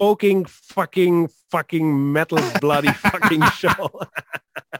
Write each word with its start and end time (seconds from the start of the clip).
spoken 0.00 0.46
fucking 0.46 1.28
fucking 1.50 2.10
metal 2.10 2.40
bloody 2.58 2.90
fucking 2.90 3.42
show. 3.58 3.90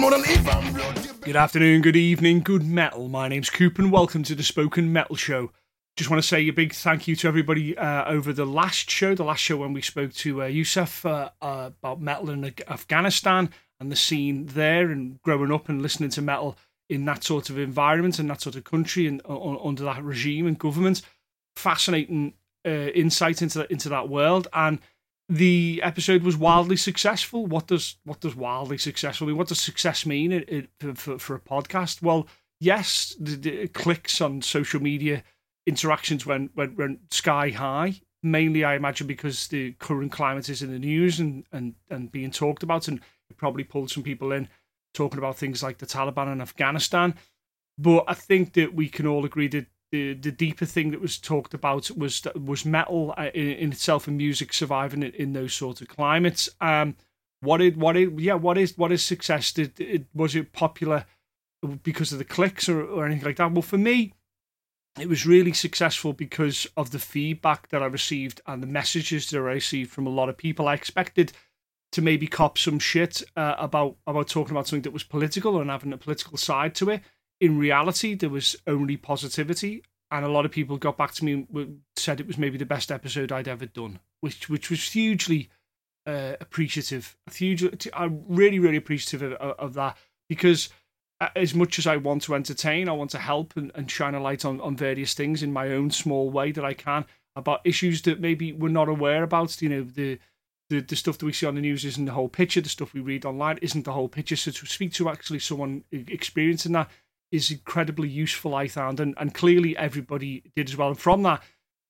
Good 0.00 1.36
afternoon, 1.36 1.82
good 1.82 1.94
evening, 1.94 2.40
good 2.40 2.64
metal. 2.64 3.08
My 3.08 3.28
name's 3.28 3.50
Coop 3.50 3.78
and 3.78 3.92
welcome 3.92 4.22
to 4.22 4.34
the 4.34 4.42
Spoken 4.42 4.90
Metal 4.94 5.14
Show. 5.14 5.52
Just 5.94 6.08
want 6.08 6.22
to 6.22 6.26
say 6.26 6.40
a 6.48 6.52
big 6.52 6.72
thank 6.72 7.06
you 7.06 7.14
to 7.16 7.28
everybody 7.28 7.76
uh, 7.76 8.06
over 8.06 8.32
the 8.32 8.46
last 8.46 8.90
show, 8.90 9.14
the 9.14 9.24
last 9.24 9.40
show 9.40 9.58
when 9.58 9.74
we 9.74 9.82
spoke 9.82 10.14
to 10.14 10.42
uh, 10.42 10.46
uh, 10.46 11.08
uh, 11.08 11.28
about 11.42 12.00
metal 12.00 12.30
in 12.30 12.46
Afghanistan 12.66 13.50
and 13.78 13.92
the 13.92 13.96
scene 13.96 14.46
there 14.46 14.90
and 14.90 15.20
growing 15.20 15.52
up 15.52 15.68
and 15.68 15.82
listening 15.82 16.08
to 16.10 16.22
metal 16.22 16.56
in 16.88 17.04
that 17.04 17.22
sort 17.22 17.50
of 17.50 17.58
environment 17.58 18.18
and 18.18 18.30
that 18.30 18.40
sort 18.40 18.56
of 18.56 18.64
country 18.64 19.06
and 19.06 19.20
uh, 19.28 19.58
under 19.62 19.84
that 19.84 20.02
regime 20.02 20.46
and 20.46 20.58
government. 20.58 21.02
Fascinating 21.56 22.32
uh, 22.64 22.88
insight 22.94 23.42
into 23.42 23.70
into 23.70 23.90
that 23.90 24.08
world 24.08 24.48
and 24.54 24.78
the 25.30 25.80
episode 25.84 26.24
was 26.24 26.36
wildly 26.36 26.76
successful. 26.76 27.46
What 27.46 27.68
does 27.68 27.96
what 28.04 28.20
does 28.20 28.34
wildly 28.34 28.78
successful 28.78 29.28
mean? 29.28 29.36
What 29.36 29.46
does 29.46 29.60
success 29.60 30.04
mean 30.04 30.32
it, 30.32 30.48
it, 30.48 30.68
for, 30.98 31.18
for 31.18 31.36
a 31.36 31.40
podcast? 31.40 32.02
Well, 32.02 32.26
yes, 32.58 33.14
the, 33.18 33.36
the 33.36 33.68
clicks 33.68 34.20
on 34.20 34.42
social 34.42 34.82
media 34.82 35.22
interactions 35.66 36.26
went, 36.26 36.54
went 36.56 36.76
went 36.76 37.14
sky 37.14 37.50
high. 37.50 38.00
Mainly, 38.24 38.64
I 38.64 38.74
imagine 38.74 39.06
because 39.06 39.46
the 39.48 39.72
current 39.74 40.10
climate 40.10 40.48
is 40.48 40.62
in 40.62 40.72
the 40.72 40.80
news 40.80 41.20
and 41.20 41.46
and 41.52 41.76
and 41.88 42.10
being 42.10 42.32
talked 42.32 42.64
about, 42.64 42.88
and 42.88 42.98
it 43.30 43.36
probably 43.36 43.62
pulled 43.62 43.90
some 43.92 44.02
people 44.02 44.32
in 44.32 44.48
talking 44.94 45.18
about 45.18 45.36
things 45.36 45.62
like 45.62 45.78
the 45.78 45.86
Taliban 45.86 46.32
and 46.32 46.42
Afghanistan. 46.42 47.14
But 47.78 48.04
I 48.08 48.14
think 48.14 48.54
that 48.54 48.74
we 48.74 48.88
can 48.88 49.06
all 49.06 49.24
agree 49.24 49.48
that 49.48 49.66
the 49.92 50.14
the 50.14 50.30
deeper 50.30 50.64
thing 50.64 50.90
that 50.90 51.00
was 51.00 51.18
talked 51.18 51.54
about 51.54 51.90
was 51.96 52.22
was 52.34 52.64
metal 52.64 53.14
uh, 53.16 53.30
in, 53.34 53.48
in 53.50 53.72
itself 53.72 54.06
and 54.06 54.16
music 54.16 54.52
surviving 54.52 55.02
in, 55.02 55.12
in 55.12 55.32
those 55.32 55.52
sort 55.52 55.80
of 55.80 55.88
climates. 55.88 56.48
Um, 56.60 56.96
what 57.40 57.60
it 57.60 57.76
what 57.76 57.96
it 57.96 58.18
yeah 58.18 58.34
what 58.34 58.58
is 58.58 58.76
what 58.78 58.92
is 58.92 59.04
success? 59.04 59.52
Did 59.52 59.78
it 59.80 60.06
was 60.14 60.34
it 60.34 60.52
popular 60.52 61.06
because 61.82 62.12
of 62.12 62.18
the 62.18 62.24
clicks 62.24 62.68
or, 62.68 62.82
or 62.82 63.04
anything 63.04 63.24
like 63.24 63.36
that? 63.36 63.52
Well, 63.52 63.62
for 63.62 63.78
me, 63.78 64.14
it 64.98 65.08
was 65.08 65.26
really 65.26 65.52
successful 65.52 66.12
because 66.12 66.66
of 66.76 66.90
the 66.90 66.98
feedback 66.98 67.68
that 67.68 67.82
I 67.82 67.86
received 67.86 68.40
and 68.46 68.62
the 68.62 68.66
messages 68.66 69.30
that 69.30 69.38
I 69.38 69.40
received 69.40 69.90
from 69.90 70.06
a 70.06 70.10
lot 70.10 70.28
of 70.28 70.36
people. 70.36 70.68
I 70.68 70.74
expected 70.74 71.32
to 71.92 72.02
maybe 72.02 72.26
cop 72.26 72.56
some 72.56 72.78
shit 72.78 73.22
uh, 73.36 73.56
about 73.58 73.96
about 74.06 74.28
talking 74.28 74.52
about 74.52 74.68
something 74.68 74.82
that 74.82 74.92
was 74.92 75.04
political 75.04 75.60
and 75.60 75.70
having 75.70 75.92
a 75.92 75.98
political 75.98 76.36
side 76.36 76.74
to 76.76 76.90
it 76.90 77.02
in 77.40 77.58
reality, 77.58 78.14
there 78.14 78.28
was 78.28 78.54
only 78.66 78.96
positivity, 78.96 79.82
and 80.10 80.24
a 80.24 80.28
lot 80.28 80.44
of 80.44 80.50
people 80.50 80.76
got 80.76 80.96
back 80.96 81.12
to 81.14 81.24
me 81.24 81.32
and 81.32 81.80
said 81.96 82.20
it 82.20 82.26
was 82.26 82.38
maybe 82.38 82.58
the 82.58 82.66
best 82.66 82.92
episode 82.92 83.32
I'd 83.32 83.48
ever 83.48 83.66
done, 83.66 84.00
which 84.20 84.48
which 84.48 84.70
was 84.70 84.92
hugely 84.92 85.48
uh, 86.06 86.34
appreciative. 86.40 87.16
Hugely, 87.32 87.72
I'm 87.94 88.24
really 88.28 88.58
really 88.58 88.76
appreciative 88.76 89.32
of, 89.32 89.58
of, 89.58 89.74
that 89.74 89.96
because 90.28 90.68
as 91.36 91.54
much 91.54 91.78
as 91.78 91.86
I 91.86 91.96
want 91.96 92.22
to 92.22 92.34
entertain, 92.34 92.88
I 92.88 92.92
want 92.92 93.10
to 93.10 93.18
help 93.18 93.56
and, 93.56 93.72
and 93.74 93.90
shine 93.90 94.14
a 94.14 94.20
light 94.20 94.44
on 94.44 94.60
on 94.60 94.76
various 94.76 95.14
things 95.14 95.42
in 95.42 95.52
my 95.52 95.70
own 95.70 95.90
small 95.90 96.30
way 96.30 96.52
that 96.52 96.64
I 96.64 96.74
can 96.74 97.06
about 97.36 97.60
issues 97.64 98.02
that 98.02 98.20
maybe 98.20 98.52
we're 98.52 98.68
not 98.68 98.88
aware 98.88 99.22
about. 99.22 99.62
You 99.62 99.70
know 99.70 99.82
the 99.82 100.18
the, 100.68 100.80
the 100.80 100.96
stuff 100.96 101.18
that 101.18 101.26
we 101.26 101.32
see 101.32 101.46
on 101.46 101.56
the 101.56 101.60
news 101.60 101.84
isn't 101.84 102.04
the 102.04 102.12
whole 102.12 102.28
picture. 102.28 102.60
The 102.60 102.68
stuff 102.68 102.94
we 102.94 103.00
read 103.00 103.24
online 103.24 103.58
isn't 103.58 103.84
the 103.84 103.92
whole 103.92 104.08
picture. 104.08 104.36
So 104.36 104.50
to 104.50 104.66
speak 104.66 104.92
to 104.94 105.08
actually 105.08 105.40
someone 105.40 105.84
experiencing 105.90 106.72
that 106.72 106.90
is 107.30 107.50
incredibly 107.50 108.08
useful, 108.08 108.54
I 108.54 108.68
found, 108.68 109.00
and, 109.00 109.14
and 109.18 109.34
clearly 109.34 109.76
everybody 109.76 110.42
did 110.56 110.68
as 110.68 110.76
well. 110.76 110.88
And 110.88 110.98
from 110.98 111.22
that, 111.22 111.42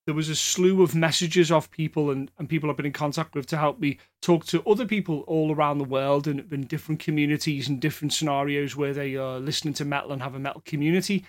there 0.05 0.15
was 0.15 0.29
a 0.29 0.35
slew 0.35 0.81
of 0.81 0.95
messages 0.95 1.51
of 1.51 1.69
people 1.69 2.09
and, 2.09 2.31
and 2.37 2.49
people 2.49 2.69
I've 2.69 2.77
been 2.77 2.87
in 2.87 2.91
contact 2.91 3.35
with 3.35 3.45
to 3.47 3.57
help 3.57 3.79
me 3.79 3.99
talk 4.21 4.45
to 4.45 4.63
other 4.67 4.85
people 4.85 5.21
all 5.27 5.53
around 5.53 5.77
the 5.77 5.83
world 5.83 6.27
and 6.27 6.51
in 6.51 6.63
different 6.63 6.99
communities 6.99 7.67
and 7.67 7.79
different 7.79 8.13
scenarios 8.13 8.75
where 8.75 8.93
they 8.93 9.15
are 9.15 9.39
listening 9.39 9.75
to 9.75 9.85
metal 9.85 10.11
and 10.11 10.21
have 10.21 10.35
a 10.35 10.39
metal 10.39 10.63
community. 10.65 11.25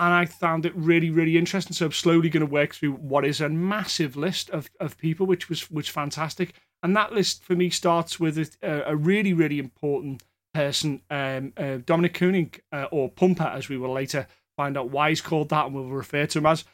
And 0.00 0.12
I 0.12 0.26
found 0.26 0.66
it 0.66 0.74
really, 0.76 1.10
really 1.10 1.36
interesting. 1.36 1.72
So 1.72 1.86
I'm 1.86 1.92
slowly 1.92 2.28
going 2.28 2.46
to 2.46 2.52
work 2.52 2.74
through 2.74 2.92
what 2.92 3.24
is 3.24 3.40
a 3.40 3.48
massive 3.48 4.16
list 4.16 4.50
of, 4.50 4.70
of 4.80 4.98
people, 4.98 5.26
which 5.26 5.48
was 5.48 5.70
which 5.70 5.90
fantastic. 5.90 6.54
And 6.82 6.96
that 6.96 7.12
list 7.12 7.42
for 7.42 7.56
me 7.56 7.70
starts 7.70 8.20
with 8.20 8.56
a, 8.62 8.82
a 8.86 8.94
really, 8.94 9.32
really 9.32 9.58
important 9.58 10.22
person, 10.58 11.00
um, 11.08 11.52
uh, 11.56 11.78
Dominik 11.86 12.14
Konig, 12.14 12.58
uh, 12.72 12.88
or 12.90 13.08
Pumpa, 13.08 13.54
as 13.54 13.68
we 13.68 13.78
will 13.78 13.92
later 13.92 14.26
find 14.56 14.76
out 14.76 14.90
why 14.90 15.10
he's 15.10 15.20
called 15.20 15.50
that 15.50 15.66
and 15.66 15.74
we'll 15.74 15.84
refer 15.84 16.26
to 16.26 16.38
him 16.38 16.46
as, 16.46 16.64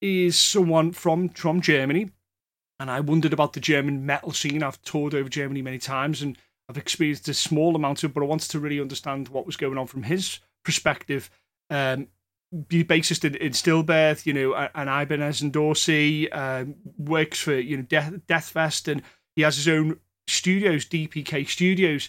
is 0.00 0.36
someone 0.36 0.90
from, 0.90 1.28
from 1.28 1.60
Germany. 1.60 2.10
And 2.80 2.90
I 2.90 2.98
wondered 2.98 3.32
about 3.32 3.52
the 3.52 3.60
German 3.60 4.04
metal 4.04 4.32
scene. 4.32 4.64
I've 4.64 4.82
toured 4.82 5.14
over 5.14 5.28
Germany 5.28 5.62
many 5.62 5.78
times 5.78 6.20
and 6.20 6.36
I've 6.68 6.78
experienced 6.78 7.28
a 7.28 7.34
small 7.34 7.76
amount 7.76 8.02
of 8.02 8.12
but 8.12 8.24
I 8.24 8.26
wanted 8.26 8.50
to 8.50 8.58
really 8.58 8.80
understand 8.80 9.28
what 9.28 9.46
was 9.46 9.56
going 9.56 9.78
on 9.78 9.86
from 9.86 10.02
his 10.02 10.40
perspective. 10.64 11.30
Um, 11.70 12.08
bassist 12.52 13.24
in, 13.24 13.36
in 13.36 13.52
Stillbirth, 13.52 14.26
you 14.26 14.32
know, 14.32 14.68
and 14.74 14.90
Ibanez 14.90 15.42
and 15.42 15.52
Dorsey, 15.52 16.28
um, 16.32 16.74
works 16.96 17.38
for, 17.38 17.54
you 17.54 17.76
know, 17.76 17.84
Death, 17.84 18.12
Deathfeast, 18.26 18.90
and 18.90 19.00
he 19.36 19.42
has 19.42 19.54
his 19.54 19.68
own 19.68 20.00
studios, 20.26 20.86
DPK 20.86 21.48
Studios, 21.48 22.08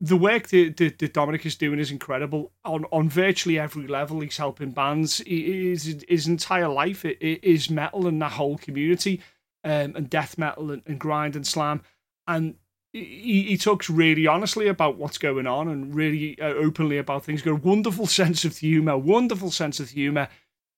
the 0.00 0.16
work 0.16 0.48
that, 0.48 0.76
that, 0.76 0.98
that, 0.98 1.14
Dominik 1.14 1.44
is 1.44 1.56
doing 1.56 1.80
is 1.80 1.90
incredible 1.90 2.52
on 2.64 2.84
on 2.92 3.08
virtually 3.08 3.58
every 3.58 3.88
level. 3.88 4.20
He's 4.20 4.36
helping 4.36 4.70
bands. 4.70 5.18
He, 5.18 5.70
his 5.70 6.04
his 6.08 6.28
entire 6.28 6.68
life 6.68 7.04
is 7.04 7.68
metal 7.68 8.06
and 8.06 8.22
that 8.22 8.32
whole 8.32 8.58
community, 8.58 9.20
um, 9.64 9.96
and 9.96 10.08
death 10.08 10.38
metal 10.38 10.70
and, 10.70 10.82
and 10.86 11.00
grind 11.00 11.34
and 11.34 11.46
slam, 11.46 11.82
and 12.28 12.54
he, 12.92 13.42
he 13.42 13.58
talks 13.58 13.90
really 13.90 14.26
honestly 14.26 14.68
about 14.68 14.96
what's 14.96 15.18
going 15.18 15.46
on 15.46 15.68
and 15.68 15.94
really 15.94 16.40
uh, 16.40 16.46
openly 16.46 16.98
about 16.98 17.24
things. 17.24 17.40
He's 17.40 17.50
got 17.50 17.58
a 17.58 17.68
wonderful 17.68 18.06
sense 18.20 18.44
of 18.44 18.56
humor, 18.56 18.96
wonderful 18.96 19.50
sense 19.50 19.80
of 19.80 19.90
humor, 19.90 20.28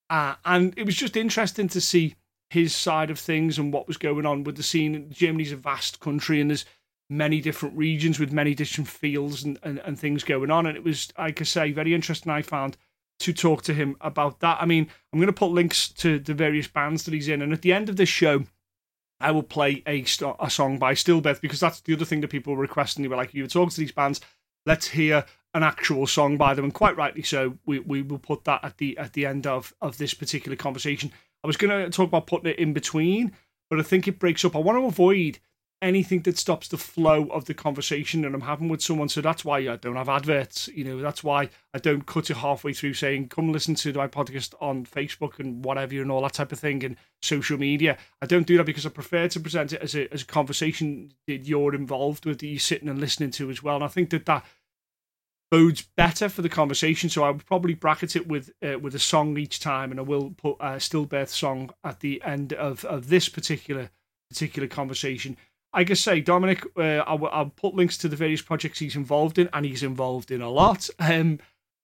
uh, 0.08 0.36
and 0.44 0.72
it 0.78 0.86
was 0.86 0.96
just 0.96 1.16
interesting 1.16 1.68
to 1.68 1.80
see 1.82 2.16
his 2.48 2.74
side 2.74 3.10
of 3.10 3.18
things 3.18 3.58
and 3.58 3.72
what 3.72 3.86
was 3.86 3.96
going 3.96 4.26
on 4.26 4.42
with 4.42 4.56
the 4.56 4.62
scene. 4.62 5.08
Germany's 5.10 5.52
a 5.52 5.56
vast 5.56 6.00
country, 6.00 6.40
and 6.40 6.50
there's 6.50 6.64
many 7.10 7.40
different 7.40 7.76
regions 7.76 8.18
with 8.18 8.32
many 8.32 8.54
different 8.54 8.88
fields 8.88 9.42
and, 9.42 9.58
and, 9.62 9.80
and 9.80 9.98
things 9.98 10.22
going 10.22 10.50
on. 10.50 10.66
And 10.66 10.76
it 10.76 10.84
was, 10.84 11.12
like 11.18 11.40
I 11.40 11.44
say, 11.44 11.72
very 11.72 11.92
interesting, 11.92 12.30
I 12.30 12.42
found, 12.42 12.76
to 13.18 13.32
talk 13.32 13.62
to 13.62 13.74
him 13.74 13.96
about 14.00 14.40
that. 14.40 14.58
I 14.60 14.64
mean, 14.64 14.88
I'm 15.12 15.18
going 15.18 15.26
to 15.26 15.32
put 15.32 15.50
links 15.50 15.88
to 15.88 16.18
the 16.18 16.34
various 16.34 16.68
bands 16.68 17.04
that 17.04 17.12
he's 17.12 17.28
in. 17.28 17.42
And 17.42 17.52
at 17.52 17.62
the 17.62 17.72
end 17.72 17.88
of 17.88 17.96
this 17.96 18.08
show, 18.08 18.44
I 19.20 19.32
will 19.32 19.42
play 19.42 19.82
a, 19.86 20.04
a 20.38 20.48
song 20.48 20.78
by 20.78 20.94
Stillbirth 20.94 21.40
because 21.40 21.60
that's 21.60 21.80
the 21.80 21.92
other 21.92 22.06
thing 22.06 22.22
that 22.22 22.28
people 22.28 22.54
were 22.54 22.62
requesting. 22.62 23.02
They 23.02 23.08
were 23.08 23.16
like, 23.16 23.34
you 23.34 23.42
were 23.42 23.48
talking 23.48 23.70
to 23.70 23.80
these 23.80 23.92
bands, 23.92 24.20
let's 24.64 24.88
hear 24.88 25.26
an 25.52 25.62
actual 25.62 26.06
song 26.06 26.36
by 26.36 26.54
them. 26.54 26.64
And 26.64 26.72
quite 26.72 26.96
rightly 26.96 27.22
so, 27.22 27.58
we, 27.66 27.80
we 27.80 28.02
will 28.02 28.18
put 28.18 28.44
that 28.44 28.64
at 28.64 28.78
the 28.78 28.96
at 28.96 29.12
the 29.12 29.26
end 29.26 29.46
of, 29.46 29.74
of 29.82 29.98
this 29.98 30.14
particular 30.14 30.56
conversation. 30.56 31.12
I 31.42 31.46
was 31.46 31.56
going 31.56 31.84
to 31.84 31.90
talk 31.90 32.08
about 32.08 32.26
putting 32.26 32.50
it 32.50 32.58
in 32.58 32.72
between, 32.72 33.32
but 33.68 33.78
I 33.78 33.82
think 33.82 34.06
it 34.06 34.18
breaks 34.18 34.44
up. 34.44 34.54
I 34.54 34.60
want 34.60 34.78
to 34.78 34.86
avoid 34.86 35.38
anything 35.82 36.20
that 36.22 36.36
stops 36.36 36.68
the 36.68 36.76
flow 36.76 37.26
of 37.28 37.46
the 37.46 37.54
conversation 37.54 38.20
that 38.22 38.34
I'm 38.34 38.42
having 38.42 38.68
with 38.68 38.82
someone. 38.82 39.08
So 39.08 39.20
that's 39.20 39.44
why 39.44 39.58
I 39.58 39.76
don't 39.76 39.96
have 39.96 40.08
adverts. 40.08 40.68
You 40.68 40.84
know, 40.84 41.00
that's 41.00 41.24
why 41.24 41.48
I 41.72 41.78
don't 41.78 42.06
cut 42.06 42.30
it 42.30 42.36
halfway 42.36 42.72
through 42.72 42.94
saying, 42.94 43.28
come 43.28 43.50
listen 43.50 43.74
to 43.76 43.92
my 43.94 44.06
podcast 44.06 44.54
on 44.60 44.84
Facebook 44.84 45.38
and 45.38 45.64
whatever 45.64 46.00
and 46.00 46.10
all 46.10 46.22
that 46.22 46.34
type 46.34 46.52
of 46.52 46.60
thing 46.60 46.84
and 46.84 46.96
social 47.22 47.58
media. 47.58 47.96
I 48.20 48.26
don't 48.26 48.46
do 48.46 48.58
that 48.58 48.66
because 48.66 48.84
I 48.84 48.90
prefer 48.90 49.28
to 49.28 49.40
present 49.40 49.72
it 49.72 49.80
as 49.80 49.94
a, 49.94 50.12
as 50.12 50.22
a 50.22 50.26
conversation 50.26 51.12
that 51.26 51.46
you're 51.46 51.74
involved 51.74 52.26
with, 52.26 52.40
that 52.40 52.46
you're 52.46 52.58
sitting 52.58 52.88
and 52.88 53.00
listening 53.00 53.30
to 53.32 53.50
as 53.50 53.62
well. 53.62 53.76
And 53.76 53.84
I 53.84 53.88
think 53.88 54.10
that 54.10 54.26
that 54.26 54.44
bodes 55.50 55.82
better 55.96 56.28
for 56.28 56.42
the 56.42 56.48
conversation. 56.48 57.08
So 57.08 57.24
I 57.24 57.30
would 57.30 57.46
probably 57.46 57.74
bracket 57.74 58.16
it 58.16 58.28
with 58.28 58.50
uh, 58.62 58.78
with 58.78 58.94
a 58.94 59.00
song 59.00 59.36
each 59.36 59.60
time, 59.60 59.90
and 59.90 59.98
I 59.98 60.04
will 60.04 60.30
put 60.30 60.56
a 60.60 60.76
stillbirth 60.76 61.28
song 61.28 61.70
at 61.82 62.00
the 62.00 62.22
end 62.22 62.52
of, 62.52 62.84
of 62.84 63.08
this 63.08 63.28
particular 63.28 63.90
particular 64.28 64.68
conversation. 64.68 65.36
I 65.72 65.84
can 65.84 65.96
say 65.96 66.22
Dominik. 66.22 66.66
Uh, 66.76 67.02
I'll, 67.06 67.24
I'll, 67.26 67.46
put 67.46 67.74
links 67.74 67.96
to 67.98 68.08
the 68.08 68.16
various 68.16 68.42
projects 68.42 68.78
he's 68.78 68.96
involved 68.96 69.38
in, 69.38 69.48
and 69.52 69.64
he's 69.64 69.82
involved 69.82 70.30
in 70.30 70.42
a 70.42 70.50
lot. 70.50 70.88
Um, 70.98 71.38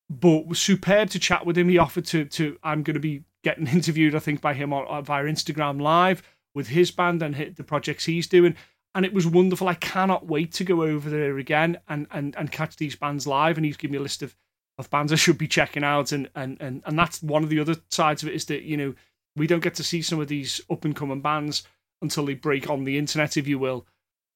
but 0.08 0.46
was 0.46 0.60
superb 0.60 1.10
to 1.10 1.18
chat 1.18 1.46
with 1.46 1.58
him. 1.58 1.68
He 1.68 1.78
offered 1.78 2.06
to 2.06 2.24
to. 2.24 2.58
I'm 2.62 2.82
going 2.82 2.94
to 2.94 3.00
be 3.00 3.24
getting 3.44 3.66
interviewed, 3.68 4.14
I 4.14 4.20
think, 4.20 4.40
by 4.40 4.54
him 4.54 4.72
on, 4.72 5.04
via 5.04 5.24
Instagram 5.24 5.80
Live 5.80 6.22
with 6.54 6.68
his 6.68 6.90
band 6.90 7.22
and 7.22 7.54
the 7.54 7.64
projects 7.64 8.06
he's 8.06 8.26
doing. 8.26 8.56
and 8.94 9.04
it 9.04 9.12
was 9.12 9.26
wonderful. 9.26 9.68
I 9.68 9.74
cannot 9.74 10.26
wait 10.26 10.52
to 10.54 10.64
go 10.64 10.82
over 10.82 11.10
there 11.10 11.38
again 11.38 11.78
and 11.88 12.06
and, 12.10 12.34
and 12.36 12.50
catch 12.50 12.76
these 12.76 12.96
bands 12.96 13.26
live. 13.26 13.56
And 13.56 13.64
he's 13.64 13.76
given 13.76 13.92
me 13.92 13.98
a 13.98 14.02
list 14.02 14.22
of, 14.22 14.34
of 14.78 14.90
bands 14.90 15.12
I 15.12 15.16
should 15.16 15.38
be 15.38 15.48
checking 15.48 15.84
out, 15.84 16.12
and, 16.12 16.28
and 16.34 16.56
and 16.60 16.82
and 16.84 16.98
that's 16.98 17.22
one 17.22 17.44
of 17.44 17.50
the 17.50 17.60
other 17.60 17.76
sides 17.90 18.22
of 18.22 18.28
it 18.28 18.34
is 18.34 18.46
that 18.46 18.62
you 18.62 18.76
know 18.76 18.94
we 19.36 19.46
don't 19.46 19.62
get 19.62 19.74
to 19.74 19.84
see 19.84 20.02
some 20.02 20.18
of 20.18 20.28
these 20.28 20.60
up 20.70 20.84
and 20.84 20.96
coming 20.96 21.20
bands 21.20 21.62
until 22.02 22.26
they 22.26 22.34
break 22.34 22.68
on 22.68 22.84
the 22.84 22.98
internet, 22.98 23.36
if 23.36 23.46
you 23.46 23.58
will. 23.58 23.86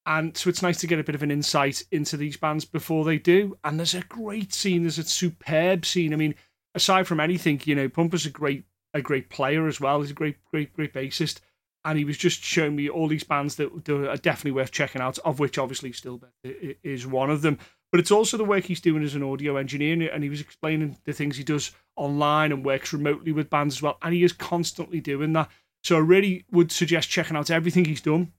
And 0.07 0.37
so 0.37 0.49
it's 0.49 0.63
nice 0.63 0.79
to 0.81 0.87
get 0.87 0.99
a 0.99 1.05
bit 1.05 1.15
of 1.15 1.23
an 1.23 1.31
insight 1.31 1.85
into 1.93 2.17
these 2.17 2.37
bands 2.37 2.65
before 2.65 3.05
they 3.05 3.19
do. 3.19 3.57
And 3.63 3.79
there's 3.79 3.95
a 3.95 4.01
great 4.01 4.53
scene. 4.53 4.83
There's 4.83 4.99
a 4.99 5.05
superb 5.05 5.85
scene. 5.85 6.13
I 6.13 6.17
mean, 6.17 6.35
aside 6.75 7.07
from 7.07 7.21
anything, 7.21 7.61
you 7.65 7.75
know, 7.75 7.89
Pumpa's 7.89 8.27
a 8.27 8.31
great 8.31 8.65
a 8.93 9.01
great 9.01 9.31
player 9.31 9.69
as 9.69 9.81
well. 9.81 10.01
He's 10.01 10.11
a 10.11 10.15
great, 10.15 10.37
great, 10.51 10.73
great 10.73 10.93
bassist. 10.93 11.41
And 11.85 11.97
he 11.97 12.05
was 12.05 12.19
just 12.19 12.43
showing 12.43 12.77
me 12.77 12.89
all 12.89 13.09
these 13.09 13.25
bands 13.25 13.55
that, 13.57 13.85
that 13.85 14.11
are 14.11 14.17
definitely 14.17 14.51
worth 14.51 14.73
checking 14.73 15.01
out, 15.01 15.19
of 15.21 15.39
which 15.39 15.59
obviously 15.59 15.93
Still 15.93 16.21
is 16.43 17.07
one 17.07 17.31
of 17.31 17.43
them. 17.43 17.59
But 17.93 18.01
it's 18.01 18.11
also 18.11 18.37
the 18.37 18.45
work 18.45 18.65
he's 18.65 18.81
doing 18.81 19.03
as 19.03 19.15
an 19.15 19.23
audio 19.23 19.57
engineer. 19.57 20.11
And 20.13 20.23
he 20.23 20.31
was 20.31 20.41
explaining 20.41 20.97
the 21.05 21.13
things 21.13 21.37
he 21.37 21.45
does 21.45 21.71
online 21.97 22.53
and 22.53 22.65
works 22.65 22.93
remotely 22.93 23.33
with 23.33 23.51
bands 23.51 23.77
as 23.77 23.83
well. 23.83 23.99
And 24.03 24.13
he 24.13 24.25
is 24.25 24.33
constantly 24.33 25.01
doing 25.01 25.33
that. 25.35 25.51
So 25.83 25.97
I 25.97 26.01
really 26.01 26.45
would 26.51 26.73
suggest 26.73 27.09
checking 27.09 27.37
out 27.37 27.51
everything 27.51 27.85
he's 27.85 28.03
done, 28.03 28.33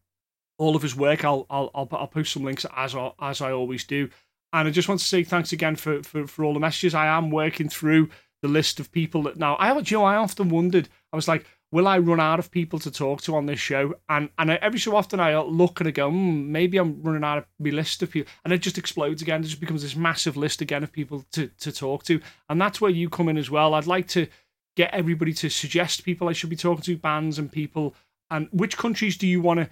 all 0.58 0.76
of 0.76 0.82
his 0.82 0.96
work. 0.96 1.26
I'll 1.26 1.46
I'll 1.50 1.72
I'll, 1.74 1.88
I'll 1.92 2.08
post 2.08 2.34
some 2.34 2.44
links 2.44 2.66
as 2.76 2.96
as 3.20 3.42
I 3.42 3.52
always 3.52 3.84
do. 3.84 4.10
And 4.54 4.68
I 4.68 4.72
just 4.72 4.90
want 4.90 5.00
to 5.00 5.08
say 5.08 5.24
thanks 5.24 5.54
again 5.54 5.78
for, 5.78 6.04
for, 6.04 6.28
for 6.28 6.44
all 6.44 6.54
the 6.54 6.60
messages. 6.60 6.94
I 6.94 7.08
am 7.08 7.32
working 7.32 7.70
through 7.70 8.10
the 8.42 8.48
list 8.48 8.80
of 8.80 8.92
people 8.92 9.24
that 9.24 9.38
now 9.38 9.56
I 9.56 9.78
you 9.78 9.98
know 9.98 10.04
I 10.04 10.16
often 10.16 10.50
wondered 10.50 10.90
I 11.14 11.16
was 11.16 11.28
like 11.28 11.46
will 11.72 11.88
I 11.88 12.00
run 12.00 12.20
out 12.20 12.40
of 12.40 12.52
people 12.52 12.80
to 12.80 12.92
talk 12.92 13.22
to 13.22 13.36
on 13.36 13.46
this 13.46 13.60
show 13.60 13.94
and 14.10 14.30
and 14.38 14.52
every 14.52 14.80
so 14.80 14.96
often 14.96 15.20
I 15.20 15.38
look 15.40 15.80
and 15.80 15.88
I 15.88 15.92
go 15.92 16.10
mm, 16.10 16.48
maybe 16.48 16.78
I'm 16.78 17.02
running 17.04 17.24
out 17.24 17.38
of 17.38 17.46
my 17.60 17.70
list 17.70 18.02
of 18.02 18.12
people 18.12 18.32
and 18.44 18.52
it 18.54 18.60
just 18.60 18.78
explodes 18.78 19.22
again 19.22 19.42
it 19.42 19.48
just 19.48 19.60
becomes 19.60 19.84
this 19.84 19.96
massive 19.96 20.38
list 20.38 20.62
again 20.62 20.84
of 20.84 20.92
people 20.92 21.24
to 21.34 21.48
to 21.60 21.72
talk 21.72 22.04
to 22.06 22.20
and 22.50 22.60
that's 22.60 22.82
where 22.82 22.92
you 22.92 23.10
come 23.10 23.30
in 23.30 23.38
as 23.38 23.52
well 23.52 23.74
I'd 23.76 23.88
like 23.88 24.08
to 24.10 24.28
get 24.76 24.94
everybody 24.94 25.34
to 25.34 25.50
suggest 25.50 26.06
people 26.06 26.30
I 26.30 26.34
should 26.34 26.50
be 26.50 26.56
talking 26.56 26.84
to 26.84 26.98
bands 26.98 27.38
and 27.40 27.52
people 27.52 27.96
and 28.30 28.48
which 28.52 28.78
countries 28.78 29.18
do 29.18 29.28
you 29.28 29.42
want 29.42 29.60
to 29.60 29.70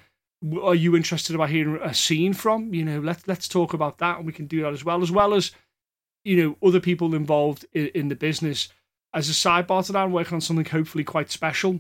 are 0.62 0.76
you 0.76 0.96
interested 0.96 1.36
about 1.36 1.50
hearing 1.50 1.82
a 1.82 1.94
scene 1.94 2.34
from 2.34 2.74
you 2.74 2.86
know 2.86 3.00
let's 3.00 3.28
let's 3.28 3.48
talk 3.48 3.74
about 3.74 3.98
that 3.98 4.18
and 4.18 4.26
we 4.26 4.34
can 4.34 4.48
do 4.48 4.62
that 4.62 4.74
as 4.74 4.86
well 4.86 5.02
as 5.02 5.12
well 5.12 5.34
as 5.34 5.52
you 6.24 6.38
know 6.38 6.68
other 6.68 6.80
people 6.80 7.16
involved 7.16 7.66
in, 7.74 7.88
in 7.88 8.08
the 8.08 8.16
business. 8.16 8.70
As 9.14 9.30
a 9.30 9.34
sidebar 9.34 9.86
to 9.86 9.92
that, 9.94 10.04
I'm 10.04 10.12
working 10.12 10.36
on 10.36 10.42
something 10.42 10.66
hopefully 10.66 11.04
quite 11.04 11.32
special, 11.32 11.80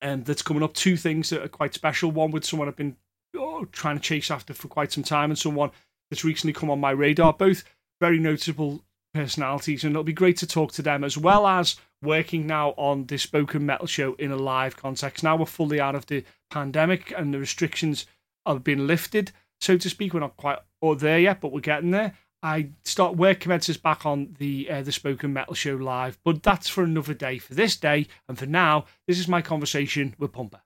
and 0.00 0.24
that's 0.24 0.42
coming 0.42 0.62
up. 0.62 0.74
Two 0.74 0.96
things 0.96 1.30
that 1.30 1.42
are 1.42 1.48
quite 1.48 1.74
special. 1.74 2.10
One 2.10 2.30
with 2.30 2.44
someone 2.44 2.68
I've 2.68 2.76
been 2.76 2.96
oh, 3.36 3.64
trying 3.66 3.96
to 3.96 4.02
chase 4.02 4.30
after 4.30 4.52
for 4.52 4.68
quite 4.68 4.92
some 4.92 5.04
time, 5.04 5.30
and 5.30 5.38
someone 5.38 5.70
that's 6.10 6.24
recently 6.24 6.52
come 6.52 6.70
on 6.70 6.80
my 6.80 6.90
radar. 6.90 7.32
Both 7.32 7.64
very 8.00 8.18
notable 8.18 8.82
personalities, 9.14 9.84
and 9.84 9.92
it'll 9.92 10.04
be 10.04 10.12
great 10.12 10.36
to 10.38 10.46
talk 10.46 10.72
to 10.72 10.82
them 10.82 11.04
as 11.04 11.18
well 11.18 11.46
as 11.46 11.76
working 12.02 12.46
now 12.46 12.70
on 12.70 13.06
the 13.06 13.18
spoken 13.18 13.64
metal 13.64 13.86
show 13.86 14.14
in 14.14 14.32
a 14.32 14.36
live 14.36 14.76
context. 14.76 15.22
Now 15.22 15.36
we're 15.36 15.46
fully 15.46 15.80
out 15.80 15.94
of 15.94 16.06
the 16.06 16.24
pandemic 16.50 17.12
and 17.16 17.32
the 17.32 17.38
restrictions 17.38 18.06
have 18.46 18.64
been 18.64 18.86
lifted, 18.86 19.32
so 19.60 19.76
to 19.76 19.88
speak. 19.88 20.12
We're 20.12 20.20
not 20.20 20.36
quite 20.36 20.58
there 20.98 21.18
yet, 21.18 21.40
but 21.40 21.52
we're 21.52 21.60
getting 21.60 21.92
there. 21.92 22.14
I 22.42 22.70
start 22.84 23.16
work 23.16 23.38
commences 23.38 23.76
back 23.76 24.04
on 24.04 24.34
the 24.38 24.68
uh, 24.68 24.82
the 24.82 24.90
Spoken 24.90 25.32
Metal 25.32 25.54
Show 25.54 25.76
live, 25.76 26.18
but 26.24 26.42
that's 26.42 26.68
for 26.68 26.82
another 26.82 27.14
day. 27.14 27.38
For 27.38 27.54
this 27.54 27.76
day, 27.76 28.08
and 28.28 28.36
for 28.36 28.46
now, 28.46 28.86
this 29.06 29.20
is 29.20 29.28
my 29.28 29.42
conversation 29.42 30.16
with 30.18 30.32
Pumpa. 30.32 30.60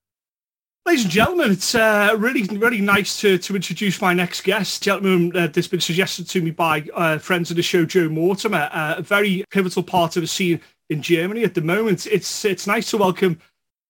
Ladies 0.87 1.03
and 1.03 1.12
gentlemen, 1.12 1.50
it's 1.50 1.75
uh, 1.75 2.15
really, 2.17 2.44
really 2.44 2.81
nice 2.81 3.19
to, 3.21 3.38
to 3.38 3.56
introduce 3.56 4.00
my 4.00 4.15
next 4.15 4.44
guest. 4.44 4.85
Gentleman, 4.85 5.37
uh, 5.37 5.49
this 5.49 5.65
has 5.65 5.69
been 5.69 5.81
suggested 5.81 6.29
to 6.29 6.41
me 6.41 6.53
by 6.53 6.87
uh, 6.94 7.19
friends 7.19 7.50
of 7.50 7.56
the 7.56 7.62
show, 7.65 7.85
Joe 7.85 8.09
Mortimer, 8.09 8.69
uh, 8.71 8.94
a 8.99 9.03
very 9.03 9.44
pivotal 9.50 9.83
part 9.83 10.15
of 10.15 10.23
the 10.23 10.29
scene 10.29 10.61
in 10.88 11.03
Germany 11.03 11.43
at 11.43 11.55
the 11.55 11.61
moment. 11.61 12.06
It's 12.06 12.44
it's 12.44 12.69
nice 12.69 12.88
to 12.93 12.99
welcome 12.99 13.41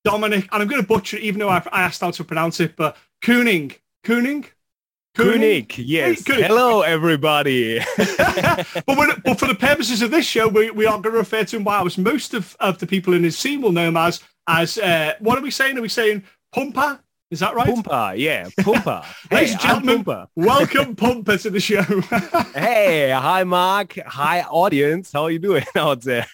Dominik, 0.07 0.49
and 0.51 0.63
I'm 0.63 0.69
going 0.69 0.81
to 0.81 0.89
butcher 0.89 1.19
it, 1.19 1.25
even 1.25 1.39
though 1.39 1.51
I, 1.51 1.59
I 1.71 1.83
asked 1.83 2.01
how 2.01 2.13
to 2.13 2.25
pronounce 2.25 2.61
it, 2.61 2.77
but 2.77 2.97
Kooning. 3.23 3.77
Kooning? 4.03 4.47
Kunik, 5.15 5.75
yes. 5.77 6.27
Hey, 6.27 6.43
Hello, 6.45 6.81
everybody. 6.81 7.79
but, 7.97 9.23
but, 9.23 9.39
for 9.39 9.49
the 9.49 9.57
purposes 9.59 10.01
of 10.01 10.11
this 10.11 10.27
show, 10.27 10.49
we, 10.49 10.71
we 10.71 10.87
are 10.87 10.93
going 10.93 11.03
to 11.03 11.11
refer 11.11 11.45
to 11.45 11.57
him 11.57 11.65
by 11.65 11.77
ours. 11.77 11.99
Most 11.99 12.33
of, 12.33 12.57
of 12.59 12.79
the 12.79 12.87
people 12.87 13.13
in 13.13 13.23
his 13.23 13.37
scene 13.37 13.61
will 13.61 13.73
know 13.73 13.89
him 13.89 13.97
as, 13.99 14.23
as 14.47 14.79
uh, 14.79 15.15
what 15.21 15.39
are 15.39 15.43
we 15.43 15.51
saying? 15.51 15.77
Are 15.79 15.83
we 15.83 15.89
saying 15.89 16.23
Pumpa? 16.57 17.01
Is 17.31 17.41
that 17.41 17.55
right? 17.55 17.69
Pumpa, 17.69 18.15
yeah, 18.17 18.49
Pumpa. 18.61 19.05
Ladies 19.31 19.53
and 19.53 19.61
gentlemen, 19.61 20.03
Pumpa. 20.03 20.29
welcome 20.37 20.97
Pumpa 20.97 21.43
to 21.43 21.51
the 21.51 21.61
show. 21.61 21.83
hey, 22.59 23.11
hi 23.11 23.45
Mark, 23.45 23.99
hi 24.07 24.41
audience. 24.41 25.13
How 25.13 25.25
are 25.25 25.31
you 25.31 25.39
doing 25.39 25.65
out 25.77 26.01
there? 26.01 26.27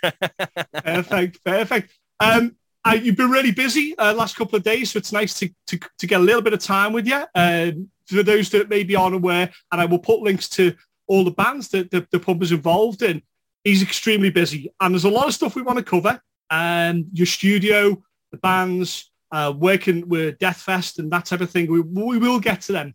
perfect, 0.84 1.44
perfect. 1.44 1.98
Um, 2.20 2.54
uh, 2.84 2.96
you've 3.02 3.16
been 3.16 3.30
really 3.30 3.50
busy 3.50 3.98
uh, 3.98 4.14
last 4.14 4.36
couple 4.36 4.54
of 4.54 4.62
days, 4.62 4.92
so 4.92 4.98
it's 4.98 5.12
nice 5.12 5.36
to, 5.40 5.50
to, 5.66 5.80
to 5.98 6.06
get 6.06 6.20
a 6.20 6.25
little 6.25 6.42
bit 6.42 6.52
of 6.52 6.60
time 6.60 6.92
with 6.92 7.08
you. 7.08 7.25
Um, 7.34 7.90
for 8.06 8.22
those 8.22 8.50
that 8.50 8.68
maybe 8.68 8.94
aren't 8.94 9.16
aware, 9.16 9.50
and 9.72 9.80
I 9.80 9.86
will 9.86 9.98
put 9.98 10.20
links 10.20 10.48
to 10.50 10.75
all 11.08 11.25
the 11.25 11.32
bands 11.32 11.68
that 11.70 11.90
the, 11.90 12.06
the 12.12 12.38
is 12.42 12.52
involved 12.52 13.02
in. 13.02 13.22
He's 13.64 13.82
extremely 13.82 14.30
busy, 14.30 14.72
and 14.80 14.94
there's 14.94 15.04
a 15.04 15.10
lot 15.10 15.26
of 15.26 15.34
stuff 15.34 15.56
we 15.56 15.62
want 15.62 15.78
to 15.78 15.84
cover. 15.84 16.20
And 16.48 17.06
um, 17.06 17.10
your 17.12 17.26
studio, 17.26 18.02
the 18.30 18.38
bands, 18.38 19.12
uh, 19.32 19.52
working 19.56 20.08
with 20.08 20.38
Deathfeast 20.38 20.99
and 20.99 21.11
that 21.11 21.25
type 21.25 21.40
of 21.40 21.50
thing. 21.50 21.70
We, 21.70 21.81
we 21.81 22.19
will 22.19 22.38
get 22.38 22.61
to 22.62 22.73
them. 22.73 22.94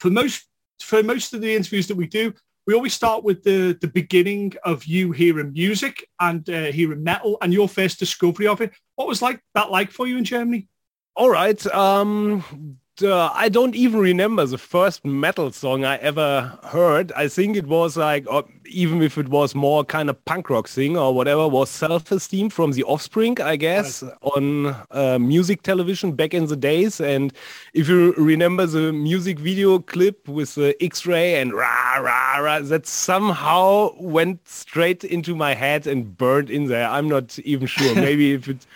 For 0.00 0.10
most 0.10 0.46
for 0.80 1.02
most 1.02 1.34
of 1.34 1.40
the 1.40 1.54
interviews 1.54 1.88
that 1.88 1.96
we 1.96 2.06
do, 2.06 2.32
we 2.66 2.74
always 2.74 2.94
start 2.94 3.24
with 3.24 3.42
the 3.42 3.76
the 3.80 3.88
beginning 3.88 4.54
of 4.64 4.84
you 4.84 5.12
hearing 5.12 5.52
music 5.52 6.08
and 6.20 6.48
uh, 6.48 6.72
hearing 6.72 7.04
metal 7.04 7.36
and 7.42 7.52
your 7.52 7.68
first 7.68 7.98
discovery 7.98 8.46
of 8.46 8.60
it. 8.60 8.72
What 8.96 9.08
was 9.08 9.22
like 9.22 9.40
that 9.54 9.70
like 9.70 9.90
for 9.90 10.06
you 10.06 10.16
in 10.16 10.24
Germany? 10.24 10.68
All 11.14 11.30
right. 11.30 11.64
Um, 11.66 12.78
uh, 13.02 13.30
I 13.34 13.48
don't 13.48 13.74
even 13.74 14.00
remember 14.00 14.44
the 14.46 14.58
first 14.58 15.04
metal 15.04 15.52
song 15.52 15.84
I 15.84 15.96
ever 15.96 16.58
heard. 16.64 17.12
I 17.12 17.28
think 17.28 17.56
it 17.56 17.66
was 17.66 17.96
like, 17.96 18.26
even 18.66 19.02
if 19.02 19.18
it 19.18 19.28
was 19.28 19.54
more 19.54 19.84
kind 19.84 20.10
of 20.10 20.24
punk 20.24 20.50
rock 20.50 20.68
thing 20.68 20.96
or 20.96 21.14
whatever, 21.14 21.48
was 21.48 21.70
Self-Esteem 21.70 22.50
from 22.50 22.72
The 22.72 22.84
Offspring, 22.84 23.40
I 23.40 23.56
guess, 23.56 24.02
right. 24.02 24.12
on 24.22 24.76
uh, 24.90 25.18
music 25.18 25.62
television 25.62 26.12
back 26.12 26.34
in 26.34 26.46
the 26.46 26.56
days. 26.56 27.00
And 27.00 27.32
if 27.74 27.88
you 27.88 28.12
remember 28.14 28.66
the 28.66 28.92
music 28.92 29.38
video 29.38 29.78
clip 29.78 30.28
with 30.28 30.54
the 30.54 30.76
X-ray 30.82 31.40
and 31.40 31.52
rah, 31.52 31.96
rah, 31.98 32.38
rah, 32.38 32.60
that 32.60 32.86
somehow 32.86 33.94
went 33.98 34.46
straight 34.48 35.04
into 35.04 35.34
my 35.34 35.54
head 35.54 35.86
and 35.86 36.16
burned 36.16 36.50
in 36.50 36.66
there. 36.66 36.88
I'm 36.88 37.08
not 37.08 37.38
even 37.40 37.66
sure. 37.66 37.94
Maybe 37.96 38.32
if 38.32 38.48
it... 38.48 38.66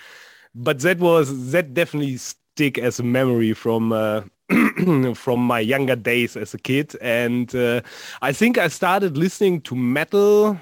But 0.55 0.81
that 0.81 0.99
was, 0.99 1.53
that 1.53 1.73
definitely 1.73 2.19
stick 2.55 2.79
as 2.79 3.01
a 3.01 3.03
memory 3.03 3.55
from 3.55 3.93
uh, 3.93 4.23
from 5.15 5.41
my 5.41 5.61
younger 5.61 5.97
days 5.97 6.37
as 6.37 6.55
a 6.55 6.59
kid. 6.59 6.95
And 7.01 7.55
uh, 7.55 7.81
I 8.21 8.33
think 8.33 8.59
I 8.59 8.69
started 8.69 9.17
listening 9.17 9.61
to 9.63 9.75
metal. 9.75 10.59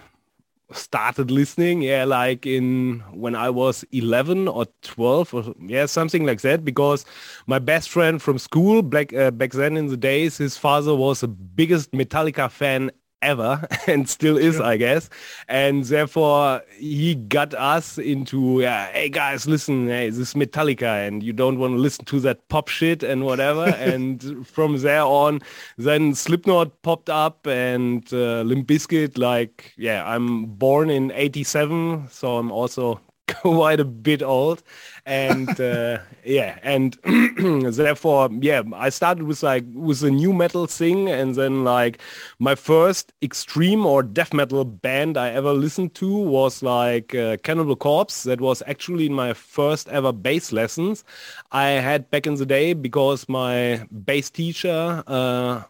Started 0.73 1.33
listening, 1.33 1.83
yeah, 1.83 2.05
like 2.05 2.47
in 2.47 3.01
when 3.13 3.35
I 3.35 3.51
was 3.51 3.85
11 3.91 4.47
or 4.47 4.67
12 4.83 5.35
or 5.35 5.55
yeah, 5.67 5.87
something 5.87 6.25
like 6.25 6.43
that. 6.43 6.65
Because 6.65 7.05
my 7.49 7.59
best 7.59 7.91
friend 7.91 8.23
from 8.23 8.39
school, 8.39 8.81
back 8.83 9.13
uh, 9.13 9.33
back 9.33 9.51
then 9.51 9.77
in 9.77 9.89
the 9.89 9.97
days, 9.97 10.39
his 10.39 10.57
father 10.57 10.95
was 10.95 11.23
the 11.23 11.29
biggest 11.29 11.91
Metallica 11.91 12.49
fan 12.49 12.93
ever 13.23 13.67
and 13.87 14.09
still 14.09 14.37
is, 14.37 14.57
sure. 14.57 14.65
I 14.65 14.77
guess. 14.77 15.09
And 15.49 15.85
therefore, 15.85 16.63
he 16.79 17.15
got 17.15 17.55
us 17.55 17.99
into, 17.99 18.61
yeah, 18.61 18.91
hey 18.93 19.09
guys, 19.09 19.47
listen, 19.47 19.89
hey, 19.89 20.11
this 20.11 20.19
is 20.19 20.35
Metallica 20.35 21.07
and 21.07 21.23
you 21.23 21.33
don't 21.33 21.59
want 21.59 21.75
to 21.75 21.79
listen 21.79 22.05
to 22.07 22.21
that 22.21 22.49
pop 22.49 22.69
shit 22.69 23.03
and 23.03 23.25
whatever. 23.25 23.65
and 23.79 24.47
from 24.47 24.79
there 24.79 25.03
on, 25.03 25.41
then 25.77 26.15
Slipknot 26.15 26.83
popped 26.83 27.11
up 27.11 27.47
and 27.47 28.13
uh, 28.13 28.43
Limp 28.43 28.67
Bizkit, 28.67 29.19
like, 29.19 29.73
yeah, 29.77 30.05
I'm 30.07 30.47
born 30.47 30.91
in 30.91 31.13
87, 31.13 32.09
so 32.11 32.39
I'm 32.39 32.51
also 32.51 33.01
quite 33.43 33.81
a 33.81 33.85
bit 33.85 34.23
old. 34.23 34.63
And 35.07 35.59
uh, 35.61 35.99
yeah 36.25 36.59
and 36.63 36.97
therefore 37.75 38.29
yeah 38.41 38.63
i 38.75 38.91
started 38.91 39.25
with 39.25 39.43
like 39.43 39.65
with 39.73 40.03
a 40.03 40.11
new 40.11 40.33
metal 40.33 40.67
thing 40.67 41.09
and 41.09 41.35
then 41.35 41.65
like 41.65 41.99
my 42.39 42.55
first 42.55 43.13
extreme 43.23 43.87
or 43.87 44.03
death 44.03 44.35
metal 44.35 44.65
band 44.65 45.17
i 45.17 45.31
ever 45.31 45.53
listened 45.53 45.95
to 45.95 46.15
was 46.15 46.63
like 46.63 47.15
uh, 47.15 47.37
cannibal 47.43 47.77
corpse. 47.77 48.25
That 48.25 48.41
was 48.41 48.63
actually 48.67 49.09
my 49.09 49.33
first 49.33 49.89
ever 49.89 50.13
bass 50.13 50.53
lessons. 50.53 51.05
I 51.53 51.69
had 51.71 52.11
back 52.11 52.27
in 52.27 52.35
the 52.35 52.47
day 52.47 52.75
because 52.75 53.29
my 53.29 53.87
bass 54.05 54.31
teacher 54.31 55.03
uh, 55.07 55.63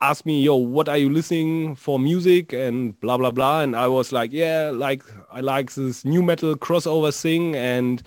asked 0.00 0.26
me, 0.26 0.42
yo, 0.42 0.56
what 0.56 0.88
are 0.88 0.98
you 0.98 1.08
listening 1.10 1.74
for 1.74 1.98
music 1.98 2.52
and 2.52 2.98
blah, 3.00 3.16
blah, 3.16 3.30
blah. 3.30 3.62
And 3.62 3.74
I 3.74 3.88
was 3.88 4.12
like, 4.12 4.32
yeah, 4.32 4.70
like 4.72 5.02
I 5.30 5.40
like 5.40 5.74
this 5.74 6.04
new 6.04 6.22
metal 6.22 6.54
crossover 6.56 7.18
thing. 7.18 7.56
And 7.56 8.02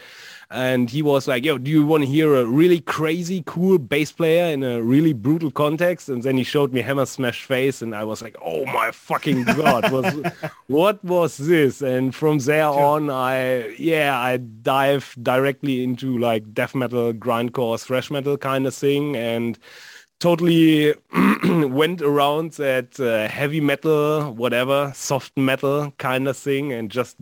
and 0.52 0.90
he 0.90 1.02
was 1.04 1.28
like, 1.28 1.46
"Yo, 1.46 1.60
do 1.60 1.70
you 1.70 1.86
want 1.86 2.04
to 2.04 2.10
hear 2.10 2.36
a 2.36 2.46
really 2.46 2.82
crazy, 2.82 3.44
cool 3.46 3.78
bass 3.78 4.12
player 4.12 4.52
in 4.52 4.64
a 4.64 4.82
really 4.82 5.14
brutal 5.14 5.52
context?" 5.52 6.10
And 6.10 6.24
then 6.24 6.38
he 6.38 6.44
showed 6.44 6.74
me 6.74 6.82
Hammer 6.82 7.06
Smashed 7.06 7.44
Face, 7.44 7.82
and 7.82 7.96
I 7.96 8.04
was 8.04 8.22
like, 8.24 8.36
"Oh 8.44 8.66
my 8.66 8.90
fucking 8.92 9.44
god, 9.44 9.92
was, 9.92 10.12
what 10.68 11.04
was 11.04 11.38
this?" 11.38 11.82
And 11.82 12.16
from 12.16 12.40
there 12.40 12.66
on, 12.66 13.12
I 13.12 13.68
yeah, 13.78 14.20
I 14.20 14.38
dive 14.38 15.16
directly 15.22 15.84
into 15.84 16.18
like 16.18 16.52
death 16.54 16.74
metal, 16.74 17.14
grindcore, 17.14 17.80
thrash 17.80 18.10
metal 18.10 18.38
kind 18.38 18.66
of 18.66 18.74
thing, 18.74 19.16
and 19.16 19.60
totally 20.20 20.94
went 21.44 22.02
around 22.02 22.54
that 22.54 23.00
uh, 23.00 23.28
heavy 23.28 23.62
metal, 23.62 24.34
whatever, 24.34 24.92
soft 24.96 25.36
metal 25.38 25.92
kind 25.98 26.28
of 26.28 26.38
thing, 26.38 26.74
and 26.74 26.92
just 26.92 27.16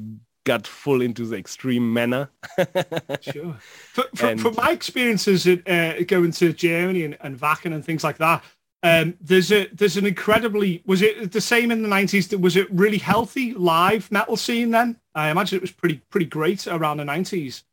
got 0.44 0.66
full 0.66 1.01
into 1.01 1.25
the 1.25 1.38
extreme 1.38 1.94
manner. 1.94 2.30
sure. 3.22 3.56
For, 3.60 4.06
for, 4.16 4.27
and, 4.27 4.42
from 4.42 4.56
my 4.56 4.72
experiences 4.72 5.46
at, 5.46 5.68
uh, 5.70 6.04
going 6.04 6.32
to 6.32 6.54
Germany 6.54 7.04
and, 7.04 7.18
and 7.22 7.39
Wacken 7.39 7.74
and 7.74 7.84
things 7.84 8.04
like 8.04 8.18
that, 8.18 8.44
um, 8.84 9.16
there's 9.20 9.51
a 9.51 9.68
there's 9.74 9.98
an 9.98 10.06
incredibly 10.06 10.84
was 10.86 11.01
it 11.01 11.32
the 11.32 11.42
same 11.42 11.72
in 11.72 11.82
the 11.82 11.89
90s? 11.89 12.39
Was 12.39 12.56
it 12.56 12.72
really 12.72 13.00
healthy 13.00 13.54
live 13.54 14.10
metal 14.12 14.38
scene 14.38 14.72
then? 14.72 14.98
I 15.16 15.30
imagine 15.30 15.58
it 15.58 15.62
was 15.62 15.72
pretty 15.72 16.01
pretty 16.10 16.27
great 16.27 16.68
around 16.68 16.98
the 16.98 17.04
90s. 17.04 17.63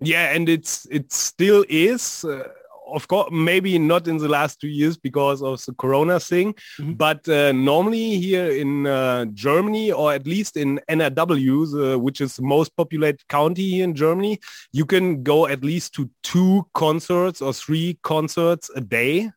Yeah, 0.00 0.32
and 0.32 0.48
it's 0.48 0.86
it 0.90 1.12
still 1.12 1.64
is. 1.68 2.24
Uh, 2.24 2.48
of 2.92 3.08
course, 3.08 3.28
maybe 3.30 3.78
not 3.78 4.08
in 4.08 4.18
the 4.18 4.28
last 4.28 4.60
two 4.60 4.68
years 4.68 4.96
because 4.96 5.42
of 5.42 5.64
the 5.64 5.74
Corona 5.74 6.18
thing, 6.20 6.54
mm-hmm. 6.54 6.92
but 6.94 7.28
uh, 7.28 7.52
normally 7.52 8.18
here 8.18 8.50
in 8.50 8.86
uh, 8.86 9.26
Germany 9.26 9.92
or 9.92 10.12
at 10.12 10.26
least 10.26 10.56
in 10.56 10.80
NRW, 10.88 11.94
uh, 11.94 11.98
which 11.98 12.20
is 12.20 12.36
the 12.36 12.42
most 12.42 12.76
populated 12.76 13.26
county 13.28 13.68
here 13.68 13.84
in 13.84 13.94
Germany, 13.94 14.38
you 14.72 14.84
can 14.84 15.22
go 15.22 15.46
at 15.46 15.62
least 15.64 15.94
to 15.94 16.10
two 16.22 16.66
concerts 16.74 17.42
or 17.42 17.52
three 17.52 17.98
concerts 18.02 18.70
a 18.74 18.80
day 18.80 19.30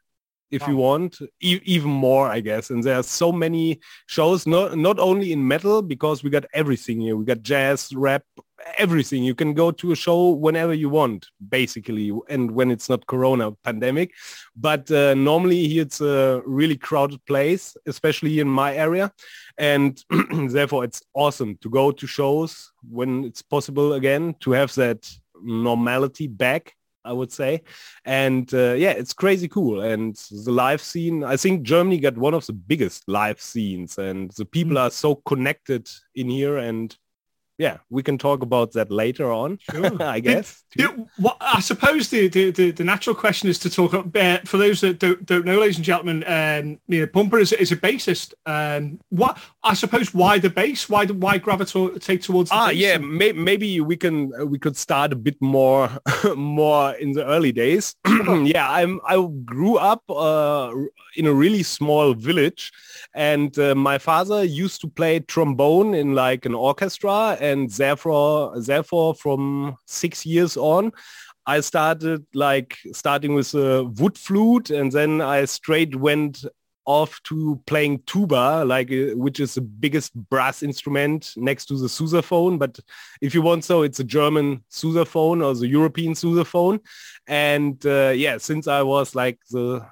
if 0.52 0.62
wow. 0.64 0.68
you 0.68 0.76
want 0.76 1.20
e- 1.40 1.62
even 1.64 1.90
more 1.90 2.28
i 2.28 2.40
guess 2.40 2.70
and 2.70 2.84
there 2.84 2.98
are 3.00 3.04
so 3.04 3.32
many 3.32 3.80
shows 4.08 4.46
not 4.46 4.78
not 4.78 5.00
only 5.00 5.32
in 5.32 5.48
metal 5.48 5.82
because 5.82 6.24
we 6.24 6.30
got 6.30 6.46
everything 6.54 7.00
here 7.00 7.16
we 7.16 7.26
got 7.26 7.42
jazz 7.42 7.92
rap 7.96 8.24
everything. 8.78 9.24
You 9.24 9.36
can 9.36 9.54
go 9.54 9.72
to 9.72 9.92
a 9.92 9.96
show 9.96 10.30
whenever 10.30 10.74
you 10.74 10.90
want, 10.90 11.28
basically, 11.50 12.12
and 12.30 12.52
when 12.52 12.72
it's 12.72 12.90
not 12.90 13.08
Corona 13.08 13.52
pandemic. 13.52 14.14
But 14.56 14.90
uh, 14.92 15.14
normally 15.14 15.68
here 15.68 15.84
it's 15.84 16.02
a 16.02 16.42
really 16.46 16.78
crowded 16.78 17.24
place, 17.26 17.76
especially 17.86 18.40
in 18.40 18.48
my 18.48 18.76
area, 18.76 19.12
and 19.58 20.04
therefore 20.50 20.84
it's 20.84 21.02
awesome 21.14 21.58
to 21.58 21.70
go 21.70 21.92
to 21.92 22.08
shows 22.08 22.72
when 22.90 23.24
it's 23.24 23.42
possible 23.42 23.94
again 23.94 24.36
to 24.42 24.52
have 24.52 24.74
that 24.76 25.10
normality 25.44 26.28
back. 26.28 26.76
I 27.04 27.14
would 27.14 27.32
say. 27.32 27.64
And 28.06 28.54
uh, 28.54 28.74
yeah, 28.74 28.92
it's 28.92 29.14
crazy 29.14 29.48
cool. 29.48 29.82
And 29.82 30.16
the 30.30 30.52
live 30.52 30.82
scene, 30.82 31.24
I 31.24 31.36
think 31.36 31.64
Germany 31.64 32.00
got 32.00 32.16
one 32.16 32.36
of 32.36 32.46
the 32.46 32.54
biggest 32.54 33.08
live 33.08 33.42
scenes 33.42 33.98
and 33.98 34.30
the 34.38 34.46
people 34.46 34.76
mm. 34.76 34.82
are 34.82 34.92
so 34.92 35.16
connected 35.16 35.90
in 36.14 36.30
here 36.30 36.58
and 36.58 36.96
yeah, 37.62 37.78
we 37.92 38.02
can 38.02 38.18
talk 38.18 38.42
about 38.42 38.72
that 38.72 38.90
later 38.90 39.32
on. 39.32 39.60
Sure. 39.60 40.02
I 40.02 40.20
guess. 40.20 40.64
well, 41.20 41.38
I 41.40 41.60
suppose 41.60 42.10
the, 42.10 42.28
the, 42.28 42.72
the, 42.72 42.84
natural 42.84 43.16
question 43.16 43.50
is 43.50 43.60
to 43.60 43.70
talk 43.70 43.94
about, 43.94 44.48
for 44.48 44.58
those 44.58 44.82
that 44.82 44.98
don't, 44.98 45.24
don't 45.28 45.46
know, 45.46 45.60
ladies 45.60 45.76
and 45.76 45.86
gentlemen, 45.86 46.24
um, 46.26 46.80
you 46.88 47.02
know, 47.02 47.06
Pumpa 47.06 47.40
is, 47.40 47.54
is 47.54 47.72
a 47.72 47.78
bassist. 47.78 48.34
Um, 48.48 49.00
what 49.10 49.38
I 49.64 49.76
suppose 49.76 50.14
why 50.14 50.40
the 50.40 50.50
bass? 50.50 50.90
Why 50.90 51.06
why 51.06 51.38
gravitate 51.38 52.24
towards? 52.24 52.50
ah, 52.52 52.70
bass? 52.70 52.78
yeah, 52.78 52.98
may, 52.98 53.32
maybe 53.32 53.80
we 53.80 53.96
can 53.96 54.32
we 54.50 54.58
could 54.58 54.76
start 54.76 55.14
a 55.14 55.16
bit 55.16 55.40
more 55.40 55.90
more 56.36 56.94
in 56.96 57.12
the 57.12 57.26
early 57.26 57.52
days. 57.52 57.96
yeah, 58.44 58.70
I'm 58.70 59.00
I 59.08 59.24
grew 59.46 59.78
up 59.78 60.04
uh, 60.10 60.74
in 61.16 61.28
a 61.28 61.34
really 61.34 61.62
small 61.62 62.16
village, 62.16 62.72
and 63.14 63.58
uh, 63.60 63.76
my 63.76 64.00
father 64.00 64.44
used 64.44 64.82
to 64.82 64.88
play 64.88 65.20
trombone 65.20 65.94
in 65.94 66.16
like 66.16 66.46
an 66.46 66.56
orchestra 66.56 67.38
and 67.40 67.70
therefore 67.70 68.60
therefore 68.60 69.14
from 69.14 69.78
six 69.86 70.26
years 70.26 70.58
on 70.58 70.92
I 71.46 71.62
started 71.62 72.26
like 72.34 72.78
starting 72.94 73.34
with 73.34 73.54
a 73.56 73.84
wood 73.84 74.18
flute 74.18 74.70
and 74.70 74.92
then 74.92 75.22
I 75.22 75.46
straight 75.46 75.96
went 75.96 76.46
off 76.86 77.22
to 77.24 77.62
playing 77.66 78.02
tuba, 78.06 78.64
like 78.66 78.92
uh, 78.92 79.16
which 79.16 79.40
is 79.40 79.56
the 79.56 79.62
biggest 79.62 80.14
brass 80.30 80.64
instrument 80.64 81.34
next 81.38 81.66
to 81.66 81.78
the 81.78 81.88
sousaphone. 81.88 82.58
But 82.58 82.80
if 83.22 83.34
you 83.34 83.42
want 83.42 83.64
so, 83.64 83.84
it's 83.84 84.00
a 84.00 84.04
German 84.04 84.64
sousaphone 84.72 85.44
or 85.46 85.54
the 85.54 85.68
European 85.68 86.14
sousaphone. 86.14 86.80
And 87.28 87.84
uh, 87.86 88.14
yeah, 88.16 88.38
since 88.38 88.68
I 88.68 88.82
was 88.82 89.16
like 89.16 89.40
the 89.52 89.86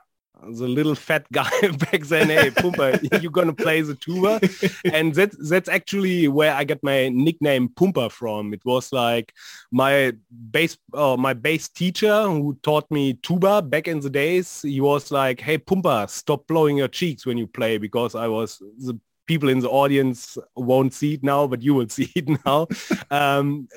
the 0.44 0.68
little 0.68 0.96
fat 0.96 1.26
guy 1.32 1.50
back 1.92 2.02
then, 2.04 2.30
hey, 2.30 2.50
Pumpa, 2.52 3.22
you're 3.22 3.32
gonna 3.32 3.54
play 3.54 3.82
the 3.82 3.96
tuba, 3.96 4.40
and 4.94 5.14
that's 5.14 5.36
that's 5.50 5.70
actually 5.70 6.28
where 6.28 6.54
I 6.54 6.64
got 6.64 6.82
my 6.84 7.10
nickname 7.10 7.70
Pumpa 7.70 8.12
from. 8.12 8.54
It 8.54 8.64
was 8.66 8.92
like 8.92 9.34
my 9.72 10.14
bass, 10.52 10.78
uh, 10.94 11.18
my 11.18 11.34
bass 11.34 11.70
teacher 11.70 12.24
who 12.24 12.58
taught 12.64 12.90
me 12.92 13.14
tuba 13.14 13.62
back 13.62 13.88
in 13.88 14.00
the 14.00 14.10
days. 14.10 14.62
He 14.62 14.82
was 14.82 15.12
like, 15.12 15.40
hey, 15.40 15.58
Pumpa, 15.58 16.10
stop 16.10 16.48
blowing 16.48 16.78
your 16.78 16.88
cheeks 16.88 17.26
when 17.26 17.38
you 17.38 17.48
play 17.48 17.78
because 17.78 18.16
I 18.16 18.28
was 18.28 18.58
the 18.60 19.00
people 19.30 19.48
in 19.48 19.60
the 19.60 19.70
audience 19.70 20.40
won't 20.56 20.92
see 20.92 21.14
it 21.14 21.24
now, 21.24 21.46
but 21.46 21.62
you 21.62 21.76
will 21.76 21.88
see 21.98 22.12
it 22.16 22.28
now. 22.46 22.68
um, 23.12 23.68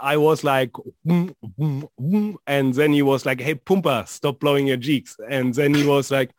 I 0.00 0.18
was 0.18 0.44
like, 0.44 0.72
mm, 1.06 1.34
mm, 1.58 1.88
mm, 1.98 2.36
and 2.46 2.74
then 2.74 2.92
he 2.92 3.00
was 3.00 3.24
like, 3.24 3.40
hey, 3.40 3.54
Pumpa, 3.54 4.06
stop 4.06 4.38
blowing 4.38 4.66
your 4.66 4.76
cheeks. 4.76 5.16
And 5.30 5.54
then 5.54 5.72
he 5.72 5.86
was 5.86 6.10
like, 6.10 6.30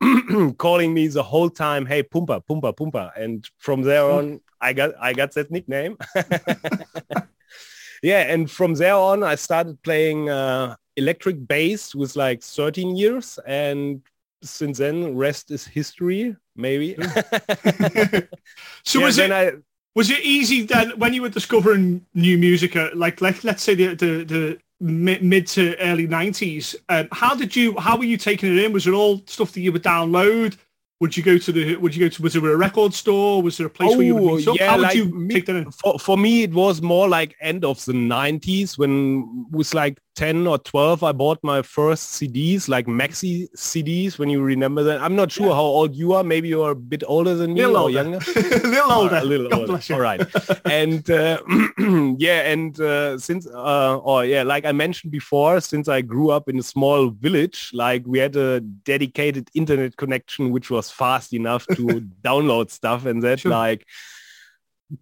calling 0.56 0.94
me 0.94 1.06
the 1.08 1.22
whole 1.22 1.50
time, 1.50 1.84
hey, 1.84 2.02
Pumpa, 2.02 2.42
Pumpa, 2.48 2.74
Pumpa. 2.74 3.12
And 3.14 3.46
from 3.58 3.82
there 3.82 4.10
on, 4.10 4.40
I 4.58 4.72
got, 4.72 4.92
I 4.98 5.12
got 5.12 5.32
that 5.34 5.50
nickname. 5.50 5.98
yeah. 8.02 8.22
And 8.32 8.50
from 8.50 8.72
there 8.72 8.94
on, 8.94 9.22
I 9.22 9.34
started 9.34 9.82
playing 9.82 10.30
uh, 10.30 10.76
electric 10.96 11.46
bass 11.46 11.94
with 11.94 12.16
like 12.16 12.42
13 12.42 12.96
years. 12.96 13.38
And 13.46 14.00
since 14.44 14.78
then, 14.78 15.16
rest 15.16 15.50
is 15.50 15.66
history 15.66 16.36
maybe. 16.56 16.94
so 18.84 18.98
yeah, 18.98 19.04
was 19.04 19.18
it? 19.18 19.30
I, 19.30 19.52
was 19.94 20.10
it 20.10 20.20
easy 20.20 20.62
then 20.62 20.90
when 20.98 21.14
you 21.14 21.22
were 21.22 21.28
discovering 21.28 22.04
new 22.14 22.36
music, 22.36 22.76
uh, 22.76 22.90
like 22.94 23.20
let, 23.20 23.44
let's 23.44 23.62
say 23.62 23.74
the 23.74 23.94
the, 23.94 24.24
the 24.24 24.58
mid, 24.80 25.22
mid 25.22 25.46
to 25.48 25.76
early 25.78 26.06
nineties? 26.06 26.74
Um, 26.88 27.08
how 27.12 27.34
did 27.34 27.54
you? 27.54 27.76
How 27.78 27.96
were 27.96 28.04
you 28.04 28.16
taking 28.16 28.56
it 28.56 28.64
in? 28.64 28.72
Was 28.72 28.86
it 28.86 28.92
all 28.92 29.22
stuff 29.26 29.52
that 29.52 29.60
you 29.60 29.72
would 29.72 29.84
download? 29.84 30.56
Would 31.00 31.16
you 31.16 31.22
go 31.22 31.38
to 31.38 31.52
the? 31.52 31.76
Would 31.76 31.94
you 31.94 32.06
go 32.06 32.08
to? 32.08 32.22
Was 32.22 32.32
there 32.32 32.46
a 32.46 32.56
record 32.56 32.94
store? 32.94 33.42
Was 33.42 33.56
there 33.56 33.66
a 33.66 33.70
place 33.70 33.92
oh, 33.92 33.98
where 33.98 34.06
you 34.06 34.14
would 34.16 34.36
meet 34.36 34.48
up? 34.48 34.56
Yeah, 34.56 34.70
How 34.70 34.78
would 34.78 34.94
you 34.94 35.06
me, 35.06 35.34
take 35.34 35.46
that 35.46 35.56
in? 35.56 35.70
For, 35.70 35.98
for 35.98 36.16
me, 36.16 36.42
it 36.42 36.52
was 36.52 36.82
more 36.82 37.08
like 37.08 37.36
end 37.40 37.64
of 37.64 37.84
the 37.84 37.92
'90s 37.92 38.78
when 38.78 39.46
it 39.50 39.56
was 39.56 39.74
like 39.74 39.98
10 40.14 40.46
or 40.46 40.58
12 40.58 41.02
i 41.02 41.12
bought 41.12 41.38
my 41.42 41.60
first 41.62 42.20
cds 42.20 42.68
like 42.68 42.86
maxi 42.86 43.48
cds 43.56 44.18
when 44.18 44.28
you 44.28 44.42
remember 44.42 44.82
that. 44.82 45.00
I'm 45.00 45.16
not 45.16 45.30
sure 45.32 45.48
yeah. 45.48 45.54
how 45.54 45.62
old 45.62 45.94
you 45.94 46.12
are. 46.12 46.24
Maybe 46.24 46.48
you're 46.48 46.72
a 46.72 46.76
bit 46.76 47.02
older 47.06 47.34
than 47.34 47.54
me 47.54 47.60
little 47.60 47.76
or 47.76 47.80
older. 47.80 47.92
younger. 47.92 48.18
A 48.36 48.68
little 48.68 48.92
older. 48.92 49.16
a 49.16 49.24
little 49.24 49.54
older. 49.54 49.80
all 49.90 50.00
right. 50.00 50.20
And 50.64 51.08
uh, 51.10 51.40
yeah 52.18 52.40
and 52.52 52.78
uh, 52.80 53.18
since 53.18 53.46
uh, 53.46 54.00
oh 54.04 54.20
yeah 54.20 54.42
like 54.42 54.64
i 54.64 54.72
mentioned 54.72 55.12
before 55.12 55.60
since 55.60 55.88
i 55.88 56.00
grew 56.00 56.30
up 56.30 56.48
in 56.48 56.58
a 56.58 56.62
small 56.62 57.10
village 57.10 57.70
like 57.72 58.02
we 58.06 58.18
had 58.18 58.36
a 58.36 58.60
dedicated 58.60 59.50
internet 59.54 59.96
connection 59.96 60.50
which 60.50 60.70
was 60.70 60.90
fast 60.90 61.32
enough 61.32 61.66
to 61.68 61.82
download 62.22 62.70
stuff 62.70 63.06
and 63.06 63.22
that 63.22 63.40
sure. 63.40 63.50
like 63.50 63.86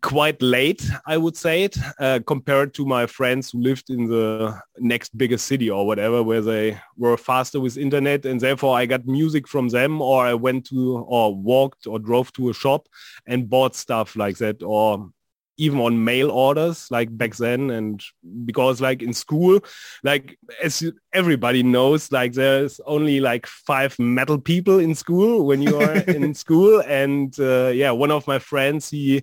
quite 0.00 0.40
late, 0.40 0.88
I 1.06 1.16
would 1.16 1.36
say 1.36 1.64
it, 1.64 1.76
uh, 1.98 2.20
compared 2.26 2.74
to 2.74 2.86
my 2.86 3.06
friends 3.06 3.50
who 3.50 3.60
lived 3.60 3.90
in 3.90 4.06
the 4.06 4.58
next 4.78 5.16
biggest 5.16 5.46
city 5.46 5.70
or 5.70 5.86
whatever, 5.86 6.22
where 6.22 6.40
they 6.40 6.80
were 6.96 7.16
faster 7.16 7.60
with 7.60 7.76
internet. 7.76 8.24
And 8.24 8.40
therefore 8.40 8.76
I 8.76 8.86
got 8.86 9.06
music 9.06 9.48
from 9.48 9.68
them 9.68 10.00
or 10.00 10.24
I 10.24 10.34
went 10.34 10.66
to 10.66 10.98
or 10.98 11.34
walked 11.34 11.86
or 11.86 11.98
drove 11.98 12.32
to 12.34 12.50
a 12.50 12.54
shop 12.54 12.88
and 13.26 13.50
bought 13.50 13.74
stuff 13.74 14.16
like 14.16 14.38
that 14.38 14.62
or 14.62 15.10
even 15.58 15.78
on 15.80 16.02
mail 16.02 16.30
orders 16.30 16.90
like 16.90 17.16
back 17.16 17.36
then 17.36 17.70
and 17.70 18.02
because 18.46 18.80
like 18.80 19.02
in 19.02 19.12
school 19.12 19.60
like 20.02 20.38
as 20.62 20.82
everybody 21.12 21.62
knows 21.62 22.10
like 22.10 22.32
there's 22.32 22.80
only 22.86 23.20
like 23.20 23.46
five 23.46 23.96
metal 23.98 24.38
people 24.38 24.78
in 24.78 24.94
school 24.94 25.44
when 25.44 25.60
you 25.60 25.78
are 25.78 25.94
in 26.08 26.32
school 26.32 26.82
and 26.86 27.38
uh, 27.38 27.68
yeah 27.68 27.90
one 27.90 28.10
of 28.10 28.26
my 28.26 28.38
friends 28.38 28.88
he 28.88 29.22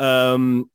um, 0.00 0.70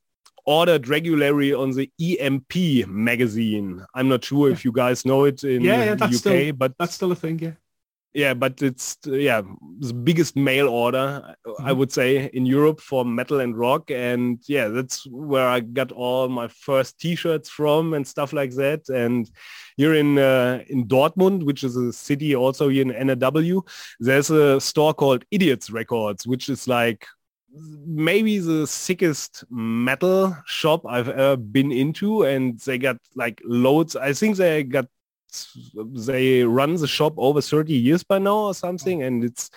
ordered 0.46 0.88
regularly 0.88 1.54
on 1.54 1.72
the 1.72 1.92
EMP 2.00 2.88
magazine. 2.88 3.84
I'm 3.94 4.08
not 4.08 4.24
sure 4.24 4.50
if 4.50 4.64
you 4.64 4.72
guys 4.72 5.06
know 5.06 5.26
it 5.26 5.44
in 5.44 5.64
yeah, 5.64 5.84
yeah, 5.84 5.96
that's 5.96 6.16
UK, 6.16 6.20
still, 6.20 6.54
but 6.54 6.74
that's 6.78 6.94
still 6.94 7.12
a 7.12 7.16
thing, 7.16 7.40
yeah. 7.40 7.52
yeah, 8.14 8.34
but 8.36 8.62
it's 8.62 8.98
yeah 9.06 9.42
the 9.80 9.94
biggest 9.94 10.36
mail 10.36 10.70
order 10.70 11.36
I 11.60 11.74
would 11.74 11.92
say 11.92 12.30
in 12.32 12.46
Europe 12.46 12.80
for 12.80 13.04
metal 13.04 13.40
and 13.40 13.58
rock, 13.58 13.90
and 13.90 14.40
yeah, 14.48 14.68
that's 14.68 15.08
where 15.08 15.48
I 15.48 15.62
got 15.62 15.92
all 15.92 16.30
my 16.30 16.48
first 16.48 17.00
T-shirts 17.00 17.50
from 17.50 17.96
and 17.96 18.08
stuff 18.08 18.32
like 18.32 18.52
that. 18.52 18.88
And 18.90 19.28
here 19.78 19.96
in 19.96 20.20
uh, 20.20 20.64
in 20.70 20.88
Dortmund, 20.88 21.44
which 21.44 21.64
is 21.64 21.76
a 21.76 21.92
city 21.92 22.36
also 22.36 22.70
here 22.70 22.84
in 22.84 23.08
NRW, 23.08 23.68
there's 24.00 24.30
a 24.30 24.62
store 24.62 24.94
called 24.94 25.26
Idiots 25.32 25.72
Records, 25.72 26.28
which 26.28 26.50
is 26.50 26.68
like 26.68 27.08
maybe 27.86 28.40
the 28.40 28.68
sickest 28.68 29.44
metal 29.50 30.36
shop 30.46 30.86
I've 30.88 31.10
ever 31.10 31.38
been 31.38 31.72
into, 31.72 32.24
and 32.24 32.60
they 32.60 32.78
got 32.78 32.98
like 33.16 33.42
loads. 33.46 33.96
I 33.96 34.14
think 34.14 34.38
they 34.38 34.64
got 34.64 34.88
they 35.76 36.44
run 36.44 36.76
the 36.76 36.88
shop 36.88 37.14
over 37.18 37.42
30 37.42 37.74
years 37.74 38.04
by 38.04 38.20
now 38.20 38.38
or 38.38 38.54
something 38.54 39.04
and 39.04 39.24
it's 39.24 39.50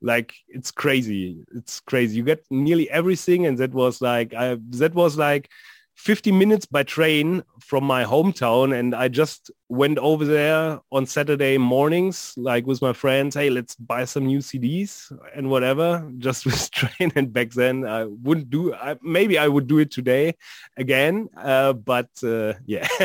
like 0.00 0.34
it's 0.48 0.70
crazy 0.70 1.44
it's 1.54 1.80
crazy 1.80 2.16
you 2.16 2.22
get 2.22 2.44
nearly 2.50 2.88
everything 2.90 3.46
and 3.46 3.58
that 3.58 3.72
was 3.72 4.00
like 4.00 4.32
I, 4.34 4.58
that 4.70 4.94
was 4.94 5.16
like 5.16 5.50
50 5.94 6.32
minutes 6.32 6.66
by 6.66 6.82
train 6.82 7.44
from 7.60 7.84
my 7.84 8.04
hometown 8.04 8.78
and 8.78 8.94
I 8.94 9.08
just 9.08 9.50
went 9.68 9.98
over 9.98 10.24
there 10.24 10.80
on 10.90 11.06
Saturday 11.06 11.56
mornings 11.56 12.34
like 12.36 12.66
with 12.66 12.82
my 12.82 12.92
friends 12.92 13.36
hey 13.36 13.48
let's 13.48 13.74
buy 13.76 14.04
some 14.04 14.26
new 14.26 14.40
CDs 14.40 15.16
and 15.34 15.50
whatever 15.50 16.10
just 16.18 16.44
with 16.44 16.70
train. 16.72 17.12
And 17.14 17.32
back 17.32 17.50
then 17.50 17.86
I 17.86 18.04
wouldn't 18.04 18.50
do 18.50 18.74
I, 18.74 18.96
maybe 19.02 19.38
I 19.38 19.48
would 19.48 19.66
do 19.66 19.78
it 19.78 19.90
today 19.90 20.34
again 20.76 21.28
uh, 21.36 21.72
but 21.72 22.10
uh, 22.22 22.54
yeah 22.66 22.88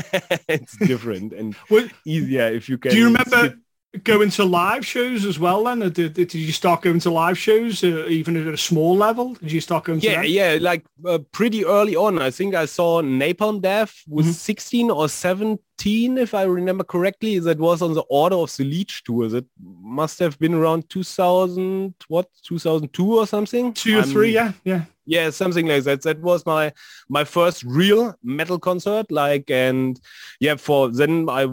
it's 0.47 0.75
different 0.77 1.33
and 1.33 1.55
well, 1.69 1.87
easier 2.05 2.47
if 2.47 2.67
you 2.67 2.77
can 2.77 2.91
do 2.91 2.97
you 2.97 3.05
remember 3.05 3.55
going 4.03 4.29
to 4.29 4.45
live 4.45 4.85
shows 4.85 5.25
as 5.25 5.39
well 5.39 5.63
then? 5.63 5.79
Did, 5.79 6.13
did 6.13 6.33
you 6.33 6.51
start 6.51 6.83
going 6.83 6.99
to 6.99 7.09
live 7.09 7.37
shows 7.37 7.83
uh, 7.83 8.05
even 8.07 8.37
at 8.37 8.53
a 8.53 8.57
small 8.57 8.95
level? 8.95 9.33
Did 9.35 9.51
you 9.51 9.61
start 9.61 9.85
going 9.85 9.99
yeah 10.01 10.21
yeah 10.21 10.57
like 10.61 10.85
uh, 11.05 11.19
pretty 11.31 11.65
early 11.65 11.95
on. 11.95 12.21
I 12.21 12.29
think 12.29 12.53
i 12.53 12.65
saw 12.65 13.01
napalm 13.01 13.61
death 13.61 14.03
was 14.07 14.27
mm-hmm. 14.27 14.33
16 14.33 14.91
or 14.91 15.09
17 15.09 16.17
if 16.17 16.33
i 16.33 16.43
remember 16.43 16.83
correctly. 16.83 17.39
That 17.39 17.57
was 17.57 17.81
on 17.81 17.93
the 17.93 18.03
order 18.09 18.35
of 18.35 18.55
the 18.55 18.63
leech 18.63 19.03
tour. 19.03 19.27
That 19.27 19.45
must 19.59 20.19
have 20.19 20.37
been 20.37 20.53
around 20.53 20.89
2000 20.89 21.95
what 22.07 22.27
2002 22.43 23.17
or 23.17 23.25
something? 23.25 23.73
Two 23.73 23.99
or 23.99 24.03
three 24.03 24.31
yeah 24.31 24.53
yeah. 24.63 24.85
Yeah 25.05 25.31
something 25.31 25.65
like 25.65 25.85
that. 25.85 26.03
That 26.03 26.19
was 26.19 26.45
my 26.45 26.73
my 27.09 27.23
first 27.23 27.63
real 27.63 28.15
metal 28.23 28.59
concert 28.59 29.11
like 29.11 29.49
and 29.49 29.99
yeah 30.39 30.55
for 30.55 30.89
then 30.91 31.27
i 31.27 31.47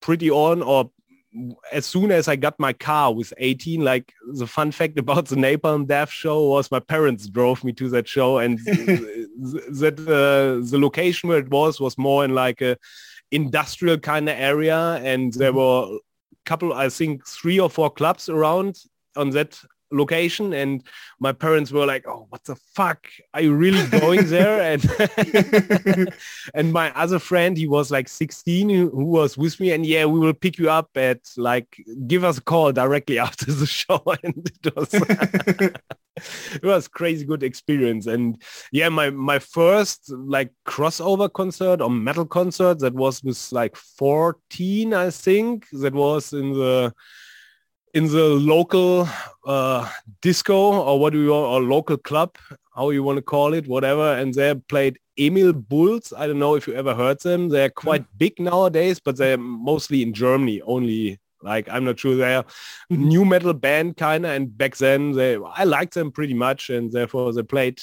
pretty 0.00 0.30
on 0.30 0.62
or 0.62 0.90
as 1.72 1.86
soon 1.86 2.10
as 2.10 2.28
I 2.28 2.36
got 2.36 2.58
my 2.58 2.72
car 2.72 3.12
with 3.12 3.32
18, 3.36 3.82
like 3.82 4.12
the 4.32 4.46
fun 4.46 4.72
fact 4.72 4.98
about 5.04 5.26
the 5.26 5.36
Napalm 5.36 5.86
Death 5.86 6.10
show 6.10 6.48
was 6.48 6.70
my 6.70 6.80
parents 6.80 7.28
drove 7.28 7.64
me 7.64 7.72
to 7.74 7.88
that 7.90 8.08
show 8.08 8.38
and 8.38 8.58
that 8.64 9.98
uh, 10.00 10.68
the 10.70 10.78
location 10.78 11.28
where 11.28 11.38
it 11.38 11.50
was 11.50 11.80
was 11.80 11.98
more 11.98 12.24
in 12.24 12.34
like 12.34 12.60
a 12.60 12.76
industrial 13.30 13.98
kind 13.98 14.28
of 14.28 14.38
area 14.38 14.94
and 15.04 15.34
there 15.34 15.52
mm-hmm. 15.52 15.90
were 15.90 15.96
a 15.96 15.98
couple, 16.46 16.72
I 16.72 16.88
think 16.88 17.26
three 17.26 17.60
or 17.60 17.68
four 17.68 17.90
clubs 17.90 18.28
around 18.28 18.78
on 19.16 19.30
that 19.30 19.60
location 19.90 20.52
and 20.52 20.82
my 21.18 21.32
parents 21.32 21.72
were 21.72 21.86
like 21.86 22.06
oh 22.06 22.26
what 22.28 22.44
the 22.44 22.56
fuck? 22.74 23.06
Are 23.34 23.40
you 23.40 23.54
really 23.54 23.86
going 24.00 24.26
there? 24.26 24.58
And 24.68 26.12
and 26.54 26.72
my 26.72 26.92
other 26.94 27.18
friend 27.18 27.56
he 27.56 27.66
was 27.66 27.90
like 27.90 28.08
16 28.08 28.68
who, 28.68 28.90
who, 28.90 29.04
was 29.04 29.38
with 29.38 29.58
me 29.60 29.72
and 29.72 29.86
yeah 29.86 30.04
we 30.04 30.18
will 30.18 30.34
pick 30.34 30.58
you 30.58 30.68
up 30.70 30.90
at 30.96 31.20
like 31.36 31.82
give 32.06 32.24
us 32.24 32.38
a 32.38 32.42
call 32.42 32.72
directly 32.72 33.18
after 33.26 33.50
the 33.50 33.66
show. 33.66 34.02
And 34.22 34.50
it 34.64 34.76
was 34.76 34.94
it 36.54 36.64
was 36.64 36.88
crazy 36.88 37.24
good 37.24 37.42
experience. 37.42 38.06
And 38.06 38.42
yeah 38.72 38.88
my 38.88 39.10
my 39.10 39.38
first 39.38 40.10
like 40.10 40.52
crossover 40.66 41.32
concert 41.32 41.80
or 41.80 41.90
metal 41.90 42.26
concert 42.26 42.78
that 42.80 42.94
was 42.94 43.22
with 43.22 43.52
like 43.52 43.76
14 43.76 44.94
i 44.94 45.10
think 45.10 45.66
that 45.72 45.94
was 45.94 46.32
in 46.32 46.52
the 46.52 46.92
in 47.94 48.06
the 48.06 48.24
local 48.24 49.08
uh, 49.46 49.88
disco 50.20 50.56
or 50.56 51.00
what 51.00 51.12
do 51.12 51.22
you 51.22 51.34
or 51.34 51.60
local 51.60 51.96
club, 51.96 52.36
how 52.74 52.90
you 52.90 53.02
want 53.02 53.16
to 53.16 53.22
call 53.22 53.54
it, 53.54 53.66
whatever. 53.66 54.14
And 54.14 54.34
they 54.34 54.54
played 54.54 54.98
Emil 55.18 55.52
Bulls. 55.52 56.12
I 56.16 56.26
don't 56.26 56.38
know 56.38 56.54
if 56.54 56.66
you 56.66 56.74
ever 56.74 56.94
heard 56.94 57.20
them. 57.20 57.48
They're 57.48 57.70
quite 57.70 58.02
mm. 58.02 58.18
big 58.18 58.38
nowadays, 58.38 59.00
but 59.00 59.16
they're 59.16 59.38
mostly 59.38 60.02
in 60.02 60.12
Germany 60.12 60.60
only. 60.62 61.18
Like 61.42 61.68
I'm 61.68 61.84
not 61.84 62.00
sure 62.00 62.16
they're 62.16 62.42
mm-hmm. 62.42 63.08
new 63.08 63.24
metal 63.24 63.54
band 63.54 63.96
kind 63.96 64.26
of. 64.26 64.32
And 64.32 64.56
back 64.56 64.76
then 64.76 65.12
they, 65.12 65.36
I 65.36 65.64
liked 65.64 65.94
them 65.94 66.10
pretty 66.10 66.34
much, 66.34 66.68
and 66.68 66.90
therefore 66.90 67.32
they 67.32 67.42
played 67.42 67.80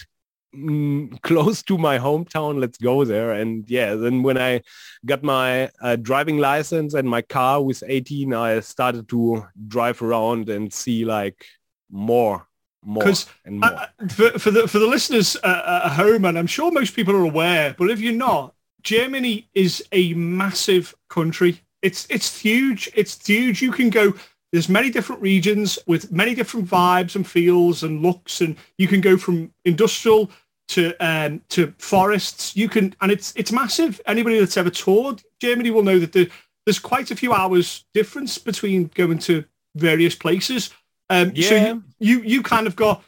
mm, 0.55 1.21
close 1.29 1.61
to 1.63 1.77
my 1.77 1.97
hometown 1.97 2.59
let's 2.59 2.77
go 2.77 3.03
there. 3.05 3.31
And 3.33 3.69
yeah 3.69 3.95
then 3.95 4.23
when 4.23 4.37
i 4.37 4.61
got 5.05 5.23
my 5.23 5.69
uh, 5.81 5.95
driving 5.95 6.37
license 6.37 6.93
and 6.93 7.07
my 7.07 7.21
car 7.21 7.61
with 7.61 7.83
18 7.85 8.33
i 8.33 8.59
started 8.59 9.07
to 9.09 9.45
drive 9.67 10.01
around 10.01 10.49
and 10.49 10.71
see 10.71 11.05
like 11.05 11.45
more 11.91 12.47
more 12.83 13.03
and 13.45 13.59
more. 13.59 13.73
Uh, 13.73 13.87
for, 14.09 14.39
for, 14.39 14.51
the 14.51 14.67
for 14.67 14.79
the 14.79 14.87
listeners 14.87 15.35
uh, 15.43 15.81
at 15.85 15.91
home 15.93 16.25
and 16.25 16.37
i'm 16.37 16.47
sure 16.47 16.71
most 16.71 16.95
people 16.95 17.15
are 17.15 17.25
aware 17.25 17.75
but 17.77 17.89
if 17.89 17.99
you're 17.99 18.13
not 18.13 18.55
germany 18.85 19.49
is 19.53 19.83
a 19.91 20.13
massive 20.13 20.95
country. 21.09 21.61
It's 21.81 22.07
it's 22.09 22.39
huge. 22.39 22.89
It's 22.95 23.27
huge. 23.27 23.61
You 23.61 23.71
can 23.71 23.89
go 23.89 24.13
there's 24.51 24.69
many 24.69 24.89
different 24.89 25.21
regions 25.21 25.77
with 25.85 26.11
many 26.11 26.33
different 26.33 26.69
vibes 26.69 27.15
and 27.15 27.27
feels 27.27 27.83
and 27.83 28.01
looks 28.01 28.39
and 28.39 28.55
you 28.77 28.87
can 28.87 29.01
go 29.01 29.17
from 29.17 29.51
industrial 29.65 30.31
to 30.69 30.93
um, 30.99 31.41
to 31.49 31.73
forests. 31.77 32.55
You 32.55 32.69
can, 32.69 32.95
and 33.01 33.11
it's 33.11 33.33
it's 33.35 33.51
massive. 33.51 34.01
Anybody 34.05 34.39
that's 34.39 34.57
ever 34.57 34.69
toured 34.69 35.21
Germany 35.39 35.71
will 35.71 35.83
know 35.83 35.99
that 35.99 36.13
the, 36.13 36.29
there's 36.65 36.79
quite 36.79 37.11
a 37.11 37.15
few 37.15 37.33
hours 37.33 37.85
difference 37.93 38.37
between 38.37 38.89
going 38.95 39.19
to 39.19 39.45
various 39.75 40.15
places. 40.15 40.71
Um, 41.09 41.31
yeah. 41.35 41.49
So 41.49 41.55
you, 41.55 41.83
you 41.99 42.21
you 42.21 42.43
kind 42.43 42.67
of 42.67 42.75
got 42.75 43.03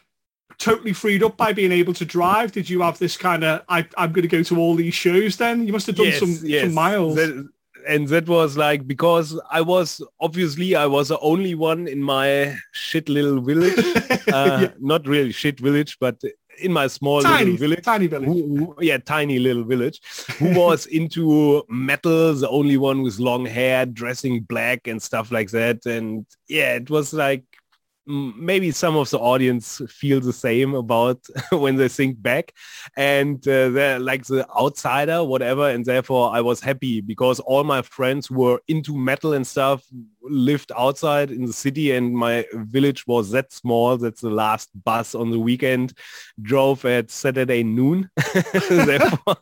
totally 0.58 0.94
freed 0.94 1.24
up 1.24 1.38
by 1.38 1.54
being 1.54 1.72
able 1.72 1.94
to 1.94 2.06
drive. 2.06 2.52
Did 2.52 2.70
you 2.70 2.82
have 2.82 3.00
this 3.00 3.18
kind 3.18 3.44
of 3.44 3.64
I, 3.70 3.88
I'm 3.98 4.12
going 4.12 4.24
to 4.24 4.28
go 4.28 4.44
to 4.44 4.60
all 4.60 4.76
these 4.76 4.94
shows? 4.94 5.38
Then 5.38 5.66
you 5.66 5.74
must 5.74 5.88
have 5.88 5.96
done 5.96 6.08
yes, 6.08 6.20
some 6.20 6.38
yes. 6.44 6.64
some 6.64 6.74
miles. 6.74 7.16
That, 7.16 7.50
and 7.88 8.08
that 8.10 8.28
was 8.28 8.58
like 8.58 8.86
because 8.86 9.40
I 9.50 9.62
was 9.62 10.02
obviously 10.20 10.76
I 10.76 10.86
was 10.86 11.08
the 11.08 11.20
only 11.20 11.56
one 11.56 11.88
in 11.88 12.04
my 12.04 12.58
shit 12.72 13.10
little 13.10 13.42
village. 13.42 13.86
Uh, 14.28 14.60
yeah. 14.64 14.72
Not 14.82 15.08
really 15.08 15.32
shit 15.32 15.58
village, 15.58 15.98
but 16.02 16.22
in 16.60 16.74
my 16.74 16.88
small 16.88 17.22
tiny, 17.22 17.52
little 17.52 17.58
village, 17.58 17.84
tiny 17.84 18.08
village, 18.08 18.28
who, 18.28 18.58
who, 18.58 18.76
yeah, 18.82 18.98
tiny 18.98 19.40
little 19.40 19.64
village, 19.64 20.02
who 20.38 20.58
was 20.58 20.86
into 20.98 21.64
metal, 21.70 22.34
the 22.34 22.50
only 22.50 22.78
one 22.78 23.02
with 23.02 23.20
long 23.20 23.46
hair, 23.46 23.86
dressing 23.86 24.42
black 24.42 24.88
and 24.88 25.02
stuff 25.02 25.32
like 25.32 25.52
that, 25.52 25.86
and 25.86 26.26
yeah, 26.48 26.76
it 26.76 26.90
was 26.90 27.14
like 27.14 27.44
maybe 28.08 28.72
some 28.72 28.96
of 28.96 29.10
the 29.10 29.20
audience 29.20 29.82
feel 29.90 30.20
the 30.22 30.34
same 30.34 30.74
about 30.74 31.20
when 31.52 31.76
they 31.76 31.88
think 31.90 32.22
back. 32.22 32.54
And 32.96 33.46
uh, 33.48 33.70
they're 33.70 34.00
like 34.00 34.26
the 34.26 34.48
outsider 34.50 35.24
whatever. 35.24 35.70
And 35.70 35.86
therefore 35.86 36.34
i 36.34 36.42
was 36.42 36.62
happy 36.62 37.02
because 37.02 37.40
all 37.42 37.64
my 37.64 37.82
friends 37.82 38.30
were 38.32 38.60
into 38.68 38.98
metal 38.98 39.34
and 39.34 39.46
stuff 39.46 39.84
lived 40.22 40.72
outside 40.78 41.32
in 41.32 41.46
the 41.46 41.54
city 41.54 41.92
and 41.92 42.14
my 42.14 42.46
village 42.54 43.08
was 43.08 43.32
that 43.32 43.52
small 43.52 43.98
that's 43.98 44.22
the 44.22 44.30
last 44.30 44.70
bus 44.84 45.16
on 45.16 45.32
the 45.32 45.40
weekend 45.40 45.94
drove 46.42 46.84
at 46.86 47.10
saturday 47.10 47.64
noon. 47.64 48.10
Therefore 48.70 49.38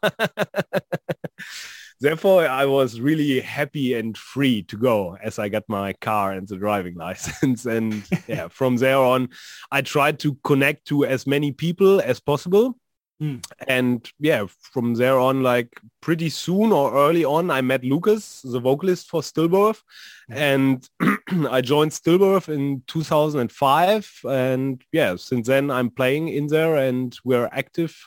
therefore 1.99 2.47
I 2.47 2.65
was 2.65 2.99
really 2.99 3.39
happy 3.39 3.93
and 3.93 4.17
free 4.17 4.63
to 4.63 4.77
go 4.77 5.17
as 5.21 5.39
I 5.39 5.49
got 5.49 5.63
my 5.67 5.93
car 5.93 6.31
and 6.33 6.47
the 6.47 6.57
driving 6.57 6.95
license. 7.05 7.65
and 7.65 8.03
yeah, 8.27 8.47
from 8.49 8.77
there 8.77 8.97
on, 8.97 9.29
I 9.71 9.81
tried 9.81 10.19
to 10.19 10.35
connect 10.43 10.85
to 10.87 11.05
as 11.05 11.27
many 11.27 11.51
people 11.51 12.01
as 12.01 12.19
possible. 12.19 12.77
Mm. 13.21 13.45
And 13.67 14.11
yeah, 14.19 14.45
from 14.59 14.95
there 14.95 15.19
on, 15.19 15.41
like 15.41 15.69
pretty 16.01 16.29
soon 16.29 16.71
or 16.73 16.93
early 16.93 17.23
on, 17.23 17.49
I 17.49 17.61
met 17.61 17.83
Lucas, 17.83 18.41
the 18.41 18.59
vocalist 18.59 19.09
for 19.09 19.21
Stillbirth. 19.21 19.81
And 20.29 20.87
I 21.49 21.61
joined 21.61 21.91
Stillbirth 21.91 22.49
in 22.49 22.83
2005. 22.87 24.19
And 24.25 24.83
yeah, 24.91 25.15
since 25.15 25.47
then 25.47 25.71
I'm 25.71 25.89
playing 25.89 26.27
in 26.27 26.47
there 26.47 26.75
and 26.75 27.17
we're 27.23 27.49
active 27.53 27.97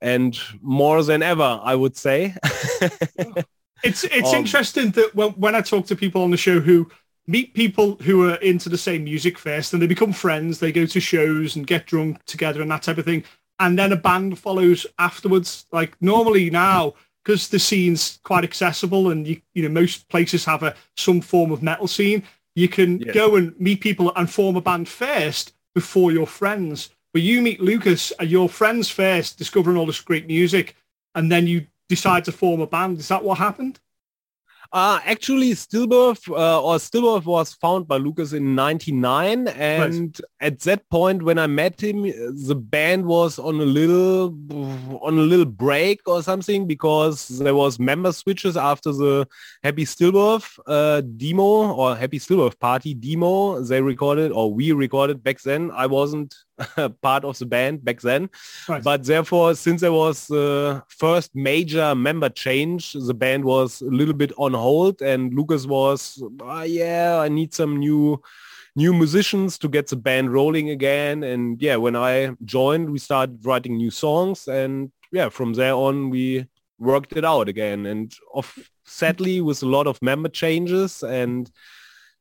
and 0.00 0.38
more 0.60 1.02
than 1.02 1.22
ever, 1.22 1.60
I 1.62 1.74
would 1.74 1.96
say. 1.96 2.34
it's 3.82 4.04
it's 4.04 4.32
um, 4.32 4.34
interesting 4.34 4.90
that 4.92 5.14
when, 5.14 5.30
when 5.32 5.54
I 5.54 5.60
talk 5.60 5.86
to 5.86 5.96
people 5.96 6.22
on 6.22 6.30
the 6.30 6.36
show 6.36 6.60
who 6.60 6.90
meet 7.26 7.54
people 7.54 7.96
who 7.96 8.28
are 8.28 8.36
into 8.36 8.68
the 8.68 8.78
same 8.78 9.04
music 9.04 9.38
first 9.38 9.72
and 9.72 9.82
they 9.82 9.86
become 9.86 10.12
friends, 10.12 10.58
they 10.58 10.72
go 10.72 10.86
to 10.86 11.00
shows 11.00 11.56
and 11.56 11.66
get 11.66 11.86
drunk 11.86 12.24
together 12.24 12.62
and 12.62 12.70
that 12.70 12.82
type 12.82 12.98
of 12.98 13.04
thing, 13.04 13.24
and 13.60 13.78
then 13.78 13.92
a 13.92 13.96
band 13.96 14.38
follows 14.38 14.86
afterwards. 14.98 15.66
Like 15.72 15.96
normally 16.00 16.50
now, 16.50 16.94
because 17.24 17.48
the 17.48 17.58
scene's 17.58 18.18
quite 18.24 18.44
accessible 18.44 19.10
and 19.10 19.26
you 19.26 19.40
you 19.54 19.62
know 19.62 19.68
most 19.68 20.08
places 20.08 20.44
have 20.44 20.62
a 20.62 20.74
some 20.96 21.20
form 21.20 21.52
of 21.52 21.62
metal 21.62 21.86
scene. 21.88 22.22
you 22.54 22.68
can 22.68 22.98
Yes. 22.98 23.12
go 23.12 23.36
and 23.36 23.58
meet 23.60 23.80
people 23.80 24.12
and 24.16 24.28
form 24.30 24.56
a 24.56 24.60
band 24.60 24.88
first 24.88 25.52
before 25.74 26.10
your 26.10 26.26
friends. 26.26 26.90
But 27.12 27.22
you 27.22 27.40
meet 27.40 27.60
Lucas 27.60 28.12
and 28.18 28.30
your 28.30 28.48
friends 28.48 28.88
first, 28.88 29.38
discovering 29.38 29.76
all 29.76 29.86
this 29.86 30.00
great 30.00 30.26
music, 30.26 30.76
and 31.14 31.32
then 31.32 31.46
you 31.46 31.66
decide 31.88 32.24
to 32.26 32.32
form 32.32 32.60
a 32.60 32.66
band. 32.66 32.98
Is 32.98 33.08
that 33.08 33.24
what 33.24 33.38
happened? 33.38 33.80
Uh, 34.70 35.00
actually, 35.06 35.52
Stillbirth 35.52 36.28
uh, 36.28 36.62
or 36.62 36.76
Stillbirth 36.76 37.24
was 37.24 37.54
found 37.54 37.88
by 37.88 37.96
Lucas 37.96 38.34
in 38.34 38.54
'99, 38.54 39.48
and 39.48 40.20
at 40.40 40.60
that 40.60 40.86
point, 40.90 41.22
when 41.22 41.38
I 41.38 41.46
met 41.46 41.82
him, 41.82 42.02
the 42.02 42.54
band 42.54 43.06
was 43.06 43.38
on 43.38 43.54
a 43.60 43.64
little 43.64 44.26
on 45.00 45.18
a 45.18 45.22
little 45.22 45.46
break 45.46 46.06
or 46.06 46.22
something 46.22 46.66
because 46.66 47.28
there 47.28 47.54
was 47.54 47.78
member 47.78 48.12
switches 48.12 48.58
after 48.58 48.92
the 48.92 49.26
Happy 49.62 49.86
Stillbirth 49.86 50.58
uh, 50.66 51.00
demo 51.00 51.72
or 51.72 51.96
Happy 51.96 52.18
Stillbirth 52.18 52.58
party 52.58 52.92
demo 52.92 53.62
they 53.62 53.80
recorded 53.80 54.32
or 54.32 54.52
we 54.52 54.72
recorded 54.72 55.22
back 55.22 55.40
then. 55.40 55.70
I 55.70 55.86
wasn't 55.86 56.34
part 57.02 57.24
of 57.24 57.38
the 57.38 57.46
band 57.46 57.84
back 57.84 58.00
then. 58.00 58.30
Right. 58.68 58.82
But 58.82 59.04
therefore, 59.04 59.54
since 59.54 59.80
there 59.80 59.92
was 59.92 60.26
the 60.26 60.82
first 60.88 61.34
major 61.34 61.94
member 61.94 62.28
change, 62.28 62.92
the 62.92 63.14
band 63.14 63.44
was 63.44 63.80
a 63.80 63.86
little 63.86 64.14
bit 64.14 64.32
on 64.36 64.54
hold, 64.54 65.02
and 65.02 65.34
Lucas 65.34 65.66
was, 65.66 66.22
"Ah, 66.42 66.62
yeah, 66.62 67.18
I 67.20 67.28
need 67.28 67.54
some 67.54 67.78
new 67.78 68.22
new 68.78 68.92
musicians 68.92 69.58
to 69.58 69.68
get 69.68 69.88
the 69.88 69.96
band 69.96 70.32
rolling 70.32 70.70
again. 70.70 71.24
And 71.24 71.60
yeah, 71.60 71.76
when 71.76 71.96
I 71.96 72.36
joined, 72.44 72.90
we 72.90 72.98
started 73.00 73.44
writing 73.44 73.76
new 73.76 73.90
songs, 73.90 74.46
and 74.46 74.92
yeah, 75.10 75.28
from 75.30 75.54
there 75.54 75.74
on, 75.74 76.10
we 76.10 76.46
worked 76.78 77.16
it 77.16 77.24
out 77.24 77.48
again. 77.48 77.86
And 77.86 78.14
of 78.34 78.56
sadly, 78.84 79.40
with 79.40 79.62
a 79.62 79.66
lot 79.66 79.86
of 79.86 80.00
member 80.00 80.28
changes, 80.28 81.02
and 81.02 81.50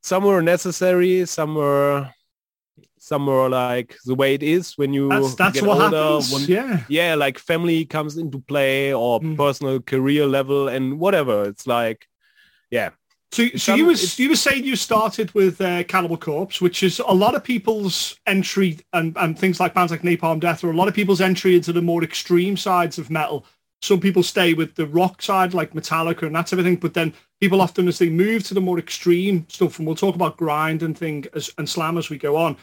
some 0.02 0.24
were 0.24 0.42
necessary, 0.42 1.26
some 1.26 1.56
were 1.56 2.10
some 3.08 3.26
were 3.26 3.50
like 3.50 3.96
the 4.06 4.16
way 4.22 4.34
it 4.34 4.44
is 4.44 4.74
when 4.78 4.92
you 4.94 5.08
That's 5.10 5.36
that's 5.36 5.54
get 5.60 5.68
what 5.68 5.82
older, 5.82 5.98
happens. 5.98 6.34
when- 6.34 6.48
yeah. 6.58 6.84
yeah, 6.90 7.16
like 7.16 7.40
family 7.40 7.86
comes 7.86 8.18
into 8.18 8.40
play 8.40 8.94
or 8.94 9.20
Mm. 9.22 9.38
personal 9.38 9.80
career 9.82 10.26
level 10.28 10.68
and 10.68 11.00
whatever. 11.00 11.46
It's 11.52 11.66
like, 11.68 12.00
yeah, 12.70 12.90
So, 13.32 13.44
so 13.52 13.58
some- 13.58 13.80
you 13.80 13.86
was 13.86 14.20
you 14.20 14.30
were 14.30 14.36
saying 14.46 14.64
you 14.66 14.76
started 14.76 15.28
with 15.34 15.60
uh, 15.62 15.84
Cannibal 15.84 16.18
Corpse, 16.18 16.60
which 16.62 16.84
is 16.84 17.00
a 17.00 17.14
lot 17.24 17.34
of 17.36 17.44
people's 17.44 18.16
entry 18.26 18.80
and, 18.94 19.16
and 19.18 19.38
things 19.40 19.60
like 19.60 19.74
bands 19.74 19.92
like 19.92 20.02
Napalm 20.04 20.40
Death, 20.40 20.64
or 20.64 20.72
a 20.72 20.76
lot 20.82 20.88
of 20.90 20.94
people's 20.94 21.22
entry 21.22 21.56
into 21.56 21.72
the 21.74 21.82
more 21.82 22.04
extreme 22.04 22.56
sides 22.58 22.98
of 23.00 23.10
metal. 23.10 23.46
Some 23.82 24.00
people 24.00 24.24
stay 24.24 24.54
with 24.56 24.74
the 24.76 24.88
rock 24.88 25.22
side, 25.22 25.54
like 25.54 25.74
Metallica 25.74 26.24
and 26.26 26.36
that 26.36 26.48
type 26.48 26.60
of 26.60 26.66
thing, 26.66 26.78
but 26.86 26.94
then 26.94 27.14
people 27.40 27.62
often, 27.62 27.88
as 27.88 28.00
they 28.00 28.10
move 28.10 28.44
to 28.48 28.54
the 28.56 28.62
more 28.70 28.80
extreme 28.80 29.46
stuff, 29.50 29.78
and 29.78 29.86
we'll 29.86 29.96
talk 30.04 30.16
about 30.16 30.36
grind 30.38 30.82
and 30.82 30.98
thing 30.98 31.26
as, 31.36 31.52
and 31.58 31.70
slam 31.70 31.96
as 31.98 32.10
we 32.10 32.18
go 32.18 32.36
on, 32.36 32.58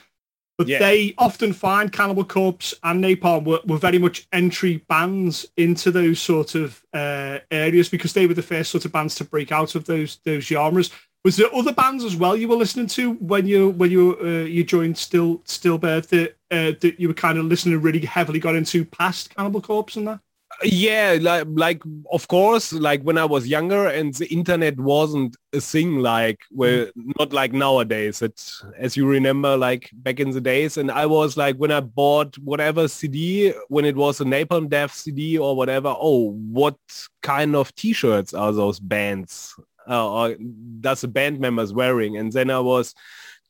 but 0.57 0.69
Yeah. 0.69 0.79
they 0.79 1.15
often 1.19 1.53
find 1.53 1.93
Cannibal 1.93 2.25
Corpse 2.25 2.75
and 2.83 3.03
Napalm 3.03 3.45
were, 3.45 3.61
were 3.67 3.79
very 3.79 3.99
much 3.99 4.27
entry 4.33 4.85
bands 4.89 5.47
into 5.57 5.91
those 5.91 6.21
sort 6.21 6.55
of 6.55 6.83
uh, 6.93 7.39
areas 7.51 7.89
because 7.89 8.13
they 8.13 8.27
were 8.27 8.35
the 8.35 8.43
first 8.43 8.71
sort 8.71 8.85
of 8.85 8.93
bands 8.93 9.15
to 9.17 9.25
break 9.25 9.51
out 9.53 9.75
of 9.75 9.85
those 9.87 10.19
those 10.25 10.45
genres. 10.45 10.91
Was 11.25 11.37
there 11.37 11.55
other 11.55 11.73
bands 11.73 12.05
as 12.05 12.17
well 12.17 12.37
you 12.37 12.49
were 12.49 12.57
listening 12.57 12.87
to 12.89 13.15
when 13.15 13.47
you 13.47 13.71
when 13.71 13.91
you 13.91 14.19
uh, 14.23 14.45
you 14.45 14.63
joined 14.63 14.99
Still 14.99 15.39
Stillbirth 15.39 16.09
that 16.09 16.37
uh, 16.51 16.73
that 16.81 17.01
you 17.01 17.09
were 17.09 17.15
kind 17.15 17.39
of 17.39 17.47
listening 17.47 17.81
really 17.81 18.01
heavily 18.01 18.39
got 18.39 18.55
into 18.55 18.85
past 18.85 19.35
Cannibal 19.35 19.63
Corpse 19.63 19.97
and 19.97 20.07
that? 20.07 20.21
Yeah, 20.63 21.19
like, 21.21 21.47
like 21.51 21.83
of 22.11 22.29
course, 22.29 22.73
like 22.73 23.03
when 23.03 23.19
I 23.19 23.25
was 23.25 23.47
younger 23.47 23.87
and 23.87 24.15
the 24.15 24.27
internet 24.33 24.79
wasn't 24.79 25.37
a 25.53 25.61
thing, 25.61 25.99
like 25.99 26.41
where 26.51 26.91
not 27.19 27.33
like 27.33 27.53
nowadays. 27.53 28.21
That 28.21 28.53
as 28.79 28.97
you 28.97 29.07
remember, 29.07 29.57
like 29.57 29.91
back 29.93 30.21
in 30.21 30.31
the 30.31 30.41
days, 30.41 30.77
and 30.77 30.91
I 30.91 31.07
was 31.07 31.37
like 31.37 31.57
when 31.57 31.71
I 31.71 31.81
bought 31.81 32.37
whatever 32.39 32.89
CD 32.89 33.53
when 33.69 33.85
it 33.85 33.97
was 33.97 34.21
a 34.21 34.25
Napalm 34.25 34.69
Death 34.69 34.95
CD 34.95 35.39
or 35.39 35.57
whatever. 35.57 35.95
Oh, 35.99 36.33
what 36.33 36.77
kind 37.23 37.57
of 37.57 37.75
T-shirts 37.75 38.35
are 38.35 38.53
those 38.53 38.81
bands? 38.81 39.55
Uh, 39.89 40.13
or 40.13 40.37
does 40.81 41.03
the 41.03 41.09
band 41.09 41.41
members 41.41 41.73
wearing? 41.73 42.17
And 42.17 42.33
then 42.33 42.51
I 42.51 42.61
was 42.61 42.95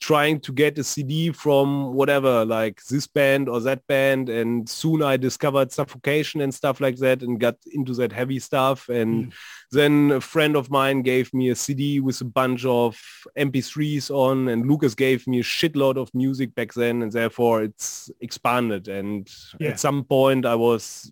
trying 0.01 0.39
to 0.41 0.53
get 0.53 0.79
a 0.79 0.85
CD 0.85 1.33
from 1.33 1.95
whatever, 1.95 2.45
like 2.45 2.83
this 2.85 3.07
band 3.07 3.49
or 3.49 3.61
that 3.61 3.87
band. 3.87 4.29
And 4.29 4.69
soon 4.69 5.03
I 5.03 5.17
discovered 5.17 5.73
Suffocation 5.73 6.41
and 6.41 6.53
stuff 6.53 6.81
like 6.81 6.97
that 6.97 7.23
and 7.23 7.41
got 7.41 7.57
into 7.73 7.95
that 7.95 8.13
heavy 8.13 8.39
stuff. 8.39 8.89
And 8.89 9.33
then 9.71 10.11
a 10.13 10.21
friend 10.21 10.57
of 10.57 10.71
mine 10.71 11.03
gave 11.03 11.33
me 11.33 11.49
a 11.49 11.55
CD 11.55 12.01
with 12.01 12.21
a 12.21 12.25
bunch 12.27 12.65
of 12.67 13.01
MP3s 13.39 14.11
on 14.11 14.49
and 14.49 14.69
Lucas 14.69 14.95
gave 14.95 15.27
me 15.27 15.41
a 15.41 15.45
shitload 15.45 15.97
of 15.97 16.15
music 16.15 16.55
back 16.55 16.75
then 16.75 17.03
and 17.03 17.11
therefore 17.11 17.63
it's 17.63 18.11
expanded. 18.21 18.89
And 18.89 19.29
Yeah. 19.59 19.71
at 19.71 19.81
some 19.81 20.05
point 20.05 20.45
I 20.45 20.55
was 20.55 21.11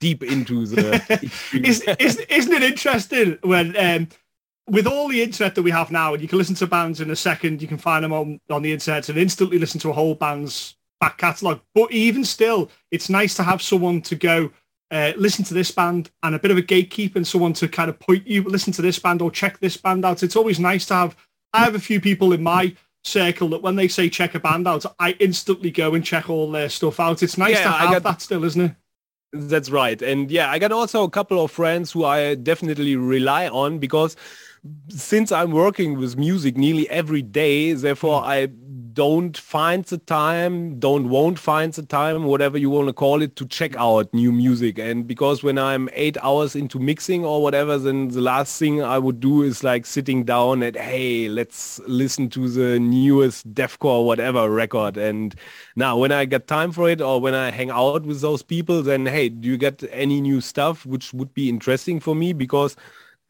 deep 0.00 0.22
into 0.22 0.66
the 0.66 0.94
extreme. 1.10 1.64
Is, 1.64 1.82
is, 1.98 2.16
isn't 2.28 2.52
it 2.52 2.62
interesting 2.62 3.38
when 3.42 3.76
um, 3.76 4.08
with 4.68 4.86
all 4.86 5.08
the 5.08 5.22
internet 5.22 5.54
that 5.54 5.62
we 5.62 5.70
have 5.70 5.90
now, 5.90 6.12
and 6.14 6.22
you 6.22 6.28
can 6.28 6.38
listen 6.38 6.54
to 6.56 6.66
bands 6.66 7.00
in 7.00 7.10
a 7.10 7.16
second, 7.16 7.62
you 7.62 7.68
can 7.68 7.78
find 7.78 8.04
them 8.04 8.12
on, 8.12 8.40
on 8.50 8.62
the 8.62 8.72
internet 8.72 9.08
and 9.08 9.18
instantly 9.18 9.58
listen 9.58 9.80
to 9.80 9.90
a 9.90 9.92
whole 9.92 10.14
band's 10.14 10.76
back 11.00 11.18
catalogue. 11.18 11.60
But 11.74 11.92
even 11.92 12.24
still, 12.24 12.70
it's 12.90 13.08
nice 13.08 13.34
to 13.34 13.42
have 13.42 13.62
someone 13.62 14.02
to 14.02 14.14
go, 14.14 14.50
uh, 14.90 15.12
listen 15.16 15.44
to 15.46 15.54
this 15.54 15.70
band 15.70 16.10
and 16.22 16.34
a 16.34 16.38
bit 16.38 16.50
of 16.50 16.56
a 16.56 16.62
gatekeeper 16.62 17.18
and 17.18 17.26
someone 17.26 17.52
to 17.54 17.68
kind 17.68 17.88
of 17.88 17.98
point 17.98 18.26
you, 18.26 18.42
listen 18.42 18.72
to 18.74 18.82
this 18.82 18.98
band 18.98 19.22
or 19.22 19.30
check 19.30 19.58
this 19.58 19.76
band 19.76 20.04
out. 20.04 20.22
It's 20.22 20.36
always 20.36 20.58
nice 20.60 20.86
to 20.86 20.94
have, 20.94 21.16
I 21.52 21.64
have 21.64 21.74
a 21.74 21.80
few 21.80 22.00
people 22.00 22.32
in 22.32 22.42
my 22.42 22.74
circle 23.04 23.48
that 23.50 23.62
when 23.62 23.76
they 23.76 23.88
say 23.88 24.10
check 24.10 24.34
a 24.34 24.40
band 24.40 24.66
out, 24.68 24.84
I 24.98 25.12
instantly 25.20 25.70
go 25.70 25.94
and 25.94 26.04
check 26.04 26.28
all 26.28 26.50
their 26.50 26.68
stuff 26.68 27.00
out. 27.00 27.22
It's 27.22 27.38
nice 27.38 27.52
Yeah, 27.56 27.64
to 27.64 27.70
have 27.70 27.90
got- 27.90 28.02
that 28.02 28.22
still, 28.22 28.44
isn't 28.44 28.60
it? 28.60 28.74
That's 29.32 29.68
right. 29.68 30.00
And 30.00 30.30
yeah, 30.30 30.50
I 30.50 30.58
got 30.58 30.72
also 30.72 31.04
a 31.04 31.10
couple 31.10 31.44
of 31.44 31.50
friends 31.50 31.92
who 31.92 32.04
I 32.06 32.34
definitely 32.34 32.96
rely 32.96 33.46
on 33.48 33.78
because 33.78 34.16
since 34.88 35.32
I'm 35.32 35.52
working 35.52 35.98
with 35.98 36.16
music 36.16 36.56
nearly 36.56 36.88
every 36.90 37.22
day, 37.22 37.72
therefore 37.72 38.22
hmm. 38.22 38.28
I 38.28 38.48
don't 38.94 39.36
find 39.36 39.84
the 39.84 39.98
time, 39.98 40.80
don't 40.80 41.08
won't 41.08 41.38
find 41.38 41.72
the 41.72 41.84
time, 41.84 42.24
whatever 42.24 42.58
you 42.58 42.68
want 42.68 42.88
to 42.88 42.92
call 42.92 43.22
it, 43.22 43.36
to 43.36 43.46
check 43.46 43.74
hmm. 43.74 43.80
out 43.80 44.12
new 44.12 44.32
music. 44.32 44.78
And 44.78 45.06
because 45.06 45.42
when 45.42 45.56
I'm 45.56 45.88
eight 45.92 46.16
hours 46.22 46.56
into 46.56 46.80
mixing 46.80 47.24
or 47.24 47.40
whatever, 47.40 47.78
then 47.78 48.08
the 48.08 48.20
last 48.20 48.58
thing 48.58 48.82
I 48.82 48.98
would 48.98 49.20
do 49.20 49.42
is 49.42 49.62
like 49.62 49.86
sitting 49.86 50.24
down 50.24 50.62
and 50.64 50.74
hey, 50.74 51.28
let's 51.28 51.80
listen 51.86 52.28
to 52.30 52.48
the 52.48 52.80
newest 52.80 53.54
deathcore 53.54 54.04
whatever 54.04 54.50
record. 54.50 54.96
And 54.96 55.34
now 55.76 55.96
when 55.96 56.10
I 56.10 56.24
get 56.24 56.48
time 56.48 56.72
for 56.72 56.90
it 56.90 57.00
or 57.00 57.20
when 57.20 57.34
I 57.34 57.52
hang 57.52 57.70
out 57.70 58.02
with 58.02 58.20
those 58.20 58.42
people, 58.42 58.82
then 58.82 59.06
hey, 59.06 59.28
do 59.28 59.48
you 59.48 59.56
get 59.56 59.84
any 59.92 60.20
new 60.20 60.40
stuff 60.40 60.84
which 60.84 61.12
would 61.12 61.32
be 61.34 61.48
interesting 61.48 62.00
for 62.00 62.16
me? 62.16 62.32
Because 62.32 62.74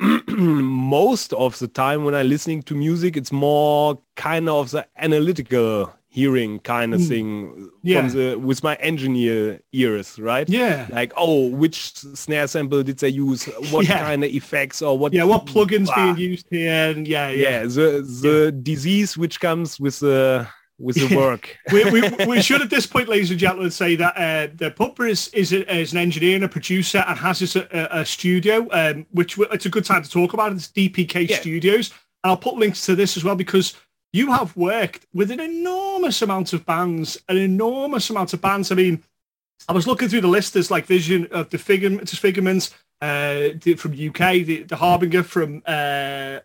most 0.29 1.33
of 1.33 1.59
the 1.59 1.69
time 1.69 2.05
when 2.05 2.15
I'm 2.15 2.29
listening 2.29 2.63
to 2.65 2.75
music, 2.75 3.17
it's 3.17 3.33
more 3.33 3.99
kind 4.17 4.49
of 4.49 4.71
the 4.71 4.87
analytical 4.97 5.93
hearing 6.11 6.59
kind 6.61 6.95
of 6.95 7.07
thing 7.07 7.69
Yeah. 7.83 8.01
from 8.09 8.17
the 8.19 8.37
with 8.37 8.63
my 8.63 8.75
engineer 8.77 9.61
ears, 9.73 10.19
right? 10.19 10.49
Yeah. 10.49 10.87
Like, 10.91 11.13
oh, 11.17 11.49
which 11.49 11.95
snare 11.95 12.47
sample 12.47 12.83
did 12.83 12.99
they 12.99 13.11
use? 13.11 13.45
What 13.71 13.87
Yeah. 13.89 13.99
kind 14.01 14.25
of 14.25 14.31
effects 14.31 14.81
or 14.83 14.99
what? 14.99 15.13
Yeah, 15.13 15.25
what 15.25 15.47
plugins 15.47 15.89
Ah, 15.91 16.15
being 16.15 16.31
used 16.31 16.47
here? 16.51 16.73
And 16.91 17.07
yeah, 17.07 17.29
yeah. 17.29 17.43
Yeah, 17.51 17.63
the 17.65 18.03
the 18.23 18.53
disease 18.53 19.17
which 19.19 19.39
comes 19.41 19.79
with 19.79 20.01
the 20.01 20.49
with 20.79 20.97
the 20.97 21.17
work. 21.17 21.57
we, 21.73 21.91
we, 21.91 22.03
we 22.27 22.43
should 22.43 22.63
at 22.63 22.71
this 22.71 22.87
point, 22.87 23.09
ladies 23.09 23.31
and 23.31 23.39
gentlemen, 23.39 23.71
say 23.71 23.97
that 23.97 24.17
uh, 24.17 24.53
the 24.55 24.71
Pumpa 24.71 25.09
is, 25.09 25.29
is, 25.29 25.53
a, 25.53 25.77
is 25.77 25.93
an 25.93 25.99
engineer 25.99 26.37
and 26.37 26.45
a 26.45 26.49
producer 26.49 27.05
and 27.07 27.19
has 27.19 27.41
his, 27.41 27.57
a, 27.57 27.89
a 27.91 28.05
studio, 28.05 28.69
um, 28.71 29.07
which 29.11 29.37
w- 29.37 29.51
it's 29.53 29.67
a 29.67 29.71
good 29.71 29.85
time 29.85 30.03
to 30.03 30.11
talk 30.11 30.35
about. 30.35 30.53
It's 30.53 30.69
DPK 30.69 31.29
Yeah. 31.29 31.41
Studios. 31.41 31.91
And 32.23 32.31
I'll 32.31 32.37
put 32.37 32.57
links 32.57 32.85
to 32.87 32.95
this 32.95 33.17
as 33.17 33.25
well 33.25 33.37
because 33.37 33.75
you 34.13 34.33
have 34.33 34.57
worked 34.57 35.07
with 35.13 35.31
an 35.31 35.41
enormous 35.41 36.23
amount 36.23 36.53
of 36.53 36.65
bands, 36.65 37.19
an 37.29 37.37
enormous 37.37 38.11
amount 38.11 38.33
of 38.33 38.41
bands. 38.41 38.73
I 38.73 38.75
mean, 38.75 39.03
I 39.69 39.73
was 39.73 39.87
looking 39.87 40.09
through 40.09 40.23
the 40.23 40.29
list. 40.29 40.55
There's 40.55 40.71
like 40.71 40.87
Vision 40.87 41.29
of 41.31 41.51
the 41.51 41.59
Figure, 41.59 41.91
Disfigurements 41.91 42.73
uh, 43.01 43.51
from 43.77 43.93
UK, 43.93 44.45
the, 44.45 44.63
the 44.63 44.77
Harbinger 44.77 45.23
from 45.23 45.63
uh, 45.67 46.39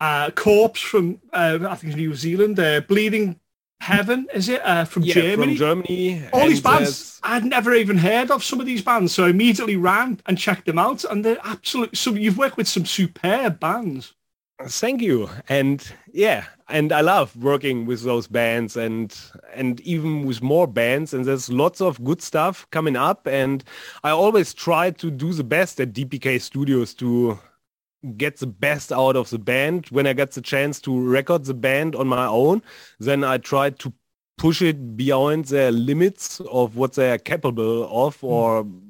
uh, 0.00 0.04
uh, 0.04 0.30
Corpse 0.30 0.80
from 0.80 1.20
uh, 1.32 1.58
I 1.68 1.74
think 1.74 1.92
it's 1.92 1.96
New 1.96 2.14
Zealand, 2.14 2.58
uh, 2.60 2.80
Bleeding 2.82 3.38
Heaven, 3.80 4.26
is 4.34 4.48
it 4.48 4.60
uh, 4.64 4.84
from 4.84 5.04
Yeah, 5.04 5.14
Germany? 5.14 5.52
from 5.52 5.56
Germany. 5.56 6.22
All 6.32 6.48
these 6.48 6.60
bands, 6.60 6.78
there's- 6.88 7.20
I'd 7.22 7.44
never 7.44 7.74
even 7.74 7.98
heard 7.98 8.30
of 8.30 8.42
some 8.42 8.60
of 8.60 8.66
these 8.66 8.82
bands, 8.82 9.12
so 9.14 9.24
I 9.26 9.30
immediately 9.30 9.76
ran 9.76 10.20
and 10.26 10.36
checked 10.38 10.66
them 10.66 10.78
out, 10.78 11.04
and 11.04 11.24
they're 11.24 11.38
absolute. 11.44 11.96
So 11.96 12.12
you've 12.14 12.38
worked 12.38 12.56
with 12.56 12.68
some 12.68 12.86
superb 12.86 13.60
bands. 13.60 14.14
Thank 14.66 15.00
you. 15.02 15.30
And 15.48 15.88
yeah, 16.12 16.46
and 16.68 16.90
I 16.90 17.00
love 17.00 17.36
working 17.36 17.86
with 17.86 18.02
those 18.02 18.26
bands 18.26 18.76
and 18.76 19.16
and 19.54 19.78
even 19.82 20.26
with 20.26 20.42
more 20.42 20.66
bands 20.66 21.14
and 21.14 21.24
there's 21.24 21.48
lots 21.48 21.80
of 21.80 22.02
good 22.02 22.20
stuff 22.20 22.66
coming 22.72 22.96
up 22.96 23.28
and 23.28 23.62
I 24.02 24.10
always 24.10 24.52
try 24.52 24.90
to 24.90 25.10
do 25.12 25.32
the 25.32 25.44
best 25.44 25.80
at 25.80 25.92
DPK 25.92 26.40
Studios 26.40 26.92
to 26.94 27.38
get 28.16 28.38
the 28.38 28.46
best 28.46 28.92
out 28.92 29.16
of 29.16 29.30
the 29.30 29.38
band. 29.38 29.86
When 29.86 30.06
I 30.06 30.12
get 30.12 30.32
the 30.32 30.40
chance 30.40 30.80
to 30.82 31.00
record 31.00 31.44
the 31.44 31.54
band 31.54 31.96
on 31.96 32.06
my 32.08 32.26
own, 32.26 32.62
then 32.98 33.24
I 33.24 33.38
try 33.38 33.70
to 33.70 33.92
push 34.36 34.62
it 34.62 34.96
beyond 34.96 35.46
their 35.46 35.72
limits 35.72 36.40
of 36.40 36.76
what 36.76 36.94
they 36.94 37.10
are 37.10 37.18
capable 37.18 38.06
of 38.06 38.22
or 38.22 38.64
mm. 38.64 38.80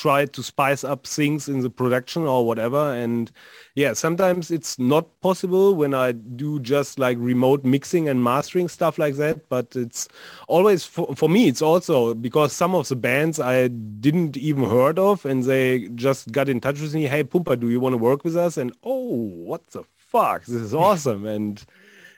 Try 0.00 0.24
to 0.26 0.42
spice 0.42 0.84
up 0.84 1.06
things 1.06 1.48
in 1.48 1.60
the 1.60 1.70
production 1.70 2.22
or 2.22 2.46
whatever. 2.46 2.94
And 2.94 3.30
yeah, 3.74 3.92
sometimes 3.94 4.50
it's 4.50 4.78
not 4.78 5.20
possible 5.20 5.74
when 5.74 5.92
I 5.92 6.12
do 6.12 6.60
just 6.60 6.98
like 6.98 7.16
remote 7.20 7.64
mixing 7.64 8.08
and 8.08 8.22
mastering 8.22 8.68
stuff 8.68 8.98
like 8.98 9.16
that. 9.16 9.48
But 9.48 9.74
it's 9.74 10.08
always 10.46 10.84
for, 10.84 11.14
for 11.16 11.28
me, 11.28 11.48
it's 11.48 11.62
also 11.62 12.14
because 12.14 12.52
some 12.52 12.74
of 12.74 12.88
the 12.88 12.96
bands 12.96 13.40
I 13.40 13.68
didn't 13.68 14.36
even 14.36 14.64
heard 14.64 14.98
of 14.98 15.26
and 15.26 15.42
they 15.42 15.88
just 15.94 16.30
got 16.30 16.48
in 16.48 16.60
touch 16.60 16.80
with 16.80 16.94
me. 16.94 17.06
Hey, 17.06 17.24
Pumpa, 17.24 17.58
do 17.58 17.68
you 17.68 17.80
want 17.80 17.94
to 17.94 17.98
work 17.98 18.24
with 18.24 18.36
us? 18.36 18.56
And 18.56 18.72
oh, 18.84 19.14
what 19.48 19.66
the 19.68 19.82
fuck? 19.96 20.44
This 20.44 20.62
is 20.62 20.74
awesome. 20.86 21.26
and 21.26 21.64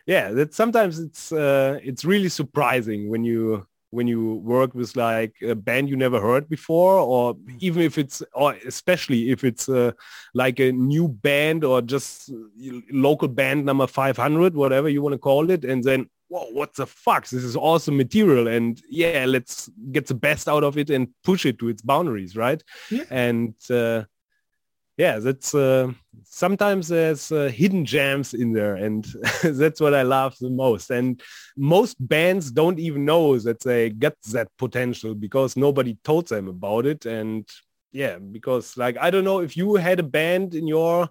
yeah, 0.06 0.30
that 0.32 0.54
sometimes 0.54 0.98
it's 0.98 1.30
uh, 1.32 1.78
it's 1.82 2.04
really 2.04 2.28
surprising 2.28 3.08
when 3.10 3.22
you 3.24 3.66
when 3.90 4.07
you 4.07 4.35
work 4.37 4.74
with 4.74 4.94
like 4.96 5.35
a 5.42 5.55
band 5.55 5.88
you 5.88 5.96
never 5.96 6.20
heard 6.20 6.48
before 6.48 6.94
or 6.98 7.37
even 7.59 7.83
if 7.83 7.98
it's 7.98 8.22
or 8.35 8.55
especially 8.66 9.31
if 9.31 9.44
it's 9.44 9.68
uh, 9.68 9.92
like 10.35 10.61
a 10.61 10.72
new 10.72 11.09
band 11.09 11.64
or 11.64 11.83
just 11.83 12.31
local 12.92 13.29
band 13.29 13.64
number 13.64 13.87
500 13.87 14.55
whatever 14.55 14.88
you 14.88 15.03
want 15.03 15.14
to 15.14 15.18
call 15.18 15.50
it 15.50 15.64
and 15.64 15.83
then 15.85 16.09
whoa 16.29 16.46
what 16.53 16.74
the 16.74 16.87
fuck? 16.87 17.29
This 17.29 17.42
is 17.42 17.57
awesome 17.57 17.96
material 17.96 18.46
and 18.48 18.81
yeah 18.88 19.24
let's 19.26 19.68
get 19.92 20.07
the 20.07 20.14
best 20.14 20.48
out 20.48 20.64
of 20.64 20.79
it 20.79 20.88
and 20.88 21.09
push 21.24 21.44
it 21.44 21.59
to 21.59 21.68
its 21.68 21.83
boundaries 21.83 22.37
right? 22.37 22.62
Yeah. 22.90 23.05
and 23.11 23.55
uh, 23.68 24.05
yeah, 25.00 25.18
that's 25.18 25.54
uh, 25.54 25.90
sometimes 26.24 26.88
there's 26.88 27.32
uh, 27.32 27.48
hidden 27.48 27.86
gems 27.86 28.34
in 28.34 28.52
there, 28.52 28.74
and 28.74 29.06
that's 29.42 29.80
what 29.80 29.94
I 29.94 30.02
love 30.02 30.36
the 30.38 30.50
most. 30.50 30.90
And 30.90 31.18
most 31.56 31.96
bands 31.98 32.50
don't 32.50 32.78
even 32.78 33.06
know 33.06 33.38
that 33.38 33.60
they 33.60 33.88
get 33.88 34.16
that 34.32 34.48
potential 34.58 35.14
because 35.14 35.56
nobody 35.56 35.96
told 36.04 36.28
them 36.28 36.48
about 36.48 36.84
it. 36.84 37.06
And 37.06 37.48
yeah, 37.92 38.18
because 38.18 38.76
like 38.76 38.98
I 39.00 39.08
don't 39.08 39.24
know 39.24 39.40
if 39.40 39.56
you 39.56 39.76
had 39.76 40.00
a 40.00 40.10
band 40.18 40.54
in 40.54 40.66
your 40.66 41.08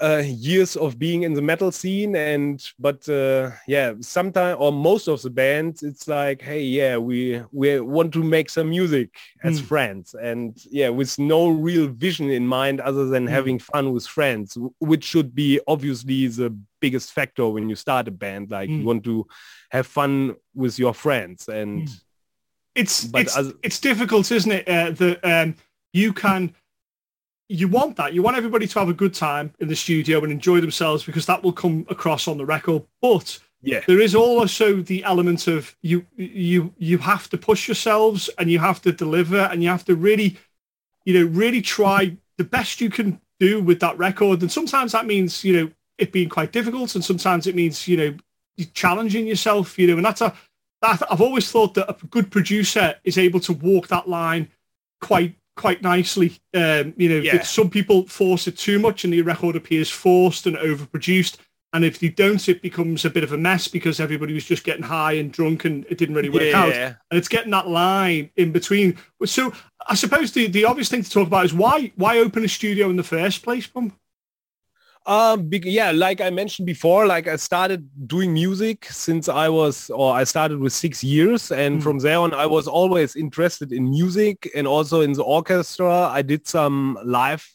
uh, 0.00 0.22
years 0.24 0.76
of 0.76 0.98
being 0.98 1.24
in 1.24 1.34
the 1.34 1.42
metal 1.42 1.72
scene 1.72 2.14
and 2.14 2.70
but 2.78 3.06
uh, 3.08 3.50
yeah 3.66 3.92
sometimes 4.00 4.56
or 4.60 4.72
most 4.72 5.08
of 5.08 5.20
the 5.22 5.30
bands 5.30 5.82
it's 5.82 6.06
like 6.06 6.40
hey 6.40 6.62
yeah 6.62 6.96
we 6.96 7.42
we 7.50 7.80
want 7.80 8.12
to 8.12 8.22
make 8.22 8.48
some 8.48 8.70
music 8.70 9.10
as 9.42 9.60
mm. 9.60 9.64
friends 9.64 10.14
and 10.14 10.56
yeah 10.70 10.88
with 10.88 11.18
no 11.18 11.48
real 11.48 11.88
vision 11.88 12.30
in 12.30 12.46
mind 12.46 12.80
other 12.80 13.06
than 13.06 13.26
mm. 13.26 13.30
having 13.30 13.58
fun 13.58 13.92
with 13.92 14.06
friends 14.06 14.56
which 14.78 15.04
should 15.04 15.34
be 15.34 15.60
obviously 15.66 16.28
the 16.28 16.56
biggest 16.80 17.12
factor 17.12 17.48
when 17.48 17.68
you 17.68 17.74
start 17.74 18.08
a 18.08 18.12
band 18.12 18.50
like 18.50 18.70
mm. 18.70 18.78
you 18.78 18.86
want 18.86 19.02
to 19.02 19.26
have 19.70 19.86
fun 19.86 20.34
with 20.54 20.78
your 20.78 20.94
friends 20.94 21.48
and 21.48 21.88
hmm. 21.88 21.94
it's 22.74 23.08
it's, 23.14 23.36
it's 23.62 23.80
difficult 23.80 24.30
isn't 24.30 24.52
it 24.52 24.68
uh, 24.68 24.90
that 24.90 25.24
um, 25.24 25.54
you 25.92 26.12
can 26.12 26.54
you 27.50 27.66
want 27.66 27.96
that. 27.96 28.14
You 28.14 28.22
want 28.22 28.36
everybody 28.36 28.68
to 28.68 28.78
have 28.78 28.88
a 28.88 28.94
good 28.94 29.12
time 29.12 29.52
in 29.58 29.66
the 29.66 29.74
studio 29.74 30.22
and 30.22 30.30
enjoy 30.30 30.60
themselves 30.60 31.04
because 31.04 31.26
that 31.26 31.42
will 31.42 31.52
come 31.52 31.84
across 31.90 32.28
on 32.28 32.38
the 32.38 32.46
record. 32.46 32.84
But 33.02 33.40
yeah, 33.60 33.80
there 33.88 34.00
is 34.00 34.14
also 34.14 34.76
the 34.76 35.02
element 35.02 35.48
of 35.48 35.76
you 35.82 36.06
you 36.16 36.72
you 36.78 36.98
have 36.98 37.28
to 37.30 37.36
push 37.36 37.66
yourselves 37.66 38.30
and 38.38 38.50
you 38.50 38.60
have 38.60 38.80
to 38.82 38.92
deliver 38.92 39.40
and 39.40 39.64
you 39.64 39.68
have 39.68 39.84
to 39.86 39.96
really, 39.96 40.38
you 41.04 41.14
know, 41.14 41.26
really 41.32 41.60
try 41.60 42.16
the 42.38 42.44
best 42.44 42.80
you 42.80 42.88
can 42.88 43.20
do 43.40 43.60
with 43.60 43.80
that 43.80 43.98
record. 43.98 44.42
And 44.42 44.52
sometimes 44.52 44.92
that 44.92 45.06
means 45.06 45.42
you 45.42 45.56
know 45.56 45.70
it 45.98 46.12
being 46.12 46.28
quite 46.28 46.52
difficult, 46.52 46.94
and 46.94 47.04
sometimes 47.04 47.48
it 47.48 47.56
means 47.56 47.88
you 47.88 47.96
know 47.96 48.64
challenging 48.74 49.26
yourself. 49.26 49.76
You 49.76 49.88
know, 49.88 49.96
and 49.96 50.04
that's 50.04 50.20
a 50.20 50.32
that 50.82 51.02
I've 51.10 51.20
always 51.20 51.50
thought 51.50 51.74
that 51.74 51.90
a 51.90 52.06
good 52.06 52.30
producer 52.30 52.94
is 53.02 53.18
able 53.18 53.40
to 53.40 53.52
walk 53.52 53.88
that 53.88 54.08
line 54.08 54.48
quite 55.00 55.34
quite 55.60 55.82
nicely. 55.82 56.32
Um, 56.54 56.94
you 56.96 57.08
know, 57.10 57.20
yeah. 57.20 57.42
some 57.42 57.68
people 57.68 58.06
force 58.08 58.48
it 58.48 58.56
too 58.56 58.78
much 58.78 59.04
and 59.04 59.12
the 59.12 59.20
record 59.22 59.56
appears 59.56 59.90
forced 59.90 60.46
and 60.46 60.56
overproduced. 60.56 61.36
And 61.72 61.84
if 61.84 62.02
you 62.02 62.10
don't, 62.10 62.48
it 62.48 62.62
becomes 62.62 63.04
a 63.04 63.10
bit 63.10 63.22
of 63.22 63.32
a 63.32 63.36
mess 63.36 63.68
because 63.68 64.00
everybody 64.00 64.34
was 64.34 64.44
just 64.44 64.64
getting 64.64 64.82
high 64.82 65.12
and 65.12 65.30
drunk 65.30 65.66
and 65.66 65.84
it 65.88 65.98
didn't 65.98 66.16
really 66.16 66.30
work 66.30 66.42
yeah. 66.42 66.60
out. 66.60 66.72
And 66.72 67.18
it's 67.18 67.28
getting 67.28 67.52
that 67.52 67.68
line 67.68 68.30
in 68.36 68.50
between. 68.50 68.96
So 69.24 69.52
I 69.86 69.94
suppose 69.94 70.32
the, 70.32 70.48
the 70.48 70.64
obvious 70.64 70.88
thing 70.88 71.02
to 71.02 71.10
talk 71.10 71.28
about 71.28 71.44
is 71.44 71.54
why 71.54 71.92
why 71.94 72.18
open 72.18 72.44
a 72.44 72.48
studio 72.48 72.90
in 72.90 72.96
the 72.96 73.04
first 73.04 73.42
place, 73.42 73.66
Pump? 73.66 73.94
Um, 75.06 75.48
yeah, 75.52 75.92
like 75.92 76.20
I 76.20 76.30
mentioned 76.30 76.66
before, 76.66 77.06
like 77.06 77.26
I 77.26 77.36
started 77.36 77.88
doing 78.06 78.32
music 78.32 78.84
since 78.86 79.28
I 79.28 79.48
was, 79.48 79.90
or 79.90 80.14
I 80.14 80.24
started 80.24 80.58
with 80.58 80.72
six 80.72 81.02
years. 81.02 81.50
And 81.50 81.80
mm. 81.80 81.82
from 81.82 81.98
there 81.98 82.18
on, 82.18 82.34
I 82.34 82.46
was 82.46 82.68
always 82.68 83.16
interested 83.16 83.72
in 83.72 83.88
music 83.88 84.50
and 84.54 84.66
also 84.66 85.00
in 85.00 85.12
the 85.14 85.24
orchestra. 85.24 86.08
I 86.08 86.22
did 86.22 86.46
some 86.46 86.98
live, 87.02 87.48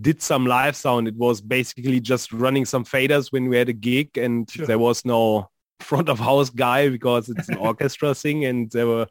did 0.00 0.20
some 0.20 0.46
live 0.46 0.74
sound. 0.74 1.06
It 1.06 1.14
was 1.14 1.40
basically 1.40 2.00
just 2.00 2.32
running 2.32 2.64
some 2.64 2.84
faders 2.84 3.30
when 3.32 3.48
we 3.48 3.56
had 3.56 3.68
a 3.68 3.74
gig 3.74 4.18
and 4.18 4.50
sure. 4.50 4.66
there 4.66 4.78
was 4.78 5.04
no 5.04 5.50
front 5.80 6.08
of 6.08 6.18
house 6.18 6.50
guy 6.50 6.88
because 6.88 7.28
it's 7.28 7.48
an 7.48 7.56
orchestra 7.70 8.14
thing 8.14 8.44
and 8.44 8.70
there 8.72 8.86
were 8.86 9.06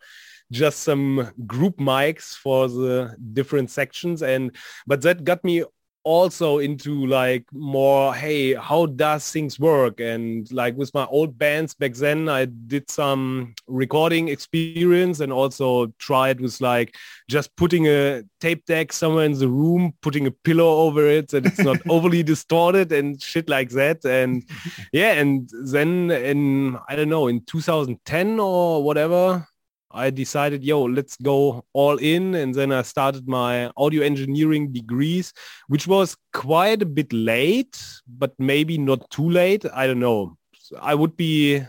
just 0.52 0.80
some 0.80 1.32
group 1.46 1.78
mics 1.78 2.34
for 2.36 2.68
the 2.68 3.16
different 3.34 3.70
sections 3.70 4.22
and 4.22 4.56
but 4.86 5.02
that 5.02 5.24
got 5.24 5.44
me 5.44 5.64
also 6.08 6.60
into 6.60 7.06
like 7.06 7.44
more 7.52 8.16
hey 8.16 8.54
how 8.54 8.86
does 8.86 9.30
things 9.30 9.60
work? 9.60 10.00
And 10.00 10.50
like 10.54 10.78
with 10.78 10.94
my 10.94 11.06
old 11.06 11.38
bands 11.38 11.74
back 11.74 11.94
then 11.96 12.30
i 12.30 12.46
did 12.46 12.90
some 12.90 13.54
recording 13.68 14.30
experience 14.30 15.20
and 15.20 15.34
also 15.34 15.88
tried 16.00 16.40
with 16.40 16.62
like 16.62 16.96
just 17.30 17.54
putting 17.58 17.88
a 17.88 18.24
tape 18.40 18.66
deck 18.66 18.94
somewhere 18.94 19.26
in 19.26 19.34
the 19.34 19.50
room 19.50 19.94
putting 20.02 20.28
a 20.28 20.32
pillow 20.32 20.72
over 20.86 21.06
it 21.06 21.28
that 21.32 21.46
it's 21.46 21.60
not 21.60 21.78
overly 21.90 22.24
distorted 22.24 22.92
and 22.92 23.22
shit 23.22 23.50
like 23.50 23.72
that. 23.72 24.06
And 24.06 24.44
yeah 24.94 25.12
and 25.22 25.50
then 25.74 26.12
in 26.12 26.78
i 26.88 26.96
don't 26.96 27.10
know 27.10 27.28
in 27.28 27.44
2010 27.46 28.40
or 28.40 28.82
whatever 28.82 29.46
I 29.92 30.10
decided, 30.10 30.64
yo, 30.64 30.84
let's 30.84 31.16
go 31.18 31.66
all 31.74 31.98
in. 31.98 32.36
And 32.36 32.54
then 32.54 32.72
I 32.72 32.82
started 32.82 33.28
my 33.28 33.72
audio 33.78 34.04
engineering 34.04 34.72
degrees, 34.72 35.34
which 35.68 35.88
was 35.88 36.18
quite 36.34 36.82
a 36.82 36.86
bit 36.86 37.12
late, 37.14 37.82
but 38.08 38.34
maybe 38.38 38.78
not 38.78 39.10
too 39.10 39.30
late. 39.30 39.66
I 39.74 39.88
don't 39.88 40.00
know. 40.00 40.38
I 40.82 40.96
would 40.96 41.16
be, 41.16 41.64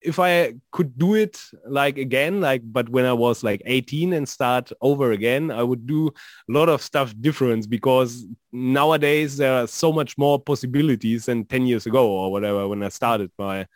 if 0.00 0.18
I 0.18 0.54
could 0.72 0.98
do 0.98 1.14
it 1.14 1.40
like 1.66 1.98
again, 1.98 2.40
like, 2.40 2.62
but 2.64 2.88
when 2.88 3.04
I 3.04 3.12
was 3.12 3.42
like 3.42 3.62
18 3.66 4.12
and 4.12 4.28
start 4.28 4.70
over 4.80 5.12
again, 5.12 5.50
I 5.50 5.62
would 5.62 5.86
do 5.86 6.08
a 6.08 6.52
lot 6.52 6.68
of 6.68 6.82
stuff 6.82 7.14
different 7.20 7.68
because 7.70 8.26
nowadays 8.52 9.36
there 9.36 9.54
are 9.54 9.66
so 9.66 9.92
much 9.92 10.18
more 10.18 10.40
possibilities 10.40 11.26
than 11.26 11.44
10 11.44 11.66
years 11.66 11.86
ago 11.86 12.08
or 12.08 12.32
whatever 12.32 12.66
when 12.68 12.82
I 12.82 12.88
started 12.88 13.30
my 13.38 13.66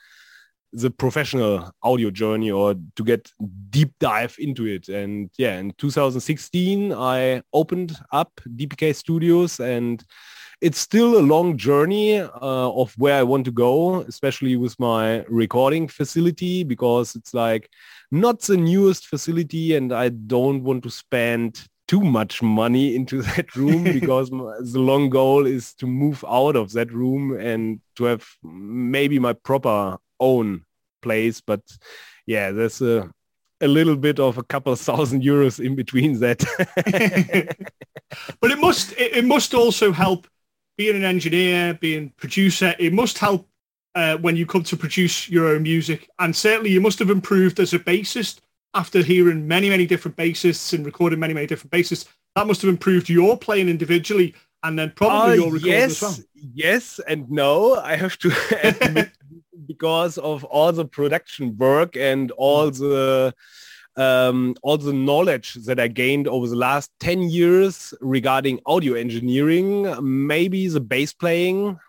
the 0.72 0.90
professional 0.90 1.70
audio 1.82 2.10
journey 2.10 2.50
or 2.50 2.74
to 2.96 3.04
get 3.04 3.30
deep 3.70 3.92
dive 4.00 4.34
into 4.38 4.66
it. 4.66 4.88
And 4.88 5.30
yeah, 5.36 5.58
in 5.58 5.72
2016, 5.78 6.92
I 6.92 7.42
opened 7.52 7.96
up 8.10 8.32
DPK 8.56 8.94
Studios 8.94 9.60
and 9.60 10.02
it's 10.62 10.78
still 10.78 11.18
a 11.18 11.20
long 11.20 11.56
journey 11.56 12.20
uh, 12.20 12.28
of 12.40 12.94
where 12.96 13.18
I 13.18 13.24
want 13.24 13.44
to 13.46 13.50
go, 13.50 14.02
especially 14.02 14.56
with 14.56 14.78
my 14.78 15.24
recording 15.28 15.88
facility, 15.88 16.62
because 16.62 17.16
it's 17.16 17.34
like 17.34 17.68
not 18.10 18.40
the 18.42 18.56
newest 18.56 19.06
facility 19.06 19.74
and 19.74 19.92
I 19.92 20.10
don't 20.10 20.62
want 20.62 20.84
to 20.84 20.90
spend 20.90 21.66
too 21.88 22.00
much 22.00 22.42
money 22.42 22.94
into 22.98 23.22
that 23.22 23.54
room 23.56 23.84
because 23.84 24.30
the 24.30 24.80
long 24.80 25.10
goal 25.10 25.46
is 25.46 25.74
to 25.74 25.86
move 25.86 26.24
out 26.28 26.56
of 26.56 26.72
that 26.72 26.92
room 26.92 27.38
and 27.38 27.80
to 27.96 28.04
have 28.04 28.24
maybe 28.42 29.18
my 29.18 29.32
proper 29.32 29.98
own 30.22 30.64
place. 31.02 31.40
But 31.40 31.60
yeah, 32.26 32.52
there's 32.52 32.80
a 32.80 33.10
a 33.60 33.68
little 33.68 33.96
bit 33.96 34.18
of 34.18 34.38
a 34.38 34.42
couple 34.42 34.72
of 34.72 34.80
thousand 34.88 35.22
euros 35.22 35.64
in 35.64 35.74
between 35.74 36.18
that. 36.20 36.44
but 38.40 38.50
it 38.50 38.58
must 38.58 38.94
it, 38.98 39.24
must 39.24 39.54
also 39.54 39.92
help 39.92 40.26
being 40.76 40.96
an 40.96 41.04
engineer, 41.04 41.74
being 41.74 42.12
producer. 42.16 42.74
It 42.78 42.92
must 42.92 43.18
help 43.18 43.48
uh, 43.94 44.16
when 44.18 44.36
you 44.36 44.46
come 44.46 44.64
to 44.64 44.76
produce 44.76 45.28
your 45.28 45.48
own 45.48 45.62
music, 45.62 46.08
and 46.18 46.34
certainly 46.34 46.70
you 46.70 46.80
must 46.80 46.98
have 46.98 47.10
improved 47.10 47.60
as 47.60 47.74
a 47.74 47.78
bassist 47.78 48.40
after 48.74 49.02
hearing 49.02 49.46
many 49.46 49.68
many 49.68 49.86
different 49.86 50.16
bassists 50.16 50.72
and 50.72 50.86
recording 50.86 51.20
many 51.20 51.34
many 51.34 51.46
different 51.46 51.72
bassists. 51.72 52.08
That 52.34 52.46
must 52.46 52.62
have 52.62 52.70
improved 52.70 53.10
your 53.10 53.36
playing 53.36 53.68
individually 53.68 54.34
and 54.62 54.78
then 54.78 54.92
probably 54.94 55.32
uh, 55.32 55.34
your 55.34 55.52
recording 55.52 55.68
yes, 55.70 56.02
as 56.02 56.18
well. 56.18 56.26
Yes 56.54 57.00
and 57.06 57.30
no. 57.30 57.76
I 57.76 57.96
have 57.96 58.16
to 58.18 58.32
admit 58.62 59.10
because 59.82 60.16
of 60.18 60.44
all 60.44 60.70
the 60.70 60.84
production 60.84 61.56
work 61.58 61.96
and 61.96 62.30
all 62.32 62.70
the 62.70 63.34
um, 63.96 64.54
all 64.62 64.78
the 64.78 64.92
knowledge 64.92 65.54
that 65.66 65.80
I 65.80 65.88
gained 65.88 66.28
over 66.28 66.46
the 66.46 66.54
last 66.54 66.88
10 67.00 67.22
years 67.22 67.92
regarding 68.00 68.60
audio 68.64 68.94
engineering, 68.94 69.92
maybe 70.00 70.68
the 70.68 70.80
bass 70.80 71.12
playing 71.12 71.80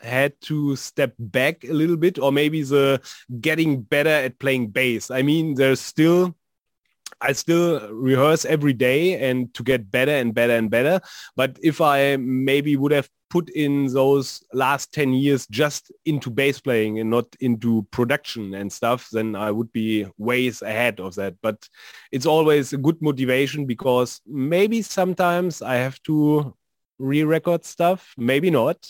had 0.00 0.38
to 0.42 0.76
step 0.76 1.14
back 1.18 1.64
a 1.64 1.72
little 1.72 1.96
bit 1.96 2.18
or 2.18 2.32
maybe 2.32 2.62
the 2.62 3.00
getting 3.40 3.80
better 3.80 4.10
at 4.10 4.38
playing 4.38 4.66
bass. 4.68 5.10
I 5.10 5.22
mean, 5.22 5.54
there's 5.54 5.80
still 5.80 6.36
I 7.22 7.32
still 7.32 7.92
rehearse 7.92 8.44
every 8.44 8.72
day 8.72 9.30
and 9.30 9.52
to 9.54 9.62
get 9.62 9.90
better 9.90 10.12
and 10.12 10.34
better 10.34 10.54
and 10.54 10.70
better. 10.70 11.00
But 11.36 11.58
if 11.62 11.80
I 11.80 12.16
maybe 12.16 12.76
would 12.76 12.92
have 12.92 13.08
put 13.30 13.48
in 13.48 13.86
those 13.86 14.44
last 14.52 14.92
10 14.92 15.14
years 15.14 15.46
just 15.46 15.90
into 16.04 16.30
bass 16.30 16.60
playing 16.60 16.98
and 16.98 17.08
not 17.08 17.24
into 17.40 17.86
production 17.90 18.52
and 18.52 18.70
stuff, 18.70 19.08
then 19.10 19.34
I 19.34 19.50
would 19.50 19.72
be 19.72 20.06
ways 20.18 20.60
ahead 20.60 21.00
of 21.00 21.14
that. 21.14 21.36
But 21.42 21.66
it's 22.10 22.26
always 22.26 22.72
a 22.72 22.76
good 22.76 23.00
motivation 23.00 23.64
because 23.64 24.20
maybe 24.26 24.82
sometimes 24.82 25.62
I 25.62 25.76
have 25.76 26.02
to 26.02 26.54
re-record 27.02 27.64
stuff? 27.64 28.14
Maybe 28.16 28.50
not. 28.50 28.88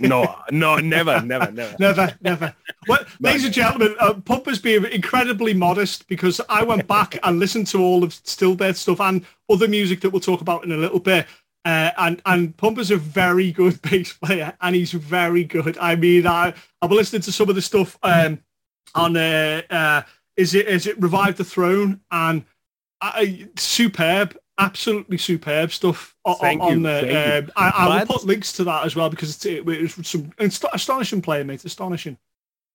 no, 0.00 0.36
no, 0.50 0.76
never, 0.76 1.20
never, 1.24 1.50
never, 1.50 1.76
never, 1.78 2.18
never. 2.20 2.54
Well, 2.88 3.04
ladies 3.20 3.44
and 3.44 3.54
gentlemen, 3.54 3.94
uh, 4.00 4.14
Pumpa 4.14 4.46
has 4.46 4.58
been 4.58 4.84
incredibly 4.86 5.54
modest 5.54 6.08
because 6.08 6.40
I 6.48 6.62
went 6.64 6.86
back 6.86 7.18
and 7.22 7.38
listened 7.38 7.68
to 7.68 7.80
all 7.80 8.04
of 8.04 8.10
Stillbirth 8.10 8.76
stuff 8.76 9.00
and 9.00 9.24
other 9.48 9.68
music 9.68 10.00
that 10.00 10.10
we'll 10.10 10.20
talk 10.20 10.40
about 10.40 10.64
in 10.64 10.72
a 10.72 10.76
little 10.76 11.00
bit. 11.00 11.26
Uh, 11.66 11.90
and 11.98 12.22
and 12.24 12.54
is 12.78 12.90
a 12.90 12.96
very 12.96 13.52
good 13.52 13.80
bass 13.90 14.14
player, 14.14 14.54
and 14.62 14.74
he's 14.74 14.92
very 14.92 15.44
good. 15.44 15.76
I 15.78 15.94
mean, 15.94 16.26
I 16.26 16.54
I've 16.80 16.90
listened 16.90 17.22
to 17.24 17.32
some 17.32 17.50
of 17.50 17.54
the 17.54 17.60
stuff 17.60 17.98
um, 18.02 18.40
on 18.94 19.14
uh, 19.14 19.60
uh, 19.68 20.02
is 20.38 20.54
it 20.54 20.66
is 20.68 20.86
it 20.86 21.00
Revive 21.00 21.36
the 21.36 21.44
Throne 21.44 22.00
and 22.10 22.44
I, 23.00 23.48
superb 23.56 24.36
absolutely 24.60 25.18
superb 25.18 25.72
stuff 25.72 26.14
on, 26.24 26.60
you. 26.70 26.82
there. 26.82 27.42
Um, 27.42 27.50
I, 27.56 27.70
I 27.70 27.98
will 27.98 28.06
put 28.06 28.24
links 28.24 28.52
to 28.54 28.64
that 28.64 28.84
as 28.84 28.94
well 28.94 29.10
because 29.10 29.44
it, 29.44 29.66
it 29.68 29.96
was 29.96 30.06
some 30.06 30.32
astonishing 30.38 31.22
player, 31.22 31.44
mate. 31.44 31.64
Astonishing. 31.64 32.16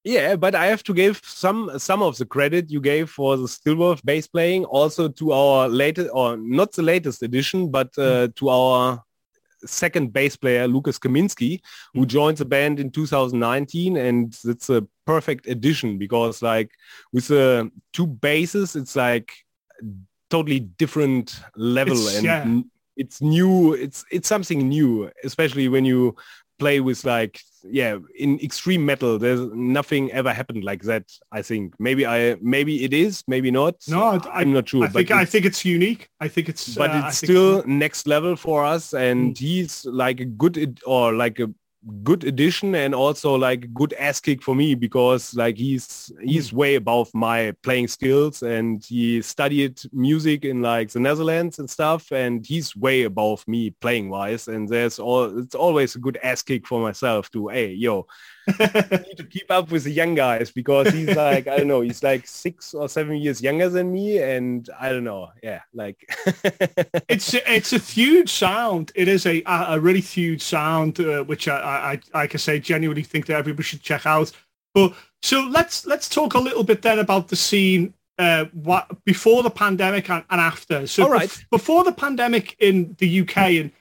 Yeah, 0.03 0.35
but 0.35 0.53
I 0.53 0.67
have 0.67 0.83
to 0.83 0.93
give 0.93 1.21
some 1.23 1.79
some 1.79 2.03
of 2.03 2.17
the 2.17 2.25
credit 2.25 2.69
you 2.69 2.79
gave 2.79 3.09
for 3.09 3.37
the 3.37 3.47
Stillbirth 3.47 4.05
bass 4.05 4.27
playing 4.27 4.65
also 4.65 5.07
to 5.09 5.31
our 5.31 5.67
latest, 5.67 6.09
or 6.13 6.37
not 6.37 6.73
the 6.73 6.83
latest 6.83 7.23
edition, 7.23 7.71
but 7.71 7.87
uh, 7.97 8.27
mm. 8.27 8.35
to 8.35 8.49
our 8.49 9.03
second 9.65 10.13
bass 10.13 10.35
player, 10.35 10.67
Lucas 10.67 10.99
Kaminski, 10.99 11.59
who 11.93 12.05
mm. 12.05 12.07
joined 12.07 12.37
the 12.37 12.45
band 12.45 12.79
in 12.79 12.91
2019. 12.91 13.97
And 13.97 14.37
it's 14.45 14.69
a 14.69 14.87
perfect 15.05 15.47
addition 15.47 15.97
because 15.97 16.41
like 16.41 16.71
with 17.11 17.27
the 17.27 17.71
two 17.93 18.05
basses, 18.07 18.75
it's 18.75 18.95
like 18.95 19.31
totally 20.29 20.59
different 20.59 21.39
level 21.55 21.93
it's, 21.93 22.17
and 22.17 22.25
yeah. 22.25 22.61
it's 22.97 23.21
new 23.21 23.73
it's 23.73 24.05
it's 24.11 24.27
something 24.27 24.67
new 24.67 25.11
especially 25.23 25.67
when 25.67 25.85
you 25.85 26.15
play 26.57 26.79
with 26.79 27.03
like 27.03 27.41
yeah 27.63 27.97
in 28.17 28.39
extreme 28.39 28.85
metal 28.85 29.17
there's 29.17 29.41
nothing 29.53 30.11
ever 30.11 30.31
happened 30.31 30.63
like 30.63 30.83
that 30.83 31.03
i 31.31 31.41
think 31.41 31.73
maybe 31.79 32.05
i 32.05 32.35
maybe 32.41 32.83
it 32.83 32.93
is 32.93 33.23
maybe 33.27 33.51
not 33.51 33.75
no 33.87 34.19
I, 34.31 34.41
am 34.41 34.53
not 34.53 34.69
sure 34.69 34.85
i 34.85 34.87
think 34.87 35.11
i 35.11 35.25
think 35.25 35.45
it's 35.45 35.65
unique 35.65 36.09
i 36.19 36.27
think 36.27 36.47
it's 36.47 36.75
but 36.75 36.91
uh, 36.91 37.03
it's 37.05 37.17
still 37.17 37.63
next 37.65 38.07
level 38.07 38.35
for 38.35 38.63
us 38.63 38.93
and 38.93 39.33
mm. 39.33 39.37
he's 39.37 39.85
like 39.85 40.19
a 40.19 40.25
good 40.25 40.79
or 40.85 41.13
like 41.13 41.39
a 41.39 41.49
good 42.03 42.23
addition 42.23 42.73
and 42.73 42.95
also 42.95 43.35
like 43.35 43.71
good 43.73 43.93
ass 43.93 44.19
kick 44.19 44.41
for 44.41 44.55
me 44.55 44.73
because 44.73 45.35
like 45.35 45.57
he's 45.57 46.11
he's 46.21 46.49
hmm. 46.49 46.57
way 46.57 46.75
above 46.75 47.13
my 47.13 47.53
playing 47.61 47.87
skills 47.87 48.41
and 48.41 48.83
he 48.85 49.21
studied 49.21 49.79
music 49.93 50.45
in 50.45 50.61
like 50.61 50.89
the 50.89 50.99
Netherlands 50.99 51.59
and 51.59 51.69
stuff 51.69 52.11
and 52.11 52.45
he's 52.45 52.75
way 52.75 53.03
above 53.03 53.47
me 53.47 53.69
playing 53.69 54.09
wise 54.09 54.47
and 54.47 54.67
there's 54.67 54.97
all 54.99 55.37
it's 55.37 55.55
always 55.55 55.95
a 55.95 55.99
good 55.99 56.17
ass 56.23 56.41
kick 56.41 56.65
for 56.65 56.79
myself 56.79 57.29
to 57.31 57.49
hey 57.49 57.71
yo 57.71 58.07
to 58.57 59.27
keep 59.29 59.49
up 59.49 59.71
with 59.71 59.83
the 59.83 59.91
young 59.91 60.15
guys 60.15 60.51
because 60.51 60.89
he's 60.89 61.15
like 61.15 61.47
I 61.47 61.57
don't 61.57 61.67
know 61.67 61.81
he's 61.81 62.03
like 62.03 62.27
six 62.27 62.73
or 62.73 62.87
seven 62.87 63.17
years 63.17 63.41
younger 63.41 63.69
than 63.69 63.91
me 63.91 64.19
and 64.19 64.69
I 64.79 64.89
don't 64.89 65.03
know 65.03 65.29
yeah 65.41 65.61
like 65.73 65.97
it's 67.09 67.33
it's 67.33 67.73
a 67.73 67.79
huge 67.79 68.31
sound. 68.31 68.91
It 68.95 69.07
is 69.07 69.25
a 69.25 69.43
a 69.45 69.79
really 69.79 70.01
huge 70.01 70.41
sound 70.41 70.99
uh, 70.99 71.23
which 71.23 71.47
I, 71.47 71.57
I 71.57 71.99
like 72.17 72.35
I 72.35 72.37
say 72.37 72.59
genuinely 72.59 73.03
think 73.03 73.25
that 73.27 73.37
everybody 73.37 73.63
should 73.63 73.81
check 73.81 74.05
out. 74.05 74.31
But 74.73 74.93
so 75.21 75.41
let's 75.49 75.85
let's 75.85 76.09
talk 76.09 76.33
a 76.33 76.39
little 76.39 76.63
bit 76.63 76.81
then 76.81 76.99
about 76.99 77.29
the 77.29 77.35
scene 77.35 77.93
uh, 78.17 78.45
what 78.53 79.03
before 79.05 79.43
the 79.43 79.49
pandemic 79.49 80.09
and, 80.09 80.23
and 80.29 80.41
after. 80.41 80.87
So 80.87 81.03
All 81.03 81.09
right. 81.09 81.29
Be- 81.29 81.57
before 81.57 81.83
the 81.83 81.91
pandemic 81.91 82.55
in 82.59 82.95
the 82.99 83.21
UK 83.21 83.37
and 83.37 83.71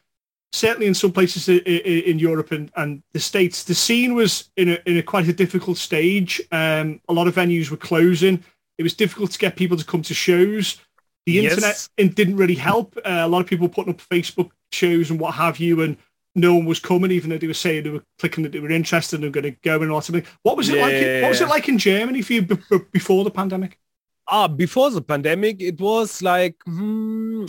certainly 0.55 0.87
in 0.87 0.95
some 0.95 1.13
places 1.13 1.49
in, 1.49 1.59
in 1.59 2.19
Europe 2.19 2.53
and, 2.53 2.71
and, 2.77 3.03
the 3.13 3.21
States, 3.21 3.65
the 3.65 3.75
scene 3.75 4.15
was 4.15 4.51
in 4.57 4.69
a, 4.69 4.79
in 4.87 4.97
a 4.97 5.03
quite 5.03 5.29
a 5.29 5.33
difficult 5.33 5.77
stage. 5.77 6.41
Um, 6.53 7.01
a 7.09 7.13
lot 7.13 7.27
of 7.27 7.35
venues 7.35 7.71
were 7.71 7.77
closing. 7.77 8.43
It 8.79 8.85
was 8.85 8.95
difficult 8.95 9.33
to 9.33 9.39
get 9.39 9.57
people 9.57 9.77
to 9.77 9.85
come 9.85 10.03
to 10.03 10.15
shows. 10.15 10.81
The 11.27 11.45
internet 11.45 11.89
yes. 11.99 12.15
didn't 12.15 12.37
really 12.37 12.55
help. 12.55 12.97
Uh, 12.99 13.23
a 13.23 13.29
lot 13.29 13.41
of 13.41 13.47
people 13.47 13.69
putting 13.69 13.93
up 13.93 14.01
Facebook 14.01 14.51
shows 14.73 15.11
and 15.11 15.19
what 15.19 15.35
have 15.35 15.59
you, 15.59 15.81
and 15.83 15.97
no 16.35 16.55
one 16.55 16.67
was 16.67 16.81
coming, 16.81 17.11
even 17.11 17.31
though 17.31 17.39
they 17.39 17.47
were 17.47 17.55
saying 17.55 17.85
they 17.85 17.91
were 17.91 18.05
clicking 18.19 18.45
that 18.45 18.53
they 18.53 18.61
were 18.61 18.71
interested 18.71 19.23
and 19.23 19.33
going 19.33 19.45
to 19.45 19.53
go 19.63 19.81
and 19.81 19.91
all 19.91 20.01
something. 20.01 20.25
What 20.43 20.57
was 20.57 20.69
it 20.69 20.77
yeah. 20.77 20.83
like? 20.83 20.95
In, 20.95 21.23
what 21.23 21.29
was 21.31 21.41
it 21.41 21.49
like 21.49 21.69
in 21.69 21.79
Germany 21.79 22.23
for 22.23 22.33
you 22.35 22.43
b- 22.43 22.79
before 22.93 23.25
the 23.25 23.31
pandemic? 23.31 23.79
Ah 24.29 24.49
before 24.49 24.91
the 24.91 25.03
pandemic 25.03 25.61
it 25.61 25.81
was 25.81 26.23
like 26.23 26.57
hmm, 26.65 27.45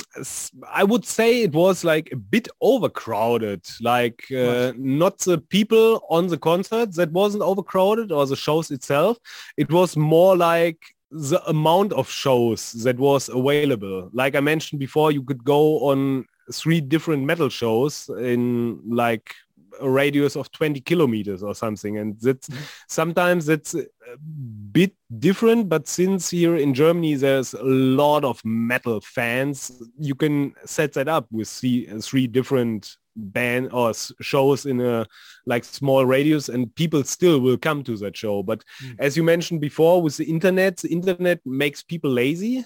i 0.74 0.84
would 0.84 1.06
say 1.06 1.42
it 1.42 1.54
was 1.54 1.84
like 1.84 2.10
a 2.12 2.16
bit 2.16 2.48
overcrowded. 2.62 3.62
Like 3.82 4.24
uh, 4.32 4.74
not 4.78 5.20
the 5.20 5.38
people 5.38 6.02
on 6.10 6.28
the 6.28 6.38
concerts 6.38 6.98
that 6.98 7.12
wasn't 7.12 7.44
overcrowded 7.44 8.12
or 8.12 8.26
the 8.26 8.36
shows 8.36 8.72
itself. 8.72 9.18
It 9.58 9.72
was 9.72 9.96
more 9.96 10.36
like 10.36 10.80
the 11.12 11.42
amount 11.48 11.94
of 11.94 12.10
shows 12.10 12.72
that 12.84 12.98
was 12.98 13.30
available. 13.30 14.10
Like 14.14 14.36
i 14.36 14.40
mentioned 14.40 14.80
before 14.80 15.12
you 15.12 15.24
could 15.24 15.44
go 15.44 15.80
on 15.90 16.26
three 16.54 16.82
different 16.82 17.24
metal 17.24 17.50
shows 17.50 18.10
in 18.20 18.80
like 18.88 19.34
a 19.80 19.90
radius 19.90 20.36
of 20.36 20.52
20 20.52 20.82
kilometers 20.82 21.44
or 21.44 21.56
something. 21.56 21.98
And 21.98 22.20
that's 22.20 22.48
mm-hmm. 22.48 22.64
sometimes 22.88 23.50
it's 23.50 23.74
a 23.74 23.86
bit 24.72 24.94
different 25.20 25.70
but 25.70 25.88
since 25.88 26.30
here 26.30 26.56
in 26.56 26.74
germany 26.74 27.16
there's 27.16 27.54
a 27.54 27.64
lot 27.64 28.24
of 28.24 28.44
metal 28.44 29.00
fans 29.02 29.82
you 29.98 30.14
can 30.14 30.54
set 30.66 30.94
that 30.94 31.08
up 31.08 31.26
with 31.32 31.48
three, 31.48 31.86
three 32.02 32.28
different 32.28 32.98
band 33.16 33.70
or 33.72 33.94
shows 34.22 34.66
in 34.66 34.82
a 34.82 35.06
like 35.46 35.64
small 35.64 36.06
radius 36.06 36.50
and 36.50 36.74
people 36.76 37.04
still 37.04 37.40
will 37.40 37.58
come 37.58 37.84
to 37.84 37.96
that 37.98 38.16
show. 38.16 38.44
But 38.44 38.64
mm. 38.84 38.96
as 39.00 39.16
you 39.16 39.24
mentioned 39.24 39.62
before 39.62 40.02
with 40.02 40.18
the 40.18 40.26
internet 40.26 40.78
the 40.78 40.90
internet 40.90 41.40
makes 41.46 41.82
people 41.82 42.12
lazy. 42.12 42.66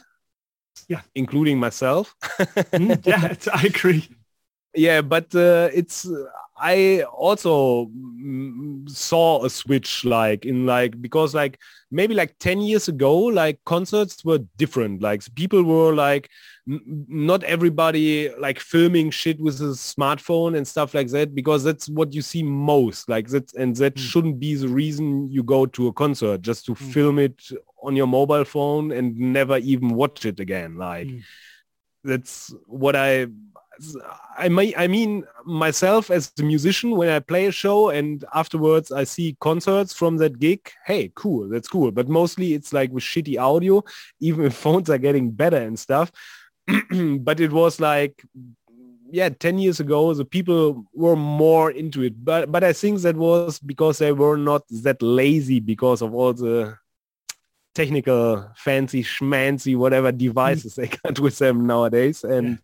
Yeah. 0.87 1.01
Including 1.13 1.59
myself. 1.59 2.15
Mm, 2.39 3.05
yeah 3.05 3.35
i 3.53 3.65
agree 3.65 4.07
yeah 4.75 5.01
but 5.01 5.33
uh, 5.35 5.69
it's 5.73 6.07
I 6.61 7.03
also 7.03 7.85
mm, 7.85 8.89
saw 8.89 9.45
a 9.45 9.49
switch 9.49 10.03
like 10.03 10.45
in 10.45 10.65
like 10.65 11.01
because 11.01 11.33
like 11.33 11.59
maybe 11.89 12.13
like 12.13 12.37
10 12.39 12.61
years 12.61 12.87
ago 12.87 13.17
like 13.17 13.63
concerts 13.65 14.23
were 14.25 14.39
different 14.57 15.01
like 15.01 15.23
people 15.35 15.63
were 15.63 15.93
like 15.93 16.29
not 16.65 17.43
everybody 17.43 18.29
like 18.37 18.59
filming 18.59 19.09
shit 19.09 19.39
with 19.39 19.59
a 19.61 19.73
smartphone 19.73 20.57
and 20.57 20.67
stuff 20.67 20.93
like 20.93 21.07
that 21.09 21.33
because 21.33 21.63
that's 21.63 21.87
what 21.89 22.13
you 22.13 22.21
see 22.21 22.43
most 22.43 23.09
like 23.09 23.27
that 23.29 23.51
and 23.53 23.75
that 23.77 23.95
mm. 23.95 23.99
shouldn't 23.99 24.39
be 24.39 24.55
the 24.55 24.67
reason 24.67 25.31
you 25.31 25.41
go 25.41 25.65
to 25.65 25.87
a 25.87 25.93
concert 25.93 26.41
just 26.41 26.65
to 26.65 26.73
mm. 26.73 26.93
film 26.93 27.19
it 27.19 27.41
on 27.81 27.95
your 27.95 28.07
mobile 28.07 28.45
phone 28.45 28.91
and 28.91 29.17
never 29.17 29.57
even 29.59 29.89
watch 29.89 30.25
it 30.25 30.39
again 30.39 30.77
like 30.77 31.07
mm. 31.07 31.23
that's 32.03 32.53
what 32.67 32.95
I 32.95 33.27
I, 34.37 34.49
may, 34.49 34.75
I 34.75 34.87
mean 34.87 35.25
myself 35.45 36.09
as 36.11 36.31
a 36.39 36.43
musician 36.43 36.91
when 36.91 37.09
I 37.09 37.19
play 37.19 37.45
a 37.47 37.51
show 37.51 37.89
and 37.89 38.23
afterwards 38.33 38.91
I 38.91 39.03
see 39.03 39.37
concerts 39.39 39.93
from 39.93 40.17
that 40.17 40.39
gig. 40.39 40.71
Hey, 40.85 41.11
cool, 41.15 41.47
that's 41.49 41.67
cool. 41.67 41.91
But 41.91 42.09
mostly 42.09 42.53
it's 42.53 42.73
like 42.73 42.91
with 42.91 43.03
shitty 43.03 43.39
audio, 43.39 43.83
even 44.19 44.45
if 44.45 44.55
phones 44.55 44.89
are 44.89 44.97
getting 44.97 45.31
better 45.31 45.57
and 45.57 45.77
stuff. 45.77 46.11
but 47.19 47.39
it 47.39 47.51
was 47.51 47.79
like 47.79 48.23
yeah 49.11 49.29
10 49.29 49.57
years 49.57 49.79
ago 49.79 50.13
the 50.13 50.25
people 50.25 50.85
were 50.93 51.15
more 51.15 51.71
into 51.71 52.03
it 52.03 52.23
but 52.23 52.51
but 52.51 52.63
i 52.63 52.71
think 52.71 52.99
that 53.01 53.15
was 53.15 53.57
because 53.57 53.97
they 53.97 54.11
were 54.11 54.37
not 54.37 54.61
that 54.69 55.01
lazy 55.01 55.59
because 55.59 56.03
of 56.03 56.13
all 56.13 56.31
the 56.31 56.77
technical 57.73 58.47
fancy 58.55 59.03
schmancy 59.03 59.75
whatever 59.75 60.11
mm. 60.11 60.17
devices 60.19 60.75
they 60.75 60.87
got 61.03 61.19
with 61.19 61.39
them 61.39 61.65
nowadays 61.65 62.23
and 62.23 62.49
yeah 62.49 62.57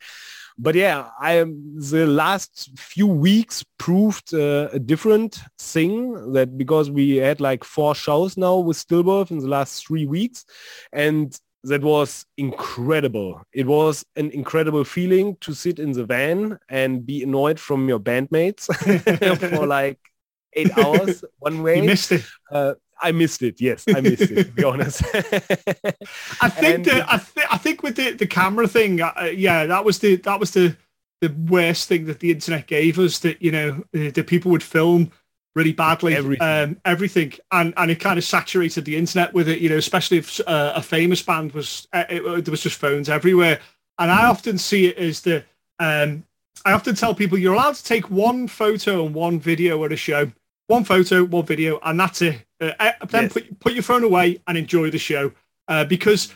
but 0.58 0.76
yeah, 0.76 1.10
I 1.20 1.44
the 1.44 2.06
last 2.08 2.70
few 2.78 3.08
weeks 3.08 3.64
proved 3.78 4.34
uh, 4.34 4.70
a 4.72 4.80
different 4.80 5.40
thing 5.60 6.34
that 6.34 6.58
because 6.58 6.90
we 6.90 7.18
had 7.18 7.42
like 7.42 7.64
four 7.64 7.94
shows 7.94 8.38
now 8.38 8.58
with 8.58 8.78
Stillbirth 8.78 9.32
in 9.32 9.40
the 9.40 9.48
last 9.48 9.86
three 9.86 10.06
weeks, 10.06 10.46
and 10.94 11.38
that 11.66 11.82
was 11.82 12.26
incredible. 12.38 13.42
It 13.52 13.66
was 13.66 14.06
an 14.16 14.32
incredible 14.32 14.84
feeling 14.84 15.36
to 15.42 15.54
sit 15.54 15.80
in 15.80 15.92
the 15.92 16.06
van 16.06 16.60
and 16.70 17.06
be 17.06 17.24
annoyed 17.24 17.60
from 17.60 17.90
your 17.90 18.00
bandmates 18.00 18.68
for 19.52 19.66
like 19.68 20.00
eight 20.54 20.78
hours 20.78 21.24
one 21.40 21.64
way. 21.64 21.78
You 21.78 21.84
missed 21.84 22.12
it. 22.12 22.24
Uh, 22.50 22.76
I 23.02 23.12
missed 23.12 23.42
it. 23.42 23.60
Yes, 23.60 23.86
I 23.88 24.02
missed 24.02 24.32
it. 24.32 24.46
To 24.46 24.52
be 24.52 24.64
honest. 24.64 25.04
I 25.14 26.50
think 26.50 26.86
that 26.86 27.06
I, 27.08 27.18
th- 27.18 27.48
I 27.52 27.58
think 27.58 27.84
with 27.84 27.96
the, 27.96 28.12
the 28.12 28.28
camera 28.28 28.68
thing, 28.68 29.02
uh, 29.02 29.32
yeah, 29.34 29.66
that 29.66 29.84
was 29.84 30.00
the 30.00 30.16
that 30.18 30.40
was 30.40 30.52
the 30.52 30.76
the 31.22 31.34
worst 31.50 31.88
thing 31.88 32.06
that 32.06 32.20
the 32.20 32.32
internet 32.32 32.68
gave 32.68 33.00
us. 33.00 33.20
That 33.20 33.42
you 33.42 33.52
know 33.52 33.84
the, 33.92 34.12
the 34.12 34.24
people 34.24 34.52
would 34.52 34.64
film 34.64 35.12
really 35.56 35.72
badly 35.74 36.16
Everything. 36.16 36.48
Um, 36.48 36.82
everything, 36.86 37.34
and 37.52 37.74
and 37.78 37.92
it 37.92 38.00
kind 38.00 38.18
of 38.18 38.24
saturated 38.24 38.86
the 38.86 38.96
internet 38.96 39.34
with 39.34 39.50
it. 39.50 39.60
You 39.60 39.70
know, 39.70 39.78
especially 39.78 40.18
if 40.18 40.40
uh, 40.48 40.74
a 40.76 40.82
famous 40.82 41.22
band 41.22 41.54
was 41.54 41.88
uh, 41.94 42.06
it, 42.10 42.46
there 42.46 42.52
was 42.52 42.64
just 42.64 42.78
phones 42.78 43.10
everywhere, 43.10 43.60
and 44.00 44.12
I 44.12 44.28
often 44.28 44.58
see 44.58 44.88
it 44.88 44.98
as 44.98 45.22
the 45.22 45.44
um, 45.80 46.24
I 46.64 46.74
often 46.74 46.96
tell 46.96 47.14
people 47.16 47.38
you're 47.38 47.54
allowed 47.54 47.76
to 47.76 47.84
take 47.84 48.10
one 48.10 48.48
photo 48.48 49.06
and 49.06 49.14
one 49.14 49.40
video 49.40 49.84
at 49.84 49.92
a 49.92 49.98
show, 49.98 50.32
one 50.68 50.84
photo, 50.84 51.24
one 51.24 51.46
video, 51.46 51.80
and 51.84 52.00
that's 52.00 52.22
it. 52.22 52.45
Uh, 52.62 52.72
uh, 52.80 52.92
then 53.10 53.24
Yes. 53.24 53.34
put 53.34 53.60
put 53.60 53.74
your 53.74 53.84
phone 53.84 54.04
away 54.04 54.40
and 54.48 54.58
enjoy 54.58 54.90
the 54.92 55.00
show, 55.00 55.32
uh, 55.68 55.86
because. 55.86 56.34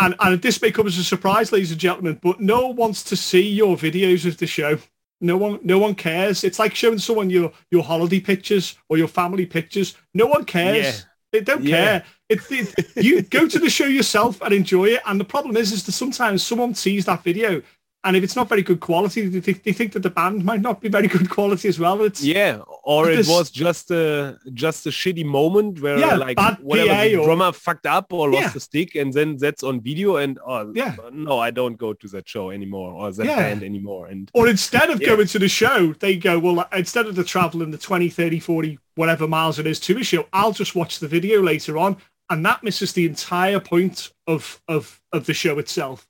And, 0.00 0.14
and 0.20 0.40
this 0.40 0.62
may 0.62 0.70
come 0.70 0.86
as 0.86 0.96
a 0.96 1.02
surprise, 1.02 1.50
ladies 1.50 1.72
and 1.72 1.80
gentlemen, 1.80 2.20
but 2.22 2.40
no 2.40 2.68
one 2.68 2.76
wants 2.76 3.02
to 3.02 3.16
see 3.16 3.48
your 3.48 3.76
videos 3.76 4.24
of 4.26 4.36
the 4.36 4.46
show. 4.46 4.78
No 5.20 5.36
one, 5.36 5.58
no 5.64 5.80
one 5.80 5.96
cares. 5.96 6.44
It's 6.44 6.60
like 6.60 6.72
showing 6.76 7.00
someone 7.00 7.30
your 7.30 7.50
your 7.72 7.82
holiday 7.82 8.20
pictures 8.20 8.76
or 8.88 8.96
your 8.96 9.08
family 9.08 9.44
pictures. 9.44 9.96
No 10.14 10.26
one 10.26 10.44
cares. 10.44 10.84
Yeah. 10.84 11.00
They 11.32 11.40
don't 11.40 11.64
Yeah. 11.64 11.76
care. 11.76 12.04
It's 12.28 12.46
it, 12.52 12.74
you 13.04 13.22
go 13.22 13.48
to 13.48 13.58
the 13.58 13.68
show 13.68 13.86
yourself 13.86 14.40
and 14.40 14.54
enjoy 14.54 14.84
it. 14.90 15.00
And 15.04 15.18
the 15.18 15.24
problem 15.24 15.56
is, 15.56 15.72
is 15.72 15.82
that 15.86 15.92
sometimes 15.92 16.44
someone 16.44 16.76
sees 16.76 17.04
that 17.06 17.24
video, 17.24 17.60
and 18.04 18.16
if 18.16 18.22
it's 18.22 18.36
not 18.36 18.48
very 18.48 18.62
good 18.62 18.78
quality, 18.80 19.26
they 19.26 19.40
think, 19.40 19.64
they 19.64 19.72
think 19.72 19.92
that 19.92 20.04
the 20.04 20.10
band 20.10 20.44
might 20.44 20.60
not 20.60 20.80
be 20.80 20.88
very 20.88 21.08
good 21.08 21.28
quality 21.28 21.68
as 21.68 21.78
well. 21.80 22.00
It's 22.02 22.22
yeah, 22.22 22.60
or 22.84 23.10
it 23.10 23.26
was 23.26 23.50
just 23.50 23.90
a 23.90 24.38
just 24.54 24.86
a 24.86 24.90
shitty 24.90 25.24
moment 25.24 25.80
where 25.80 25.98
Yeah, 25.98 26.14
like 26.14 26.38
whatever 26.60 26.88
PA 26.90 27.02
the 27.04 27.16
or- 27.16 27.24
drummer 27.26 27.52
fucked 27.52 27.86
up 27.86 28.12
or 28.12 28.30
lost 28.30 28.42
Yeah. 28.42 28.48
the 28.50 28.60
stick, 28.60 28.94
and 28.94 29.12
then 29.12 29.36
that's 29.36 29.62
on 29.62 29.80
video. 29.80 30.16
And 30.16 30.38
oh 30.46 30.72
Yeah. 30.74 30.96
no, 31.12 31.38
I 31.38 31.50
don't 31.50 31.76
go 31.76 31.92
to 31.92 32.08
that 32.08 32.28
show 32.28 32.50
anymore 32.50 32.92
or 32.92 33.12
that 33.12 33.26
Yeah. 33.26 33.36
band 33.36 33.62
anymore. 33.62 34.06
And 34.06 34.30
Or 34.32 34.46
instead 34.48 34.90
of 34.90 35.00
going 35.00 35.26
to 35.26 35.38
the 35.38 35.48
show, 35.48 35.92
they 35.98 36.16
go, 36.16 36.38
well, 36.38 36.60
uh, 36.60 36.66
instead 36.76 37.06
of 37.06 37.14
the 37.16 37.24
traveling 37.24 37.70
the 37.72 37.78
20, 37.78 38.08
30, 38.08 38.40
40, 38.40 38.78
whatever 38.94 39.26
miles 39.28 39.58
it 39.58 39.66
is 39.66 39.78
to 39.80 39.98
a 39.98 40.04
show, 40.04 40.26
I'll 40.32 40.52
just 40.52 40.74
watch 40.74 40.98
the 41.00 41.08
video 41.08 41.42
later 41.42 41.76
on. 41.76 41.96
And 42.30 42.44
that 42.46 42.62
misses 42.62 42.92
the 42.92 43.06
entire 43.06 43.60
point 43.60 44.12
of, 44.26 44.60
of, 44.68 45.00
of 45.12 45.26
the 45.26 45.34
show 45.34 45.58
itself. 45.58 46.07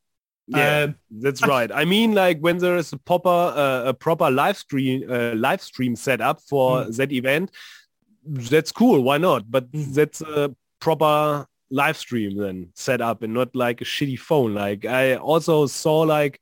Yeah, 0.49 0.85
Um, 0.85 0.95
that's 1.11 1.43
right. 1.47 1.71
I 1.73 1.85
mean, 1.85 2.15
like 2.15 2.39
when 2.41 2.59
there 2.59 2.77
is 2.77 2.93
a 2.93 2.99
proper 2.99 3.29
uh, 3.29 3.83
a 3.91 3.95
proper 3.95 4.31
live 4.31 4.57
stream 4.57 5.05
uh, 5.11 5.35
live 5.35 5.63
stream 5.63 5.95
set 5.97 6.21
up 6.21 6.41
for 6.41 6.85
Mm. 6.85 6.97
that 6.97 7.13
event, 7.13 7.51
that's 8.25 8.73
cool. 8.73 9.03
Why 9.03 9.19
not? 9.19 9.51
But 9.51 9.71
Mm. 9.73 9.95
that's 9.95 10.21
a 10.21 10.55
proper 10.81 11.47
live 11.71 11.97
stream 11.99 12.37
then 12.39 12.71
set 12.75 13.01
up 13.01 13.23
and 13.23 13.35
not 13.35 13.55
like 13.55 13.81
a 13.83 13.85
shitty 13.85 14.19
phone. 14.19 14.55
Like 14.55 14.85
I 14.87 15.17
also 15.17 15.67
saw 15.67 16.01
like 16.01 16.41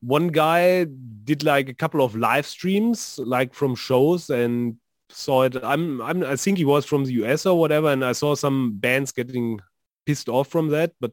one 0.00 0.28
guy 0.28 0.86
did 1.24 1.44
like 1.44 1.68
a 1.68 1.74
couple 1.74 2.02
of 2.02 2.16
live 2.16 2.46
streams 2.46 3.18
like 3.18 3.54
from 3.54 3.74
shows 3.76 4.30
and 4.30 4.76
saw 5.10 5.42
it. 5.42 5.56
I'm, 5.62 6.00
I'm 6.00 6.24
I 6.24 6.36
think 6.36 6.56
he 6.58 6.64
was 6.64 6.86
from 6.86 7.04
the 7.04 7.12
US 7.24 7.44
or 7.46 7.58
whatever, 7.58 7.88
and 7.92 8.02
I 8.04 8.12
saw 8.12 8.34
some 8.34 8.72
bands 8.78 9.12
getting 9.12 9.60
pissed 10.06 10.28
off 10.28 10.48
from 10.48 10.68
that, 10.70 10.92
but 11.00 11.12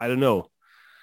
I 0.00 0.08
don't 0.08 0.20
know. 0.20 0.50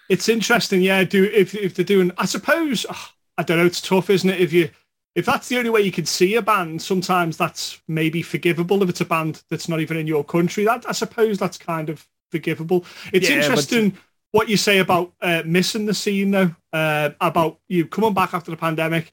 It's 0.10 0.28
interesting, 0.28 0.82
yeah. 0.82 1.03
Do 1.03 1.24
if 1.24 1.55
if 1.55 1.76
they're 1.76 1.86
doing, 1.86 2.12
I 2.18 2.26
suppose 2.26 2.86
ugh, 2.89 3.10
I 3.38 3.43
don't 3.43 3.57
know. 3.57 3.66
It's 3.66 3.82
tough, 3.82 4.10
isn't 4.10 4.30
it? 4.30 4.41
If 4.41 4.51
you 4.51 4.70
if 5.16 5.26
that's 5.26 5.47
the 5.47 5.57
only 5.57 5.70
way 5.70 5.82
you 5.82 5.91
can 5.91 6.05
see 6.05 6.36
a 6.36 6.41
band, 6.41 6.82
sometimes 6.82 7.38
that's 7.38 7.82
maybe 7.88 8.22
forgivable. 8.22 8.82
If 8.84 8.89
it's 8.89 9.01
a 9.01 9.05
band 9.05 9.43
that's 9.49 9.70
not 9.70 9.80
even 9.82 9.97
in 9.97 10.07
your 10.07 10.24
country, 10.24 10.66
that 10.66 10.86
I 10.88 10.91
suppose 10.93 11.38
that's 11.38 11.57
kind 11.57 11.89
of 11.89 12.07
forgivable. 12.32 12.86
It's 13.14 13.30
Yeah, 13.30 13.38
but- 13.38 13.45
interesting 13.45 13.97
what 14.32 14.47
you 14.49 14.57
say 14.57 14.78
about 14.78 15.14
uh, 15.22 15.41
missing 15.45 15.86
the 15.88 15.93
scene, 15.93 16.32
though. 16.32 16.55
Uh, 16.72 17.10
about 17.20 17.60
you 17.68 17.86
coming 17.88 18.14
back 18.14 18.34
after 18.36 18.51
the 18.51 18.57
pandemic, 18.57 19.12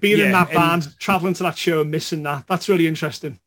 being 0.00 0.20
in 0.20 0.32
that 0.32 0.50
van, 0.52 0.82
and- 0.82 0.98
traveling 0.98 1.34
to 1.34 1.42
that 1.42 1.58
show, 1.58 1.82
and 1.82 1.90
missing 1.90 2.22
that. 2.22 2.46
That's 2.46 2.68
really 2.68 2.86
interesting. 2.86 3.38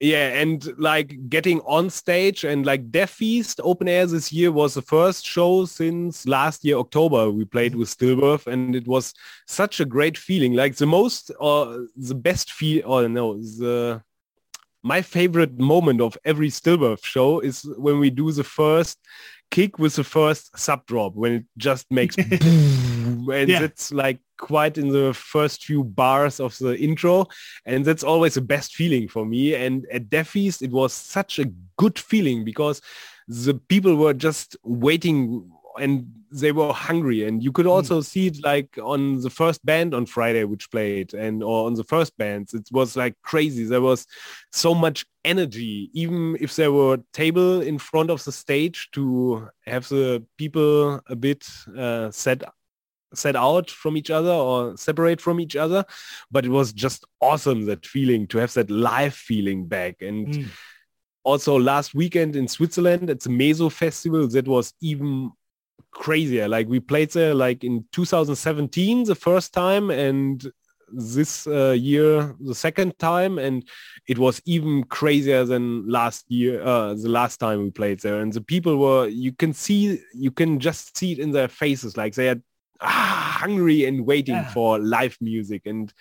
Yeah, 0.00 0.40
and 0.40 0.66
like 0.78 1.28
getting 1.28 1.60
on 1.60 1.88
stage 1.90 2.44
and 2.44 2.66
like 2.66 2.90
Deathfeast 2.90 3.60
open 3.62 3.88
air 3.88 4.06
this 4.06 4.30
year 4.30 4.52
was 4.52 4.74
the 4.74 4.82
first 4.82 5.24
show 5.26 5.64
since 5.64 6.26
last 6.26 6.64
year 6.64 6.76
October 6.76 7.30
we 7.30 7.44
played 7.44 7.74
with 7.74 7.88
Stillbirth 7.88 8.46
and 8.46 8.76
it 8.76 8.86
was 8.86 9.14
such 9.46 9.80
a 9.80 9.86
great 9.86 10.18
feeling. 10.18 10.52
Like 10.52 10.76
the 10.76 10.86
most 10.86 11.30
or 11.40 11.86
the 11.96 12.14
best 12.14 12.52
feel 12.52 12.82
or 12.84 13.08
no 13.08 13.38
the 13.38 14.02
my 14.82 15.02
favorite 15.02 15.58
moment 15.58 16.00
of 16.00 16.16
every 16.24 16.48
Stillbirth 16.48 17.04
show 17.04 17.40
is 17.40 17.62
when 17.76 17.98
we 17.98 18.10
do 18.10 18.30
the 18.30 18.44
first 18.44 18.98
kick 19.50 19.78
with 19.78 19.96
the 19.96 20.04
first 20.04 20.56
sub 20.58 20.84
drop 20.86 21.14
when 21.14 21.32
it 21.32 21.44
just 21.56 21.86
makes 21.90 22.16
boom, 22.40 23.28
and 23.30 23.48
Yeah. 23.48 23.62
it's 23.62 23.92
like 23.92 24.18
quite 24.38 24.76
in 24.76 24.88
the 24.88 25.14
first 25.14 25.64
few 25.64 25.82
bars 25.84 26.40
of 26.40 26.56
the 26.58 26.76
intro 26.78 27.26
and 27.64 27.84
that's 27.84 28.04
always 28.04 28.34
the 28.34 28.40
best 28.42 28.74
feeling 28.74 29.08
for 29.08 29.24
me 29.24 29.54
and 29.54 29.86
at 29.90 30.10
Deathfeast 30.10 30.60
it 30.62 30.70
was 30.70 30.92
such 30.92 31.38
a 31.38 31.50
good 31.78 31.98
feeling 31.98 32.44
because 32.44 32.82
the 33.28 33.54
people 33.54 33.96
were 33.96 34.12
just 34.14 34.56
waiting 34.62 35.50
and 35.80 36.10
they 36.30 36.52
were 36.52 36.72
hungry. 36.72 37.26
And 37.26 37.42
you 37.42 37.52
could 37.52 37.66
also 37.66 38.00
see 38.00 38.26
it 38.28 38.44
like 38.44 38.78
on 38.82 39.20
the 39.20 39.30
first 39.30 39.64
band 39.64 39.94
on 39.94 40.06
Friday 40.06 40.44
which 40.44 40.70
played 40.70 41.14
and 41.14 41.42
or 41.42 41.66
on 41.66 41.74
the 41.74 41.84
first 41.84 42.16
bands. 42.16 42.54
It 42.54 42.68
was 42.72 42.96
like 42.96 43.14
crazy. 43.22 43.64
There 43.64 43.80
was 43.80 44.06
so 44.52 44.74
much 44.74 45.06
energy 45.24 45.90
even 45.92 46.36
if 46.40 46.56
there 46.56 46.72
were 46.72 46.98
table 47.12 47.60
in 47.60 47.78
front 47.78 48.10
of 48.10 48.22
the 48.24 48.32
stage 48.32 48.88
to 48.92 49.48
have 49.66 49.88
the 49.88 50.24
people 50.38 51.00
a 51.08 51.16
bit 51.16 51.46
uh, 51.76 52.10
set 52.10 52.42
set 53.14 53.36
out 53.36 53.70
from 53.70 53.96
each 53.96 54.10
other 54.10 54.32
or 54.32 54.76
separate 54.76 55.20
from 55.20 55.40
each 55.40 55.56
other. 55.56 55.84
But 56.30 56.44
it 56.44 56.50
was 56.50 56.72
just 56.72 57.04
awesome 57.20 57.66
that 57.66 57.86
feeling 57.86 58.26
to 58.28 58.38
have 58.38 58.52
that 58.54 58.70
live 58.70 59.14
feeling 59.14 59.66
back. 59.66 60.02
And 60.02 60.26
Mm. 60.28 60.50
also 61.24 61.58
last 61.58 61.94
weekend 61.94 62.36
in 62.36 62.46
Switzerland 62.48 63.10
it's 63.10 63.26
a 63.26 63.30
Meh 63.30 63.52
Suff 63.52 63.74
festival 63.74 64.28
that 64.28 64.46
was 64.46 64.74
even 64.80 65.32
crazier. 65.96 66.48
Like 66.48 66.68
we 66.68 66.80
played 66.80 67.10
there 67.10 67.34
like 67.34 67.64
in 67.64 67.84
2017 67.92 69.04
the 69.04 69.14
first 69.14 69.52
time 69.52 69.90
and 69.90 70.44
this 70.92 71.46
uh, 71.48 71.72
year 71.76 72.34
the 72.38 72.54
second 72.54 72.96
time 72.98 73.38
and 73.38 73.68
it 74.06 74.18
was 74.18 74.40
even 74.44 74.84
crazier 74.84 75.44
than 75.44 75.88
last 75.88 76.24
year 76.30 76.62
uh, 76.62 76.94
the 76.94 77.08
last 77.08 77.38
time 77.38 77.62
we 77.62 77.70
played 77.70 78.00
there. 78.00 78.20
And 78.20 78.32
the 78.32 78.40
people 78.40 78.76
were 78.76 79.08
you 79.08 79.32
can 79.32 79.52
see 79.52 79.98
you 80.14 80.30
can 80.30 80.60
just 80.60 80.96
see 80.96 81.12
it 81.12 81.18
in 81.18 81.32
their 81.32 81.48
faces. 81.48 81.96
Like 81.96 82.14
they 82.14 82.28
are 82.28 82.40
ah, 82.80 83.38
hungry 83.40 83.84
and 83.86 84.06
waiting 84.06 84.36
Yeah. 84.36 84.52
for 84.52 84.78
live 84.78 85.16
music 85.20 85.62
and 85.66 85.92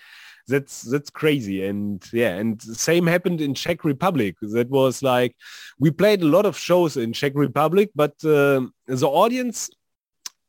that's 0.48 0.84
that's 0.84 1.10
crazy. 1.10 1.66
And 1.66 2.04
yeah 2.14 2.36
and 2.36 2.60
the 2.62 2.76
same 2.76 3.08
happened 3.08 3.42
in 3.42 3.56
czech 3.56 3.84
republic. 3.84 4.36
That 4.42 4.70
was 4.70 5.02
like 5.02 5.36
we 5.80 5.90
played 5.90 6.22
a 6.22 6.28
lot 6.28 6.46
of 6.46 6.56
shows 6.58 6.96
in 6.98 7.14
czech 7.14 7.34
republic 7.36 7.90
but 7.96 8.14
um 8.26 8.74
the 8.88 9.08
audience 9.08 9.70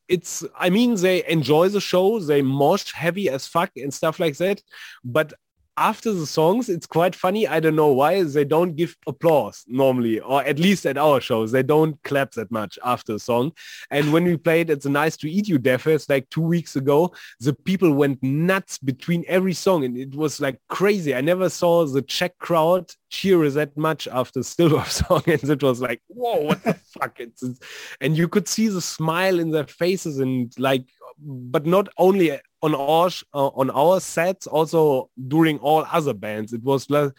it's 0.07 0.43
i 0.57 0.69
mean 0.69 0.95
they 0.95 1.25
enjoy 1.27 1.67
the 1.69 1.81
show 1.81 2.19
they 2.19 2.41
mosh 2.41 2.91
heavy 2.93 3.29
as 3.29 3.47
fuck 3.47 3.71
and 3.75 3.93
stuff 3.93 4.19
like 4.19 4.37
that 4.37 4.61
but 5.03 5.33
after 5.77 6.11
the 6.11 6.25
songs 6.25 6.69
it's 6.69 6.87
quite 6.87 7.15
funny. 7.15 7.47
I 7.47 7.59
don't 7.59 7.75
know 7.75 7.91
why 7.91 8.23
they 8.23 8.45
don't 8.45 8.75
give 8.75 8.95
applause 9.05 9.63
normally 9.67 10.19
or 10.19 10.43
at 10.43 10.59
least 10.59 10.85
at 10.85 10.97
our 10.97 11.21
shows 11.21 11.51
they 11.51 11.63
don't 11.63 12.01
clap 12.03 12.31
that 12.31 12.51
much 12.51 12.77
after 12.83 13.13
a 13.13 13.19
song. 13.19 13.51
And 13.91 14.11
when 14.11 14.23
we 14.25 14.37
played 14.37 14.69
at 14.69 14.81
the 14.81 14.89
nice 14.89 15.15
to 15.17 15.29
eat 15.29 15.47
you 15.47 15.57
death 15.57 15.87
like 16.09 16.29
two 16.29 16.41
weeks 16.41 16.75
ago 16.75 17.13
the 17.39 17.53
people 17.53 17.91
went 17.93 18.21
nuts 18.21 18.77
between 18.77 19.23
every 19.27 19.53
song 19.53 19.85
and 19.85 19.97
it 19.97 20.15
was 20.15 20.41
like 20.41 20.59
crazy. 20.67 21.13
I 21.15 21.21
never 21.21 21.49
saw 21.49 21.85
the 21.85 22.01
czech 22.01 22.37
crowd 22.39 22.91
cheer 23.09 23.49
that 23.51 23.77
much 23.77 24.07
after 24.07 24.43
Stillborn 24.43 24.85
song 24.87 25.23
and 25.27 25.43
it 25.43 25.63
was 25.63 25.79
like 25.81 26.01
whoa 26.07 26.41
what 26.41 26.63
the 26.63 26.73
fuck 26.99 27.19
it's, 27.19 27.43
it's 27.43 27.59
and 28.01 28.17
you 28.17 28.27
could 28.27 28.47
see 28.47 28.67
the 28.67 28.81
smile 28.81 29.39
in 29.39 29.51
their 29.51 29.67
faces 29.67 30.19
and 30.19 30.53
like 30.57 30.85
but 31.19 31.65
not 31.65 31.89
only 31.97 32.39
on 32.61 32.75
our 32.75 33.09
uh, 33.33 33.47
on 33.47 33.69
our 33.69 33.99
sets 33.99 34.47
also 34.47 35.09
during 35.27 35.59
all 35.59 35.85
other 35.91 36.13
bands. 36.13 36.53
It 36.53 36.63
was 36.63 36.89
like 36.89 37.11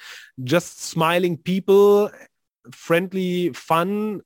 just 0.45 0.80
smiling 0.82 1.36
people 1.36 2.11
friendly 2.72 3.53
fun 3.53 4.22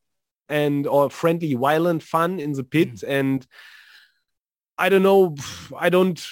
and 0.48 0.86
or 0.86 1.10
friendly 1.10 1.54
violent 1.54 2.02
fun 2.02 2.40
in 2.40 2.52
the 2.52 2.64
pit. 2.64 3.02
And 3.02 3.46
i 4.78 4.88
don't 4.88 5.02
know 5.02 5.34
i 5.78 5.88
don't 5.88 6.28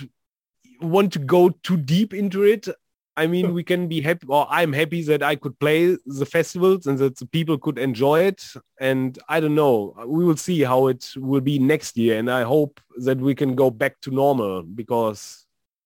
want 0.80 1.12
to 1.12 1.18
go 1.18 1.50
too 1.50 1.76
deep 1.76 2.14
into 2.14 2.42
it 2.42 2.68
I 3.16 3.26
mean, 3.26 3.52
we 3.52 3.62
can 3.62 3.88
be 3.88 4.00
happy, 4.00 4.26
or 4.28 4.46
I'm 4.48 4.72
happy 4.72 5.02
that 5.02 5.22
I 5.22 5.36
could 5.36 5.58
play 5.58 5.96
the 6.06 6.26
festivals 6.26 6.86
and 6.86 6.98
that 6.98 7.18
the 7.18 7.26
people 7.26 7.58
could 7.58 7.78
enjoy 7.78 8.20
it. 8.20 8.42
And 8.80 9.18
I 9.28 9.40
don't 9.40 9.54
know, 9.54 9.94
we 10.06 10.24
will 10.24 10.36
see 10.36 10.62
how 10.62 10.86
it 10.86 11.12
will 11.16 11.40
be 11.40 11.58
next 11.58 11.96
year. 11.96 12.18
And 12.18 12.30
I 12.30 12.42
hope 12.42 12.80
that 12.98 13.18
we 13.18 13.34
can 13.34 13.54
go 13.54 13.70
back 13.70 14.00
to 14.02 14.10
normal 14.10 14.62
because 14.62 15.44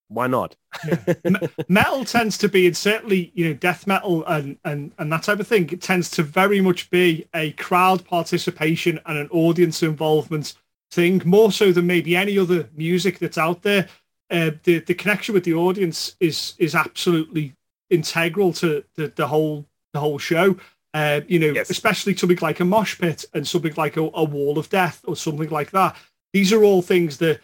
why 0.08 0.26
not? 0.26 0.54
yeah. 0.86 1.38
metal 1.68 2.04
tends 2.04 2.38
to 2.38 2.48
be, 2.48 2.66
and 2.66 2.76
certainly, 2.76 3.32
you 3.34 3.48
know, 3.48 3.54
death 3.54 3.86
metal 3.86 4.24
and, 4.26 4.58
and, 4.64 4.92
and 4.98 5.12
that 5.12 5.22
type 5.22 5.40
of 5.40 5.48
thing, 5.48 5.68
it 5.70 5.82
tends 5.82 6.10
to 6.12 6.22
very 6.22 6.60
much 6.60 6.90
be 6.90 7.26
a 7.34 7.52
crowd 7.52 8.04
participation 8.04 9.00
and 9.06 9.18
an 9.18 9.28
audience 9.30 9.82
involvement 9.82 10.54
thing, 10.90 11.22
more 11.24 11.50
so 11.50 11.72
than 11.72 11.86
maybe 11.86 12.16
any 12.16 12.38
other 12.38 12.68
music 12.74 13.18
that's 13.18 13.38
out 13.38 13.62
there 13.62 13.88
uh, 14.34 14.50
the 14.64 14.80
the 14.80 14.94
connection 14.94 15.32
with 15.32 15.44
the 15.44 15.54
audience 15.54 16.16
is 16.18 16.54
is 16.58 16.74
absolutely 16.74 17.54
integral 17.88 18.52
to 18.52 18.84
the, 18.96 19.12
the 19.14 19.28
whole 19.28 19.66
the 19.92 20.00
whole 20.00 20.18
show. 20.18 20.56
Uh, 20.92 21.20
you 21.26 21.38
know, 21.38 21.48
yes. 21.48 21.70
especially 21.70 22.16
something 22.16 22.38
like 22.40 22.60
a 22.60 22.64
mosh 22.64 22.98
pit 22.98 23.24
and 23.34 23.46
something 23.48 23.74
like 23.76 23.96
a, 23.96 24.00
a, 24.00 24.22
wall 24.22 24.58
of 24.60 24.68
death 24.68 25.00
or 25.08 25.16
something 25.16 25.50
like 25.50 25.72
that. 25.72 25.96
These 26.32 26.52
are 26.52 26.62
all 26.62 26.82
things 26.82 27.18
that 27.18 27.40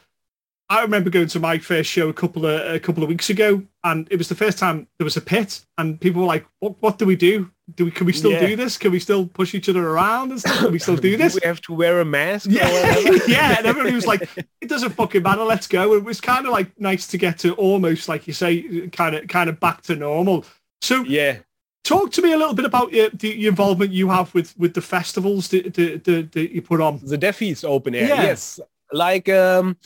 I 0.71 0.83
remember 0.83 1.11
going 1.11 1.27
to 1.27 1.41
my 1.41 1.59
first 1.59 1.91
show 1.91 2.09
a 2.09 2.13
couple 2.13 2.47
of 2.47 2.75
a 2.75 2.79
couple 2.79 3.03
of 3.03 3.09
weeks 3.09 3.29
ago, 3.29 3.61
and 3.83 4.07
it 4.09 4.17
was 4.17 4.29
the 4.29 4.37
first 4.37 4.57
time 4.57 4.87
there 4.99 5.05
was 5.05 5.17
a 5.17 5.21
pit, 5.21 5.67
and 5.79 6.01
people 6.01 6.23
were 6.23 6.29
like, 6.29 6.47
"What? 6.61 6.77
What 6.79 6.97
do 6.97 7.07
we 7.07 7.17
do? 7.17 7.51
Do 7.75 7.87
we? 7.87 7.91
Can 7.91 8.07
we 8.07 8.13
still 8.13 8.31
yeah. 8.31 8.47
do 8.47 8.55
this? 8.55 8.79
Can 8.79 8.93
we 8.93 9.01
still 9.01 9.27
push 9.27 9.53
each 9.53 9.69
other 9.69 9.85
around 9.85 10.31
and 10.31 10.39
stuff? 10.41 10.59
Can 10.59 10.71
we 10.71 10.79
still 10.79 10.97
do 11.09 11.17
this? 11.17 11.33
do 11.35 11.41
we 11.43 11.49
have 11.49 11.61
to 11.63 11.73
wear 11.75 12.01
a 12.01 12.05
mask? 12.05 12.49
Yeah, 12.49 12.69
yeah." 13.27 13.59
And 13.59 13.67
everybody 13.67 13.97
was 13.97 14.07
like, 14.07 14.29
"It 14.61 14.69
doesn't 14.69 14.91
fucking 14.91 15.25
matter. 15.25 15.43
Let's 15.43 15.67
go." 15.67 15.95
It 15.95 16.05
was 16.05 16.21
kind 16.21 16.47
of 16.47 16.53
like 16.53 16.71
nice 16.79 17.09
to 17.09 17.19
get 17.19 17.41
to 17.41 17.53
almost 17.55 18.09
like 18.09 18.29
you 18.29 18.33
say, 18.33 18.89
kind 18.91 19.17
of 19.17 19.27
kind 19.27 19.51
of 19.51 19.59
back 19.59 19.83
to 19.83 19.97
normal. 19.97 20.45
So 20.83 21.03
yeah, 21.03 21.39
talk 21.83 22.13
to 22.13 22.23
me 22.23 22.33
a 22.33 22.39
little 22.39 22.55
bit 22.55 22.65
about 22.65 22.93
your, 22.93 23.11
the 23.11 23.49
involvement 23.49 23.91
you 23.91 24.09
have 24.11 24.33
with 24.35 24.57
with 24.57 24.75
the 24.75 24.83
festivals 24.83 25.49
that, 25.49 25.75
that, 25.75 26.05
that, 26.05 26.31
that 26.31 26.55
you 26.55 26.63
put 26.63 26.81
on. 26.81 27.01
The 27.03 27.19
Deathfeast 27.19 27.65
Open 27.65 27.93
Air. 27.97 28.07
Yeah. 28.07 28.23
Yes, 28.23 28.61
like. 28.93 29.29
um 29.29 29.77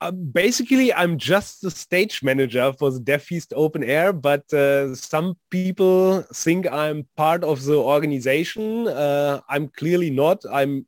uh, 0.00 0.10
basically, 0.10 0.92
I'm 0.92 1.16
just 1.18 1.62
the 1.62 1.70
stage 1.70 2.22
manager 2.22 2.72
for 2.78 2.90
the 2.90 3.00
Deathfeast 3.00 3.52
Open 3.54 3.82
Air, 3.82 4.12
but 4.12 4.52
uh, 4.52 4.94
some 4.94 5.36
people 5.50 6.22
think 6.34 6.70
I'm 6.70 7.06
part 7.16 7.42
of 7.42 7.64
the 7.64 7.76
organization. 7.76 8.88
Uh, 8.88 9.40
I'm 9.48 9.68
clearly 9.68 10.10
not. 10.10 10.42
I'm 10.52 10.86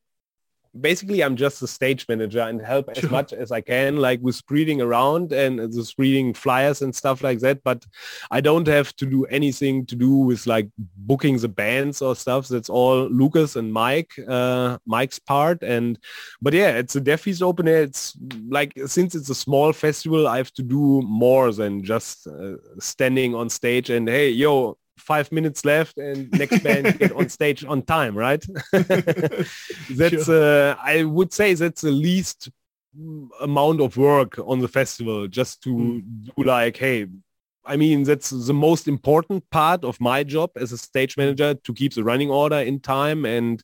basically 0.81 1.23
I'm 1.23 1.37
just 1.37 1.63
a 1.63 1.67
stage 1.67 2.07
manager 2.09 2.41
and 2.41 2.61
help 2.61 2.89
as 2.89 3.11
much 3.11 3.33
as 3.33 3.53
I 3.53 3.61
can, 3.61 3.97
like 3.97 4.21
with 4.23 4.35
spreading 4.35 4.81
around 4.81 5.33
and 5.33 5.59
the 5.59 5.85
spreading 5.85 6.35
flyers 6.35 6.83
and 6.83 6.95
stuff 6.95 7.23
like 7.23 7.41
that. 7.41 7.63
But 7.63 7.85
I 8.31 8.41
don't 8.41 8.67
have 8.67 8.95
to 8.97 9.07
do 9.07 9.25
anything 9.27 9.87
to 9.87 9.97
do 9.97 10.11
with 10.11 10.47
like 10.47 10.69
booking 10.97 11.39
the 11.39 11.49
bands 11.49 12.03
or 12.03 12.15
stuff. 12.17 12.49
That's 12.49 12.69
all 12.71 13.09
Lucas 13.09 13.57
and 13.57 13.73
Mike, 13.73 14.13
uh, 14.29 14.79
Mike's 14.87 15.19
part. 15.19 15.63
And 15.63 15.99
but 16.41 16.55
yeah, 16.55 16.71
it's 16.77 16.97
a 16.97 17.01
Deathfeast 17.01 17.43
open 17.43 17.69
air. 17.69 17.83
It's 17.83 18.17
like 18.49 18.73
since 18.87 19.15
it's 19.15 19.31
a 19.31 19.35
small 19.35 19.73
festival, 19.73 20.29
I 20.29 20.39
have 20.39 20.53
to 20.55 20.63
do 20.63 21.03
more 21.03 21.53
than 21.53 21.83
just 21.83 22.27
uh, 22.27 22.57
standing 22.79 23.35
on 23.35 23.49
stage 23.49 23.91
and 23.91 24.09
hey, 24.09 24.31
yo, 24.31 24.77
five 24.99 25.31
minutes 25.33 25.65
left 25.65 25.99
and 25.99 26.31
next 26.33 26.59
band 26.65 26.99
get 26.99 27.13
on 27.13 27.29
stage 27.29 27.65
on 27.65 27.83
time, 27.83 28.17
right? 28.17 28.45
that's 28.73 30.25
sure. 30.25 30.71
uh, 30.71 30.77
I 30.83 31.05
would 31.05 31.33
say 31.33 31.55
that's 31.55 31.83
the 31.83 31.91
least 31.91 32.51
amount 33.41 33.81
of 33.81 33.97
work 33.97 34.39
on 34.39 34.61
the 34.61 34.69
festival 34.69 35.29
just 35.29 35.63
to 35.63 35.71
mm. 35.71 36.03
do 36.37 36.43
like, 36.45 36.77
hey, 36.77 37.07
I 37.65 37.77
mean, 37.77 38.03
that's 38.05 38.31
the 38.31 38.55
most 38.55 38.89
important 38.89 39.49
part 39.51 39.85
of 39.85 40.01
my 40.01 40.25
job 40.25 40.51
as 40.57 40.73
a 40.73 40.79
stage 40.79 41.17
manager 41.17 41.55
to 41.55 41.75
keep 41.75 41.93
the 41.95 42.03
running 42.03 42.31
order 42.31 42.57
in 42.57 42.81
time 42.81 43.27
and 43.27 43.63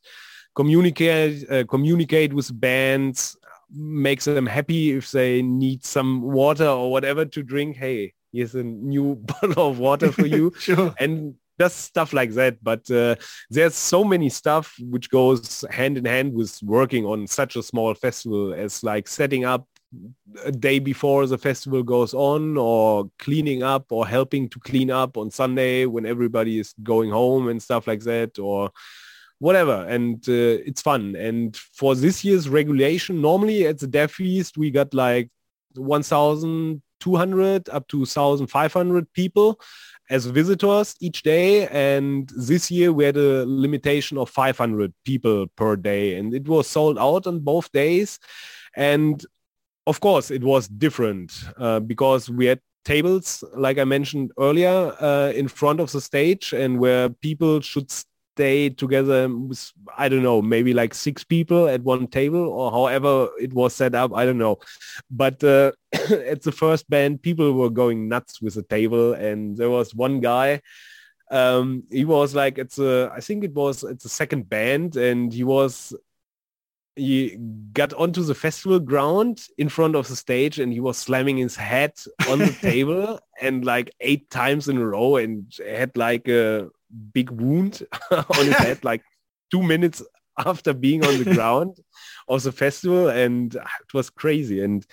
communicate 0.55 1.51
uh, 1.51 1.64
communicate 1.64 2.32
with 2.32 2.59
bands, 2.61 3.37
makes 3.70 4.26
them 4.26 4.47
happy 4.47 4.93
if 4.93 5.11
they 5.11 5.43
need 5.43 5.85
some 5.85 6.20
water 6.20 6.66
or 6.66 6.91
whatever 6.91 7.24
to 7.24 7.43
drink. 7.43 7.76
Hey, 7.76 8.12
here's 8.35 8.55
a 8.55 8.64
new 8.64 9.14
bottle 9.41 9.70
of 9.70 9.78
water 9.78 10.12
for 10.12 10.26
you. 10.26 10.53
Sure. 10.59 10.95
and 10.99 11.35
just 11.61 11.78
stuff 11.78 12.12
like 12.12 12.32
that. 12.32 12.62
But 12.62 12.91
uh, 12.91 13.16
there's 13.51 13.74
so 13.74 14.03
many 14.05 14.28
stuff 14.28 14.74
which 14.80 15.11
goes 15.11 15.64
hand 15.70 15.97
in 15.99 16.05
hand 16.05 16.35
with 16.35 16.59
working 16.62 17.05
on 17.07 17.26
such 17.26 17.57
a 17.57 17.62
small 17.62 17.95
festival 17.95 18.53
as 18.55 18.82
like 18.82 19.07
setting 19.09 19.45
up 19.45 19.66
a 20.45 20.51
day 20.51 20.80
before 20.80 21.26
the 21.26 21.39
festival 21.39 21.82
goes 21.82 22.14
on 22.14 22.57
or 22.57 23.11
cleaning 23.18 23.62
up 23.62 23.87
or 23.91 24.07
helping 24.07 24.49
to 24.49 24.59
clean 24.61 24.91
up 24.91 25.16
on 25.16 25.30
Sunday 25.30 25.87
when 25.87 26.07
everybody 26.07 26.59
is 26.59 26.74
going 26.82 27.11
home 27.11 27.49
and 27.49 27.62
stuff 27.62 27.87
like 27.87 28.01
that 28.01 28.39
or 28.39 28.70
whatever. 29.39 29.87
And 29.89 30.16
uh, 30.28 30.59
it's 30.66 30.82
fun. 30.82 31.14
And 31.14 31.57
for 31.57 31.95
this 31.95 32.24
year's 32.24 32.49
regulation 32.49 33.20
normally 33.20 33.66
at 33.66 33.78
the 33.78 33.87
Deathfeast 33.87 34.57
we 34.57 34.72
got 34.72 34.93
like 34.95 35.30
1000 35.74 36.82
200 37.05 37.68
up 37.68 37.86
to 37.88 37.98
1,500 37.98 39.12
people 39.12 39.61
as 40.09 40.24
visitors 40.24 40.94
each 41.00 41.22
day. 41.22 41.68
And 41.68 42.30
this 42.34 42.70
year 42.70 42.92
we 42.92 43.05
had 43.05 43.18
a 43.18 43.44
limitation 43.46 44.16
of 44.16 44.30
500 44.30 44.92
people 45.05 45.46
per 45.55 45.76
day 45.76 46.16
and 46.16 46.34
it 46.34 46.48
was 46.48 46.66
sold 46.66 46.98
out 46.98 47.26
on 47.26 47.40
both 47.40 47.70
days. 47.72 48.18
And 48.74 49.24
of 49.86 50.00
course 50.00 50.30
it 50.30 50.42
was 50.42 50.66
different 50.66 51.32
uh, 51.59 51.80
because 51.80 52.30
we 52.30 52.46
had 52.46 52.61
tables, 52.86 53.44
like 53.55 53.78
I 53.78 53.84
mentioned 53.84 54.32
earlier, 54.38 54.94
uh, 54.98 55.32
in 55.34 55.48
front 55.48 55.80
of 55.80 55.92
the 55.92 56.00
stage 56.00 56.55
and 56.55 56.78
where 56.78 57.11
people 57.11 57.61
should 57.61 57.90
stay 58.35 58.68
together 58.68 59.28
with, 59.28 59.72
I 59.97 60.09
don't 60.09 60.22
know, 60.22 60.43
maybe 60.43 60.74
like 60.74 60.93
six 60.93 61.22
people 61.22 61.68
at 61.68 61.82
one 61.82 62.09
table 62.09 62.49
or 62.49 62.70
however 62.70 63.28
it 63.41 63.53
was 63.53 63.74
set 63.74 63.95
up. 63.95 64.12
I 64.14 64.24
don't 64.24 64.39
know. 64.39 64.59
But 65.11 65.43
uh, 65.45 65.72
at 66.32 66.43
the 66.43 66.53
first 66.53 66.91
band, 66.91 67.22
people 67.22 67.53
were 67.53 67.70
going 67.70 68.09
nuts 68.09 68.43
with 68.43 68.55
the 68.55 68.62
table. 68.62 69.12
And 69.12 69.57
there 69.57 69.70
was 69.70 69.95
one 69.95 70.20
guy, 70.20 70.62
um, 71.30 71.85
he 71.91 72.05
was 72.05 72.35
like, 72.35 72.59
it's 72.59 72.78
a, 72.78 73.12
I 73.14 73.20
think 73.20 73.45
it 73.45 73.55
was, 73.55 73.85
it's 73.85 74.05
a 74.05 74.09
second 74.20 74.49
band 74.49 74.97
and 74.97 75.32
he 75.32 75.45
was 75.45 75.95
he 76.97 77.37
got 77.72 77.93
onto 77.95 78.22
the 78.22 78.37
festival 78.37 78.78
ground 78.78 79.41
in 79.59 79.68
front 79.68 79.97
of 79.97 80.07
the 80.07 80.14
stage 80.14 80.61
and 80.61 80.72
he 80.72 80.78
was 80.78 80.97
slamming 80.97 81.37
his 81.37 81.57
head 81.57 81.93
on 82.28 82.39
the 82.39 82.53
table 82.61 83.18
and 83.41 83.64
like 83.64 83.91
eight 84.01 84.30
times 84.30 84.68
in 84.68 84.76
a 84.76 84.87
row 84.87 85.16
and 85.16 85.53
had 85.66 85.97
like 85.97 86.28
a 86.28 86.68
big 87.12 87.30
wound 87.30 87.87
on 88.11 88.47
his 88.47 88.57
head 88.57 88.85
like 88.85 89.03
two 89.51 89.62
minutes 89.62 90.03
after 90.39 90.72
being 90.72 91.05
on 91.05 91.22
the 91.22 91.35
ground 91.35 91.78
of 92.28 92.43
the 92.43 92.53
festival 92.53 93.09
and 93.09 93.55
it 93.55 93.95
was 93.95 94.11
crazy. 94.11 94.62
And 94.62 94.85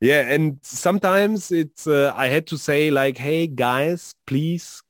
yeah 0.00 0.20
and 0.20 0.58
sometimes 0.62 1.50
it's 1.50 1.86
uh, 1.86 2.12
i 2.16 2.26
had 2.26 2.46
to 2.46 2.58
say 2.58 2.90
like 2.90 3.16
hey 3.16 3.46
guys 3.46 4.14
please 4.26 4.82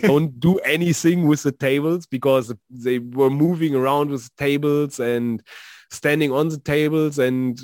don't 0.00 0.40
do 0.40 0.56
anything 0.60 1.26
with 1.26 1.42
the 1.42 1.52
tables 1.52 2.06
because 2.06 2.54
they 2.70 2.98
were 2.98 3.28
moving 3.28 3.74
around 3.74 4.10
with 4.10 4.24
the 4.24 4.30
tables 4.38 4.98
and 4.98 5.42
standing 5.90 6.32
on 6.32 6.48
the 6.48 6.58
tables. 6.58 7.18
And 7.18 7.60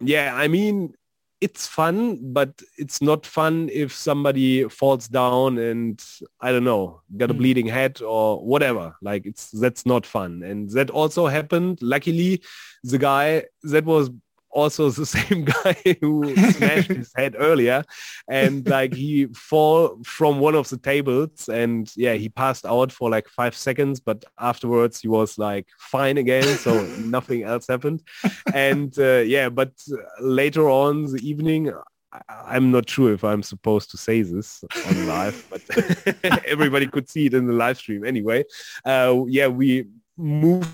yeah 0.00 0.34
i 0.34 0.46
mean 0.48 0.94
it's 1.40 1.66
fun, 1.66 2.32
but 2.32 2.60
it's 2.76 3.00
not 3.00 3.24
fun 3.24 3.70
if 3.72 3.92
somebody 3.92 4.68
falls 4.68 5.06
down 5.08 5.58
and 5.58 6.04
I 6.40 6.50
don't 6.50 6.64
know, 6.64 7.02
got 7.16 7.30
a 7.30 7.34
mm. 7.34 7.38
bleeding 7.38 7.66
head 7.66 8.02
or 8.02 8.44
whatever. 8.44 8.96
Like 9.02 9.24
it's 9.26 9.50
that's 9.50 9.86
not 9.86 10.04
fun. 10.04 10.42
And 10.42 10.68
that 10.70 10.90
also 10.90 11.26
happened. 11.26 11.78
Luckily, 11.80 12.42
the 12.82 12.98
guy 12.98 13.44
that 13.62 13.84
was 13.84 14.10
also 14.50 14.90
the 14.90 15.06
same 15.06 15.44
guy 15.64 15.96
who 16.00 16.34
smashed 16.52 16.90
his 16.90 17.12
head 17.14 17.36
earlier. 17.38 17.84
And 18.28 18.66
like 18.68 18.94
he 18.94 19.26
fall 19.26 19.98
from 20.04 20.40
one 20.40 20.54
of 20.54 20.68
the 20.68 20.78
tables 20.78 21.48
and 21.48 21.90
yeah 21.96 22.14
he 22.14 22.28
passed 22.28 22.66
out 22.66 22.92
for 22.92 23.10
like 23.10 23.28
five 23.28 23.54
seconds. 23.54 24.00
But 24.00 24.24
afterwards 24.38 25.00
he 25.00 25.08
was 25.08 25.38
like 25.38 25.66
fine 25.78 26.18
again. 26.18 26.44
So 26.58 26.80
nothing 26.98 27.42
else 27.44 27.66
happened. 27.66 28.02
And 28.52 28.96
uh, 28.98 29.22
yeah 29.26 29.48
but 29.48 29.72
later 30.20 30.68
on 30.68 31.04
the 31.04 31.20
evening 31.28 31.72
I'm 32.28 32.70
not 32.70 32.88
sure 32.88 33.12
if 33.12 33.22
I'm 33.22 33.42
supposed 33.42 33.90
to 33.90 33.98
say 33.98 34.22
this 34.22 34.64
on 34.86 35.06
live, 35.06 35.46
but 35.50 36.24
everybody 36.46 36.86
could 36.86 37.08
see 37.08 37.26
it 37.26 37.34
in 37.34 37.46
the 37.46 37.52
live 37.52 37.76
stream 37.76 38.02
anyway. 38.04 38.44
Uh, 38.82 39.24
yeah, 39.28 39.48
we 39.48 39.88
moved 40.16 40.70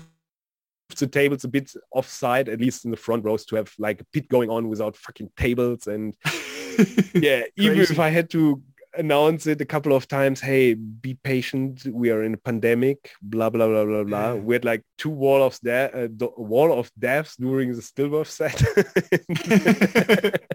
the 0.89 1.07
tables 1.07 1.43
a 1.43 1.47
bit 1.47 1.71
offside, 1.91 2.49
at 2.49 2.59
least 2.59 2.85
in 2.85 2.91
the 2.91 2.97
front 2.97 3.23
rows, 3.23 3.45
to 3.45 3.55
have 3.55 3.73
like 3.79 4.01
a 4.01 4.05
pit 4.05 4.29
going 4.29 4.49
on 4.49 4.67
without 4.67 4.95
fucking 4.95 5.29
tables. 5.37 5.87
And 5.87 6.15
yeah, 7.13 7.43
even 7.55 7.79
if 7.79 7.99
I 7.99 8.09
had 8.09 8.29
to 8.31 8.61
announce 8.97 9.47
it 9.47 9.61
a 9.61 9.65
couple 9.65 9.93
of 9.93 10.07
times, 10.07 10.41
hey, 10.41 10.73
be 10.73 11.15
patient. 11.15 11.85
We 11.85 12.09
are 12.11 12.23
in 12.23 12.33
a 12.33 12.37
pandemic, 12.37 13.11
blah, 13.21 13.49
blah, 13.49 13.67
blah, 13.67 13.85
blah, 13.85 14.03
blah. 14.03 14.35
We 14.35 14.55
had 14.55 14.65
like 14.65 14.83
two 14.97 15.09
wall 15.09 15.43
of, 15.43 15.59
de- 15.59 16.05
uh, 16.05 16.27
wall 16.37 16.77
of 16.77 16.91
deaths 16.97 17.35
during 17.37 17.73
the 17.73 17.81
stillbirth 17.81 18.27
set. 18.27 18.57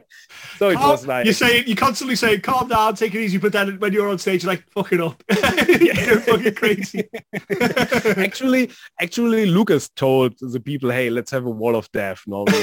so 0.59 0.68
it 0.70 0.76
Calm- 0.76 0.91
was 0.91 1.07
like 1.07 1.26
you 1.26 1.32
say 1.32 1.64
you 1.64 1.76
constantly 1.76 2.16
say 2.16 2.38
calm 2.38 2.68
down, 2.68 2.95
take 2.95 3.14
it 3.14 3.20
easy, 3.20 3.38
but 3.38 3.53
then 3.53 3.78
when 3.78 3.93
you're 3.93 4.09
on 4.09 4.18
stage, 4.18 4.43
you're 4.43 4.53
like 4.53 4.64
fuck 4.70 4.93
it 4.93 5.01
up, 5.01 5.22
you're 5.80 6.20
fucking 6.20 6.55
crazy. 6.55 7.09
actually, 8.16 8.70
actually, 9.01 9.47
Lucas 9.47 9.88
told 9.91 10.34
the 10.41 10.61
people, 10.61 10.91
"Hey, 10.91 11.11
let's 11.11 11.30
have 11.30 11.47
a 11.47 11.51
wall 11.51 11.76
of 11.76 11.91
death." 11.93 12.22
Normally, 12.26 12.61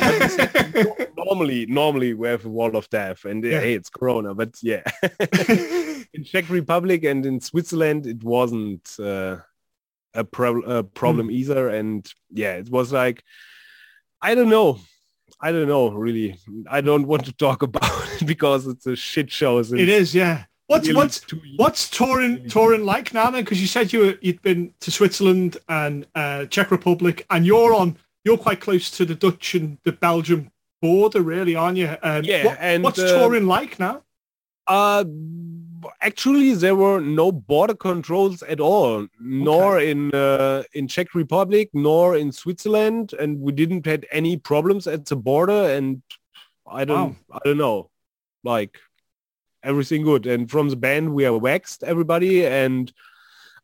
But 1.27 1.37
we 1.39 1.45
said, 1.47 1.69
"No, 1.69 1.75
normally, 1.75 2.13
normally 2.13 2.13
we 2.13 2.27
have 2.27 2.45
a 2.45 2.49
wall 2.49 2.75
of 2.75 2.89
death, 2.89 3.25
and 3.25 3.43
Yeah. 3.43 3.59
hey, 3.59 3.73
it's 3.73 3.89
Corona. 3.89 4.33
But 4.33 4.55
yeah, 4.61 4.83
in 6.13 6.23
Czech 6.23 6.49
Republic 6.49 7.03
and 7.03 7.25
in 7.25 7.41
Switzerland, 7.41 8.05
it 8.07 8.23
wasn't 8.23 8.95
uh, 8.99 9.37
a, 10.13 10.23
pro- 10.23 10.61
a 10.61 10.83
problem 10.83 11.29
either. 11.31 11.69
And 11.69 12.07
yeah, 12.31 12.53
it 12.55 12.69
was 12.69 12.91
like, 12.91 13.23
I 14.21 14.35
don't 14.35 14.49
know. 14.49 14.79
I 15.39 15.51
don't 15.51 15.67
know, 15.67 15.91
really. 15.91 16.37
I 16.69 16.81
don't 16.81 17.07
want 17.07 17.25
to 17.25 17.33
talk 17.33 17.61
about 17.69 17.91
it 18.21 18.25
because 18.25 18.67
it's 18.67 18.87
a 18.87 18.95
shit 18.95 19.31
show. 19.31 19.59
it 19.59 19.89
is, 19.89 20.15
yeah. 20.15 20.45
What's 20.67 20.91
what's 20.93 21.21
what's 21.55 21.89
touring 21.89 22.49
touring 22.49 22.83
like 22.83 23.13
now 23.13 23.29
then? 23.31 23.43
Because 23.45 23.61
you 23.61 23.67
said 23.67 23.93
you 23.93 23.99
were, 23.99 24.17
you'd 24.21 24.41
been 24.41 24.73
to 24.81 24.91
Switzerland 24.91 25.57
and 25.69 26.05
uh, 26.13 26.45
Czech 26.47 26.71
Republic, 26.71 27.25
and 27.29 27.45
you're 27.45 27.73
on 27.73 27.95
you're 28.25 28.37
quite 28.37 28.59
close 28.59 28.91
to 28.97 29.05
the 29.05 29.15
Dutch 29.15 29.55
and 29.55 29.77
the 29.85 29.93
Belgium 29.93 30.51
border, 30.81 31.21
really, 31.21 31.55
aren't 31.55 31.77
you? 31.77 31.95
Um, 32.01 32.23
Yeah, 32.23 32.45
what- 32.45 32.57
and, 32.59 32.83
what's 32.83 32.99
uh, 32.99 33.17
touring 33.19 33.47
like 33.47 33.79
now? 33.79 34.03
Uh, 34.67 35.05
actually, 36.01 36.53
there 36.53 36.75
were 36.75 36.99
no 36.99 37.31
border 37.31 37.73
controls 37.75 38.43
at 38.43 38.59
all, 38.59 39.07
nor 39.19 39.79
in 39.79 40.13
uh, 40.13 40.63
in 40.73 40.87
Czech 40.87 41.15
Republic, 41.15 41.69
nor 41.73 42.17
in 42.17 42.31
Switzerland, 42.31 43.13
and 43.13 43.39
we 43.39 43.51
didn't 43.53 43.85
had 43.85 44.05
any 44.11 44.35
problems 44.37 44.85
at 44.87 45.05
the 45.05 45.15
border. 45.15 45.69
And 45.75 46.01
I 46.69 46.83
don't, 46.83 47.15
I 47.31 47.39
don't 47.45 47.57
know, 47.57 47.89
like 48.43 48.77
everything 49.63 50.03
good. 50.03 50.25
And 50.27 50.51
from 50.51 50.67
the 50.69 50.75
band, 50.75 51.13
we 51.13 51.25
are 51.25 51.37
waxed 51.37 51.83
everybody, 51.83 52.45
and 52.45 52.91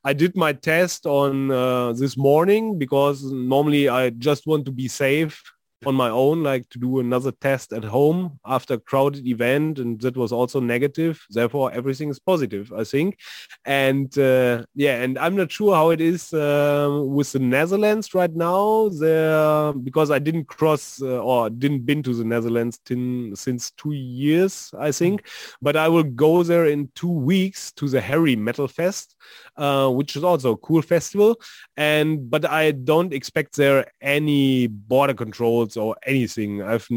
I 0.06 0.14
did 0.14 0.36
my 0.38 0.54
test 0.54 1.06
on 1.06 1.52
uh, 1.52 1.94
this 1.94 2.16
morning 2.16 2.78
because 2.78 3.24
normally 3.24 3.90
I 3.90 4.10
just 4.12 4.48
want 4.48 4.66
to 4.66 4.72
be 4.72 4.88
safe 4.88 5.44
on 5.86 5.96
my 5.96 6.10
own, 6.10 6.44
like 6.44 6.70
to 6.70 6.80
do 6.80 7.00
another 7.00 7.32
test 7.32 7.74
at 7.74 7.84
home 7.84 8.40
after 8.46 8.76
a 8.76 8.80
crowded 8.80 9.28
event, 9.28 9.80
and 9.80 10.00
that 10.02 10.18
was 10.18 10.32
also 10.32 10.60
negative. 10.60 11.26
Therefore, 11.30 11.72
everything 11.72 12.10
is 12.10 12.20
positive, 12.20 12.72
I 12.74 12.84
think. 12.84 13.20
And 13.66 14.18
uh, 14.18 14.66
yeah, 14.76 15.02
and 15.02 15.18
I'm 15.18 15.36
not 15.36 15.52
sure 15.52 15.76
how 15.76 15.90
it 15.92 16.02
is 16.02 16.34
uh, 16.34 17.02
with 17.06 17.32
the 17.32 17.40
Netherlands 17.40 18.14
right 18.14 18.34
now. 18.34 18.90
There, 18.90 19.74
because 19.74 20.12
I 20.12 20.20
didn't 20.20 20.46
cross 20.46 21.02
uh, 21.02 21.20
or 21.20 21.50
didn't 21.50 21.86
been 21.86 22.04
to 22.04 22.14
the 22.14 22.24
Netherlands 22.24 22.80
tin, 22.86 23.36
since 23.36 23.72
two 23.72 23.94
years, 23.94 24.72
I 24.78 24.92
think. 24.92 25.28
But 25.62 25.76
I 25.76 25.88
will 25.88 26.04
go 26.04 26.44
there 26.44 26.68
in 26.68 26.90
two 26.96 27.12
weeks 27.12 27.72
to 27.74 27.88
the 27.88 28.02
Harry 28.02 28.36
Metal 28.36 28.68
Fest, 28.68 29.16
uh, 29.58 29.90
which 29.90 30.16
is 30.16 30.24
also 30.24 30.54
a 30.54 30.58
cool 30.58 30.82
festival. 30.82 31.40
And 31.78 32.30
but 32.30 32.46
I 32.46 32.72
don't 32.72 33.14
expect 33.14 33.56
there 33.56 33.86
any 34.02 34.68
border 34.68 35.14
controls 35.14 35.73
or 35.78 35.96
anything. 36.06 36.62
I've 36.62 36.88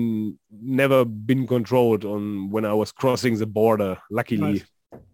never 0.50 1.04
been 1.04 1.46
controlled 1.46 2.04
on 2.04 2.50
when 2.50 2.64
I 2.64 2.74
was 2.74 2.92
crossing 2.92 3.38
the 3.38 3.46
border. 3.46 3.98
Luckily, 4.10 4.40
Right. 4.40 4.64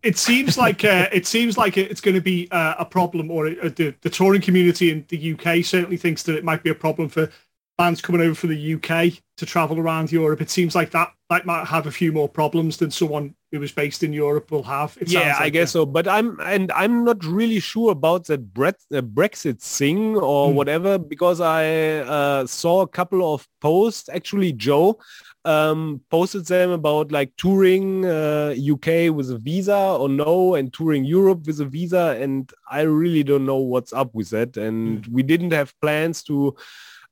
It 0.03 0.19
seems 0.19 0.59
like 0.59 0.85
uh, 0.85 1.09
it 1.13 1.27
seems 1.27 1.57
like 1.57 1.77
it's 1.77 2.01
going 2.01 2.15
to 2.15 2.21
be 2.21 2.49
uh, 2.51 2.75
a 2.79 2.85
problem, 2.85 3.31
or 3.31 3.49
uh, 3.49 3.71
the 3.75 3.95
the 4.03 4.11
touring 4.11 4.41
community 4.41 4.91
in 4.91 5.05
the 5.09 5.33
UK 5.33 5.65
certainly 5.65 5.97
thinks 5.97 6.23
that 6.25 6.37
it 6.37 6.45
might 6.45 6.63
be 6.63 6.71
a 6.71 6.75
problem 6.75 7.09
for 7.09 7.31
bands 7.79 8.01
coming 8.03 8.21
over 8.21 8.35
from 8.35 8.51
the 8.51 8.75
UK 8.75 9.15
to 9.39 9.47
travel 9.47 9.79
around 9.79 10.13
Europe. 10.13 10.41
It 10.41 10.51
seems 10.51 10.75
like 10.75 10.91
that 10.91 11.13
that 11.31 11.47
might 11.47 11.67
have 11.67 11.87
a 11.87 11.91
few 11.91 12.13
more 12.13 12.29
problems 12.29 12.77
than 12.77 12.91
someone 12.91 13.35
who 13.51 13.59
was 13.61 13.73
based 13.73 14.03
in 14.03 14.13
Europe 14.13 14.51
will 14.51 14.63
have. 14.63 14.97
Yeah, 15.07 15.33
sounds 15.33 15.37
I 15.41 15.49
guess 15.49 15.69
that. 15.73 15.79
so. 15.79 15.87
But 15.87 16.07
I'm 16.07 16.39
and 16.41 16.71
I'm 16.73 17.05
not 17.05 17.25
really 17.25 17.59
sure 17.61 17.93
about 17.93 18.27
that 18.27 18.41
uh, 18.41 19.01
Brexit 19.01 19.61
thing 19.63 20.17
or 20.17 20.51
Hmm. 20.51 20.57
whatever 20.57 20.99
because 20.99 21.41
I 21.41 21.99
uh, 22.01 22.47
saw 22.47 22.83
a 22.83 22.89
couple 22.89 23.33
of 23.35 23.49
posts. 23.61 24.09
Actually, 24.11 24.53
Joe 24.53 24.99
um, 25.45 26.03
posted 26.11 26.45
them 26.47 26.71
about 26.71 27.11
like 27.11 27.33
touring 27.39 28.05
uh, 28.05 28.55
UK 28.75 29.11
with 29.15 29.31
a 29.31 29.39
visa 29.39 29.77
or 29.99 30.09
no, 30.09 30.55
and 30.55 30.73
touring 30.73 31.05
Europe 31.05 31.47
with 31.47 31.61
a 31.61 31.65
visa, 31.65 32.17
and 32.21 32.51
I 32.71 32.83
really 32.83 33.23
don't 33.25 33.47
know 33.47 33.57
what's 33.59 33.93
up 33.95 34.15
with 34.15 34.31
that. 34.31 34.57
And 34.59 35.05
Hmm. 35.07 35.15
we 35.15 35.23
didn't 35.23 35.53
have 35.53 35.73
plans 35.81 36.23
to 36.25 36.55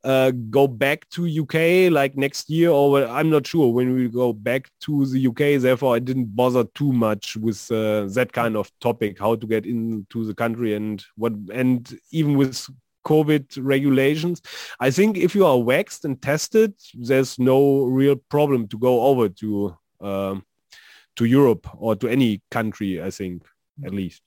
uh, 0.04 0.30
go 0.30 0.66
back 0.66 1.08
to 1.10 1.26
UK 1.26 1.92
like 1.92 2.16
next 2.16 2.48
year 2.48 2.70
or 2.70 2.90
well, 2.90 3.10
I'm 3.10 3.30
not 3.30 3.46
sure 3.46 3.72
when 3.72 3.94
we 3.94 4.08
go 4.08 4.32
back 4.32 4.70
to 4.82 5.04
the 5.06 5.26
UK. 5.28 5.60
Therefore, 5.60 5.94
I 5.94 5.98
didn't 5.98 6.34
bother 6.34 6.64
too 6.74 6.92
much 6.92 7.36
with 7.36 7.70
uh, 7.70 8.06
that 8.14 8.32
kind 8.32 8.56
of 8.56 8.70
topic, 8.80 9.18
how 9.18 9.34
to 9.34 9.46
get 9.46 9.66
into 9.66 10.24
the 10.24 10.34
country 10.34 10.74
and 10.74 11.04
what, 11.16 11.32
and 11.52 11.98
even 12.12 12.36
with 12.36 12.68
COVID 13.06 13.58
regulations. 13.60 14.42
I 14.78 14.90
think 14.90 15.16
if 15.16 15.34
you 15.34 15.44
are 15.46 15.58
waxed 15.58 16.04
and 16.04 16.20
tested, 16.20 16.74
there's 16.94 17.38
no 17.38 17.84
real 17.84 18.16
problem 18.16 18.68
to 18.68 18.78
go 18.78 19.02
over 19.02 19.28
to 19.28 19.76
um, 20.00 20.44
to 21.16 21.24
Europe 21.26 21.68
or 21.76 21.94
to 21.96 22.08
any 22.08 22.40
country. 22.50 23.02
I 23.02 23.10
think 23.10 23.42
at 23.84 23.92
least. 23.92 24.22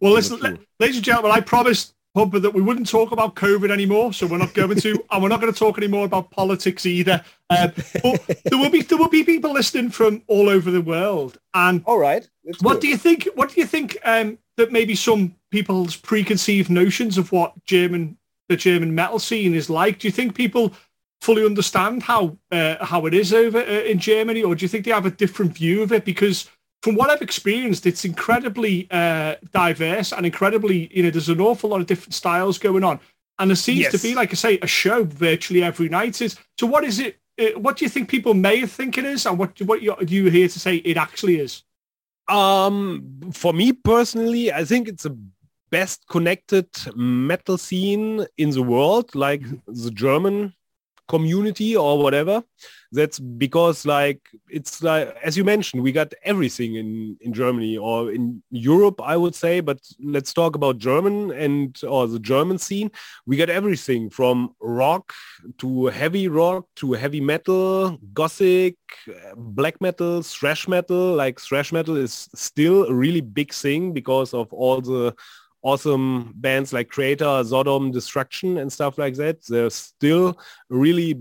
Well, 0.00 0.12
listen, 0.12 0.38
not 0.40 0.42
la- 0.42 0.56
sure. 0.56 0.66
ladies 0.78 0.96
and 0.96 1.04
gentlemen, 1.04 1.32
I 1.32 1.40
promised 1.40 1.95
Pumpa 2.16 2.40
that 2.40 2.54
we 2.54 2.62
wouldn't 2.62 2.88
talk 2.88 3.12
about 3.12 3.34
COVID 3.34 3.70
anymore, 3.70 4.12
so 4.14 4.26
we're 4.26 4.38
not 4.38 4.54
going 4.54 4.80
to, 4.80 5.04
and 5.10 5.22
we're 5.22 5.28
not 5.28 5.40
going 5.40 5.52
to 5.52 5.58
talk 5.58 5.76
anymore 5.76 6.06
about 6.06 6.30
politics 6.30 6.86
either. 6.86 7.22
Um, 7.50 7.72
but 8.02 8.26
there 8.44 8.58
will 8.58 8.70
be 8.70 8.80
there 8.80 8.98
will 8.98 9.10
be 9.10 9.22
people 9.22 9.52
listening 9.52 9.90
from 9.90 10.22
all 10.26 10.48
over 10.48 10.70
the 10.70 10.80
world, 10.80 11.38
and 11.52 11.82
All 11.84 11.98
right. 11.98 12.26
what 12.60 12.80
do 12.80 12.88
you 12.88 12.96
think? 12.96 13.28
What 13.34 13.54
do 13.54 13.60
you 13.60 13.66
think 13.66 13.98
um, 14.04 14.38
that 14.56 14.72
maybe 14.72 14.94
some 14.94 15.34
people's 15.50 15.94
preconceived 15.94 16.70
notions 16.70 17.18
of 17.18 17.32
what 17.32 17.52
German 17.66 18.16
the 18.48 18.56
German 18.56 18.94
metal 18.94 19.18
scene 19.18 19.54
is 19.54 19.68
like? 19.68 19.98
Do 19.98 20.08
you 20.08 20.12
think 20.12 20.34
people 20.34 20.72
fully 21.20 21.44
understand 21.44 22.02
how 22.02 22.38
uh, 22.50 22.84
how 22.84 23.06
it 23.06 23.12
is 23.12 23.34
over 23.34 23.58
uh, 23.58 23.84
in 23.84 23.98
Germany, 23.98 24.42
or 24.42 24.54
do 24.54 24.64
you 24.64 24.68
think 24.68 24.86
they 24.86 24.90
have 24.90 25.06
a 25.06 25.10
different 25.10 25.52
view 25.52 25.82
of 25.82 25.92
it? 25.92 26.04
Because 26.04 26.50
from 26.86 26.94
what 26.94 27.10
I've 27.10 27.20
experienced, 27.20 27.84
it's 27.84 28.04
incredibly 28.04 28.86
uh, 28.92 29.34
diverse 29.52 30.12
and 30.12 30.24
incredibly 30.24 30.88
you 30.96 31.02
know 31.02 31.10
there's 31.10 31.28
an 31.28 31.40
awful 31.40 31.70
lot 31.70 31.80
of 31.80 31.88
different 31.88 32.14
styles 32.14 32.58
going 32.58 32.84
on, 32.84 33.00
and 33.40 33.50
there 33.50 33.56
seems 33.56 33.88
to 33.88 33.98
be 33.98 34.14
like 34.14 34.30
I 34.30 34.34
say 34.34 34.60
a 34.62 34.68
show 34.68 35.02
virtually 35.02 35.64
every 35.64 35.88
night. 35.88 36.22
Is 36.22 36.36
so 36.56 36.64
what 36.68 36.84
is 36.84 37.00
it? 37.00 37.18
Uh, 37.40 37.58
what 37.58 37.76
do 37.76 37.84
you 37.84 37.88
think 37.88 38.08
people 38.08 38.34
may 38.34 38.64
think 38.66 38.98
it 38.98 39.04
is, 39.04 39.26
and 39.26 39.36
what 39.36 39.60
what 39.62 39.82
you, 39.82 39.96
you 40.06 40.30
here 40.30 40.46
to 40.46 40.60
say 40.60 40.76
it 40.76 40.96
actually 40.96 41.40
is? 41.40 41.64
Um, 42.28 43.20
for 43.32 43.52
me 43.52 43.72
personally, 43.72 44.52
I 44.52 44.64
think 44.64 44.86
it's 44.86 45.02
the 45.02 45.18
best 45.70 46.06
connected 46.08 46.68
metal 46.94 47.58
scene 47.58 48.26
in 48.38 48.50
the 48.50 48.62
world, 48.62 49.12
like 49.16 49.42
the 49.66 49.90
German 49.90 50.54
community 51.08 51.76
or 51.76 51.98
whatever. 51.98 52.44
That's 52.96 53.18
because 53.18 53.84
like 53.84 54.20
it's 54.48 54.82
like 54.82 55.14
as 55.22 55.36
you 55.36 55.44
mentioned, 55.44 55.82
we 55.82 55.92
got 55.92 56.14
everything 56.24 56.76
in 56.76 57.16
in 57.20 57.32
Germany 57.42 57.76
or 57.76 58.10
in 58.10 58.42
Europe, 58.50 58.98
I 59.14 59.16
would 59.22 59.34
say. 59.34 59.60
But 59.60 59.78
let's 60.14 60.32
talk 60.32 60.56
about 60.56 60.78
German 60.78 61.16
and 61.44 61.78
or 61.94 62.08
the 62.08 62.18
German 62.32 62.58
scene. 62.58 62.90
We 63.26 63.36
got 63.36 63.50
everything 63.50 64.10
from 64.10 64.36
rock 64.60 65.12
to 65.58 65.86
heavy 66.00 66.26
rock 66.28 66.64
to 66.80 66.94
heavy 66.94 67.20
metal, 67.20 67.98
gothic, 68.20 68.76
black 69.36 69.80
metal, 69.80 70.22
thrash 70.22 70.66
metal. 70.66 71.14
Like 71.14 71.40
thrash 71.40 71.72
metal 71.72 71.96
is 71.96 72.28
still 72.34 72.86
a 72.86 72.94
really 72.94 73.20
big 73.20 73.52
thing 73.52 73.92
because 73.92 74.34
of 74.34 74.52
all 74.52 74.80
the 74.80 75.14
awesome 75.66 76.32
bands 76.36 76.72
like 76.72 76.88
Kreator, 76.88 77.44
Sodom, 77.44 77.90
Destruction 77.90 78.58
and 78.58 78.72
stuff 78.72 78.98
like 78.98 79.14
that. 79.16 79.44
There's 79.46 79.74
still 79.74 80.38
really 80.70 81.18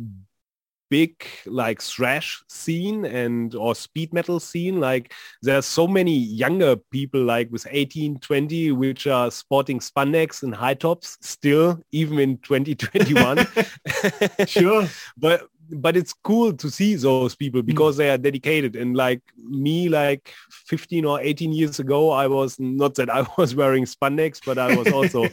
big 0.90 1.26
like 1.46 1.82
thrash 1.82 2.44
scene 2.48 3.06
and 3.06 3.56
or 3.56 3.74
speed 3.74 4.14
metal 4.14 4.40
scene 4.40 4.80
like 4.80 5.14
there's 5.42 5.66
so 5.66 5.88
many 5.88 6.16
younger 6.16 6.76
people 6.76 7.24
like 7.24 7.52
with 7.52 7.66
18 7.70 8.20
20 8.20 8.72
which 8.72 9.08
are 9.08 9.32
sporting 9.32 9.80
spandex 9.80 10.44
and 10.44 10.54
high 10.54 10.74
tops 10.74 11.18
still 11.22 11.80
even 11.92 12.20
in 12.20 12.38
2021 12.38 13.48
Sure. 14.48 14.88
but 15.18 15.48
but 15.72 15.98
it's 15.98 16.14
cool 16.14 16.54
to 16.54 16.70
see 16.70 16.94
those 16.96 17.36
people 17.36 17.64
because 17.64 17.98
they 17.98 18.10
are 18.10 18.18
dedicated 18.20 18.76
and 18.76 18.96
like 18.96 19.22
me 19.38 19.90
like 19.90 20.32
15 20.52 21.06
or 21.06 21.20
18 21.20 21.52
years 21.52 21.80
ago 21.80 22.12
i 22.12 22.28
was 22.28 22.60
not 22.60 22.94
that 22.96 23.10
i 23.10 23.26
was 23.38 23.56
wearing 23.56 23.86
spandex 23.86 24.40
but 24.46 24.58
i 24.60 24.76
was 24.76 24.88
also 24.92 25.26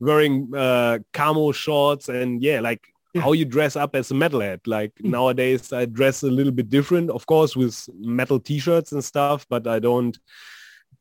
wearing 0.00 0.54
uh 0.54 0.98
camo 1.12 1.52
shorts 1.52 2.08
and 2.08 2.42
yeah 2.42 2.60
like. 2.60 2.86
How 3.16 3.32
you 3.32 3.44
dress 3.44 3.74
up 3.74 3.94
as 3.96 4.10
a 4.10 4.14
metalhead 4.14 4.60
like 4.66 4.92
nowadays 5.00 5.72
i 5.72 5.84
dress 5.84 6.22
a 6.22 6.30
little 6.30 6.52
bit 6.52 6.68
different 6.68 7.10
of 7.10 7.26
course 7.26 7.56
with 7.56 7.88
metal 7.98 8.38
t-shirts 8.38 8.92
and 8.92 9.02
stuff 9.02 9.46
but 9.48 9.66
i 9.66 9.78
don't 9.78 10.18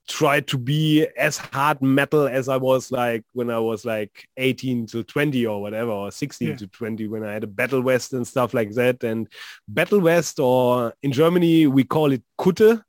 try 0.08 0.40
to 0.40 0.58
be 0.58 1.06
as 1.18 1.38
hard 1.38 1.82
metal 1.82 2.28
as 2.28 2.48
I 2.48 2.58
was 2.58 2.92
like 2.92 3.24
when 3.34 3.50
I 3.50 3.60
was 3.60 3.86
like 3.86 4.28
18 4.38 4.88
to 4.88 5.04
20 5.04 5.46
or 5.46 5.62
whatever, 5.62 5.92
or 5.92 6.12
16 6.12 6.48
yeah. 6.48 6.56
to 6.56 6.68
20 6.68 7.08
when 7.08 7.24
I 7.24 7.34
had 7.34 7.44
a 7.44 7.48
Battle 7.48 7.82
West 7.82 8.14
and 8.14 8.26
stuff 8.26 8.54
like 8.54 8.72
that. 8.72 9.04
And 9.04 9.28
Battle 9.68 10.00
West, 10.00 10.40
or 10.40 10.94
in 11.04 11.12
Germany 11.12 11.68
we 11.68 11.84
call 11.84 12.12
it 12.12 12.24
Kutte, 12.40 12.82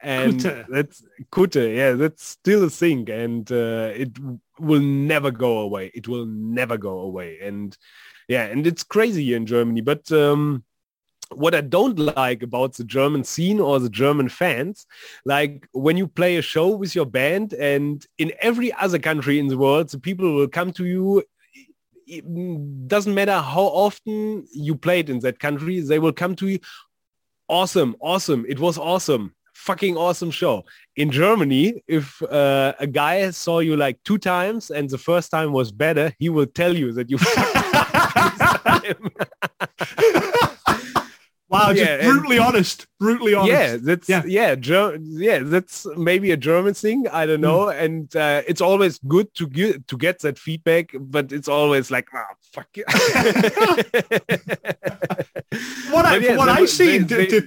and 0.00 0.40
Kutte. 0.40 0.66
that's 0.68 1.04
Kutte. 1.32 1.76
Yeah, 1.76 1.92
that's 1.92 2.24
still 2.24 2.64
a 2.64 2.70
thing, 2.70 3.10
and 3.10 3.50
uh, 3.50 3.90
it 3.94 4.12
will 4.58 4.80
never 4.80 5.30
go 5.30 5.58
away. 5.58 5.90
It 5.94 6.06
will 6.06 6.26
never 6.26 6.76
go 6.76 7.00
away, 7.00 7.38
and 7.42 7.76
yeah, 8.28 8.44
and 8.44 8.66
it's 8.66 8.82
crazy 8.82 9.24
here 9.24 9.36
in 9.36 9.46
Germany, 9.46 9.80
but. 9.80 10.10
Um, 10.12 10.64
what 11.34 11.54
I 11.54 11.60
don't 11.60 11.98
like 11.98 12.42
about 12.42 12.74
the 12.74 12.84
German 12.84 13.24
scene 13.24 13.60
or 13.60 13.78
the 13.78 13.90
German 13.90 14.28
fans, 14.28 14.86
like 15.24 15.68
when 15.72 15.96
you 15.96 16.06
play 16.06 16.36
a 16.36 16.42
show 16.42 16.68
with 16.68 16.94
your 16.94 17.06
band 17.06 17.52
and 17.52 18.06
in 18.18 18.32
every 18.40 18.72
other 18.72 18.98
country 18.98 19.38
in 19.38 19.48
the 19.48 19.58
world, 19.58 19.88
the 19.88 19.98
people 19.98 20.34
will 20.34 20.48
come 20.48 20.72
to 20.72 20.84
you. 20.84 21.22
It 22.06 22.88
doesn't 22.88 23.14
matter 23.14 23.38
how 23.38 23.62
often 23.62 24.46
you 24.52 24.74
played 24.74 25.08
in 25.08 25.20
that 25.20 25.38
country, 25.38 25.80
they 25.80 25.98
will 25.98 26.12
come 26.12 26.36
to 26.36 26.48
you. 26.48 26.58
Awesome, 27.48 27.96
awesome. 28.00 28.44
It 28.48 28.58
was 28.58 28.78
awesome. 28.78 29.34
Fucking 29.54 29.96
awesome 29.96 30.30
show. 30.30 30.64
In 30.96 31.10
Germany, 31.10 31.82
if 31.86 32.20
uh, 32.22 32.72
a 32.80 32.86
guy 32.86 33.30
saw 33.30 33.60
you 33.60 33.76
like 33.76 34.02
two 34.04 34.18
times 34.18 34.70
and 34.70 34.88
the 34.88 34.98
first 34.98 35.30
time 35.30 35.52
was 35.52 35.70
better, 35.70 36.12
he 36.18 36.28
will 36.28 36.46
tell 36.46 36.76
you 36.76 36.92
that 36.92 37.10
you 37.10 37.18
Wow, 41.52 41.72
just 41.74 41.84
yeah, 41.84 42.00
brutally 42.00 42.38
and, 42.38 42.46
honest, 42.46 42.86
brutally 42.98 43.34
honest. 43.34 43.52
Yeah, 43.52 43.76
that's 43.78 44.08
yeah, 44.08 44.22
yeah, 44.24 44.54
Ger- 44.54 44.96
yeah, 45.02 45.40
that's 45.42 45.86
maybe 45.98 46.30
a 46.30 46.36
German 46.38 46.72
thing. 46.72 47.06
I 47.12 47.26
don't 47.26 47.42
know, 47.42 47.66
mm. 47.66 47.78
and 47.78 48.16
uh, 48.16 48.40
it's 48.48 48.62
always 48.62 48.98
good 49.06 49.34
to 49.34 49.46
get 49.46 49.86
to 49.88 49.98
get 49.98 50.20
that 50.20 50.38
feedback, 50.38 50.92
but 50.98 51.30
it's 51.30 51.48
always 51.48 51.90
like, 51.90 52.08
ah, 52.14 52.24
oh, 52.30 52.34
fuck 52.54 52.68
you. 52.74 52.84
what 55.92 56.06
I, 56.06 56.16
yeah, 56.16 56.38
what 56.38 56.48
I 56.48 56.64
they, 56.64 57.00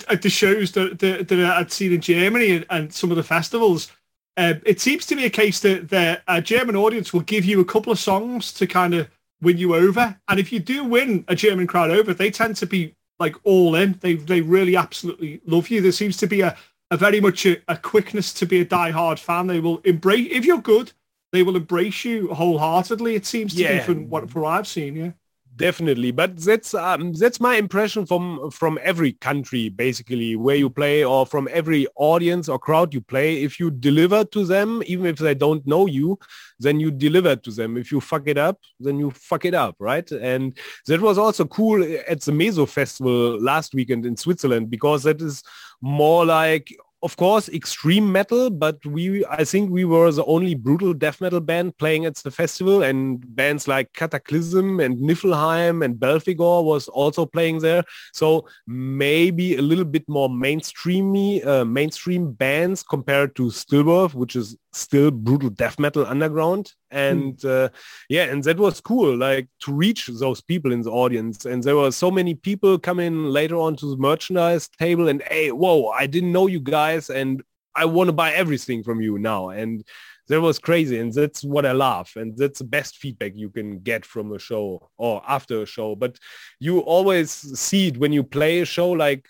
at 0.07 0.21
the 0.21 0.29
shows 0.29 0.73
that, 0.73 0.99
that, 0.99 1.27
that 1.27 1.39
I'd 1.39 1.71
seen 1.71 1.91
in 1.91 2.01
Germany 2.01 2.57
and, 2.57 2.65
and 2.69 2.93
some 2.93 3.09
of 3.09 3.17
the 3.17 3.23
festivals, 3.23 3.91
uh, 4.37 4.53
it 4.67 4.79
seems 4.79 5.07
to 5.07 5.15
be 5.15 5.25
a 5.25 5.31
case 5.31 5.61
that 5.61 5.89
the 5.89 6.21
a 6.27 6.43
German 6.43 6.75
audience 6.75 7.11
will 7.11 7.21
give 7.21 7.43
you 7.43 7.59
a 7.59 7.65
couple 7.65 7.91
of 7.91 7.97
songs 7.97 8.53
to 8.53 8.67
kind 8.67 8.93
of 8.93 9.09
win 9.45 9.57
you 9.57 9.75
over, 9.75 10.17
and 10.27 10.39
if 10.39 10.51
you 10.51 10.59
do 10.59 10.83
win 10.83 11.23
a 11.27 11.35
German 11.35 11.67
crowd 11.67 11.91
over, 11.91 12.13
they 12.13 12.31
tend 12.31 12.55
to 12.57 12.65
be 12.65 12.95
like 13.19 13.35
all 13.43 13.75
in. 13.75 13.97
They 14.01 14.15
they 14.15 14.41
really 14.41 14.75
absolutely 14.75 15.41
love 15.45 15.69
you. 15.69 15.81
There 15.81 15.91
seems 15.91 16.17
to 16.17 16.27
be 16.27 16.41
a, 16.41 16.57
a 16.91 16.97
very 16.97 17.21
much 17.21 17.45
a, 17.45 17.61
a 17.67 17.77
quickness 17.77 18.33
to 18.33 18.45
be 18.45 18.59
a 18.59 18.65
die-hard 18.65 19.19
fan. 19.19 19.47
They 19.47 19.59
will 19.59 19.79
embrace 19.85 20.27
if 20.31 20.45
you're 20.45 20.61
good. 20.61 20.91
They 21.31 21.43
will 21.43 21.55
embrace 21.55 22.03
you 22.03 22.33
wholeheartedly. 22.33 23.15
It 23.15 23.25
seems 23.25 23.53
to 23.55 23.61
yeah. 23.61 23.77
be 23.77 23.83
from 23.83 24.09
what 24.09 24.29
from 24.29 24.41
what 24.41 24.51
I've 24.51 24.67
seen. 24.67 24.95
Yeah 24.95 25.11
definitely. 25.55 26.11
But 26.11 26.37
that's 26.37 26.73
um, 26.73 27.13
that's 27.13 27.39
my 27.39 27.55
impression 27.55 28.05
from 28.05 28.51
from 28.51 28.79
every 28.81 29.13
country 29.13 29.69
basically 29.69 30.35
where 30.35 30.55
you 30.55 30.69
play 30.69 31.03
or 31.03 31.25
from 31.25 31.47
every 31.51 31.87
audience 31.95 32.49
or 32.49 32.59
crowd 32.59 32.93
you 32.93 33.01
play. 33.01 33.43
If 33.43 33.59
you 33.59 33.71
deliver 33.71 34.25
to 34.25 34.45
them 34.45 34.83
even 34.85 35.05
if 35.05 35.17
they 35.17 35.35
don't 35.35 35.65
know 35.65 35.85
you 35.85 36.19
then 36.59 36.79
you 36.79 36.91
deliver 36.91 37.35
to 37.35 37.51
them. 37.51 37.77
If 37.77 37.91
you 37.91 38.01
fuck 38.01 38.27
it 38.27 38.37
up 38.37 38.59
then 38.79 38.99
you 38.99 39.11
fuck 39.11 39.45
it 39.45 39.53
up 39.53 39.75
right? 39.79 40.09
And 40.11 40.57
that 40.87 41.01
was 41.01 41.17
also 41.17 41.45
cool 41.45 41.83
at 42.07 42.21
the 42.21 42.31
Meh 42.31 42.51
Suff 42.51 42.71
festival 42.71 43.39
last 43.41 43.73
weekend 43.73 44.05
in 44.05 44.17
switzerland 44.17 44.69
because 44.69 45.03
that 45.03 45.21
is 45.21 45.43
more 45.81 46.25
like 46.25 46.75
of 47.05 47.17
course, 47.17 47.49
extreme 47.49 48.11
metal, 48.11 48.49
but 48.49 48.83
we, 48.83 49.23
I 49.27 49.43
think 49.43 49.69
we 49.69 49.85
were 49.85 50.11
the 50.11 50.25
only 50.25 50.55
brutal 50.55 50.91
death 50.91 51.21
metal 51.21 51.39
band 51.39 51.77
playing 51.77 52.05
at 52.05 52.15
the 52.15 52.31
festival 52.31 52.81
and 52.81 53.23
bands 53.35 53.67
like 53.67 53.93
Cataclysm 53.93 54.79
and 54.79 54.97
Nifelheim 54.97 55.85
and 55.85 55.97
Belphegor 55.97 56.63
was 56.63 56.87
also 56.87 57.27
playing 57.27 57.59
there. 57.59 57.83
So 58.11 58.47
maybe 58.65 59.55
a 59.55 59.61
little 59.61 59.85
bit 59.85 60.09
more 60.09 60.29
mainstreamy, 60.29 61.45
uh, 61.45 61.63
mainstream 61.63 62.31
bands 62.31 62.81
compared 62.81 63.35
to 63.35 63.43
Stillbirth, 63.51 64.15
which 64.15 64.35
is 64.35 64.57
still 64.75 65.09
brutal 65.09 65.49
death 65.49 65.79
metal 65.79 66.05
underground. 66.05 66.73
And 66.91 67.37
mm. 67.37 67.65
uh, 67.65 67.69
yeah 68.09 68.23
and 68.25 68.43
that 68.43 68.57
was 68.57 68.81
cool 68.81 69.15
like 69.17 69.47
to 69.61 69.73
reach 69.73 70.07
those 70.07 70.41
people 70.41 70.71
in 70.71 70.81
the 70.81 70.91
audience. 70.91 71.45
And 71.45 71.63
there 71.63 71.75
were 71.75 71.91
so 71.91 72.11
many 72.11 72.35
people 72.35 72.77
coming 72.77 73.25
later 73.25 73.55
on 73.55 73.75
to 73.77 73.89
the 73.89 73.97
merchandise 73.97 74.67
table 74.67 75.07
and 75.07 75.21
hey 75.23 75.51
whoa 75.51 75.87
i 75.89 76.05
didn't 76.05 76.31
know 76.31 76.47
you 76.47 76.59
guys 76.59 77.09
and 77.09 77.41
i 77.75 77.85
want 77.85 78.07
to 78.07 78.13
buy 78.13 78.33
everything 78.33 78.83
from 78.83 79.01
you 79.01 79.17
now. 79.17 79.49
And 79.49 79.83
that 80.27 80.41
was 80.41 80.57
crazy 80.57 80.97
and 80.99 81.13
that's 81.13 81.43
what 81.43 81.67
i 81.67 81.71
love 81.71 82.11
and 82.15 82.35
that's 82.35 82.57
the 82.57 82.65
best 82.65 82.97
feedback 82.97 83.33
you 83.35 83.49
can 83.49 83.77
get 83.79 84.03
from 84.03 84.33
a 84.33 84.39
show 84.39 84.89
or 84.97 85.21
after 85.27 85.61
a 85.61 85.65
show. 85.65 85.95
But 85.95 86.19
you 86.59 86.79
always 86.79 87.31
see 87.31 87.87
it 87.87 87.97
when 87.97 88.11
you 88.11 88.23
play 88.23 88.59
a 88.59 88.65
show 88.65 88.89
like 88.91 89.27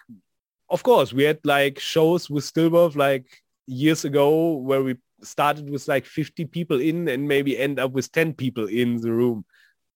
of 0.69 0.81
course 0.83 1.13
we 1.13 1.23
had 1.23 1.39
like 1.43 1.79
shows 1.79 2.29
with 2.29 2.43
stillbirth 2.43 2.95
like 2.95 3.43
years 3.67 4.05
ago 4.05 4.53
where 4.53 4.83
we 4.83 4.95
started 5.23 5.69
with 5.69 5.87
like 5.87 6.05
50 6.05 6.45
people 6.45 6.79
in 6.79 7.07
and 7.07 7.27
maybe 7.27 7.57
end 7.57 7.79
up 7.79 7.91
with 7.91 8.11
10 8.11 8.33
people 8.33 8.67
in 8.67 8.97
the 8.97 9.11
room 9.11 9.45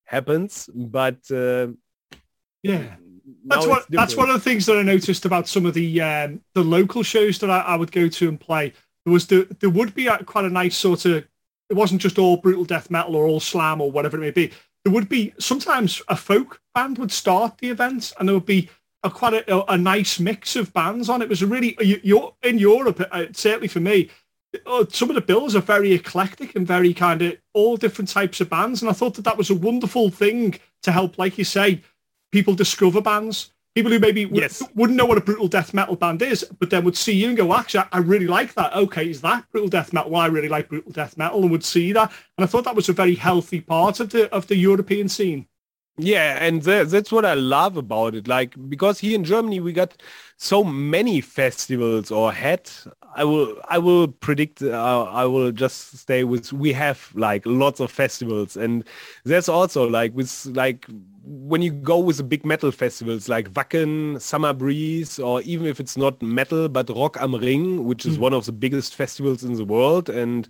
happens 0.06 0.70
but 0.74 1.20
uh, 1.32 1.68
yeah 2.64 2.96
that's 3.46 3.68
what 3.68 3.86
that's 3.90 4.16
one 4.16 4.30
of 4.30 4.36
the 4.36 4.50
things 4.50 4.66
that 4.66 4.78
I 4.78 4.82
noticed 4.82 5.26
about 5.26 5.48
some 5.48 5.66
of 5.66 5.74
the 5.74 6.02
um, 6.02 6.42
the 6.54 6.64
local 6.64 7.04
shows 7.04 7.40
that 7.40 7.50
I, 7.50 7.60
I, 7.60 7.76
would 7.76 7.92
go 7.92 8.08
to 8.08 8.30
and 8.30 8.40
play. 8.40 8.74
There 9.06 9.14
was 9.14 9.28
the 9.28 9.48
there 9.60 9.70
would 9.70 9.94
be 9.94 10.08
a, 10.08 10.24
quite 10.24 10.46
a 10.46 10.50
nice 10.50 10.78
sort 10.78 11.06
of 11.06 11.28
it 11.70 11.74
wasn't 11.76 12.02
just 12.02 12.18
all 12.18 12.38
brutal 12.38 12.66
death 12.66 12.90
metal 12.90 13.16
or 13.16 13.26
all 13.26 13.40
slam 13.40 13.82
or 13.82 13.92
whatever 13.92 14.18
it 14.18 14.22
may 14.22 14.32
be. 14.32 14.52
There 14.84 14.94
would 14.94 15.10
be 15.10 15.34
sometimes 15.40 16.02
a 16.08 16.16
folk 16.16 16.62
band 16.74 16.98
would 16.98 17.12
start 17.12 17.58
the 17.60 17.70
event 17.70 18.14
and 18.20 18.28
there 18.28 18.36
would 18.36 18.46
be 18.46 18.70
a 19.04 19.10
quite 19.10 19.34
a, 19.34 19.72
a 19.72 19.78
nice 19.78 20.20
mix 20.20 20.56
of 20.56 20.74
bands 20.74 21.10
on. 21.10 21.22
It 21.22 21.30
was 21.30 21.42
a 21.42 21.48
really 21.48 21.78
you, 21.82 22.34
in 22.44 22.58
Europe 22.58 23.02
uh, 23.12 23.26
certainly 23.32 23.68
for 23.68 23.80
me 23.80 24.10
uh, 24.66 24.86
some 24.90 25.10
of 25.10 25.16
the 25.16 25.22
bills 25.22 25.56
are 25.56 25.62
very 25.62 25.94
eclectic 25.94 26.56
and 26.56 26.66
very 26.66 26.94
kind 26.94 27.22
of 27.22 27.38
all 27.54 27.78
different 27.78 28.10
types 28.10 28.42
of 28.42 28.50
bands. 28.50 28.82
And 28.82 28.90
I 28.90 28.94
thought 28.94 29.16
that 29.16 29.26
that 29.26 29.38
was 29.38 29.50
a 29.50 29.56
wonderful 29.56 30.10
thing 30.10 30.60
to 30.84 30.92
help, 30.92 31.18
like 31.18 31.38
you 31.38 31.44
say, 31.44 31.82
people 32.32 32.56
discover 32.56 33.02
bands. 33.02 33.52
People 33.76 33.92
who 33.92 34.00
maybe 34.00 34.28
yes. 34.32 34.60
w- 34.60 34.76
wouldn't 34.76 34.98
know 34.98 35.06
what 35.06 35.20
a 35.20 35.22
brutal 35.22 35.48
death 35.48 35.74
metal 35.74 35.96
band 35.96 36.22
is, 36.22 36.44
but 36.60 36.72
then 36.72 36.84
would 36.84 36.98
see 36.98 37.14
you 37.14 37.28
and 37.28 37.38
go, 37.38 37.54
actually, 37.54 37.84
I 37.92 38.00
really 38.00 38.28
like 38.28 38.56
that. 38.56 38.74
Okay, 38.74 39.10
is 39.10 39.22
that 39.22 39.46
brutal 39.52 39.70
death 39.70 39.94
metal? 39.94 40.12
Well, 40.12 40.22
I 40.22 40.28
really 40.28 40.50
like 40.50 40.70
brutal 40.70 40.92
death 40.92 41.18
metal 41.18 41.44
and 41.44 41.52
would 41.52 41.64
see 41.64 41.94
that. 41.94 42.12
And 42.38 42.44
I 42.44 42.48
thought 42.48 42.64
that 42.64 42.76
was 42.76 42.90
a 42.90 42.94
very 42.94 43.16
healthy 43.16 43.62
part 43.62 44.00
of 44.00 44.10
the 44.10 44.30
of 44.34 44.48
the 44.48 44.58
European 44.58 45.08
scene. 45.08 45.48
Yeah, 46.02 46.38
and 46.42 46.62
that's 46.62 47.12
what 47.12 47.26
I 47.26 47.34
love 47.34 47.76
about 47.76 48.16
it. 48.16 48.26
Like 48.28 48.56
because 48.70 49.00
here 49.00 49.16
in 49.16 49.26
Germany 49.26 49.60
we 49.60 49.74
got 49.74 50.02
so 50.38 50.64
many 50.64 51.20
festivals 51.20 52.10
or 52.10 52.32
had. 52.32 52.70
I 53.16 53.26
will 53.26 53.58
I 53.68 53.80
will 53.80 54.08
predict. 54.08 54.62
Uh, 54.62 55.04
I 55.04 55.26
will 55.26 55.52
just 55.52 55.98
stay 55.98 56.24
with. 56.24 56.54
We 56.54 56.72
have 56.74 57.12
like 57.16 57.46
lots 57.46 57.82
of 57.82 57.92
festivals, 57.92 58.56
and 58.56 58.86
there's 59.26 59.50
also 59.50 59.90
like 59.90 60.16
with 60.16 60.46
like 60.54 60.86
when 61.26 61.62
you 61.62 61.72
go 61.72 62.00
with 62.00 62.18
the 62.18 62.24
big 62.24 62.46
metal 62.46 62.72
festivals 62.72 63.28
like 63.28 63.52
Wacken, 63.54 64.22
Summer 64.22 64.54
Breeze, 64.54 65.20
or 65.20 65.42
even 65.42 65.66
if 65.68 65.80
it's 65.82 65.98
not 65.98 66.22
metal 66.22 66.70
but 66.70 66.90
Rock 66.90 67.18
am 67.20 67.36
Ring, 67.36 67.84
which 67.84 68.06
is 68.06 68.18
mm. 68.18 68.22
one 68.22 68.34
of 68.34 68.46
the 68.46 68.54
biggest 68.54 68.96
festivals 68.96 69.44
in 69.44 69.56
the 69.56 69.66
world, 69.66 70.08
and 70.08 70.48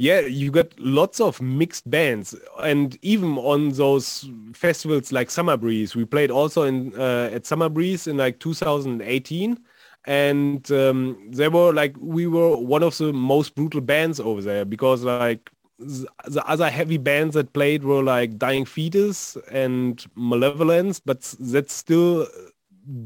yeah, 0.00 0.20
you 0.20 0.50
got 0.50 0.68
lots 0.80 1.20
of 1.20 1.42
mixed 1.42 1.90
bands, 1.90 2.34
and 2.62 2.98
even 3.02 3.36
on 3.36 3.68
those 3.72 4.26
festivals 4.54 5.12
like 5.12 5.30
Summer 5.30 5.58
Breeze, 5.58 5.94
we 5.94 6.06
played 6.06 6.30
also 6.30 6.62
in 6.62 6.98
uh, 6.98 7.28
at 7.30 7.44
Summer 7.44 7.68
Breeze 7.68 8.06
in 8.06 8.16
like 8.16 8.38
2018, 8.38 9.58
and 10.06 10.72
um, 10.72 11.28
they 11.30 11.48
were 11.48 11.74
like 11.74 11.94
we 12.00 12.26
were 12.26 12.56
one 12.56 12.82
of 12.82 12.96
the 12.96 13.12
most 13.12 13.54
brutal 13.54 13.82
bands 13.82 14.18
over 14.18 14.40
there 14.40 14.64
because 14.64 15.02
like 15.02 15.50
the 15.78 16.44
other 16.46 16.70
heavy 16.70 16.96
bands 16.96 17.34
that 17.34 17.52
played 17.52 17.84
were 17.84 18.02
like 18.02 18.38
Dying 18.38 18.64
Fetus 18.64 19.36
and 19.50 20.02
Malevolence, 20.14 20.98
but 20.98 21.20
that's 21.38 21.74
still 21.74 22.26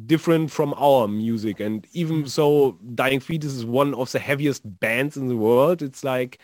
different 0.07 0.53
from 0.53 0.73
our 0.77 1.09
music. 1.09 1.59
And 1.59 1.89
even 1.93 2.29
so, 2.29 2.79
Dying 2.95 3.19
Fetus 3.19 3.53
is 3.53 3.67
one 3.67 3.95
of 3.95 4.13
the 4.13 4.21
heaviest 4.21 4.63
bands 4.79 5.17
in 5.17 5.27
the 5.27 5.37
world. 5.37 5.83
It's 5.83 6.05
like 6.05 6.39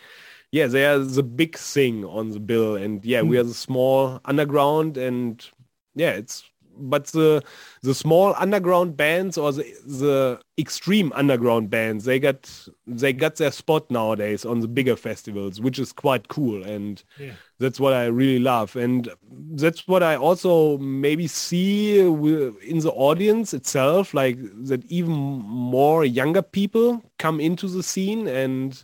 yeah, 0.51 0.67
they 0.67 0.85
are 0.85 0.99
the 0.99 1.23
big 1.23 1.57
thing 1.57 2.05
on 2.05 2.29
the 2.29 2.39
bill, 2.39 2.75
and 2.75 3.03
yeah, 3.05 3.21
mm. 3.21 3.29
we 3.29 3.37
are 3.37 3.43
the 3.43 3.53
small 3.53 4.19
underground, 4.25 4.97
and 4.97 5.45
yeah, 5.95 6.11
it's 6.11 6.43
but 6.77 7.07
the 7.07 7.43
the 7.81 7.93
small 7.93 8.33
underground 8.37 8.95
bands 8.97 9.37
or 9.37 9.51
the, 9.51 9.63
the 9.85 10.39
extreme 10.57 11.11
underground 11.15 11.69
bands 11.69 12.05
they 12.05 12.19
got 12.19 12.67
they 12.87 13.13
got 13.13 13.35
their 13.35 13.51
spot 13.51 13.89
nowadays 13.91 14.45
on 14.45 14.59
the 14.59 14.67
bigger 14.67 14.95
festivals 14.95 15.59
which 15.59 15.79
is 15.79 15.91
quite 15.91 16.27
cool 16.27 16.63
and 16.63 17.03
yeah. 17.19 17.33
that's 17.59 17.79
what 17.79 17.93
i 17.93 18.05
really 18.05 18.39
love 18.39 18.75
and 18.75 19.09
that's 19.51 19.87
what 19.87 20.03
i 20.03 20.15
also 20.15 20.77
maybe 20.77 21.27
see 21.27 21.99
in 21.99 22.79
the 22.79 22.93
audience 22.95 23.53
itself 23.53 24.13
like 24.13 24.37
that 24.65 24.83
even 24.85 25.13
more 25.13 26.05
younger 26.05 26.41
people 26.41 27.03
come 27.19 27.39
into 27.39 27.67
the 27.67 27.83
scene 27.83 28.27
and 28.27 28.83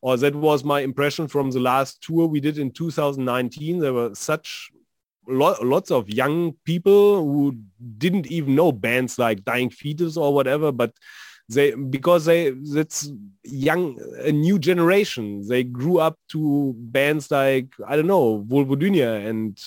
or 0.00 0.16
that 0.16 0.34
was 0.34 0.64
my 0.64 0.80
impression 0.80 1.26
from 1.28 1.50
the 1.50 1.60
last 1.60 2.02
tour 2.02 2.26
we 2.26 2.40
did 2.40 2.58
in 2.58 2.70
2019 2.70 3.78
there 3.78 3.92
were 3.92 4.14
such 4.14 4.70
lot, 5.28 5.64
lots 5.64 5.90
of 5.90 6.08
young 6.08 6.52
people 6.64 7.22
who 7.22 7.56
didn't 7.98 8.26
even 8.28 8.54
know 8.54 8.72
bands 8.72 9.18
like 9.18 9.44
Dying 9.44 9.70
Fetus 9.70 10.16
or 10.16 10.34
whatever, 10.34 10.72
but 10.72 10.92
they 11.50 11.74
because 11.74 12.26
they 12.26 12.50
that's 12.50 13.10
young 13.44 13.98
a 14.22 14.32
new 14.32 14.58
generation. 14.58 15.46
They 15.46 15.64
grew 15.64 15.98
up 15.98 16.18
to 16.30 16.74
bands 16.76 17.30
like 17.30 17.68
I 17.86 17.96
don't 17.96 18.06
know 18.06 18.44
Vulvodynia 18.48 19.26
and 19.26 19.58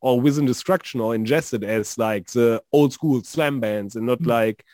or 0.00 0.20
Within 0.20 0.46
Destruction 0.46 1.00
or 1.00 1.14
Ingested 1.14 1.64
as 1.64 1.98
like 1.98 2.28
the 2.28 2.62
old 2.72 2.92
school 2.92 3.22
slam 3.22 3.60
bands 3.60 3.96
and 3.96 4.06
not 4.06 4.20
mm. 4.20 4.26
like 4.26 4.64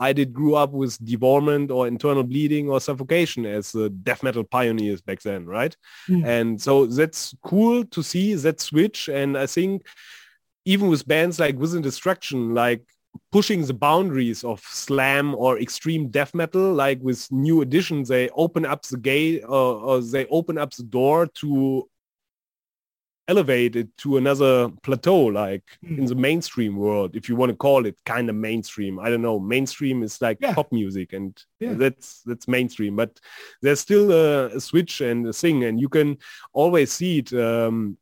I 0.00 0.14
did 0.14 0.32
grew 0.32 0.54
up 0.54 0.72
with 0.72 1.02
Devourment 1.04 1.70
or 1.70 1.86
Internal 1.86 2.24
Bleeding 2.24 2.70
or 2.70 2.80
Suffocation 2.80 3.44
as 3.44 3.72
the 3.72 3.90
death 3.90 4.22
metal 4.22 4.44
pioneers 4.44 5.02
back 5.02 5.20
then, 5.20 5.44
right? 5.44 5.76
Mm. 6.08 6.26
And 6.26 6.62
so 6.62 6.86
that's 6.86 7.34
cool 7.44 7.84
to 7.84 8.02
see 8.02 8.34
that 8.34 8.60
switch. 8.60 9.08
And 9.08 9.36
I 9.36 9.46
think 9.46 9.86
even 10.64 10.88
with 10.88 11.06
bands 11.06 11.38
like 11.38 11.58
Within 11.58 11.82
Destruction, 11.82 12.54
like 12.54 12.82
pushing 13.30 13.66
the 13.66 13.74
boundaries 13.74 14.42
of 14.42 14.60
slam 14.60 15.34
or 15.34 15.58
extreme 15.58 16.08
death 16.08 16.34
metal, 16.34 16.72
like 16.72 16.98
with 17.02 17.30
new 17.30 17.60
editions, 17.60 18.08
they 18.08 18.30
open 18.30 18.64
up 18.64 18.82
the 18.86 18.96
gate 18.96 19.44
uh, 19.44 19.76
or 19.78 20.00
they 20.00 20.24
open 20.26 20.56
up 20.56 20.72
the 20.72 20.84
door 20.84 21.26
to 21.26 21.88
elevate 23.30 23.76
it 23.76 23.96
to 23.98 24.16
another 24.16 24.68
plateau, 24.82 25.26
like 25.26 25.62
mm. 25.84 25.98
in 25.98 26.04
the 26.06 26.14
mainstream 26.14 26.76
world, 26.76 27.14
if 27.14 27.28
you 27.28 27.36
want 27.36 27.50
to 27.50 27.56
call 27.56 27.86
it 27.86 27.96
kind 28.04 28.28
of 28.28 28.34
mainstream. 28.34 28.98
I 28.98 29.08
don't 29.08 29.22
know. 29.22 29.38
Mainstream 29.38 30.02
is 30.02 30.20
like 30.20 30.38
yeah. 30.40 30.52
pop 30.52 30.72
music, 30.72 31.12
and 31.12 31.32
yeah. 31.60 31.74
that's 31.74 32.22
that's 32.22 32.48
mainstream. 32.48 32.96
But 32.96 33.20
there's 33.62 33.80
still 33.80 34.10
a, 34.10 34.56
a, 34.56 34.60
switch 34.60 35.00
and 35.00 35.28
a 35.28 35.32
thing, 35.32 35.64
and 35.64 35.80
you 35.80 35.88
can 35.88 36.18
always 36.52 36.92
see 36.92 37.18
it. 37.18 37.32
Um, 37.32 37.96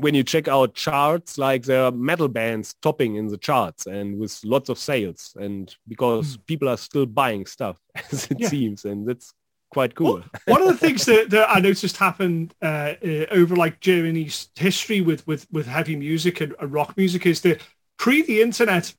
when 0.00 0.14
you 0.14 0.22
check 0.22 0.48
out 0.48 0.74
charts, 0.74 1.38
like 1.38 1.62
there 1.64 1.84
are 1.84 1.90
metal 1.90 2.28
bands 2.28 2.74
topping 2.82 3.14
in 3.14 3.26
the 3.26 3.38
charts 3.38 3.86
and 3.86 4.18
with 4.18 4.38
lots 4.44 4.68
of 4.68 4.78
sales, 4.78 5.34
and 5.40 5.74
because 5.88 6.36
mm. 6.36 6.46
people 6.46 6.68
are 6.68 6.76
still 6.76 7.06
buying 7.06 7.46
stuff, 7.46 7.78
as 8.12 8.26
it 8.30 8.38
yeah. 8.38 8.48
seems, 8.48 8.84
and 8.84 9.08
that's 9.08 9.32
quite 9.70 9.94
cool. 9.94 10.22
Well, 10.46 10.58
one 10.58 10.62
of 10.62 10.68
the 10.68 10.76
things 10.76 11.04
that, 11.06 11.30
that 11.30 11.48
I 11.50 11.60
noticed 11.60 11.96
happened 11.96 12.54
uh, 12.62 12.94
uh, 13.04 13.26
over 13.30 13.54
like 13.56 13.80
Germany's 13.80 14.48
history 14.56 15.00
with 15.00 15.26
with 15.26 15.46
with 15.52 15.66
heavy 15.66 15.96
music 15.96 16.40
and, 16.40 16.54
and 16.60 16.72
rock 16.72 16.96
music 16.96 17.26
is 17.26 17.40
that 17.42 17.60
pre 17.98 18.22
the 18.22 18.40
internet, 18.40 18.94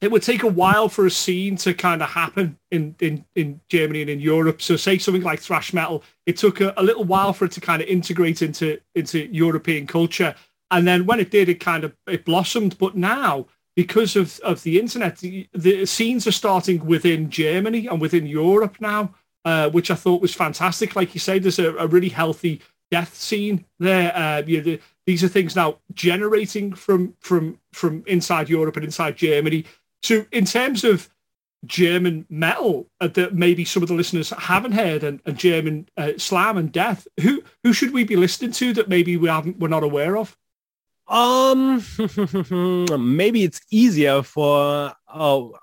it 0.00 0.10
would 0.10 0.22
take 0.22 0.42
a 0.42 0.48
while 0.48 0.88
for 0.88 1.06
a 1.06 1.10
scene 1.10 1.56
to 1.56 1.74
kind 1.74 2.02
of 2.02 2.10
happen 2.10 2.58
in, 2.70 2.94
in, 3.00 3.24
in 3.34 3.60
Germany 3.68 4.02
and 4.02 4.10
in 4.10 4.20
Europe. 4.20 4.60
So 4.60 4.76
say 4.76 4.98
something 4.98 5.22
like 5.22 5.40
thrash 5.40 5.72
metal, 5.72 6.04
it 6.26 6.36
took 6.36 6.60
a, 6.60 6.74
a 6.76 6.82
little 6.82 7.04
while 7.04 7.32
for 7.32 7.46
it 7.46 7.52
to 7.52 7.60
kind 7.60 7.82
of 7.82 7.88
integrate 7.88 8.42
into 8.42 8.78
into 8.94 9.26
European 9.32 9.86
culture. 9.86 10.34
And 10.70 10.86
then 10.86 11.06
when 11.06 11.20
it 11.20 11.30
did, 11.30 11.48
it 11.48 11.60
kind 11.60 11.84
of 11.84 11.96
it 12.06 12.24
blossomed. 12.24 12.76
But 12.78 12.96
now, 12.96 13.46
because 13.74 14.16
of, 14.16 14.38
of 14.40 14.62
the 14.62 14.80
internet, 14.80 15.18
the, 15.18 15.48
the 15.52 15.86
scenes 15.86 16.26
are 16.26 16.32
starting 16.32 16.84
within 16.84 17.30
Germany 17.30 17.86
and 17.86 18.00
within 18.00 18.26
Europe 18.26 18.76
now 18.80 19.14
uh, 19.46 19.70
which 19.70 19.92
I 19.92 19.94
thought 19.94 20.20
was 20.20 20.34
fantastic. 20.34 20.96
Like 20.96 21.14
you 21.14 21.20
say, 21.20 21.38
there's 21.38 21.60
a, 21.60 21.72
a 21.76 21.86
really 21.86 22.08
healthy 22.08 22.60
death 22.90 23.14
scene 23.14 23.64
there. 23.78 24.14
Uh, 24.14 24.42
you 24.44 24.58
know, 24.58 24.64
the, 24.64 24.80
these 25.06 25.22
are 25.22 25.28
things 25.28 25.54
now 25.54 25.78
generating 25.94 26.72
from 26.74 27.14
from 27.20 27.60
from 27.72 28.02
inside 28.08 28.48
Europe 28.48 28.74
and 28.76 28.84
inside 28.84 29.16
Germany. 29.16 29.64
So 30.02 30.26
in 30.32 30.46
terms 30.46 30.82
of 30.82 31.08
German 31.64 32.26
metal 32.28 32.88
uh, 33.00 33.06
that 33.06 33.34
maybe 33.34 33.64
some 33.64 33.84
of 33.84 33.88
the 33.88 33.94
listeners 33.94 34.30
haven't 34.30 34.72
heard, 34.72 35.04
and, 35.04 35.20
and 35.24 35.38
German 35.38 35.88
uh, 35.96 36.12
slam 36.18 36.56
and 36.56 36.72
death, 36.72 37.06
who 37.20 37.40
who 37.62 37.72
should 37.72 37.92
we 37.92 38.02
be 38.02 38.16
listening 38.16 38.50
to 38.50 38.72
that 38.72 38.88
maybe 38.88 39.16
we 39.16 39.28
haven't 39.28 39.60
we're 39.60 39.68
not 39.68 39.84
aware 39.84 40.16
of? 40.16 40.36
Um, 41.06 41.84
maybe 43.16 43.44
it's 43.44 43.60
easier 43.70 44.24
for 44.24 44.92
oh, 45.14 45.54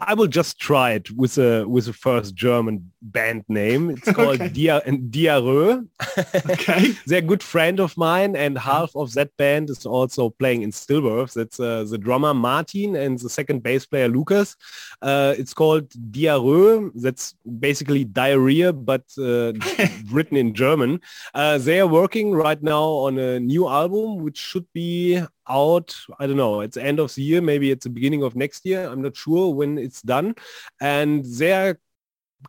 I 0.00 0.14
will 0.14 0.26
just 0.26 0.58
try 0.58 0.92
it 0.92 1.10
with 1.10 1.36
a 1.36 1.66
with 1.68 1.86
a 1.86 1.92
first 1.92 2.34
German 2.34 2.90
band 3.02 3.44
name. 3.48 3.90
It's 3.90 4.10
called 4.16 4.40
okay. 4.40 4.48
Dia 4.48 4.80
Diarrhoe. 4.80 5.86
okay. 6.50 6.92
They're 7.06 7.18
a 7.18 7.22
good 7.22 7.42
friend 7.42 7.80
of 7.80 7.96
mine, 7.96 8.34
and 8.34 8.56
half 8.58 8.96
of 8.96 9.12
that 9.12 9.36
band 9.36 9.68
is 9.68 9.84
also 9.84 10.30
playing 10.30 10.62
in 10.62 10.70
Stillbirth. 10.70 11.34
That's 11.34 11.60
uh, 11.60 11.84
the 11.84 11.98
drummer 11.98 12.32
Martin 12.32 12.96
and 12.96 13.18
the 13.18 13.28
second 13.28 13.62
bass 13.62 13.84
player 13.84 14.08
Lucas. 14.08 14.56
Uh, 15.02 15.34
it's 15.36 15.52
called 15.52 15.88
Diarrhoe. 16.10 16.92
That's 16.94 17.34
basically 17.58 18.04
diarrhea, 18.04 18.72
but 18.72 19.04
uh, 19.18 19.52
written 20.10 20.36
in 20.36 20.54
German. 20.54 21.00
Uh, 21.34 21.58
they 21.58 21.78
are 21.78 21.86
working 21.86 22.32
right 22.32 22.62
now 22.62 22.82
on 22.82 23.18
a 23.18 23.38
new 23.38 23.68
album, 23.68 24.18
which 24.24 24.38
should 24.38 24.66
be 24.72 25.20
out 25.48 25.96
i 26.18 26.26
don't 26.26 26.36
know 26.36 26.60
it's 26.60 26.76
end 26.76 27.00
of 27.00 27.14
the 27.14 27.22
year 27.22 27.40
maybe 27.40 27.70
it's 27.70 27.84
the 27.84 27.90
beginning 27.90 28.22
of 28.22 28.36
next 28.36 28.64
year 28.64 28.86
i'm 28.88 29.02
not 29.02 29.16
sure 29.16 29.54
when 29.54 29.78
it's 29.78 30.02
done. 30.02 30.34
And 30.80 31.24
they're 31.24 31.78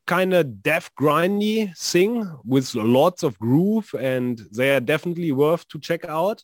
kind 0.07 0.33
of 0.33 0.63
deaf 0.63 0.91
grindy 0.95 1.75
thing 1.77 2.29
with 2.45 2.73
lots 2.75 3.23
of 3.23 3.37
groove 3.39 3.93
and 3.99 4.39
they 4.55 4.73
are 4.75 4.79
definitely 4.79 5.31
worth 5.31 5.67
to 5.69 5.79
check 5.79 6.05
out. 6.05 6.43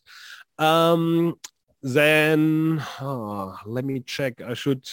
Um 0.58 1.38
then 1.82 2.82
oh, 3.00 3.56
let 3.64 3.84
me 3.84 4.00
check 4.00 4.40
i 4.42 4.52
should 4.52 4.84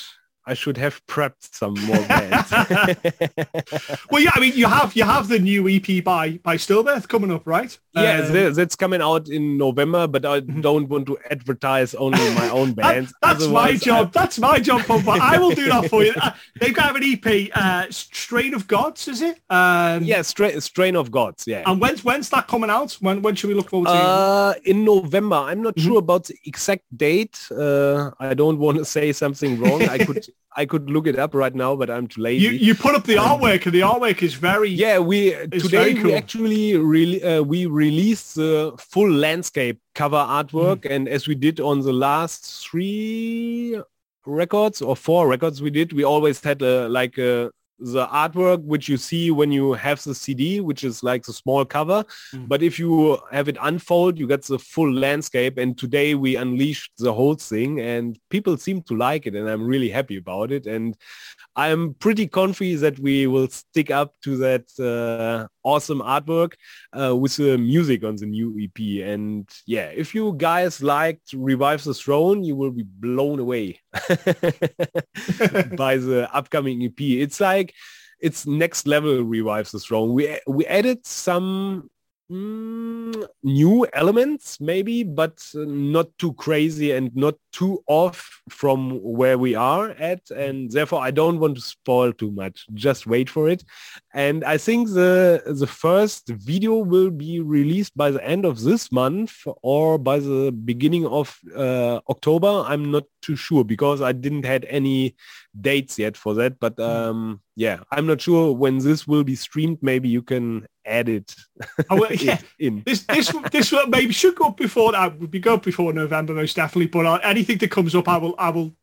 I 0.48 0.54
should 0.54 0.78
have 0.78 1.06
prepped 1.08 1.54
some 1.54 1.74
more 1.74 2.06
bands. 2.08 2.52
well, 4.12 4.22
yeah, 4.22 4.32
I 4.36 4.39
mean, 4.39 4.54
you 4.56 4.68
have 4.68 4.96
you 4.96 5.04
have 5.04 5.28
the 5.28 5.39
new 5.39 5.68
EP 5.68 6.04
by 6.04 6.38
by 6.43 6.58
Stillbirth 6.58 7.08
coming 7.08 7.32
up, 7.32 7.48
right? 7.48 7.78
Yeah, 7.93 8.20
um, 8.20 8.54
that's 8.54 8.76
coming 8.76 9.02
out 9.02 9.30
in 9.30 9.58
November, 9.58 10.06
but 10.08 10.26
I 10.26 10.41
mm-hmm. 10.41 10.62
don't 10.62 10.89
want 10.89 11.08
to 11.08 11.18
advertise 11.32 11.96
only 11.96 12.20
my 12.36 12.50
own 12.50 12.74
bands. 12.74 13.14
that, 13.22 13.39
that's 13.39 13.48
my 13.48 13.74
job. 13.76 14.08
I... 14.08 14.20
That's 14.20 14.38
my 14.38 14.60
job, 14.60 14.84
But 14.88 15.22
I 15.22 15.38
will 15.39 15.52
do 15.52 15.68
that 15.70 15.89
for 15.89 16.04
you. 16.04 16.14
Uh, 16.22 16.32
they've 16.60 16.74
got 16.74 16.96
an 16.96 17.04
EP, 17.04 17.50
uh, 17.56 17.86
Strain 17.89 18.54
of 18.54 18.68
Gods, 18.68 19.08
is 19.08 19.22
it? 19.22 19.39
Um, 19.50 20.04
yeah, 20.04 20.22
Strain 20.22 20.60
Strain 20.62 20.96
of 20.96 21.10
Gods. 21.10 21.46
Yeah. 21.48 21.64
And 21.66 21.80
when's 21.80 22.04
when's 22.04 22.30
that 22.30 22.48
coming 22.48 22.70
out? 22.70 22.93
When 23.00 23.22
when 23.22 23.36
should 23.36 23.48
we 23.48 23.54
look 23.54 23.70
forward 23.70 23.88
to? 23.88 23.93
Uh, 23.93 24.54
in 24.66 24.84
November. 24.84 25.38
I'm 25.38 25.64
not 25.64 25.76
mm-hmm. 25.76 25.88
sure 25.88 26.00
about 26.00 26.26
the 26.26 26.36
exact 26.46 26.84
date. 26.96 27.39
Uh, 27.50 28.12
I 28.20 28.34
don't 28.34 28.60
want 28.60 28.78
to 28.78 28.86
say 28.86 29.12
something 29.14 29.60
wrong. 29.60 29.82
I 29.84 30.00
could. 30.00 30.28
I 30.58 30.66
could 30.66 30.90
look 30.90 31.06
it 31.06 31.20
up 31.20 31.36
right 31.36 31.54
now, 31.54 31.76
but 31.76 31.90
I'm 31.90 32.08
too 32.08 32.22
lazy. 32.22 32.46
You, 32.46 32.52
you 32.52 32.76
put 32.76 32.96
up 32.96 33.04
the 33.04 33.18
um, 33.18 33.42
artwork, 33.42 33.66
and 33.66 33.76
the 33.76 33.82
artwork 33.82 34.24
is 34.24 34.36
very 34.36 34.70
yeah. 34.70 35.00
We 35.00 35.32
today 35.50 35.94
cool. 35.94 36.06
we 36.06 36.14
actually 36.14 36.78
really 36.78 37.22
uh, 37.22 37.42
we 37.42 37.66
released 37.66 38.36
the 38.36 38.74
full 38.78 39.12
landscape 39.12 39.80
cover 39.96 40.18
artwork, 40.18 40.82
mm. 40.82 40.92
and 40.92 41.10
as 41.10 41.28
we 41.28 41.36
did 41.36 41.60
on 41.60 41.82
the 41.82 41.92
last 41.92 42.46
three 42.64 43.82
records 44.26 44.82
or 44.82 44.96
four 44.96 45.28
records 45.28 45.62
we 45.62 45.70
did, 45.70 45.92
we 45.92 46.04
always 46.04 46.42
had 46.42 46.62
a 46.62 46.88
like 46.88 47.18
a 47.18 47.52
the 47.80 48.07
artwork 48.07 48.63
which 48.63 48.88
you 48.88 48.97
see 48.97 49.32
when 49.32 49.51
you 49.51 49.73
have 49.73 50.01
the 50.03 50.15
CD, 50.15 50.61
which 50.61 50.84
is 50.84 51.03
like 51.03 51.23
the 51.23 51.34
small 51.34 51.65
cover. 51.65 52.05
Mm. 52.34 52.47
But 52.47 52.63
if 52.63 52.80
you 52.80 53.19
have 53.32 53.47
it 53.47 53.57
unfold, 53.61 54.17
you 54.17 54.28
get 54.28 54.43
the 54.43 54.59
full 54.59 54.91
landscape. 54.91 55.57
And 55.57 55.78
today 55.78 56.15
we 56.15 56.36
unleashed 56.36 56.91
the 56.97 57.13
whole 57.13 57.36
thing 57.36 57.80
and 57.82 58.17
people 58.30 58.57
seem 58.57 58.82
to 58.84 58.95
like 58.95 59.28
it 59.28 59.36
and 59.36 59.49
I'm 59.49 59.65
really 59.65 59.89
happy 59.89 60.17
about 60.17 60.51
it. 60.51 60.67
And 60.67 60.95
I'm 61.56 61.93
pretty 61.95 62.28
confident 62.28 62.82
that 62.82 62.99
we 62.99 63.28
will 63.28 63.47
stick 63.47 63.89
up 63.89 64.14
to 64.24 64.38
that 64.38 64.66
uh, 64.80 65.47
awesome 65.64 65.99
artwork 65.99 66.53
uh, 66.97 67.16
with 67.16 67.38
the 67.38 67.58
music 67.58 68.03
on 68.03 68.18
the 68.18 68.26
new 68.26 68.58
EP. 68.60 69.08
And 69.08 69.49
yeah, 69.66 69.88
if 69.88 70.14
you 70.14 70.34
guys 70.38 70.84
liked 70.84 71.34
Revive 71.34 71.84
the 71.84 71.93
Throne, 71.93 72.43
you 72.43 72.56
will 72.56 72.72
be 72.72 72.84
blown 72.84 73.39
away 73.39 73.80
by 73.93 73.99
the 75.97 76.30
upcoming 76.34 76.84
EP. 76.84 76.99
It's 76.99 77.39
like 77.39 77.74
it's 78.20 78.45
next 78.45 78.88
level 78.88 79.24
Revive 79.24 79.72
the 79.72 79.80
Throne. 79.80 80.14
We 80.14 80.39
we 80.47 80.66
added 80.66 81.06
some 81.06 81.89
Mm, 82.32 83.28
new 83.43 83.86
elements 83.93 84.59
maybe 84.59 85.03
but 85.03 85.47
not 85.53 86.07
too 86.17 86.34
crazy 86.34 86.91
and 86.91 87.15
not 87.15 87.36
too 87.51 87.84
off 87.86 88.41
from 88.49 88.99
where 89.03 89.38
we 89.38 89.53
are 89.53 89.91
at. 89.91 90.32
And 90.32 90.71
therefore 90.71 91.01
i 91.03 91.11
don't 91.11 91.39
want 91.39 91.55
to 91.57 91.61
spoil 91.61 92.11
too 92.11 92.32
much. 92.32 92.65
Just 92.73 93.05
wait 93.05 93.30
for 93.30 93.47
it. 93.47 93.63
And 94.15 94.43
i 94.43 94.57
think 94.57 94.89
the 94.89 95.43
the 95.45 95.67
first 95.67 96.30
video 96.30 96.78
will 96.78 97.11
be 97.11 97.41
released 97.41 97.95
by 97.95 98.09
the 98.09 98.28
end 98.28 98.43
of 98.43 98.63
this 98.63 98.91
month 98.91 99.34
or 99.61 99.99
by 99.99 100.17
the 100.17 100.51
beginning 100.51 101.05
of 101.05 101.38
uh, 101.55 101.99
october. 102.09 102.63
I'm 102.65 102.89
not 102.89 103.03
too 103.21 103.36
sure 103.36 103.63
because 103.63 104.01
I 104.01 104.13
didn't 104.13 104.45
had 104.45 104.65
any 104.65 105.15
dates 105.61 105.99
yet 105.99 106.17
for 106.17 106.34
that. 106.36 106.59
But 106.59 106.80
um, 106.80 107.41
yeah, 107.56 107.80
I'm 107.91 108.06
not 108.06 108.22
sure 108.22 108.53
when 108.53 108.80
this 108.80 109.08
will 109.08 109.24
be 109.24 109.36
streamed. 109.36 109.80
Maybe 109.82 110.10
you 110.10 110.22
can 110.22 110.68
add 110.86 111.08
it. 111.10 111.36
Oh, 111.89 112.01
well, 112.01 112.14
yeah. 112.14 112.39
in. 112.60 112.84
This 112.86 113.03
this 113.03 113.34
this 113.51 113.74
maybe 113.88 114.14
should 114.14 114.36
go 114.36 114.47
up 114.47 114.58
before 114.58 114.91
that 114.91 115.20
would 115.20 115.32
be 115.32 115.39
go 115.39 115.56
up 115.56 115.64
before 115.64 115.93
November 115.93 116.34
most 116.34 116.56
definitely. 116.56 116.88
But 116.88 117.06
uh, 117.06 117.20
anything 117.24 117.58
that 117.60 117.72
comes 117.72 117.95
up, 117.95 118.08
I 118.08 118.18
will 118.18 118.36
I 118.38 118.49
will 118.49 118.76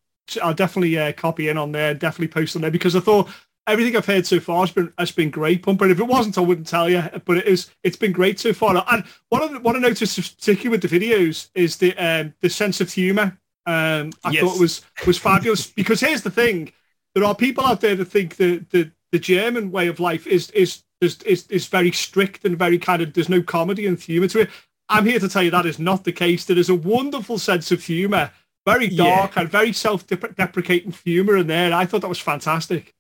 I'll 0.43 0.55
definitely 0.55 0.99
uh, 0.99 1.12
copy 1.12 1.49
in 1.49 1.59
on 1.59 1.73
there, 1.73 1.95
definitely 1.95 2.29
post 2.29 2.57
on 2.57 2.62
there 2.62 2.70
because 2.70 2.97
I 2.97 3.01
thought 3.01 3.29
everything 3.66 3.97
I've 3.97 4.07
heard 4.07 4.27
so 4.27 4.41
far 4.41 4.61
has 4.61 4.73
been 4.73 4.93
has 4.99 5.12
been 5.12 5.31
great, 5.31 5.62
Pumpa. 5.62 5.91
If 5.91 6.01
it 6.01 6.07
wasn't, 6.07 6.39
I 6.39 6.43
wouldn't 6.43 6.66
tell 6.66 6.89
you. 6.89 7.03
But 7.25 7.39
it 7.39 7.47
is 7.47 7.70
it's 7.83 7.97
been 7.97 8.12
great 8.12 8.41
so 8.41 8.53
far. 8.53 8.85
And 8.91 9.05
what 9.29 9.43
I 9.43 9.59
what 9.59 9.77
I 9.77 9.81
noticed, 9.81 10.16
particularly 10.39 10.70
with 10.70 10.89
the 10.89 11.01
videos, 11.01 11.51
is 11.55 11.77
the 11.77 11.95
um, 11.97 12.35
the 12.41 12.49
sense 12.49 12.81
of 12.81 12.93
humour. 12.93 13.39
Um, 13.64 14.11
I 14.25 14.31
yes. 14.31 14.43
thought 14.43 14.59
was 14.59 14.83
was 15.07 15.18
fabulous 15.18 15.66
because 15.66 16.01
here's 16.01 16.23
the 16.23 16.31
thing: 16.31 16.73
there 17.15 17.25
are 17.25 17.35
people 17.35 17.65
out 17.65 17.81
there 17.81 17.95
that 17.97 18.07
think 18.07 18.37
that 18.37 18.71
the 18.71 18.91
the 19.11 19.19
German 19.19 19.71
way 19.71 19.89
of 19.89 20.01
life 20.01 20.27
is 20.27 20.51
is 20.51 20.83
is 21.01 21.21
is, 21.23 21.47
is 21.49 21.67
very 21.67 21.93
strict 21.93 22.45
and 22.45 22.59
very 22.59 22.79
kind 22.79 23.03
of 23.03 23.13
there's 23.13 23.29
no 23.29 23.43
comedy 23.43 23.87
and 23.87 24.01
humour 24.01 24.29
to 24.29 24.41
it. 24.41 24.51
I'm 24.89 25.07
here 25.07 25.21
to 25.21 25.29
tell 25.29 25.43
you 25.43 25.51
that 25.51 25.67
is 25.67 25.79
not 25.79 26.05
the 26.05 26.13
case. 26.13 26.45
There 26.45 26.59
is 26.59 26.69
a 26.69 26.75
wonderful 26.75 27.39
sense 27.39 27.71
of 27.71 27.83
humour, 27.83 28.31
very 28.67 28.89
dark 28.89 29.37
yeah. 29.37 29.43
and 29.43 29.51
very 29.51 29.73
self-deprecating 29.73 30.95
humour 31.05 31.37
in 31.39 31.47
there. 31.47 31.73
I 31.73 31.87
thought 31.87 32.03
that 32.03 32.09
was 32.09 32.19
fantastic 32.19 32.95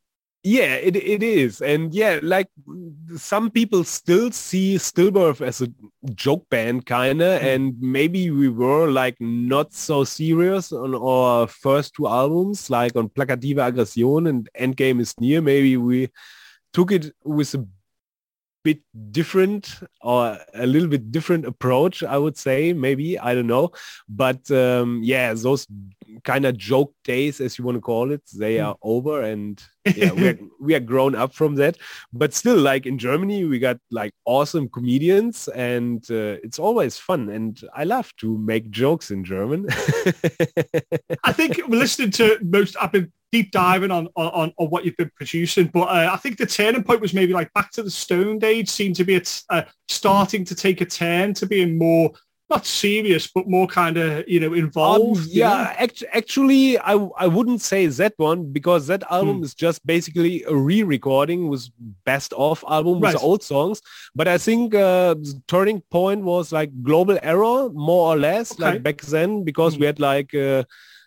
yeah 0.44 0.74
it, 0.74 0.96
it 0.96 1.22
is 1.22 1.60
and 1.60 1.94
yeah 1.94 2.18
like 2.20 2.48
some 3.16 3.48
people 3.48 3.84
still 3.84 4.30
see 4.32 4.74
stillbirth 4.74 5.40
as 5.40 5.62
a 5.62 5.68
joke 6.14 6.48
band 6.50 6.84
kinda 6.84 7.38
mm. 7.38 7.54
and 7.54 7.80
maybe 7.80 8.30
we 8.30 8.48
were 8.48 8.90
like 8.90 9.16
not 9.20 9.72
so 9.72 10.02
serious 10.02 10.72
on 10.72 10.96
our 10.96 11.46
first 11.46 11.94
two 11.94 12.08
albums 12.08 12.70
like 12.70 12.96
on 12.96 13.08
Plakative 13.08 13.58
Aggression 13.58 14.26
and 14.26 14.48
endgame 14.58 15.00
is 15.00 15.14
near 15.20 15.40
maybe 15.40 15.76
we 15.76 16.10
took 16.72 16.90
it 16.90 17.14
with 17.22 17.54
a 17.54 17.64
bit 18.64 18.80
different 19.10 19.80
or 20.00 20.38
a 20.54 20.66
little 20.66 20.88
bit 20.88 21.10
different 21.10 21.44
approach 21.44 22.02
i 22.02 22.16
would 22.16 22.36
say 22.36 22.72
maybe 22.72 23.18
i 23.18 23.34
don't 23.34 23.46
know. 23.46 23.70
But 24.08 24.50
um 24.50 25.00
yeah 25.02 25.34
those 25.34 25.66
kind 26.24 26.44
of 26.44 26.56
joke 26.56 26.94
days 27.04 27.40
as 27.40 27.58
you 27.58 27.64
want 27.64 27.76
to 27.76 27.80
call 27.80 28.10
it 28.10 28.22
they 28.34 28.58
hmm. 28.58 28.66
are 28.66 28.76
over 28.82 29.22
and 29.22 29.62
yeah 29.96 30.12
we 30.12 30.28
are, 30.28 30.38
we 30.60 30.74
are 30.74 30.80
grown 30.80 31.14
up 31.14 31.34
from 31.34 31.56
that. 31.56 31.76
But 32.12 32.34
still 32.34 32.58
like 32.58 32.86
in 32.86 32.98
germany 32.98 33.44
we 33.44 33.58
got 33.58 33.78
like 33.90 34.12
awesome 34.24 34.68
comedians 34.68 35.48
and 35.48 36.04
uh, 36.10 36.38
it's 36.44 36.58
always 36.58 36.98
fun. 36.98 37.28
And 37.30 37.60
i 37.74 37.84
love 37.84 38.14
to 38.18 38.38
make 38.38 38.70
jokes 38.70 39.10
in 39.10 39.24
german. 39.24 39.66
I 41.24 41.32
think 41.32 41.60
listening 41.68 42.10
to 42.12 42.38
most 42.42 42.76
i've 42.80 42.92
been 42.92 43.12
deep 43.32 43.50
diving 43.50 43.90
on 43.90 44.08
on, 44.14 44.52
on 44.56 44.66
what 44.68 44.84
you've 44.84 44.96
been 44.96 45.10
producing. 45.16 45.66
But 45.66 45.88
uh, 45.88 46.10
I 46.12 46.16
think 46.18 46.36
the 46.36 46.46
turning 46.46 46.84
point 46.84 47.00
was 47.00 47.14
maybe 47.14 47.32
like 47.32 47.52
Back 47.54 47.72
to 47.72 47.82
the 47.82 47.90
Stone 47.90 48.44
Age 48.44 48.68
seemed 48.68 48.96
to 48.96 49.04
be 49.04 49.20
uh, 49.48 49.62
starting 49.88 50.44
to 50.44 50.54
take 50.54 50.80
a 50.80 50.84
turn 50.84 51.34
to 51.34 51.46
being 51.46 51.78
more 51.78 52.12
not 52.52 52.66
serious, 52.66 53.28
but 53.34 53.48
more 53.48 53.66
kind 53.66 53.96
of 53.96 54.28
you 54.28 54.38
know 54.38 54.52
involved. 54.52 55.22
Um, 55.22 55.28
yeah, 55.30 55.74
act- 55.78 56.04
actually, 56.12 56.78
I 56.78 56.94
I 57.16 57.26
wouldn't 57.26 57.62
say 57.62 57.86
that 57.86 58.14
one 58.18 58.52
because 58.52 58.86
that 58.88 59.02
album 59.10 59.38
hmm. 59.38 59.44
is 59.44 59.54
just 59.54 59.84
basically 59.86 60.44
a 60.44 60.54
re-recording 60.54 61.48
with 61.48 61.68
best 62.04 62.32
of 62.34 62.62
album 62.68 63.00
right. 63.00 63.14
with 63.14 63.22
old 63.22 63.42
songs. 63.42 63.80
But 64.14 64.28
I 64.28 64.38
think 64.38 64.74
uh, 64.74 65.14
the 65.14 65.42
turning 65.48 65.80
point 65.90 66.22
was 66.24 66.52
like 66.52 66.70
Global 66.82 67.18
Error, 67.22 67.70
more 67.70 68.12
or 68.12 68.18
less, 68.18 68.52
okay. 68.52 68.62
like 68.64 68.82
back 68.82 69.00
then, 69.00 69.44
because 69.44 69.74
hmm. 69.74 69.80
we 69.80 69.86
had 69.86 70.00
like. 70.00 70.34
Uh, 70.34 70.64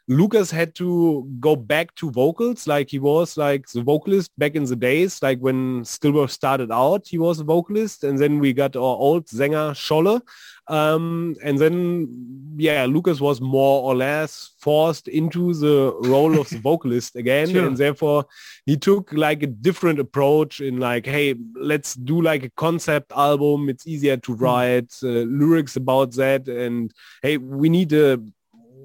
Lucas 0.07 0.51
had 0.51 0.75
to 0.75 1.27
go 1.39 1.55
back 1.55 1.93
to 1.95 2.11
vocals 2.11 2.67
like 2.67 2.89
he 2.89 2.99
was 2.99 3.37
like 3.37 3.67
the 3.69 3.81
vocalist 3.81 4.31
back 4.37 4.55
in 4.55 4.63
the 4.65 4.75
days 4.75 5.21
like 5.23 5.39
when 5.39 5.81
Stillbirth 5.81 6.29
started 6.29 6.71
out 6.71 7.07
he 7.07 7.17
was 7.17 7.39
a 7.39 7.43
vocalist 7.43 8.03
and 8.03 8.19
then 8.19 8.39
we 8.39 8.53
got 8.53 8.75
our 8.75 8.81
old 8.81 9.25
Sänger 9.25 9.73
Scholle 9.73 10.21
um, 10.67 11.35
and 11.43 11.57
then 11.57 12.07
yeah 12.55 12.85
Lucas 12.85 13.19
was 13.19 13.41
more 13.41 13.81
or 13.81 13.95
less 13.95 14.51
forced 14.59 15.07
into 15.07 15.53
the 15.55 15.95
role 16.07 16.39
of 16.39 16.49
the 16.49 16.57
vocalist 16.69 17.15
again 17.15 17.49
sure. 17.49 17.65
and 17.65 17.77
therefore 17.77 18.25
he 18.67 18.77
took 18.77 19.11
like 19.11 19.41
a 19.41 19.47
different 19.47 19.99
approach 19.99 20.61
in 20.61 20.77
like 20.79 21.07
hey 21.07 21.33
let's 21.55 21.95
do 21.95 22.21
like 22.21 22.43
a 22.43 22.49
concept 22.51 23.11
album 23.15 23.69
it's 23.69 23.87
easier 23.87 24.17
to 24.17 24.33
hmm. 24.33 24.43
write 24.43 24.93
uh, 25.01 25.07
lyrics 25.07 25.75
about 25.75 26.11
that 26.13 26.47
and 26.47 26.93
hey 27.23 27.37
we 27.37 27.69
need 27.69 27.91
a 27.91 28.19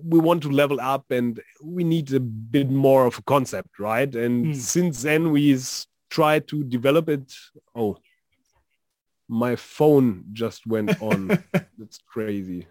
we 0.05 0.19
want 0.19 0.43
to 0.43 0.51
level 0.51 0.81
up 0.81 1.11
and 1.11 1.41
we 1.63 1.85
need 1.85 2.13
a 2.13 2.21
bit 2.21 2.71
more 2.71 3.07
of 3.07 3.19
a 3.19 3.23
concept, 3.23 3.79
right? 3.79 4.13
And 4.15 4.47
mm. 4.47 4.57
since 4.57 5.03
then 5.03 5.31
we 5.31 5.59
tried 6.11 6.49
to 6.49 6.65
develop 6.65 7.09
it. 7.09 7.33
Oh, 7.75 7.99
my 9.29 9.57
phone 9.57 10.25
just 10.33 10.67
went 10.67 11.01
on. 11.01 11.29
That's 11.79 11.99
crazy. 12.07 12.67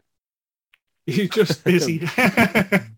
You're 1.06 1.28
just 1.28 1.64
busy. 1.64 2.00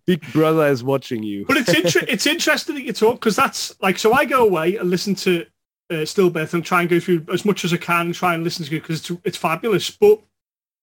Big 0.06 0.34
brother 0.34 0.68
is 0.68 0.84
watching 0.84 1.24
you. 1.24 1.46
but 1.46 1.56
it's 1.56 1.74
inter- 1.74 2.06
it's 2.10 2.26
interesting 2.26 2.76
that 2.76 2.84
you 2.84 2.92
talk 2.92 3.16
because 3.16 3.38
that's 3.38 3.74
like 3.82 3.98
so. 3.98 4.12
I 4.12 4.26
go 4.26 4.46
away 4.46 4.76
and 4.76 4.90
listen 4.90 5.16
to 5.16 5.46
uh, 5.90 5.94
Stillbirth 5.94 6.54
and 6.54 6.66
try 6.66 6.82
and 6.82 6.90
go 6.90 7.00
through 7.00 7.26
as 7.32 7.46
much 7.46 7.64
as 7.64 7.74
I 7.74 7.78
can 7.78 8.08
and 8.08 8.16
try 8.16 8.34
and 8.34 8.44
listen 8.44 8.66
to 8.66 8.76
it 8.76 8.82
because 8.82 9.00
it's, 9.10 9.22
it's 9.24 9.38
fabulous. 9.38 9.90
But 9.92 10.22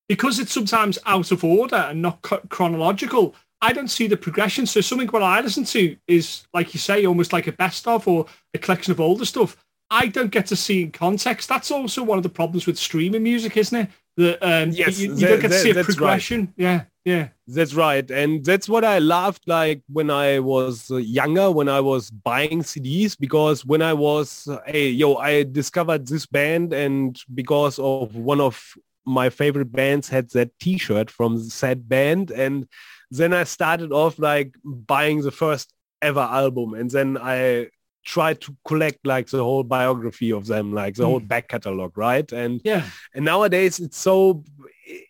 because 0.08 0.38
it's 0.38 0.52
sometimes 0.52 0.98
out 1.06 1.30
of 1.30 1.44
order 1.44 1.76
and 1.76 2.02
not 2.02 2.22
chronological, 2.48 3.34
I 3.60 3.72
don't 3.72 3.88
see 3.88 4.06
the 4.06 4.16
progression. 4.16 4.66
So 4.66 4.80
something 4.80 5.08
what 5.08 5.22
I 5.22 5.40
listen 5.40 5.64
to 5.64 5.96
is, 6.06 6.46
like 6.54 6.74
you 6.74 6.80
say, 6.80 7.06
almost 7.06 7.32
like 7.32 7.46
a 7.46 7.52
best 7.52 7.86
of 7.86 8.06
or 8.06 8.26
a 8.54 8.58
collection 8.58 8.92
of 8.92 9.00
older 9.00 9.24
stuff. 9.24 9.56
I 9.90 10.06
don't 10.06 10.30
get 10.30 10.46
to 10.46 10.56
see 10.56 10.82
in 10.82 10.92
context. 10.92 11.48
That's 11.48 11.70
also 11.70 12.02
one 12.02 12.18
of 12.18 12.22
the 12.22 12.28
problems 12.28 12.66
with 12.66 12.78
streaming 12.78 13.22
music, 13.22 13.56
isn't 13.56 13.78
it? 13.78 13.90
That 14.16 14.42
um, 14.42 14.70
yes, 14.70 14.98
you, 14.98 15.10
you 15.10 15.14
that, 15.16 15.28
don't 15.28 15.40
get 15.40 15.50
to 15.50 15.58
see 15.58 15.70
a 15.70 15.82
progression. 15.84 16.40
Right. 16.40 16.54
Yeah, 16.56 16.82
yeah. 17.04 17.28
That's 17.46 17.72
right, 17.72 18.08
and 18.10 18.44
that's 18.44 18.68
what 18.68 18.84
I 18.84 18.98
loved. 18.98 19.44
Like 19.46 19.82
when 19.88 20.10
I 20.10 20.40
was 20.40 20.90
younger, 20.90 21.50
when 21.50 21.68
I 21.68 21.80
was 21.80 22.10
buying 22.10 22.62
CDs, 22.62 23.16
because 23.18 23.64
when 23.64 23.80
I 23.80 23.94
was, 23.94 24.48
hey, 24.66 24.90
yo, 24.90 25.14
I 25.14 25.44
discovered 25.44 26.06
this 26.06 26.26
band, 26.26 26.72
and 26.72 27.18
because 27.32 27.78
of 27.78 28.14
one 28.14 28.40
of 28.40 28.60
my 29.08 29.30
favorite 29.30 29.72
bands 29.72 30.08
had 30.08 30.30
that 30.30 30.50
T-shirt 30.60 31.10
from 31.10 31.38
said 31.38 31.88
band, 31.88 32.30
and 32.30 32.68
then 33.10 33.32
I 33.32 33.44
started 33.44 33.92
off 33.92 34.18
like 34.18 34.54
buying 34.64 35.22
the 35.22 35.30
first 35.30 35.72
ever 36.02 36.20
album, 36.20 36.74
and 36.74 36.90
then 36.90 37.18
I 37.20 37.68
tried 38.04 38.40
to 38.40 38.56
collect 38.64 39.06
like 39.06 39.28
the 39.28 39.42
whole 39.42 39.64
biography 39.64 40.32
of 40.32 40.46
them, 40.46 40.72
like 40.72 40.94
the 40.94 41.02
mm. 41.02 41.06
whole 41.06 41.20
back 41.20 41.48
catalog, 41.48 41.96
right? 41.98 42.30
And 42.32 42.60
yeah, 42.64 42.84
and 43.14 43.24
nowadays 43.24 43.80
it's 43.80 43.98
so 43.98 44.44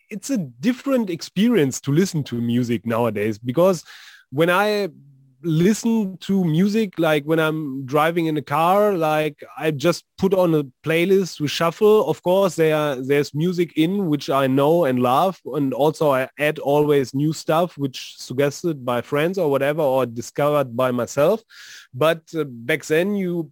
it's 0.09 0.29
a 0.29 0.37
different 0.37 1.09
experience 1.09 1.79
to 1.81 1.91
listen 1.91 2.23
to 2.25 2.41
music 2.41 2.85
nowadays 2.85 3.37
because 3.37 3.83
when 4.31 4.49
I 4.49 4.89
listen 5.41 6.17
to 6.17 6.43
music 6.43 6.97
like 6.97 7.23
when 7.23 7.39
I'm 7.39 7.85
driving 7.85 8.25
in 8.25 8.37
a 8.37 8.41
car. 8.41 8.93
Like 8.93 9.43
I 9.57 9.71
just 9.71 10.05
put 10.17 10.33
on 10.33 10.53
a 10.55 10.63
playlist 10.83 11.39
with 11.39 11.51
shuffle. 11.51 12.09
Of 12.09 12.21
course, 12.23 12.55
there 12.55 12.95
there's 12.95 13.33
music 13.33 13.73
in 13.77 14.07
which 14.07 14.29
I 14.29 14.47
know 14.47 14.85
and 14.85 14.99
love, 14.99 15.39
and 15.45 15.73
also 15.73 16.11
I 16.11 16.29
add 16.37 16.59
always 16.59 17.13
new 17.13 17.33
stuff 17.33 17.77
which 17.77 18.17
suggested 18.17 18.85
by 18.85 19.01
friends 19.01 19.37
or 19.37 19.49
whatever 19.49 19.81
or 19.81 20.05
discovered 20.05 20.75
by 20.75 20.91
myself. 20.91 21.43
But 21.93 22.23
uh, 22.35 22.45
back 22.45 22.85
then, 22.85 23.15
you 23.15 23.51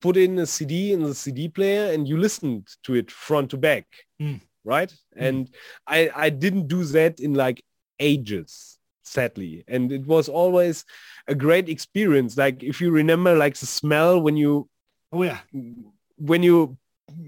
put 0.00 0.16
in 0.16 0.38
a 0.38 0.46
CD 0.46 0.92
in 0.92 1.02
the 1.02 1.14
CD 1.14 1.48
player 1.48 1.92
and 1.92 2.06
you 2.08 2.16
listened 2.16 2.68
to 2.84 2.94
it 2.94 3.10
front 3.10 3.50
to 3.50 3.56
back, 3.56 3.86
mm. 4.20 4.40
right? 4.64 4.90
Mm. 5.16 5.26
And 5.28 5.50
I 5.86 6.10
I 6.14 6.30
didn't 6.30 6.68
do 6.68 6.84
that 6.84 7.20
in 7.20 7.34
like 7.34 7.62
ages 8.00 8.77
sadly 9.08 9.64
and 9.68 9.92
it 9.92 10.06
was 10.06 10.28
always 10.28 10.84
a 11.26 11.34
great 11.34 11.68
experience 11.68 12.36
like 12.36 12.62
if 12.62 12.80
you 12.80 12.90
remember 12.90 13.34
like 13.36 13.56
the 13.56 13.66
smell 13.66 14.20
when 14.20 14.36
you 14.36 14.68
oh 15.12 15.22
yeah 15.22 15.38
when 16.16 16.42
you 16.42 16.76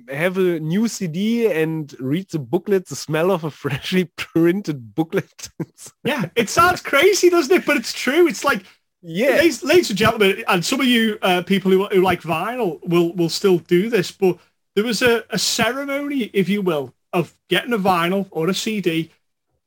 have 0.09 0.37
a 0.37 0.61
new 0.61 0.89
CD 0.89 1.51
and 1.51 1.95
read 2.01 2.29
the 2.31 2.39
booklet, 2.39 2.87
the 2.87 2.97
smell 2.97 3.31
of 3.31 3.45
a 3.45 3.51
freshly 3.63 4.05
printed 4.17 4.95
booklet. 4.95 5.49
yeah, 6.05 6.27
it 6.37 6.49
sounds 6.49 6.81
crazy, 6.81 7.31
doesn't 7.31 7.55
it? 7.55 7.67
But 7.67 7.77
it's 7.77 7.93
true. 7.93 8.27
It's 8.29 8.45
like, 8.45 8.63
yeah, 9.03 9.31
ladies, 9.31 9.63
ladies 9.63 9.91
and 9.91 9.99
gentlemen, 9.99 10.45
and 10.49 10.65
some 10.65 10.81
of 10.81 10.87
you 10.87 11.19
uh, 11.23 11.43
people 11.43 11.71
who, 11.71 11.87
who 11.87 12.03
like 12.03 12.23
vinyl 12.23 12.81
will 12.87 13.15
will 13.15 13.31
still 13.31 13.59
do 13.59 13.89
this. 13.89 14.11
But 14.11 14.39
there 14.75 14.85
was 14.85 15.03
a, 15.03 15.25
a 15.31 15.39
ceremony, 15.39 16.31
if 16.35 16.49
you 16.49 16.61
will, 16.63 16.95
of 17.13 17.35
getting 17.49 17.73
a 17.73 17.79
vinyl 17.79 18.29
or 18.31 18.49
a 18.49 18.55
CD 18.55 19.11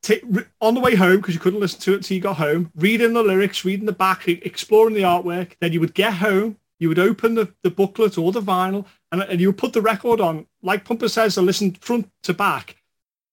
T- 0.04 0.20
on 0.60 0.74
the 0.74 0.80
way 0.80 0.94
home 0.96 1.16
because 1.16 1.32
you 1.32 1.40
couldn't 1.40 1.60
listen 1.60 1.80
to 1.80 1.94
it 1.94 1.96
until 1.96 2.14
you 2.14 2.22
got 2.22 2.36
home, 2.36 2.70
reading 2.76 3.14
the 3.14 3.22
lyrics, 3.22 3.64
reading 3.64 3.86
the 3.86 3.92
back, 3.92 4.28
exploring 4.28 4.94
the 4.94 5.00
artwork. 5.00 5.52
Then 5.60 5.72
you 5.72 5.80
would 5.80 5.94
get 5.94 6.12
home, 6.12 6.58
you 6.78 6.88
would 6.88 6.98
open 6.98 7.36
the, 7.36 7.54
the 7.62 7.70
booklet 7.70 8.18
or 8.18 8.30
the 8.30 8.42
vinyl, 8.42 8.84
and, 9.10 9.22
and 9.22 9.40
you 9.40 9.48
would 9.48 9.56
put 9.56 9.72
the 9.72 9.80
record 9.80 10.20
on, 10.20 10.46
like 10.62 10.84
Pumpa 10.84 11.08
says, 11.08 11.38
and 11.38 11.46
listen 11.46 11.72
front 11.72 12.10
to 12.24 12.34
back, 12.34 12.76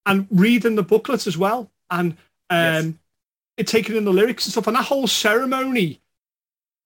and 0.05 0.27
reading 0.31 0.75
the 0.75 0.83
booklet 0.83 1.27
as 1.27 1.37
well. 1.37 1.69
And 1.89 2.13
um, 2.49 2.99
yes. 3.57 3.69
taking 3.69 3.97
in 3.97 4.05
the 4.05 4.13
lyrics 4.13 4.45
and 4.45 4.53
stuff, 4.53 4.67
and 4.67 4.77
that 4.77 4.85
whole 4.85 5.07
ceremony 5.07 5.99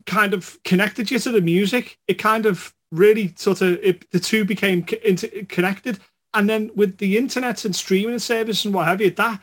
kind 0.07 0.33
of 0.33 0.57
connected 0.63 1.11
you 1.11 1.19
to 1.19 1.31
the 1.31 1.41
music. 1.41 1.99
It 2.07 2.15
kind 2.15 2.47
of 2.47 2.73
really 2.91 3.33
sort 3.35 3.61
of 3.61 3.77
it, 3.83 4.09
the 4.09 4.19
two 4.19 4.45
became 4.45 4.83
inter- 5.03 5.43
connected, 5.47 5.99
and 6.33 6.49
then 6.49 6.71
with 6.73 6.97
the 6.97 7.17
internet 7.17 7.65
and 7.65 7.75
streaming 7.75 8.17
service 8.17 8.65
and 8.65 8.73
what 8.73 8.87
have 8.87 8.99
you, 8.99 9.11
that 9.11 9.41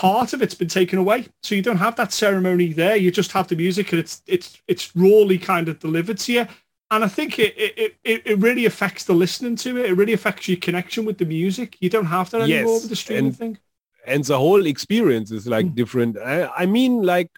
part 0.00 0.32
of 0.32 0.40
it's 0.40 0.54
been 0.54 0.68
taken 0.68 0.98
away. 0.98 1.26
So 1.42 1.54
you 1.54 1.60
don't 1.60 1.76
have 1.76 1.94
that 1.96 2.10
ceremony 2.10 2.72
there. 2.72 2.96
You 2.96 3.10
just 3.10 3.32
have 3.32 3.48
the 3.48 3.56
music, 3.56 3.92
and 3.92 4.00
it's 4.00 4.22
it's 4.26 4.62
it's 4.66 4.96
rawly 4.96 5.38
kind 5.38 5.68
of 5.68 5.78
delivered 5.78 6.18
to 6.18 6.32
you. 6.32 6.46
And 6.90 7.04
I 7.04 7.08
think 7.08 7.38
it, 7.38 7.54
it, 7.56 7.94
it, 8.02 8.22
it 8.24 8.38
really 8.38 8.64
affects 8.64 9.04
the 9.04 9.12
listening 9.12 9.56
to 9.56 9.76
it. 9.76 9.90
It 9.90 9.94
really 9.94 10.14
affects 10.14 10.48
your 10.48 10.56
connection 10.56 11.04
with 11.04 11.18
the 11.18 11.26
music. 11.26 11.76
You 11.80 11.90
don't 11.90 12.06
have 12.06 12.30
that 12.30 12.40
anymore 12.40 12.72
yes, 12.72 12.82
with 12.82 12.90
the 12.90 12.96
streaming 12.96 13.26
and, 13.26 13.36
thing. 13.36 13.58
And 14.06 14.24
the 14.24 14.38
whole 14.38 14.66
experience 14.66 15.30
is 15.30 15.46
like 15.46 15.66
mm. 15.66 15.74
different. 15.74 16.16
I, 16.18 16.46
I 16.46 16.66
mean, 16.66 17.02
like 17.02 17.30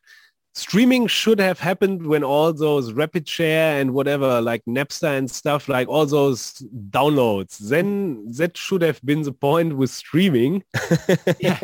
streaming 0.54 1.06
should 1.06 1.38
have 1.38 1.58
happened 1.58 2.06
when 2.06 2.22
all 2.22 2.52
those 2.52 2.92
rapid 2.92 3.26
share 3.26 3.80
and 3.80 3.94
whatever 3.94 4.40
like 4.40 4.62
napster 4.66 5.16
and 5.16 5.30
stuff 5.30 5.66
like 5.66 5.88
all 5.88 6.04
those 6.04 6.62
downloads 6.90 7.56
then 7.58 8.26
that 8.28 8.54
should 8.54 8.82
have 8.82 9.00
been 9.02 9.22
the 9.22 9.32
point 9.32 9.74
with 9.74 9.88
streaming 9.88 10.62
yeah. 11.40 11.58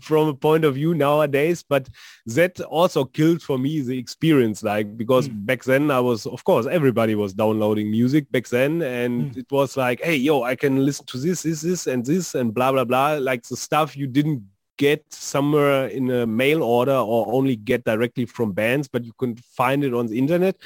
from 0.00 0.28
a 0.28 0.34
point 0.34 0.64
of 0.64 0.74
view 0.74 0.94
nowadays 0.94 1.64
but 1.68 1.88
that 2.24 2.60
also 2.60 3.04
killed 3.04 3.42
for 3.42 3.58
me 3.58 3.80
the 3.80 3.98
experience 3.98 4.62
like 4.62 4.96
because 4.96 5.28
mm. 5.28 5.46
back 5.46 5.64
then 5.64 5.90
i 5.90 5.98
was 5.98 6.24
of 6.26 6.44
course 6.44 6.66
everybody 6.70 7.16
was 7.16 7.34
downloading 7.34 7.90
music 7.90 8.30
back 8.30 8.46
then 8.46 8.80
and 8.82 9.32
mm. 9.32 9.36
it 9.36 9.50
was 9.50 9.76
like 9.76 10.00
hey 10.02 10.14
yo 10.14 10.44
i 10.44 10.54
can 10.54 10.84
listen 10.84 11.04
to 11.06 11.18
this 11.18 11.42
this 11.42 11.62
this 11.62 11.88
and 11.88 12.06
this 12.06 12.36
and 12.36 12.54
blah 12.54 12.70
blah 12.70 12.84
blah 12.84 13.14
like 13.14 13.42
the 13.42 13.56
stuff 13.56 13.96
you 13.96 14.06
didn't 14.06 14.40
get 14.76 15.04
somewhere 15.12 15.88
in 15.88 16.10
a 16.10 16.26
mail 16.26 16.62
order 16.62 16.96
or 16.96 17.32
only 17.32 17.56
get 17.56 17.84
directly 17.84 18.26
from 18.26 18.52
bands, 18.52 18.88
but 18.88 19.04
you 19.04 19.12
can 19.18 19.36
find 19.36 19.84
it 19.84 19.94
on 19.94 20.06
the 20.06 20.18
internet. 20.18 20.56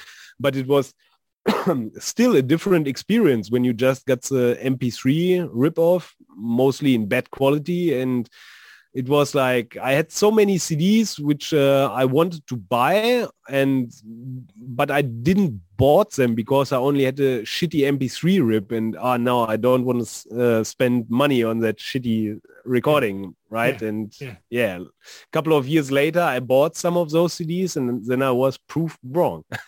But 0.41 0.57
it 0.57 0.67
was 0.67 0.95
still 1.99 2.37
a 2.37 2.43
different 2.43 2.89
experience 2.89 3.51
when 3.51 3.65
you 3.65 3.73
just 3.73 4.07
got 4.07 4.23
the 4.23 4.59
MP3 4.63 5.49
ripoff, 5.51 6.13
mostly 6.35 6.95
in 6.95 7.07
bad 7.07 7.31
quality. 7.31 8.01
And 8.01 8.29
it 8.95 9.09
was 9.09 9.35
like 9.35 9.77
I 9.77 9.93
had 9.93 10.11
so 10.11 10.31
many 10.31 10.57
CDs 10.57 11.21
which 11.21 11.53
uh, 11.53 11.91
I 11.93 12.05
wanted 12.05 12.47
to 12.49 12.57
buy, 12.57 13.27
and 13.49 13.93
but 14.57 14.91
I 14.91 15.03
didn't 15.03 15.61
bought 15.79 16.13
them 16.13 16.35
because 16.35 16.73
I 16.73 16.77
only 16.77 17.05
had 17.05 17.19
a 17.21 17.43
shitty 17.43 17.83
MP3 17.97 18.47
rip, 18.47 18.73
and 18.73 18.97
ah, 18.99 19.13
uh, 19.13 19.17
no, 19.17 19.47
I 19.47 19.57
don't 19.57 19.85
want 19.85 20.07
to 20.07 20.43
uh, 20.43 20.65
spend 20.65 21.09
money 21.09 21.43
on 21.43 21.61
that 21.61 21.79
shitty 21.79 22.41
recording, 22.65 23.35
right? 23.49 23.81
Yeah. 23.81 23.89
And 23.89 24.21
yeah. 24.21 24.37
yeah, 24.51 24.79
a 24.81 25.31
couple 25.33 25.57
of 25.57 25.67
years 25.67 25.91
later, 25.91 26.21
I 26.21 26.41
bought 26.41 26.77
some 26.77 26.99
of 26.99 27.11
those 27.11 27.37
CDs, 27.37 27.77
and 27.77 28.05
then 28.05 28.21
I 28.23 28.33
was 28.33 28.59
proved 28.59 28.99
wrong. 29.05 29.45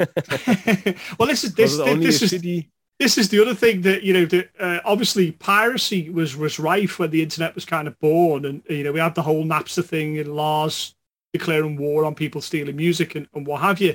well, 1.18 1.28
this 1.28 1.44
is 1.44 1.54
this, 1.54 1.78
this, 1.78 2.22
is. 2.22 2.32
Shitty... 2.32 2.68
This 2.98 3.16
is 3.16 3.30
the 3.30 3.40
other 3.40 3.54
thing 3.54 3.80
that 3.82 4.02
you 4.02 4.12
know. 4.12 4.26
That, 4.26 4.50
uh, 4.58 4.80
obviously, 4.84 5.32
piracy 5.32 6.10
was 6.10 6.36
was 6.36 6.58
rife 6.58 6.98
when 6.98 7.10
the 7.10 7.22
internet 7.22 7.54
was 7.54 7.64
kind 7.64 7.88
of 7.88 7.98
born, 8.00 8.44
and 8.44 8.62
you 8.68 8.84
know 8.84 8.92
we 8.92 9.00
had 9.00 9.14
the 9.14 9.22
whole 9.22 9.44
Napster 9.44 9.84
thing 9.84 10.18
and 10.18 10.34
laws 10.34 10.94
declaring 11.32 11.76
war 11.76 12.04
on 12.04 12.14
people 12.14 12.40
stealing 12.40 12.76
music 12.76 13.14
and, 13.14 13.28
and 13.32 13.46
what 13.46 13.60
have 13.60 13.80
you. 13.80 13.94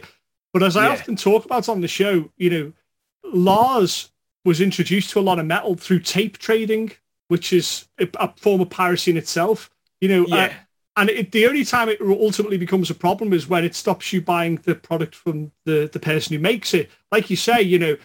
But 0.56 0.64
as 0.64 0.78
I 0.78 0.86
yeah. 0.86 0.94
often 0.94 1.18
talk 1.18 1.44
about 1.44 1.68
on 1.68 1.82
the 1.82 1.88
show, 1.90 2.32
you 2.38 2.50
know, 2.50 2.74
Lars 3.26 4.10
was 4.46 4.62
introduced 4.62 5.10
to 5.10 5.20
a 5.20 5.22
lot 5.22 5.38
of 5.38 5.46
metal 5.46 5.76
through 5.76 6.00
tape 6.00 6.38
trading, 6.38 6.94
which 7.28 7.52
is 7.52 7.90
a, 8.00 8.08
a 8.22 8.34
form 8.38 8.62
of 8.62 8.70
piracy 8.70 9.12
in 9.12 9.18
itself. 9.18 9.70
You 10.00 10.08
know, 10.08 10.26
yeah. 10.30 10.36
uh, 10.36 10.54
and 10.96 11.10
it, 11.10 11.34
the 11.34 11.46
only 11.46 11.66
time 11.66 11.90
it 11.90 12.00
ultimately 12.00 12.58
becomes 12.58 12.90
a 12.90 12.96
problem 12.96 13.34
is 13.34 13.50
when 13.50 13.66
it 13.66 13.76
stops 13.76 14.14
you 14.14 14.22
buying 14.22 14.56
the 14.64 14.76
product 14.76 15.14
from 15.14 15.52
the, 15.66 15.90
the 15.92 16.00
person 16.00 16.34
who 16.34 16.40
makes 16.40 16.74
it. 16.74 16.90
Like 17.12 17.30
you 17.30 17.36
say, 17.36 17.62
you 17.62 17.78
know, 17.78 17.98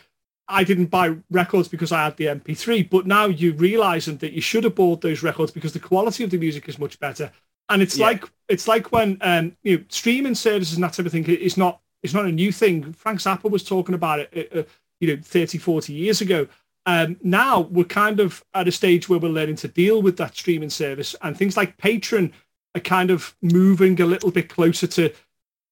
I 0.48 0.64
didn't 0.64 0.86
buy 0.86 1.14
records 1.30 1.68
because 1.68 1.92
I 1.92 2.02
had 2.02 2.16
the 2.16 2.26
MP3, 2.26 2.90
but 2.90 3.06
now 3.06 3.26
you're 3.26 3.54
realizing 3.54 4.16
that 4.16 4.32
you 4.32 4.40
should 4.40 4.64
have 4.64 4.74
bought 4.74 5.02
those 5.02 5.22
records 5.22 5.52
because 5.52 5.72
the 5.72 5.78
quality 5.78 6.24
of 6.24 6.30
the 6.30 6.38
music 6.38 6.68
is 6.68 6.80
much 6.80 6.98
better. 6.98 7.30
And 7.68 7.80
it's 7.80 7.96
yeah. 7.96 8.06
like 8.06 8.24
it's 8.48 8.66
like 8.66 8.90
when 8.90 9.18
um, 9.20 9.56
you 9.62 9.78
know 9.78 9.84
streaming 9.88 10.34
services 10.34 10.74
and 10.74 10.82
that 10.82 10.94
type 10.94 11.06
of 11.06 11.12
thing 11.12 11.26
is 11.26 11.56
not 11.56 11.80
it's 12.02 12.14
not 12.14 12.26
a 12.26 12.32
new 12.32 12.52
thing. 12.52 12.92
Frank 12.92 13.20
Zappa 13.20 13.50
was 13.50 13.64
talking 13.64 13.94
about 13.94 14.20
it, 14.20 14.50
uh, 14.54 14.62
you 15.00 15.08
know, 15.08 15.22
30, 15.22 15.58
40 15.58 15.92
years 15.92 16.20
ago. 16.20 16.46
Um, 16.86 17.16
now 17.22 17.60
we're 17.60 17.84
kind 17.84 18.20
of 18.20 18.42
at 18.54 18.68
a 18.68 18.72
stage 18.72 19.08
where 19.08 19.18
we're 19.18 19.28
learning 19.28 19.56
to 19.56 19.68
deal 19.68 20.00
with 20.00 20.16
that 20.16 20.36
streaming 20.36 20.70
service 20.70 21.14
and 21.22 21.36
things 21.36 21.56
like 21.56 21.76
Patreon 21.76 22.32
are 22.74 22.80
kind 22.80 23.10
of 23.10 23.36
moving 23.42 24.00
a 24.00 24.06
little 24.06 24.30
bit 24.30 24.48
closer 24.48 24.86
to 24.86 25.12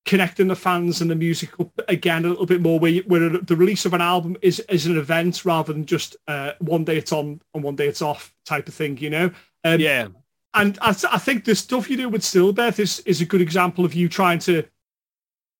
connecting 0.04 0.48
the 0.48 0.56
fans 0.56 1.00
and 1.00 1.10
the 1.10 1.14
music 1.14 1.58
up 1.60 1.70
again 1.88 2.24
a 2.24 2.28
little 2.28 2.46
bit 2.46 2.60
more 2.60 2.78
where, 2.78 2.90
you, 2.90 3.02
where 3.06 3.28
the 3.28 3.56
release 3.56 3.84
of 3.84 3.94
an 3.94 4.00
album 4.00 4.36
is, 4.42 4.60
is 4.68 4.86
an 4.86 4.96
event 4.96 5.44
rather 5.44 5.72
than 5.72 5.84
just 5.84 6.16
uh, 6.28 6.52
one 6.60 6.84
day 6.84 6.96
it's 6.96 7.12
on 7.12 7.40
and 7.54 7.62
one 7.62 7.76
day 7.76 7.86
it's 7.86 8.02
off 8.02 8.34
type 8.46 8.68
of 8.68 8.74
thing, 8.74 8.96
you 8.98 9.10
know? 9.10 9.30
Um, 9.64 9.80
yeah. 9.80 10.08
And 10.54 10.78
I, 10.80 10.90
I 10.90 11.18
think 11.18 11.44
the 11.44 11.54
stuff 11.54 11.90
you 11.90 11.96
do 11.96 12.08
with 12.08 12.22
Stillbirth 12.22 12.78
is, 12.78 13.00
is 13.00 13.20
a 13.20 13.26
good 13.26 13.40
example 13.40 13.84
of 13.84 13.94
you 13.94 14.08
trying 14.08 14.38
to 14.40 14.64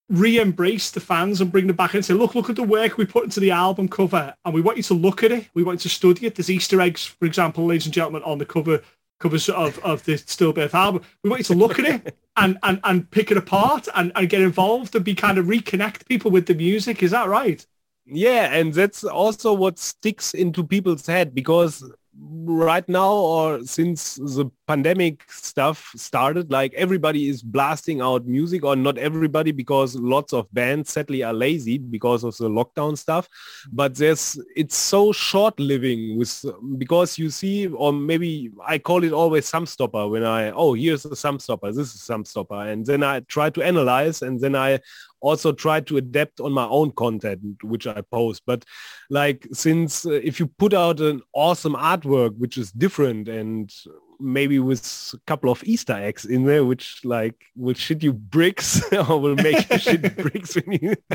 re-embrace 0.09 0.91
the 0.91 1.01
fans 1.01 1.41
and 1.41 1.53
bring 1.53 1.67
them 1.67 1.77
back 1.77 1.95
and 1.95 2.05
say, 2.05 2.15
look, 2.15 2.35
look 2.35 2.49
at 2.49 2.57
the 2.57 2.63
work 2.63 2.97
we 2.97 3.05
put 3.05 3.25
into 3.25 3.41
the 3.41 3.51
album 3.51 3.89
cover, 3.89 4.35
and 4.45 4.55
we 4.55 4.61
want 4.61 4.77
you 4.77 4.83
to 4.85 4.95
look 4.95 5.23
at 5.23 5.33
it. 5.33 5.49
We 5.55 5.63
want 5.63 5.85
you 5.85 5.91
to 5.91 5.95
study 5.95 6.27
it. 6.27 6.35
There's 6.35 6.51
Easter 6.51 6.81
eggs, 6.81 7.05
for 7.05 7.27
example, 7.27 7.67
ladies 7.67 7.87
and 7.87 7.95
gentlemen, 7.95 8.23
on 8.23 8.39
the 8.39 8.47
cover 8.47 8.81
covers 9.21 9.49
of, 9.49 9.79
of 9.81 10.05
the 10.05 10.13
Stillbirth 10.13 10.75
album. 10.75 11.03
We 11.23 11.31
want 11.31 11.41
you 11.41 11.45
to 11.45 11.55
look 11.55 11.79
at 11.79 11.85
it 11.85 12.17
and, 12.37 12.59
and, 12.63 12.81
and 12.85 13.11
pick 13.11 13.31
it 13.31 13.37
apart 13.37 13.89
and, 13.95 14.13
and 14.15 14.29
get 14.29 14.41
involved 14.41 14.95
and 14.95 15.05
be 15.05 15.15
kind 15.15 15.39
of 15.39 15.47
reconnect 15.47 16.07
people 16.07 16.31
with 16.31 16.47
the 16.47 16.55
music. 16.55 17.03
Is 17.03 17.11
that 17.11 17.29
right? 17.29 17.65
Yeah, 18.07 18.55
and 18.55 18.73
that's 18.73 19.05
also 19.05 19.53
what 19.53 19.79
sticks 19.79 20.33
into 20.35 20.65
people's 20.65 21.07
head 21.07 21.35
because 21.35 21.85
right 22.21 22.89
now 22.89 23.13
or 23.13 23.65
since 23.65 24.15
the 24.15 24.51
pandemic 24.69 25.25
stuff 25.31 25.91
started 25.97 26.53
like 26.53 26.75
everybody 26.75 27.29
is 27.31 27.43
blasting 27.43 28.03
out 28.03 28.27
music 28.27 28.63
or 28.63 28.77
not 28.77 28.99
everybody 28.99 29.51
because 29.51 29.95
lots 29.95 30.35
of 30.35 30.47
bands 30.53 30.91
sadly 30.91 31.23
are 31.23 31.33
lazy 31.33 31.79
because 31.79 32.23
of 32.23 32.37
the 32.37 32.49
lockdown 32.49 32.97
stuff 32.97 33.27
but 33.73 33.95
there's 33.95 34.39
it's 34.55 34.77
so 34.77 35.11
short 35.11 35.59
living 35.59 36.19
with 36.19 36.45
because 36.77 37.17
you 37.17 37.31
see 37.31 37.67
or 37.69 37.95
maybe 37.95 38.51
i 38.67 38.77
call 38.77 39.03
it 39.03 39.13
always 39.13 39.47
some 39.47 39.65
stopper 39.65 40.07
when 40.07 40.23
i 40.23 40.51
oh 40.51 40.75
here's 40.75 41.07
a 41.07 41.17
some 41.17 41.39
stopper 41.39 41.73
this 41.73 41.95
is 41.95 42.03
some 42.03 42.23
stopper 42.23 42.69
and 42.69 42.85
then 42.85 43.03
i 43.03 43.21
try 43.21 43.49
to 43.49 43.63
analyze 43.63 44.21
and 44.21 44.39
then 44.39 44.55
i 44.55 44.79
also 45.21 45.53
try 45.53 45.81
to 45.81 45.97
adapt 45.97 46.41
on 46.41 46.53
my 46.53 46.67
own 46.67 46.93
content 46.93 47.41
which 47.65 47.87
I 47.87 48.01
post. 48.03 48.43
But 48.47 48.65
like 49.11 49.49
since 49.53 50.07
uh, 50.07 50.13
if 50.13 50.39
you 50.39 50.47
put 50.47 50.73
out 50.75 51.01
an 51.01 51.23
awesome 51.33 51.75
artwork 51.75 52.37
which 52.37 52.57
is 52.57 52.71
different 52.71 53.29
and 53.29 53.73
maybe 54.21 54.59
with 54.59 55.15
a 55.15 55.19
couple 55.27 55.51
of 55.51 55.63
Easter 55.65 55.93
eggs 55.93 56.25
in 56.25 56.45
there, 56.45 56.65
which 56.65 57.01
like 57.05 57.35
will 57.57 57.75
shit 57.75 58.03
you 58.03 58.13
bricks 58.13 58.83
or 59.09 59.21
will 59.21 59.37
make 59.37 59.71
you 59.71 59.79
shit 59.79 60.17
bricks 60.23 60.57
when 60.57 60.73
you. 60.73 60.95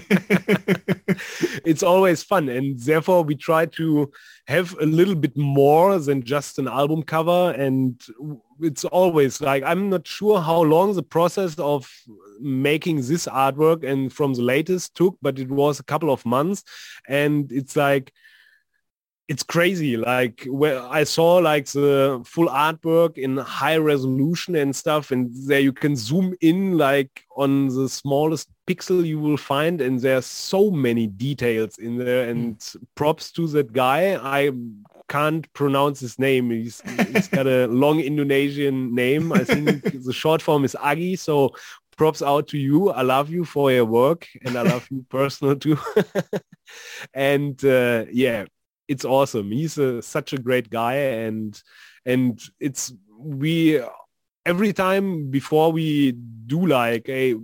it's 1.65 1.83
always 1.83 2.23
fun, 2.23 2.49
and 2.49 2.79
therefore 2.79 3.23
we 3.23 3.35
try 3.35 3.65
to 3.65 4.11
have 4.47 4.75
a 4.79 4.85
little 4.85 5.15
bit 5.15 5.37
more 5.37 5.99
than 5.99 6.23
just 6.23 6.59
an 6.59 6.67
album 6.67 7.03
cover. 7.03 7.51
And 7.51 8.01
it's 8.61 8.85
always 8.85 9.41
like 9.41 9.63
I'm 9.63 9.89
not 9.89 10.07
sure 10.07 10.41
how 10.41 10.61
long 10.61 10.93
the 10.93 11.03
process 11.03 11.57
of 11.59 11.89
making 12.39 12.97
this 12.97 13.27
artwork 13.27 13.83
and 13.83 14.11
from 14.11 14.33
the 14.33 14.41
latest 14.41 14.95
took, 14.95 15.17
but 15.21 15.39
it 15.39 15.49
was 15.49 15.79
a 15.79 15.83
couple 15.83 16.11
of 16.11 16.25
months, 16.25 16.63
and 17.07 17.51
it's 17.51 17.75
like 17.75 18.13
it's 19.29 19.43
crazy 19.43 19.95
like 19.95 20.45
where 20.49 20.81
i 20.83 21.03
saw 21.03 21.35
like 21.35 21.65
the 21.67 22.21
full 22.25 22.47
artwork 22.47 23.17
in 23.17 23.37
high 23.37 23.77
resolution 23.77 24.55
and 24.55 24.75
stuff 24.75 25.11
and 25.11 25.29
there 25.47 25.61
you 25.61 25.71
can 25.71 25.95
zoom 25.95 26.35
in 26.41 26.77
like 26.77 27.23
on 27.37 27.67
the 27.67 27.87
smallest 27.87 28.49
pixel 28.67 29.05
you 29.05 29.19
will 29.19 29.37
find 29.37 29.81
and 29.81 29.99
there's 29.99 30.25
so 30.25 30.71
many 30.71 31.07
details 31.07 31.77
in 31.77 31.97
there 31.97 32.29
and 32.29 32.57
mm. 32.59 32.77
props 32.95 33.31
to 33.31 33.47
that 33.47 33.73
guy. 33.73 34.15
I 34.15 34.51
can't 35.09 35.51
pronounce 35.53 35.99
his 35.99 36.17
name. 36.17 36.49
He's, 36.49 36.81
he's 37.11 37.27
got 37.27 37.45
a 37.45 37.67
long 37.83 37.99
indonesian 37.99 38.95
name. 38.95 39.33
I 39.33 39.43
think 39.43 39.83
the 39.83 40.13
short 40.13 40.41
form 40.41 40.63
is 40.63 40.75
agi 40.79 41.19
so 41.19 41.51
props 41.97 42.21
out 42.21 42.47
to 42.49 42.57
you. 42.57 42.89
I 42.89 43.01
love 43.01 43.29
you 43.29 43.45
for 43.45 43.71
your 43.71 43.85
work 43.85 44.27
and 44.45 44.57
i 44.57 44.63
love 44.63 44.87
you 44.89 45.05
personal 45.09 45.55
too. 45.55 45.77
And 47.13 47.63
uh, 47.65 48.05
yeah 48.11 48.45
it's 48.87 49.05
awesome. 49.05 49.51
He's 49.51 49.77
a, 49.77 50.01
such 50.01 50.33
a 50.33 50.37
great 50.37 50.69
guy, 50.69 50.95
and 50.95 51.61
and 52.05 52.41
it's 52.59 52.93
we 53.17 53.81
every 54.45 54.73
time 54.73 55.29
before 55.29 55.71
we 55.71 56.11
do 56.11 56.65
like 56.65 57.07
a 57.09 57.35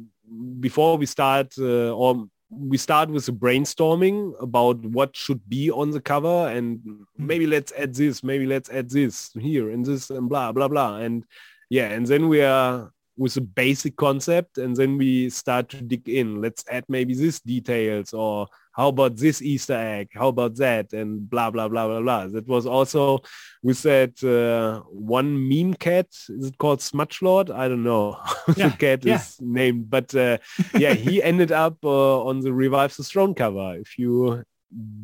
before 0.59 0.97
we 0.97 1.05
start 1.05 1.53
uh, 1.57 1.93
or 1.93 2.27
we 2.49 2.77
start 2.77 3.09
with 3.09 3.27
a 3.27 3.31
brainstorming 3.31 4.33
about 4.41 4.77
what 4.83 5.15
should 5.15 5.47
be 5.47 5.69
on 5.69 5.91
the 5.91 6.01
cover 6.01 6.47
and 6.49 6.79
maybe 7.17 7.45
let's 7.45 7.71
add 7.77 7.93
this 7.93 8.23
maybe 8.23 8.45
let's 8.45 8.69
add 8.69 8.89
this 8.89 9.31
here 9.39 9.69
and 9.69 9.85
this 9.85 10.09
and 10.09 10.29
blah 10.29 10.51
blah 10.51 10.67
blah 10.67 10.97
and 10.97 11.23
yeah 11.69 11.89
and 11.89 12.07
then 12.07 12.27
we 12.27 12.41
are 12.41 12.91
with 13.19 13.35
a 13.35 13.41
basic 13.41 13.97
concept 13.97 14.57
and 14.57 14.75
then 14.77 14.97
we 14.97 15.29
start 15.29 15.67
to 15.67 15.81
dig 15.81 16.07
in. 16.07 16.39
Let's 16.39 16.63
add 16.71 16.85
maybe 16.87 17.13
this 17.13 17.41
details 17.41 18.13
or 18.13 18.47
how 18.71 18.87
about 18.87 19.17
this 19.17 19.41
Easter 19.41 19.73
egg? 19.73 20.11
How 20.13 20.29
about 20.29 20.55
that? 20.55 20.93
And 20.93 21.29
blah, 21.29 21.51
blah, 21.51 21.67
blah, 21.67 21.85
blah, 21.85 21.99
blah. 21.99 22.27
That 22.27 22.47
was 22.47 22.65
also, 22.65 23.19
we 23.61 23.73
said 23.73 24.23
uh, 24.23 24.79
one 24.87 25.49
meme 25.49 25.73
cat, 25.73 26.07
is 26.29 26.47
it 26.47 26.57
called 26.57 26.81
Smudge 26.81 27.21
Lord? 27.21 27.51
I 27.51 27.67
don't 27.67 27.83
know 27.83 28.17
yeah, 28.55 28.69
the 28.69 28.77
cat 28.77 29.05
yeah. 29.05 29.15
is 29.15 29.35
named, 29.41 29.89
but 29.89 30.15
uh, 30.15 30.37
yeah, 30.77 30.93
he 30.93 31.21
ended 31.31 31.51
up 31.51 31.75
uh, 31.83 32.23
on 32.23 32.39
the 32.39 32.53
Revive 32.53 32.95
the 32.95 33.03
Throne 33.03 33.33
cover. 33.33 33.75
If 33.77 33.99
you 33.99 34.45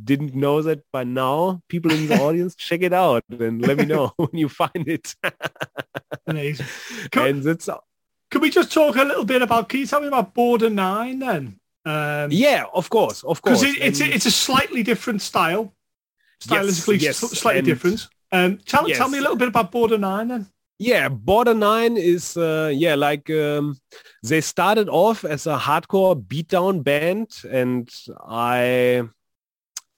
didn't 0.06 0.36
know 0.36 0.62
that 0.62 0.80
by 0.94 1.04
now, 1.04 1.62
people 1.68 1.92
in 1.92 2.08
the 2.08 2.18
audience, 2.22 2.56
check 2.56 2.82
it 2.82 2.94
out 2.94 3.26
and 3.30 3.62
let 3.62 3.78
me 3.78 3.84
know 3.84 4.14
when 4.16 4.30
you 4.32 4.48
find 4.48 4.88
it. 4.88 5.14
Amazing. 6.28 6.66
Can, 7.12 7.28
and 7.28 7.44
that's, 7.44 7.68
can 8.32 8.42
we 8.42 8.50
just 8.50 8.72
talk 8.72 8.96
a 8.96 9.04
little 9.04 9.26
bit 9.26 9.42
about, 9.42 9.70
can 9.70 9.80
you 9.80 9.88
tell 9.88 10.02
me 10.02 10.08
about 10.08 10.34
Border 10.34 10.70
9 10.70 11.20
then? 11.20 11.60
Um, 11.86 12.32
yeah, 12.32 12.66
of 12.74 12.90
course, 12.90 13.24
of 13.24 13.42
course. 13.42 13.62
Because 13.62 13.76
it, 13.78 13.82
it's 13.82 14.02
a, 14.02 14.06
it's 14.06 14.26
a 14.26 14.32
slightly 14.32 14.82
different 14.82 15.22
style, 15.22 15.74
stylistically 16.42 17.00
yes, 17.00 17.22
yes. 17.22 17.32
slightly 17.40 17.60
and 17.60 17.68
different. 17.68 18.08
Um, 18.32 18.58
tell 18.66 18.90
yes. 18.90 18.98
tell 18.98 19.08
me 19.08 19.20
a 19.20 19.22
little 19.22 19.38
bit 19.38 19.48
about 19.48 19.72
Border 19.72 20.00
Nine 20.00 20.30
then. 20.30 20.48
Yeah, 20.80 21.10
Border 21.10 21.54
Nine 21.54 21.96
is 21.96 22.36
uh, 22.36 22.72
yeah 22.74 22.96
like 22.96 23.30
um, 23.30 23.78
they 24.24 24.42
started 24.42 24.90
off 24.90 25.24
as 25.24 25.46
a 25.46 25.58
hardcore 25.58 26.22
beatdown 26.22 26.84
band, 26.84 27.30
and 27.50 27.88
I 28.28 29.04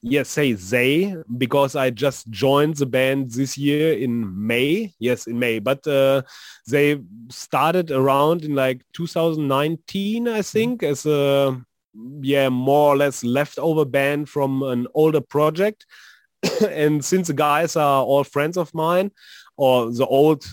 yes 0.01 0.29
say 0.29 0.53
they 0.53 1.15
because 1.37 1.75
I 1.75 1.89
just 1.89 2.29
joined 2.29 2.77
the 2.77 2.85
band 2.85 3.31
this 3.31 3.57
year 3.57 3.93
in 3.93 4.47
May. 4.47 4.93
Yes, 4.99 5.27
in 5.27 5.39
May, 5.39 5.59
but 5.59 5.85
uh, 5.87 6.21
they 6.67 6.99
started 7.29 7.91
around 7.91 8.43
in 8.43 8.55
like 8.55 8.81
2019, 8.93 10.27
I 10.27 10.41
think, 10.41 10.83
as 10.83 11.05
a 11.05 11.59
yeah, 12.21 12.49
more 12.49 12.93
or 12.93 12.97
less 12.97 13.23
leftover 13.23 13.85
band 13.85 14.29
from 14.29 14.63
an 14.63 14.87
older 14.93 15.21
project. 15.21 15.85
and 16.69 17.03
since 17.03 17.27
the 17.27 17.33
guys 17.33 17.75
are 17.75 18.03
all 18.03 18.23
friends 18.23 18.57
of 18.57 18.73
mine, 18.73 19.11
or 19.57 19.91
the 19.91 20.05
old 20.05 20.45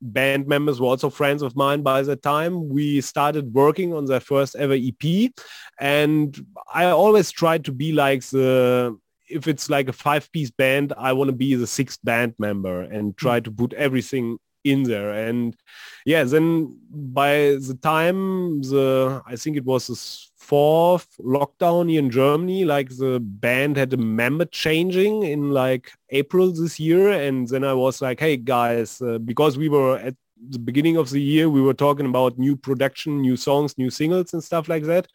band 0.00 0.46
members 0.46 0.80
were 0.80 0.86
also 0.86 1.10
friends 1.10 1.42
of 1.42 1.56
mine 1.56 1.82
by 1.82 2.02
the 2.02 2.16
time 2.16 2.68
we 2.68 3.00
started 3.00 3.52
working 3.52 3.92
on 3.92 4.04
their 4.06 4.20
first 4.20 4.56
ever 4.56 4.74
EP. 4.74 5.32
And 5.80 6.46
I 6.72 6.86
always 6.86 7.30
tried 7.30 7.64
to 7.66 7.72
be 7.72 7.92
like 7.92 8.22
the 8.24 8.98
if 9.30 9.46
it's 9.46 9.68
like 9.68 9.88
a 9.88 9.92
five 9.92 10.30
piece 10.32 10.50
band, 10.50 10.92
I 10.96 11.12
want 11.12 11.28
to 11.28 11.36
be 11.36 11.54
the 11.54 11.66
sixth 11.66 11.98
band 12.02 12.34
member 12.38 12.82
and 12.82 13.12
hmm. 13.12 13.16
try 13.16 13.40
to 13.40 13.50
put 13.50 13.72
everything 13.74 14.38
in 14.64 14.82
there. 14.84 15.10
And 15.10 15.56
yeah, 16.04 16.24
then 16.24 16.78
by 16.90 17.56
the 17.60 17.78
time 17.80 18.62
the, 18.62 19.22
I 19.26 19.36
think 19.36 19.56
it 19.56 19.64
was 19.64 20.30
fourth 20.48 21.08
lockdown 21.20 21.90
here 21.90 21.98
in 21.98 22.10
Germany, 22.10 22.64
like 22.64 22.88
the 22.88 23.20
band 23.20 23.76
had 23.76 23.92
a 23.92 23.98
member 23.98 24.46
changing 24.46 25.22
in 25.22 25.50
like 25.50 25.92
April 26.08 26.50
this 26.52 26.80
year. 26.80 27.10
And 27.10 27.46
then 27.46 27.64
I 27.64 27.74
was 27.74 28.00
like, 28.00 28.18
hey 28.18 28.38
guys, 28.38 29.02
uh, 29.02 29.18
because 29.18 29.58
we 29.58 29.68
were 29.68 29.98
at 29.98 30.14
the 30.50 30.58
beginning 30.58 30.96
of 30.96 31.10
the 31.10 31.20
year, 31.20 31.50
we 31.50 31.60
were 31.60 31.74
talking 31.74 32.06
about 32.06 32.38
new 32.38 32.56
production, 32.56 33.20
new 33.20 33.36
songs, 33.36 33.76
new 33.76 33.90
singles 33.90 34.32
and 34.32 34.42
stuff 34.42 34.68
like 34.68 34.84
that. 34.84 35.06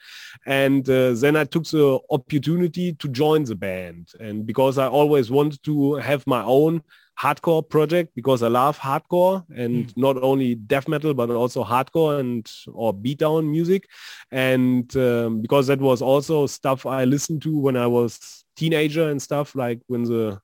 And 0.46 0.88
uh, 0.88 1.14
then 1.14 1.36
I 1.36 1.46
took 1.46 1.66
the 1.66 2.00
opportunity 2.12 2.94
to 2.94 3.08
join 3.08 3.46
the 3.46 3.56
band. 3.56 4.10
And 4.20 4.46
because 4.46 4.78
I 4.78 4.88
always 4.88 5.32
wanted 5.32 5.64
to 5.64 5.96
have 5.96 6.28
my 6.28 6.44
own 6.44 6.84
hardcore 7.20 7.68
project 7.68 8.12
because 8.16 8.42
I 8.42 8.48
love 8.48 8.78
hardcore 8.80 9.46
and 9.56 9.88
mm. 9.88 9.98
not 9.98 10.22
only 10.22 10.56
death 10.56 10.88
metal 10.88 11.14
but 11.14 11.30
also 11.30 11.64
hardcore 11.64 12.20
and 12.20 12.50
or 12.74 12.94
beatdown 12.94 13.50
music. 13.50 13.88
And 14.32 14.96
um, 14.98 15.42
because 15.42 15.68
that 15.68 15.80
was 15.80 16.02
also 16.02 16.48
stuff 16.48 16.86
I 16.86 17.06
listened 17.06 17.42
to 17.44 17.58
when 17.58 17.78
I 17.78 17.88
was 17.88 18.46
teenager 18.56 19.10
and 19.10 19.22
stuff 19.22 19.56
like 19.56 19.80
when 19.88 20.04
the 20.04 20.40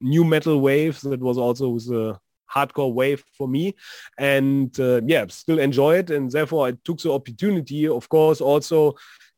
new 0.00 0.24
metal 0.24 0.60
wave 0.60 1.00
that 1.02 1.20
was 1.20 1.38
also 1.38 1.78
the 1.78 2.18
hardcore 2.52 2.92
wave 2.92 3.24
for 3.36 3.48
me. 3.48 3.74
And 4.18 4.78
uh, 4.78 5.00
yeah 5.04 5.26
still 5.28 5.58
enjoy 5.58 5.96
it. 5.96 6.10
And 6.10 6.30
therefore 6.30 6.66
I 6.66 6.72
took 6.84 7.00
the 7.00 7.12
opportunity 7.12 7.88
of 7.88 8.08
course 8.08 8.40
also 8.40 8.94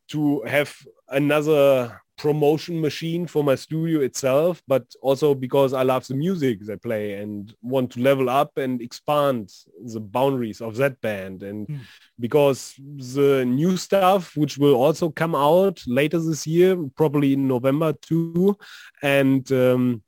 to 0.09 0.41
have 0.43 0.75
another 1.09 2.01
promotion 2.17 2.81
machine 2.81 3.27
for 3.27 3.43
my 3.43 3.55
studio 3.55 4.01
itself, 4.01 4.61
but 4.67 4.83
also 5.01 5.35
because 5.35 5.73
I 5.73 5.83
love 5.83 6.07
the 6.07 6.15
music 6.15 6.61
they 6.61 6.75
play 6.75 7.13
and 7.13 7.53
want 7.61 7.91
to 7.91 8.01
level 8.01 8.29
up 8.29 8.57
and 8.57 8.81
expand 8.81 9.53
the 9.85 9.99
boundaries 9.99 10.59
of 10.59 10.75
that 10.77 10.99
band. 11.01 11.43
And 11.43 11.67
mm. 11.67 11.79
because 12.19 12.73
the 12.77 13.45
new 13.45 13.77
stuff, 13.77 14.35
which 14.35 14.57
will 14.57 14.75
also 14.75 15.09
come 15.09 15.35
out 15.35 15.81
later 15.85 16.19
this 16.19 16.47
year, 16.47 16.75
probably 16.95 17.33
in 17.33 17.47
November 17.47 17.93
too, 17.93 18.57
and 19.03 19.49
um, 19.51 20.01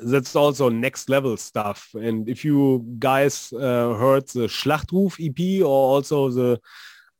that's 0.00 0.34
also 0.34 0.68
next 0.68 1.08
level 1.08 1.36
stuff. 1.36 1.90
And 1.94 2.28
if 2.28 2.44
you 2.44 2.84
guys 2.98 3.52
uh, 3.52 3.94
heard 3.94 4.26
the 4.28 4.48
Schlachtruf 4.48 5.16
EP 5.20 5.62
or 5.64 5.94
also 5.94 6.28
the 6.30 6.60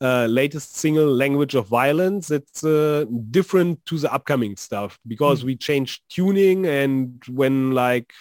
uh, 0.01 0.27
latest 0.27 0.77
single 0.77 1.12
language 1.12 1.55
of 1.55 1.66
violence 1.68 2.31
it's 2.31 2.62
uh, 2.64 3.05
different 3.31 3.85
to 3.86 3.98
the 3.98 4.12
upcoming 4.12 4.56
stuff 4.56 4.98
because 5.06 5.43
mm. 5.43 5.47
we 5.47 5.56
changed 5.56 6.02
tuning 6.10 6.66
and 6.66 7.23
when 7.28 7.73
like 7.73 8.12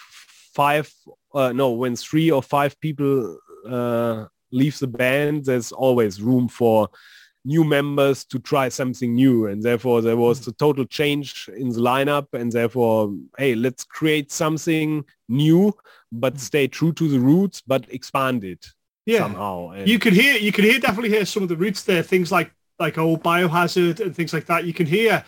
five 0.54 0.90
uh, 1.34 1.52
no 1.52 1.70
when 1.72 1.94
three 1.94 2.30
or 2.30 2.42
five 2.42 2.78
people 2.80 3.38
uh, 3.68 4.24
leave 4.52 4.78
the 4.78 4.86
band 4.86 5.44
there's 5.44 5.70
always 5.72 6.22
room 6.22 6.48
for 6.48 6.88
new 7.44 7.62
members 7.62 8.24
to 8.24 8.40
try 8.40 8.68
something 8.68 9.14
new 9.14 9.46
and 9.46 9.62
therefore 9.62 10.02
there 10.02 10.16
was 10.16 10.44
hmm. 10.44 10.50
a 10.50 10.52
total 10.54 10.84
change 10.84 11.48
in 11.56 11.68
the 11.68 11.80
lineup 11.80 12.26
and 12.32 12.50
therefore 12.52 13.14
hey 13.38 13.54
let's 13.54 13.84
create 13.84 14.32
something 14.32 15.04
new 15.28 15.72
but 16.10 16.32
hmm. 16.32 16.38
stay 16.38 16.66
true 16.66 16.92
to 16.92 17.08
the 17.08 17.20
roots 17.20 17.62
but 17.66 17.86
expand 17.90 18.42
it 18.44 18.66
yeah. 19.06 19.20
somehow. 19.20 19.70
And 19.70 19.88
you 19.88 19.98
could 19.98 20.12
hear, 20.12 20.36
you 20.36 20.52
could 20.52 20.64
hear, 20.64 20.78
definitely 20.78 21.10
hear 21.10 21.24
some 21.24 21.42
of 21.42 21.48
the 21.48 21.56
roots 21.56 21.84
there. 21.84 22.02
Things 22.02 22.30
like 22.30 22.50
like 22.78 22.98
old 22.98 23.22
biohazard 23.22 24.00
and 24.00 24.14
things 24.14 24.32
like 24.32 24.46
that. 24.46 24.64
You 24.64 24.74
can 24.74 24.86
hear 24.86 25.24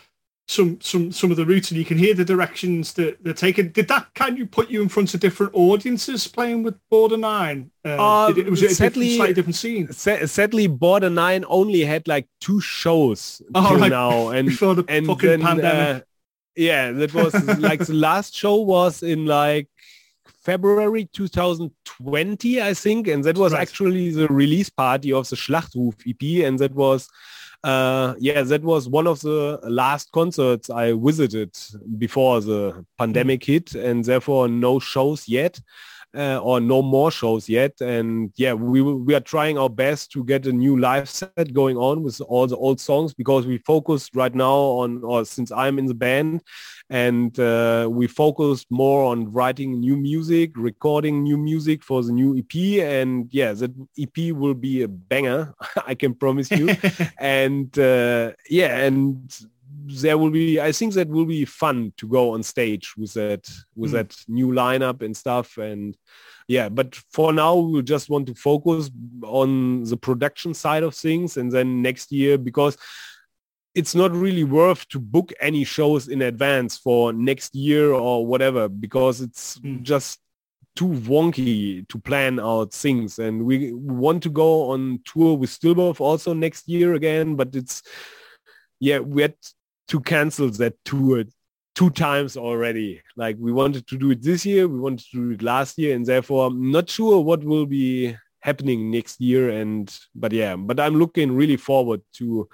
some 0.48 0.80
some 0.80 1.12
some 1.12 1.30
of 1.30 1.36
the 1.36 1.44
roots, 1.44 1.70
and 1.70 1.78
you 1.78 1.84
can 1.84 1.98
hear 1.98 2.14
the 2.14 2.24
directions 2.24 2.94
that 2.94 3.22
they're 3.22 3.34
taking. 3.34 3.68
Did 3.68 3.88
that 3.88 4.08
kind 4.14 4.40
of 4.40 4.50
put 4.50 4.70
you 4.70 4.82
in 4.82 4.88
front 4.88 5.12
of 5.14 5.20
different 5.20 5.54
audiences 5.54 6.26
playing 6.26 6.62
with 6.62 6.76
Border 6.90 7.18
Nine? 7.18 7.70
Uh, 7.84 8.26
uh, 8.26 8.34
it, 8.36 8.50
was 8.50 8.62
it 8.62 8.70
sadly, 8.70 9.12
a 9.12 9.16
slightly 9.16 9.34
different 9.34 9.56
scene? 9.56 9.92
Sadly, 9.92 10.66
Border 10.66 11.10
Nine 11.10 11.44
only 11.48 11.84
had 11.84 12.08
like 12.08 12.26
two 12.40 12.60
shows 12.60 13.42
oh, 13.54 13.78
right. 13.78 13.90
now, 13.90 14.28
and 14.30 14.48
before 14.48 14.74
the 14.74 14.84
and 14.88 15.06
fucking 15.06 15.28
then, 15.28 15.42
pandemic. 15.42 16.02
Uh, 16.02 16.04
yeah, 16.56 16.90
that 16.92 17.14
was 17.14 17.34
like 17.58 17.86
the 17.86 17.94
last 17.94 18.34
show 18.34 18.56
was 18.56 19.02
in 19.02 19.26
like 19.26 19.68
February 20.48 21.04
2020, 21.12 22.62
I 22.62 22.72
think, 22.72 23.06
and 23.06 23.22
that 23.24 23.36
was 23.36 23.52
right. 23.52 23.60
actually 23.60 24.12
the 24.12 24.28
release 24.28 24.70
party 24.70 25.12
of 25.12 25.28
the 25.28 25.36
Schlachtruf 25.36 25.96
EP, 26.08 26.46
and 26.46 26.58
that 26.58 26.74
was, 26.74 27.06
uh, 27.64 28.14
yeah, 28.18 28.40
that 28.40 28.62
was 28.62 28.88
one 28.88 29.06
of 29.06 29.20
the 29.20 29.60
last 29.64 30.10
concerts 30.12 30.70
I 30.70 30.94
visited 30.94 31.54
before 31.98 32.40
the 32.40 32.86
pandemic 32.96 33.44
hit, 33.44 33.74
and 33.74 34.02
therefore 34.02 34.48
no 34.48 34.78
shows 34.78 35.28
yet 35.28 35.60
uh, 36.16 36.38
or 36.38 36.60
no 36.60 36.82
more 36.82 37.10
shows 37.10 37.48
yet. 37.48 37.80
And 37.80 38.32
yeah, 38.36 38.54
we 38.54 38.80
we 38.82 39.14
are 39.14 39.20
trying 39.20 39.58
our 39.58 39.70
best 39.70 40.10
to 40.12 40.24
get 40.24 40.46
a 40.46 40.52
new 40.52 40.78
live 40.78 41.08
set 41.08 41.52
going 41.52 41.76
on 41.76 42.02
with 42.02 42.20
all 42.22 42.46
the 42.46 42.56
old 42.56 42.80
songs 42.80 43.14
because 43.14 43.46
we 43.46 43.58
focused 43.58 44.16
right 44.16 44.34
now 44.34 44.54
on, 44.54 45.02
or 45.04 45.24
since 45.24 45.52
I'm 45.52 45.78
in 45.78 45.86
the 45.86 45.94
band, 45.94 46.42
and 46.90 47.38
uh, 47.38 47.88
we 47.90 48.06
focused 48.06 48.66
more 48.70 49.04
on 49.04 49.30
writing 49.32 49.78
new 49.78 49.96
music, 49.96 50.52
recording 50.56 51.22
new 51.22 51.36
music 51.36 51.82
for 51.82 52.02
the 52.02 52.12
new 52.12 52.36
EP. 52.38 52.80
And 52.82 53.28
yeah, 53.30 53.52
that 53.52 53.72
EP 53.98 54.32
will 54.32 54.54
be 54.54 54.82
a 54.82 54.88
banger, 54.88 55.54
I 55.86 55.94
can 55.94 56.14
promise 56.14 56.50
you. 56.50 56.74
and 57.18 57.78
uh, 57.78 58.32
yeah, 58.48 58.78
and 58.78 59.30
there 59.90 60.18
will 60.18 60.30
be 60.30 60.60
i 60.60 60.70
think 60.70 60.92
that 60.92 61.08
will 61.08 61.24
be 61.24 61.44
fun 61.44 61.92
to 61.96 62.06
go 62.06 62.34
on 62.34 62.42
stage 62.42 62.94
with 62.96 63.14
that 63.14 63.48
with 63.74 63.92
mm. 63.92 63.94
that 63.94 64.14
new 64.28 64.48
lineup 64.48 65.02
and 65.02 65.16
stuff 65.16 65.56
and 65.56 65.96
yeah 66.46 66.68
but 66.68 66.94
for 67.10 67.32
now 67.32 67.54
we 67.54 67.82
just 67.82 68.10
want 68.10 68.26
to 68.26 68.34
focus 68.34 68.90
on 69.22 69.82
the 69.84 69.96
production 69.96 70.52
side 70.52 70.82
of 70.82 70.94
things 70.94 71.38
and 71.38 71.50
then 71.50 71.80
next 71.80 72.12
year 72.12 72.36
because 72.36 72.76
it's 73.74 73.94
not 73.94 74.12
really 74.12 74.44
worth 74.44 74.88
to 74.88 74.98
book 74.98 75.32
any 75.40 75.64
shows 75.64 76.08
in 76.08 76.22
advance 76.22 76.78
for 76.78 77.12
next 77.12 77.54
year 77.54 77.92
or 77.92 78.26
whatever 78.26 78.68
because 78.68 79.20
it's 79.20 79.58
mm. 79.58 79.82
just 79.82 80.20
too 80.74 80.88
wonky 80.88 81.86
to 81.88 81.98
plan 81.98 82.38
out 82.38 82.72
things 82.72 83.18
and 83.18 83.44
we 83.44 83.72
want 83.72 84.22
to 84.22 84.30
go 84.30 84.70
on 84.70 85.00
tour 85.04 85.36
with 85.36 85.50
Stillbirth 85.50 86.00
also 86.00 86.32
next 86.32 86.68
year 86.68 86.94
again 86.94 87.34
but 87.34 87.54
it's 87.54 87.82
yeah 88.78 89.00
we 89.00 89.22
had 89.22 89.34
to 89.88 90.00
cancel 90.00 90.50
that 90.50 90.74
tour 90.84 91.24
two 91.78 91.90
times 91.90 92.36
already. 92.36 93.00
Like 93.16 93.36
we 93.38 93.52
wanted 93.52 93.86
to 93.86 93.96
do 93.96 94.10
it 94.10 94.20
this 94.20 94.44
year, 94.44 94.66
we 94.66 94.80
wanted 94.80 95.06
to 95.12 95.28
do 95.28 95.30
it 95.34 95.42
last 95.42 95.78
year, 95.78 95.94
and 95.94 96.04
therefore 96.04 96.48
I'm 96.48 96.72
not 96.72 96.90
sure 96.90 97.20
what 97.20 97.44
will 97.44 97.66
be 97.66 98.16
happening 98.40 98.90
next 98.90 99.20
year. 99.20 99.50
And 99.50 99.86
but 100.12 100.32
yeah, 100.32 100.56
but 100.56 100.80
I'm 100.80 100.96
looking 100.96 101.30
really 101.30 101.56
forward 101.56 102.02
to 102.14 102.48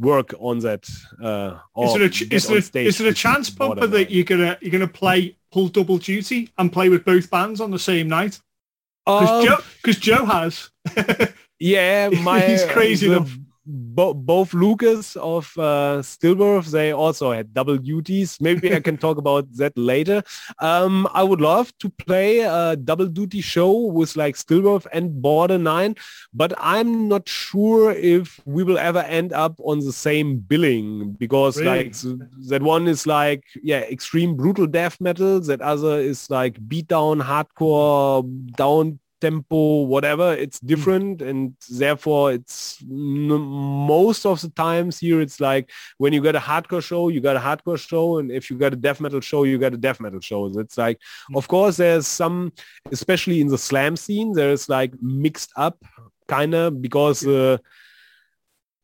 work 0.00 0.34
on 0.38 0.60
that. 0.60 0.88
Uh, 1.22 1.58
is 1.82 1.94
there 1.94 2.02
a, 2.02 2.34
is 2.34 2.70
there, 2.70 2.82
is 2.82 2.98
there 2.98 3.08
a 3.08 3.14
chance, 3.14 3.50
Pumpa, 3.50 3.90
that 3.90 4.10
you're 4.10 4.24
gonna 4.24 4.58
you're 4.60 4.72
gonna 4.72 4.86
play 4.86 5.36
pull 5.52 5.68
double 5.68 5.98
duty 5.98 6.50
and 6.58 6.72
play 6.72 6.88
with 6.88 7.04
both 7.04 7.30
bands 7.30 7.60
on 7.60 7.70
the 7.70 7.78
same 7.78 8.08
night? 8.08 8.40
Because 9.04 9.48
um, 9.48 9.62
Joe, 9.84 9.92
Joe 9.92 10.24
has. 10.24 10.70
yeah, 11.60 12.08
my 12.22 12.40
he's 12.40 12.64
crazy 12.64 13.08
the, 13.08 13.16
enough 13.16 13.36
bo- 13.66 14.14
both 14.14 14.54
Lucas 14.54 15.16
of 15.16 15.52
uh, 15.58 16.00
Stillbirth, 16.02 16.70
they 16.70 16.92
also 16.92 17.32
had 17.32 17.52
double 17.52 17.76
duties. 17.76 18.38
Maybe 18.40 18.74
I 18.74 18.80
can 18.80 18.96
talk 19.06 19.18
about 19.18 19.46
that 19.56 19.76
later. 19.76 20.22
Um, 20.60 21.08
I 21.12 21.22
would 21.22 21.40
love 21.40 21.76
to 21.78 21.90
play 21.90 22.40
a 22.40 22.76
double 22.76 23.06
duty 23.06 23.40
show 23.40 23.72
with 23.72 24.16
like 24.16 24.36
Stillbirth 24.36 24.86
and 24.92 25.20
Border 25.20 25.58
9, 25.58 25.96
but 26.32 26.52
I'm 26.58 27.08
not 27.08 27.28
sure 27.28 27.92
if 27.92 28.40
we 28.44 28.62
will 28.62 28.78
ever 28.78 29.00
end 29.00 29.32
up 29.32 29.58
on 29.64 29.80
the 29.80 29.92
same 29.92 30.38
billing 30.38 31.12
because 31.12 31.58
really? 31.58 31.84
like 31.84 31.96
that 32.48 32.62
one 32.62 32.86
is 32.86 33.06
like, 33.06 33.44
yeah, 33.62 33.80
extreme 33.80 34.36
brutal 34.36 34.66
death 34.66 35.00
metal. 35.00 35.40
That 35.40 35.60
other 35.60 35.98
is 35.98 36.30
like 36.30 36.56
beat 36.68 36.88
down 36.88 37.20
hardcore 37.20 38.24
down 38.56 38.98
tempo, 39.20 39.82
whatever, 39.82 40.34
it's 40.34 40.58
hmm. 40.60 40.66
different. 40.66 41.22
And 41.22 41.54
therefore 41.70 42.32
it's 42.32 42.82
most 42.86 44.26
of 44.26 44.40
the 44.40 44.50
times 44.50 44.98
here, 44.98 45.20
it's 45.20 45.40
like 45.40 45.70
when 45.98 46.12
you 46.12 46.20
got 46.20 46.36
a 46.36 46.40
hardcore 46.40 46.82
show, 46.82 47.08
you 47.08 47.20
got 47.20 47.36
a 47.36 47.40
hardcore 47.40 47.78
show. 47.78 48.18
And 48.18 48.30
if 48.30 48.50
you 48.50 48.56
got 48.56 48.72
a 48.72 48.76
death 48.76 49.00
metal 49.00 49.20
show, 49.20 49.44
you 49.44 49.58
got 49.58 49.74
a 49.74 49.78
death 49.78 50.00
metal 50.00 50.20
show. 50.20 50.46
It's 50.58 50.78
like, 50.78 50.98
mm. 51.30 51.36
of 51.36 51.48
course, 51.48 51.76
there's 51.76 52.06
some, 52.06 52.52
especially 52.92 53.40
in 53.40 53.48
the 53.48 53.58
slam 53.58 53.96
scene, 53.96 54.32
there's 54.32 54.68
like 54.68 54.92
mixed 55.00 55.52
up 55.56 55.84
kind 56.28 56.54
of 56.54 56.82
because 56.82 57.26
uh, 57.26 57.58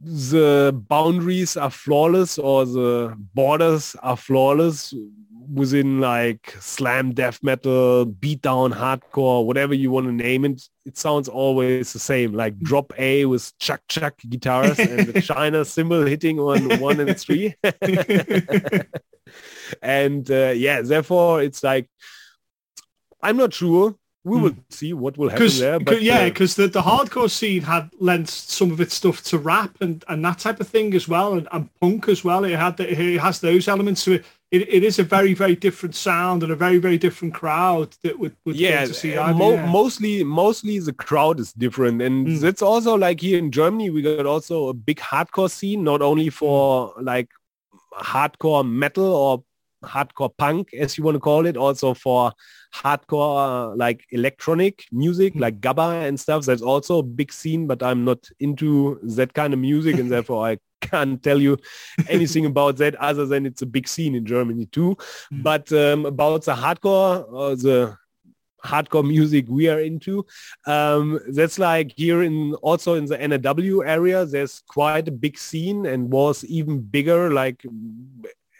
the 0.02 0.72
boundaries 0.88 1.56
are 1.56 1.70
flawless 1.70 2.38
or 2.38 2.66
the 2.66 3.16
borders 3.34 3.94
are 4.02 4.16
flawless 4.16 4.92
within 5.52 6.00
like 6.00 6.56
slam 6.60 7.12
death 7.12 7.42
metal, 7.42 8.06
beatdown 8.06 8.72
hardcore, 8.72 9.44
whatever 9.44 9.74
you 9.74 9.90
want 9.90 10.06
to 10.06 10.12
name 10.12 10.44
it, 10.44 10.62
it 10.84 10.96
sounds 10.96 11.28
always 11.28 11.92
the 11.92 11.98
same. 11.98 12.32
Like 12.32 12.58
drop 12.60 12.92
A 12.98 13.24
with 13.26 13.52
chuck 13.58 13.82
chuck 13.88 14.14
guitars 14.28 14.78
and 14.78 15.08
the 15.08 15.20
China 15.22 15.64
cymbal 15.64 16.06
hitting 16.06 16.38
on 16.40 16.80
one 16.80 17.00
and 17.00 17.18
three. 17.18 17.54
and 19.82 20.30
uh, 20.30 20.52
yeah, 20.56 20.82
therefore 20.82 21.42
it's 21.42 21.62
like 21.62 21.88
I'm 23.20 23.36
not 23.36 23.54
sure. 23.54 23.96
We 24.24 24.40
will 24.40 24.50
hmm. 24.50 24.60
see 24.70 24.92
what 24.92 25.18
will 25.18 25.30
happen 25.30 25.48
there. 25.58 25.80
But 25.80 26.02
yeah, 26.02 26.28
because 26.28 26.58
uh, 26.58 26.62
the, 26.62 26.68
the 26.68 26.82
hardcore 26.82 27.30
scene 27.30 27.62
had 27.62 27.90
lent 27.98 28.28
some 28.28 28.70
of 28.70 28.80
its 28.80 28.94
stuff 28.94 29.22
to 29.24 29.38
rap 29.38 29.76
and, 29.80 30.04
and 30.08 30.24
that 30.24 30.38
type 30.38 30.60
of 30.60 30.68
thing 30.68 30.94
as 30.94 31.08
well, 31.08 31.32
and, 31.32 31.48
and 31.50 31.68
punk 31.80 32.08
as 32.08 32.22
well. 32.22 32.44
It 32.44 32.56
had 32.56 32.76
the, 32.76 32.88
it 32.88 33.20
has 33.20 33.40
those 33.40 33.66
elements 33.66 34.04
to 34.04 34.12
it 34.12 34.24
it, 34.52 34.68
it 34.68 34.84
is 34.84 34.98
a 34.98 35.02
very 35.02 35.34
very 35.34 35.56
different 35.56 35.94
sound 35.94 36.42
and 36.42 36.52
a 36.52 36.56
very 36.56 36.78
very 36.78 36.98
different 36.98 37.34
crowd 37.34 37.96
that 38.02 38.18
would, 38.18 38.36
would 38.44 38.54
yeah, 38.54 38.84
to 38.84 38.94
see 38.94 39.16
uh, 39.16 39.32
mo- 39.32 39.54
yeah. 39.54 39.66
mostly 39.66 40.22
mostly 40.22 40.78
the 40.78 40.92
crowd 40.92 41.40
is 41.40 41.52
different 41.54 42.00
and 42.02 42.26
mm. 42.26 42.44
it's 42.44 42.62
also 42.62 42.94
like 42.94 43.20
here 43.20 43.38
in 43.38 43.50
Germany 43.50 43.90
we 43.90 44.02
got 44.02 44.26
also 44.26 44.68
a 44.68 44.74
big 44.74 44.98
hardcore 44.98 45.50
scene 45.50 45.82
not 45.82 46.02
only 46.02 46.28
for 46.28 46.92
like 47.00 47.30
hardcore 47.94 48.68
metal 48.68 49.06
or 49.06 49.42
hardcore 49.82 50.30
punk 50.36 50.72
as 50.74 50.96
you 50.96 51.04
want 51.04 51.14
to 51.14 51.20
call 51.20 51.46
it 51.46 51.56
also 51.56 51.94
for 51.94 52.32
hardcore 52.74 53.72
uh, 53.72 53.76
like 53.76 54.06
electronic 54.10 54.84
music 54.92 55.34
like 55.36 55.60
gabba 55.60 56.06
and 56.06 56.18
stuff 56.18 56.44
that's 56.44 56.62
also 56.62 56.98
a 56.98 57.02
big 57.02 57.32
scene 57.32 57.66
but 57.66 57.82
i'm 57.82 58.04
not 58.04 58.28
into 58.40 58.98
that 59.02 59.34
kind 59.34 59.52
of 59.52 59.58
music 59.58 59.96
and 59.98 60.10
therefore 60.14 60.46
i 60.46 60.56
can't 60.82 61.22
tell 61.22 61.40
you 61.40 61.56
anything 62.08 62.44
about 62.44 62.76
that 62.76 62.94
other 62.96 63.24
than 63.24 63.46
it's 63.46 63.62
a 63.62 63.66
big 63.66 63.88
scene 63.88 64.14
in 64.14 64.26
Germany 64.26 64.66
too. 64.66 64.96
Mm. 65.32 65.42
But 65.42 65.72
um, 65.72 66.04
about 66.04 66.44
the 66.44 66.54
hardcore, 66.54 67.24
uh, 67.32 67.54
the 67.54 67.96
hardcore 68.64 69.06
music 69.06 69.46
we 69.48 69.68
are 69.68 69.80
into, 69.80 70.26
um, 70.66 71.18
that's 71.28 71.58
like 71.58 71.92
here 71.96 72.22
in 72.22 72.54
also 72.54 72.94
in 72.94 73.06
the 73.06 73.16
NRW 73.16 73.86
area, 73.86 74.26
there's 74.26 74.62
quite 74.68 75.08
a 75.08 75.12
big 75.12 75.38
scene 75.38 75.86
and 75.86 76.10
was 76.12 76.44
even 76.44 76.80
bigger 76.80 77.30
like 77.32 77.64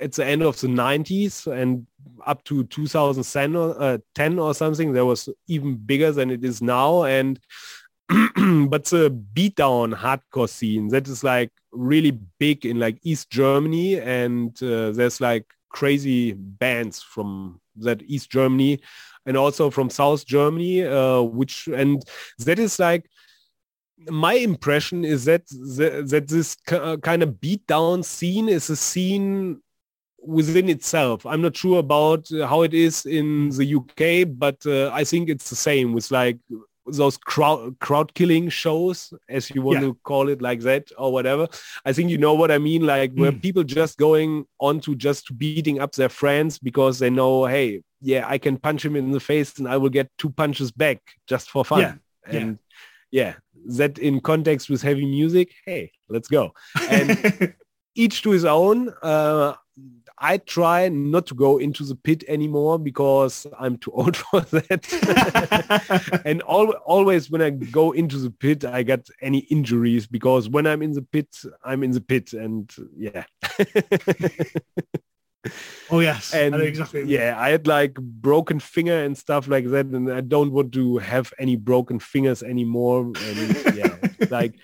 at 0.03 0.13
the 0.13 0.25
end 0.25 0.43
of 0.43 0.61
the 0.61 0.67
90s 0.67 1.47
and 1.47 1.87
up 2.27 2.45
to 2.45 2.65
2010 2.65 3.57
or, 3.57 3.81
uh, 3.81 3.99
10 4.15 4.39
or 4.39 4.55
something 4.55 4.93
there 4.93 5.05
was 5.05 5.29
even 5.49 5.77
bigger 5.77 6.13
than 6.13 6.31
it 6.31 6.45
is 6.45 6.63
now. 6.63 7.05
And 7.05 7.39
but 8.09 8.85
the 8.87 9.17
beatdown 9.35 9.95
hardcore 9.95 10.49
scene 10.49 10.89
that 10.89 11.09
is 11.09 11.25
like 11.25 11.51
really 11.73 12.19
big 12.39 12.67
in 12.67 12.79
like 12.79 12.99
East 13.03 13.31
Germany. 13.31 14.01
And 14.01 14.61
uh, 14.63 14.91
there's 14.93 15.21
like 15.21 15.47
crazy 15.71 16.33
bands 16.33 17.03
from 17.03 17.61
that 17.77 18.03
East 18.03 18.31
Germany 18.31 18.81
and 19.25 19.37
also 19.37 19.71
from 19.71 19.89
South 19.89 20.27
Germany 20.27 20.85
uh, 20.85 21.23
which 21.23 21.69
and 21.69 22.03
that 22.39 22.59
is 22.59 22.79
like 22.79 23.09
my 24.09 24.35
impression 24.35 25.05
is 25.05 25.25
that 25.27 25.47
that, 25.49 26.09
that 26.09 26.29
this 26.29 26.57
kind 26.67 27.23
of 27.23 27.31
beatdown 27.41 28.05
scene 28.05 28.49
is 28.49 28.69
a 28.69 28.77
scene 28.77 29.63
within 30.25 30.69
itself. 30.69 31.27
I'm 31.27 31.43
not 31.43 31.57
sure 31.57 31.79
about 31.79 32.29
how 32.31 32.63
it 32.63 32.75
is 32.75 33.07
in 33.07 33.51
the 33.51 33.75
UK, 33.77 34.29
but 34.39 34.65
uh, 34.67 34.91
I 34.93 35.05
think 35.05 35.29
it's 35.29 35.51
the 35.51 35.57
same 35.57 35.93
with 35.93 36.11
like 36.11 36.39
those 36.87 37.17
crowd 37.17 37.79
crowd 37.79 38.13
killing 38.15 38.49
shows 38.49 39.13
as 39.29 39.51
you 39.51 39.63
want 39.63 39.81
yeah. 39.81 39.87
to 39.87 39.95
call 40.03 40.29
it 40.29 40.43
like 40.43 40.61
that 40.61 40.91
or 40.99 41.13
whatever 41.13 41.47
i 41.85 41.93
think 41.93 42.11
you 42.11 42.19
know 42.19 42.35
what 42.35 42.51
i 42.51 42.59
mean 42.59 42.85
like 42.85 43.13
where 43.15 43.31
mm. 43.31 43.41
people 43.41 43.63
just 43.63 43.99
going 43.99 44.45
on 44.59 44.81
to 44.81 44.95
just 44.97 45.37
beating 45.39 45.81
up 45.81 45.93
their 45.93 46.09
friends 46.09 46.59
because 46.59 46.99
they 46.99 47.09
know 47.09 47.47
hey 47.47 47.83
yeah 48.01 48.25
i 48.27 48.37
can 48.37 48.57
punch 48.57 48.85
him 48.85 48.97
in 48.97 49.13
the 49.13 49.21
face 49.21 49.59
and 49.59 49.69
i 49.69 49.77
will 49.77 49.89
get 49.89 50.11
two 50.19 50.31
punches 50.31 50.73
back 50.73 50.99
just 51.29 51.51
for 51.51 51.65
fun 51.65 51.81
yeah. 51.81 51.95
and 52.27 52.59
yeah. 53.11 53.25
yeah 53.27 53.35
that 53.77 53.99
in 53.99 54.21
context 54.21 54.69
with 54.69 54.83
heavy 54.83 55.07
music 55.07 55.53
hey 55.65 55.93
let's 56.09 56.29
go 56.29 56.53
and 56.91 57.55
each 57.95 58.23
to 58.23 58.31
his 58.31 58.45
own 58.45 58.93
uh, 59.03 59.55
I 60.25 60.39
try 60.39 60.89
not 60.89 61.27
to 61.27 61.35
go 61.35 61.59
into 61.59 61.83
the 61.83 61.97
pit 61.97 62.23
anymore 62.29 62.79
because 62.79 63.45
I'm 63.59 63.77
too 63.77 63.91
old 63.95 64.17
for 64.17 64.41
that. 64.41 66.23
and 66.25 66.43
al 66.49 66.71
always 66.87 67.29
when 67.29 67.43
I 67.43 67.51
go 67.51 67.91
into 67.91 68.19
the 68.19 68.31
pit, 68.31 68.65
I 68.65 68.85
get 68.85 69.09
any 69.21 69.39
injuries 69.39 70.07
because 70.07 70.49
when 70.49 70.65
I'm 70.69 70.81
in 70.81 70.93
the 70.93 71.03
pit, 71.03 71.37
I'm 71.65 71.83
in 71.83 71.91
the 71.91 72.01
pit, 72.01 72.35
and 72.35 72.73
yeah. 72.97 73.25
oh 75.91 75.99
yes, 75.99 76.33
and 76.33 76.55
exactly. 76.55 77.03
Yeah, 77.03 77.35
I 77.37 77.51
had 77.51 77.67
like 77.67 77.95
broken 77.95 78.61
finger 78.61 79.03
and 79.03 79.19
stuff 79.19 79.49
like 79.49 79.69
that, 79.71 79.87
and 79.87 80.09
I 80.11 80.21
don't 80.21 80.53
want 80.53 80.73
to 80.75 80.99
have 80.99 81.33
any 81.41 81.57
broken 81.57 81.99
fingers 81.99 82.45
anymore. 82.45 83.01
And 83.01 83.77
yeah, 83.77 83.97
like 84.31 84.55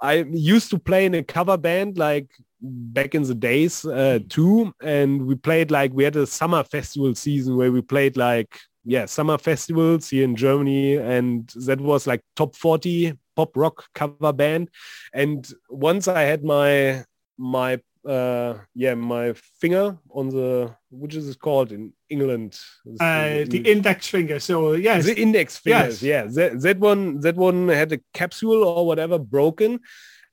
I 0.00 0.22
used 0.30 0.70
to 0.70 0.78
play 0.78 1.06
in 1.06 1.14
a 1.14 1.24
cover 1.24 1.56
band 1.56 1.98
like 1.98 2.30
back 2.60 3.14
in 3.14 3.22
the 3.22 3.34
days 3.34 3.84
uh, 3.84 4.18
too. 4.28 4.72
And 4.82 5.26
we 5.26 5.34
played 5.34 5.70
like 5.70 5.92
we 5.92 6.04
had 6.04 6.16
a 6.16 6.26
summer 6.26 6.64
festival 6.64 7.14
season 7.14 7.56
where 7.56 7.72
we 7.72 7.82
played 7.82 8.16
like 8.16 8.58
yeah 8.84 9.06
summer 9.06 9.38
festivals 9.38 10.08
here 10.10 10.24
in 10.24 10.36
germany. 10.36 10.96
And 10.96 11.48
that 11.66 11.80
was 11.80 12.06
like 12.06 12.22
top 12.36 12.56
40 12.56 13.14
pop 13.36 13.56
rock 13.56 13.86
cover 13.94 14.32
band. 14.32 14.70
And 15.12 15.48
once 15.68 16.08
i 16.08 16.22
had 16.22 16.44
my 16.44 17.04
my 17.36 17.80
uh 18.08 18.54
yeah 18.74 18.94
my 18.94 19.34
finger 19.60 19.98
on 20.10 20.28
the 20.30 20.74
which 20.90 21.14
is 21.14 21.28
it 21.28 21.38
called 21.38 21.72
in 21.72 21.92
england? 22.08 22.58
Uh, 23.00 23.44
the 23.44 23.62
index 23.64 24.08
finger. 24.08 24.40
So 24.40 24.72
yes. 24.72 25.04
The 25.04 25.20
index 25.20 25.58
fingers 25.58 26.02
yes. 26.02 26.32
yeah. 26.36 26.48
That, 26.50 26.60
that 26.62 26.78
one 26.78 27.20
that 27.20 27.36
one 27.36 27.68
had 27.68 27.92
a 27.92 28.00
capsule 28.14 28.64
or 28.64 28.86
whatever 28.86 29.18
broken 29.18 29.80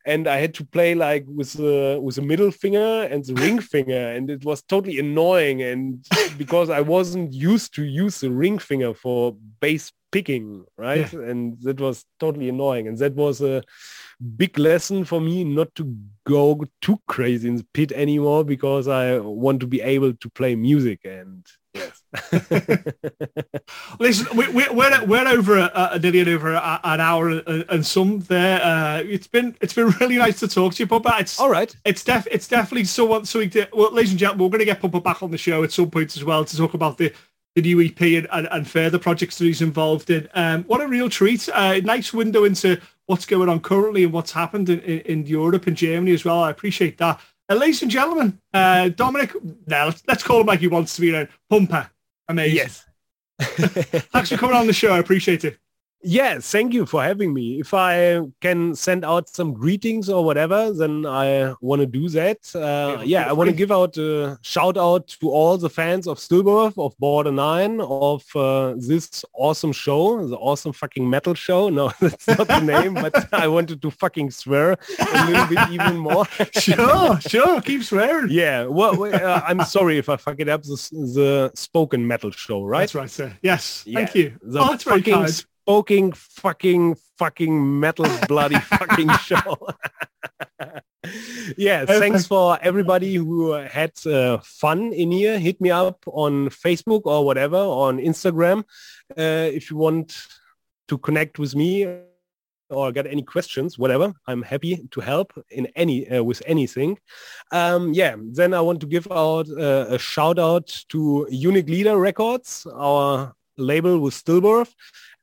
and 0.06 0.27
I 0.27 0.38
had 0.38 0.53
to 0.56 0.65
play 0.65 0.94
like 0.94 1.26
with 1.27 1.53
the 1.53 1.99
with 2.02 2.15
the 2.15 2.22
middle 2.22 2.52
finger 2.52 3.03
and 3.03 3.26
the 3.26 3.34
ring 3.34 3.60
finger, 3.73 4.11
and 4.11 4.30
it 4.30 4.45
was 4.45 4.61
totally 4.61 4.99
annoying. 4.99 5.61
And 5.61 6.06
because 6.38 6.69
I 6.69 6.82
wasn't 6.82 7.34
used 7.34 7.73
to 7.76 7.84
use 7.84 8.19
the 8.19 8.32
ring 8.32 8.60
finger 8.60 8.94
for 8.94 9.36
bass 9.60 9.91
picking, 10.11 10.64
right? 10.77 11.11
Yeah. 11.11 11.19
And 11.22 11.57
that 11.64 11.80
was 11.80 12.06
totally 12.19 12.49
annoying. 12.49 12.88
And 12.88 12.98
that 12.99 13.15
was 13.15 13.41
a 13.41 13.64
big 14.38 14.57
lesson 14.57 15.03
for 15.03 15.19
me 15.19 15.44
not 15.44 15.73
to 15.76 15.94
go 16.26 16.64
too 16.82 16.99
crazy 17.07 17.49
in 17.49 17.57
the 17.57 17.68
pit 17.73 17.91
anymore 17.91 18.45
because 18.45 18.88
I 18.88 19.18
want 19.19 19.60
to 19.60 19.68
be 19.68 19.82
able 19.82 20.14
to 20.14 20.30
play 20.30 20.56
music 20.56 21.02
and 21.03 21.45
yes. 21.76 22.02
Listen, 23.99 24.38
we, 24.38 24.47
we, 24.47 24.68
we're 24.69 25.06
we're 25.06 25.27
over 25.27 25.57
a, 25.57 25.89
a 25.93 25.99
nearly 25.99 26.34
over 26.34 26.53
a, 26.53 26.80
an 26.84 27.02
hour 27.02 27.30
and 27.30 27.85
some 27.85 28.19
there. 28.22 28.61
Uh, 28.61 29.03
it's 29.06 29.27
been 29.27 29.56
it's 29.61 29.73
been 29.73 29.89
really 29.99 30.18
nice 30.18 30.39
to 30.39 30.47
talk 30.47 30.73
to 30.76 30.84
you, 30.84 30.88
Pumpa. 30.88 31.19
It's 31.19 31.39
all 31.39 31.49
right. 31.49 31.76
It's 31.85 32.03
def 32.03 32.27
it's 32.31 32.47
definitely 32.47 32.85
so 32.85 33.23
so 33.23 33.39
we 33.39 33.52
well, 33.73 33.91
ladies 33.91 34.11
and 34.11 34.19
gentlemen, 34.19 34.45
we're 34.45 34.57
going 34.57 34.60
to 34.60 34.65
get 34.65 34.81
Pumpa 34.81 35.03
back 35.03 35.22
on 35.22 35.31
the 35.31 35.38
show 35.38 35.64
at 35.64 35.72
some 35.72 35.91
point 35.91 36.15
as 36.15 36.23
well 36.23 36.45
to 36.45 36.57
talk 36.57 36.73
about 36.73 36.97
the 36.97 37.14
the 37.56 37.61
new 37.61 37.81
EP 37.81 38.02
and, 38.02 38.27
and, 38.31 38.47
and 38.52 38.69
further 38.69 38.99
projects 38.99 39.38
that 39.38 39.45
he's 39.45 39.61
involved 39.61 40.10
in. 40.10 40.27
Um, 40.34 40.64
what 40.65 40.81
a 40.81 40.88
real 40.88 41.10
treat! 41.10 41.47
Uh, 41.53 41.80
nice 41.80 42.14
window 42.14 42.43
into 42.43 42.80
what's 43.06 43.26
going 43.26 43.49
on 43.49 43.61
currently 43.61 44.03
and 44.03 44.11
what's 44.11 44.31
happened 44.31 44.69
in, 44.69 44.80
in, 44.81 44.99
in 45.02 45.26
Europe 45.26 45.68
and 45.68 45.77
Germany 45.77 46.14
as 46.14 46.26
well. 46.26 46.43
I 46.43 46.49
appreciate 46.49 46.97
that. 46.97 47.19
Ladies 47.49 47.84
and 47.84 47.91
gentlemen, 47.91 48.39
uh, 48.53 48.89
Dominik, 48.89 49.35
now 49.67 49.85
let's, 49.85 50.03
let's 50.07 50.23
call 50.23 50.41
him 50.41 50.47
like 50.47 50.59
he 50.59 50.67
wants 50.67 50.95
to 50.95 51.01
be 51.01 51.11
known. 51.11 51.30
Pumpa, 51.51 51.89
amazing. 52.27 52.55
Yes. 52.55 52.85
Thanks 53.39 54.30
for 54.30 54.38
coming 54.38 54.55
on 54.55 54.65
the 54.65 54.73
show. 54.73 54.91
I 54.91 54.97
appreciate 54.97 55.45
it. 55.45 55.59
Yeah, 56.07 56.38
thank 56.39 56.72
you 56.72 56.85
for 56.85 57.01
having 57.01 57.34
me. 57.34 57.59
If 57.59 57.73
I 57.73 58.22
can 58.39 58.76
send 58.76 59.03
out 59.03 59.27
some 59.27 59.53
greetings 59.53 60.07
or 60.07 60.23
whatever, 60.23 60.72
then 60.72 61.03
I 61.03 61.55
want 61.61 61.80
to 61.80 61.88
do 61.88 62.09
that. 62.09 62.55
Uh, 62.55 63.01
yeah, 63.03 63.27
I 63.27 63.34
want 63.34 63.49
to 63.49 63.55
give 63.55 63.72
out 63.72 63.97
a 63.97 64.38
shout 64.43 64.77
out 64.77 65.07
to 65.19 65.31
all 65.31 65.57
the 65.57 65.69
fans 65.69 66.07
of 66.07 66.19
Stillbirth, 66.19 66.77
of 66.77 66.95
Border 66.99 67.31
9, 67.31 67.81
of 67.81 68.23
uh, 68.35 68.76
this 68.77 69.26
awesome 69.34 69.72
show, 69.72 70.27
the 70.27 70.38
awesome 70.38 70.73
fucking 70.73 71.09
metal 71.09 71.34
show. 71.34 71.69
No, 71.69 71.91
that's 71.99 72.27
not 72.27 72.47
the 72.47 72.59
name, 72.59 72.93
but 72.93 73.27
I 73.34 73.47
wanted 73.47 73.81
to 73.81 73.89
fucking 73.89 74.30
swear 74.30 74.77
a 74.99 75.26
little 75.26 75.47
bit 75.47 75.59
even 75.72 75.97
more. 75.97 76.26
sure, 76.53 77.19
sure, 77.22 77.61
keep 77.61 77.84
swearing. 77.84 78.27
Yeah, 78.30 78.65
well, 78.65 79.03
uh, 79.05 79.41
I'm 79.43 79.63
sorry 79.65 79.97
if 79.97 80.07
I 80.09 80.17
fuck 80.17 80.39
it 80.39 80.49
up. 80.49 80.61
The, 80.61 80.76
the 80.91 81.51
spoken 81.55 82.05
metal 82.05 82.30
show, 82.30 82.63
right? 82.63 82.81
That's 82.81 82.93
right, 82.93 83.09
sir. 83.09 83.35
Yes, 83.41 83.84
yeah, 83.88 83.97
thank 83.97 84.13
you. 84.13 84.38
The 84.43 84.59
oh, 84.59 84.69
that's 84.69 84.84
very 84.84 85.01
kind 85.01 85.45
spoken 85.66 86.12
fucking 86.12 86.96
fucking 87.18 87.80
metal 87.80 88.06
bloody 88.28 88.60
fucking 88.78 89.10
show. 89.18 89.58
yeah, 91.58 91.86
thanks 91.86 92.28
for 92.28 92.60
everybody 92.62 93.16
who 93.16 93.54
had 93.54 93.94
uh, 94.06 94.38
fun 94.44 94.94
in 94.94 95.12
here. 95.12 95.40
Hit 95.40 95.60
me 95.60 95.72
up 95.72 96.04
on 96.06 96.50
Facebook 96.50 97.02
or 97.06 97.26
whatever, 97.26 97.58
on 97.58 97.98
Instagram, 97.98 98.60
uh, 99.18 99.50
if 99.58 99.72
you 99.72 99.78
want 99.78 100.28
to 100.88 101.00
connect 101.00 101.40
with 101.40 101.56
me 101.56 101.88
or 102.70 102.92
get 102.92 103.08
any 103.08 103.24
questions, 103.24 103.80
whatever. 103.80 104.14
I'm 104.28 104.44
happy 104.44 104.88
to 104.92 105.02
help 105.02 105.34
in 105.50 105.66
any 105.76 106.08
uh, 106.08 106.22
with 106.22 106.44
anything. 106.46 107.00
Um, 107.52 107.92
yeah, 107.94 108.16
then 108.20 108.54
I 108.54 108.62
want 108.62 108.82
to 108.82 108.88
give 108.88 109.08
out 109.12 109.50
uh, 109.50 109.88
a 109.90 109.98
shout 109.98 110.38
out 110.38 110.84
to 110.90 111.26
Unique 111.32 111.70
Leader 111.70 111.98
Records, 111.98 112.68
our 112.72 113.34
label 113.58 114.00
with 114.00 114.14
Stillbirth 114.14 114.74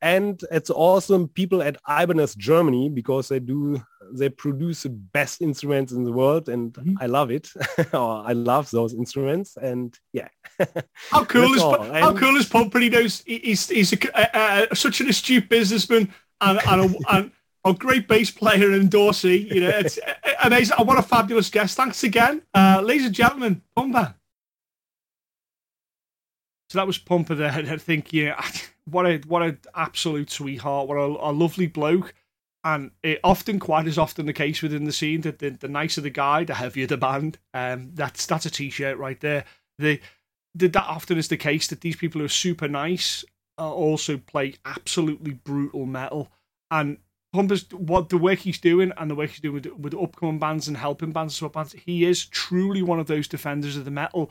and 0.02 0.42
it's 0.50 0.68
awesome 0.68 1.28
people 1.28 1.62
at 1.62 1.76
Ibanez 1.88 2.34
Germany 2.34 2.90
because 2.90 3.28
they 3.28 3.38
do 3.38 3.80
they 4.12 4.28
produce 4.28 4.82
the 4.82 4.90
best 4.90 5.40
instruments 5.40 5.92
in 5.92 6.04
the 6.04 6.12
world 6.12 6.48
and 6.48 6.74
mm-hmm. 6.74 6.96
I 7.00 7.06
love 7.06 7.30
it. 7.30 7.48
I 7.94 8.32
love 8.32 8.70
those 8.70 8.92
instruments 8.92 9.56
and 9.56 9.96
yeah. 10.12 10.28
how 11.10 11.24
cool 11.32 11.54
is 11.54 11.62
and, 11.62 11.96
how 11.96 12.14
cool 12.14 12.36
is 12.36 12.48
Pumpa 12.48 12.90
knows 12.90 13.22
he's 13.24 13.68
he's 13.68 13.92
a, 13.92 14.68
such 14.74 15.00
an 15.00 15.08
astute 15.08 15.48
businessman 15.48 16.12
and 16.40 16.60
and 16.66 16.94
a, 16.94 16.98
and 17.14 17.32
a 17.64 17.72
great 17.72 18.08
bass 18.08 18.30
player 18.30 18.72
in 18.72 18.88
Dorsey. 18.88 19.48
You 19.50 19.60
know, 19.62 19.68
it's 19.68 20.00
amazing. 20.42 20.76
What 20.78 20.98
a 20.98 21.02
fabulous 21.02 21.48
guest. 21.48 21.76
Thanks 21.76 22.02
again. 22.02 22.42
Uh, 22.52 22.82
ladies 22.84 23.06
and 23.06 23.14
gentlemen, 23.14 23.62
Pumpa. 23.78 24.14
So 26.70 26.78
that 26.78 26.86
was 26.86 26.98
Pumpa 26.98 27.36
there. 27.36 27.52
I 27.52 27.76
think, 27.76 28.12
yeah, 28.12 28.42
what 28.84 29.06
a 29.06 29.18
what 29.26 29.42
an 29.42 29.58
absolute 29.74 30.30
sweetheart, 30.30 30.88
what 30.88 30.96
a, 30.96 31.30
a 31.30 31.32
lovely 31.32 31.66
bloke. 31.66 32.14
And 32.64 32.92
it 33.02 33.18
often, 33.24 33.58
quite 33.58 33.88
as 33.88 33.98
often 33.98 34.26
the 34.26 34.32
case 34.32 34.62
within 34.62 34.84
the 34.84 34.92
scene, 34.92 35.22
that 35.22 35.40
the, 35.40 35.50
the 35.50 35.66
nicer 35.68 36.00
the 36.00 36.10
guy, 36.10 36.44
the 36.44 36.54
heavier 36.54 36.86
the 36.86 36.96
band. 36.96 37.38
Um, 37.52 37.90
that's 37.94 38.26
that's 38.26 38.46
a 38.46 38.50
t-shirt 38.50 38.98
right 38.98 39.20
there. 39.20 39.44
The, 39.78 40.00
the 40.54 40.68
that 40.68 40.86
often 40.86 41.18
is 41.18 41.28
the 41.28 41.36
case 41.36 41.66
that 41.68 41.80
these 41.80 41.96
people 41.96 42.20
who 42.20 42.26
are 42.26 42.28
super 42.28 42.68
nice 42.68 43.24
uh, 43.58 43.72
also 43.72 44.16
play 44.16 44.54
absolutely 44.64 45.32
brutal 45.32 45.86
metal. 45.86 46.30
And 46.70 46.98
Pumpa's 47.32 47.66
what 47.72 48.10
the 48.10 48.18
work 48.18 48.40
he's 48.40 48.60
doing 48.60 48.92
and 48.96 49.10
the 49.10 49.14
work 49.14 49.30
he's 49.30 49.40
doing 49.40 49.54
with, 49.54 49.66
with 49.78 49.94
upcoming 49.94 50.38
bands 50.38 50.68
and 50.68 50.76
helping 50.76 51.12
bands 51.12 51.40
and 51.40 51.52
bands, 51.52 51.72
he 51.72 52.04
is 52.04 52.26
truly 52.26 52.82
one 52.82 53.00
of 53.00 53.06
those 53.06 53.26
defenders 53.26 53.76
of 53.76 53.84
the 53.84 53.90
metal. 53.90 54.30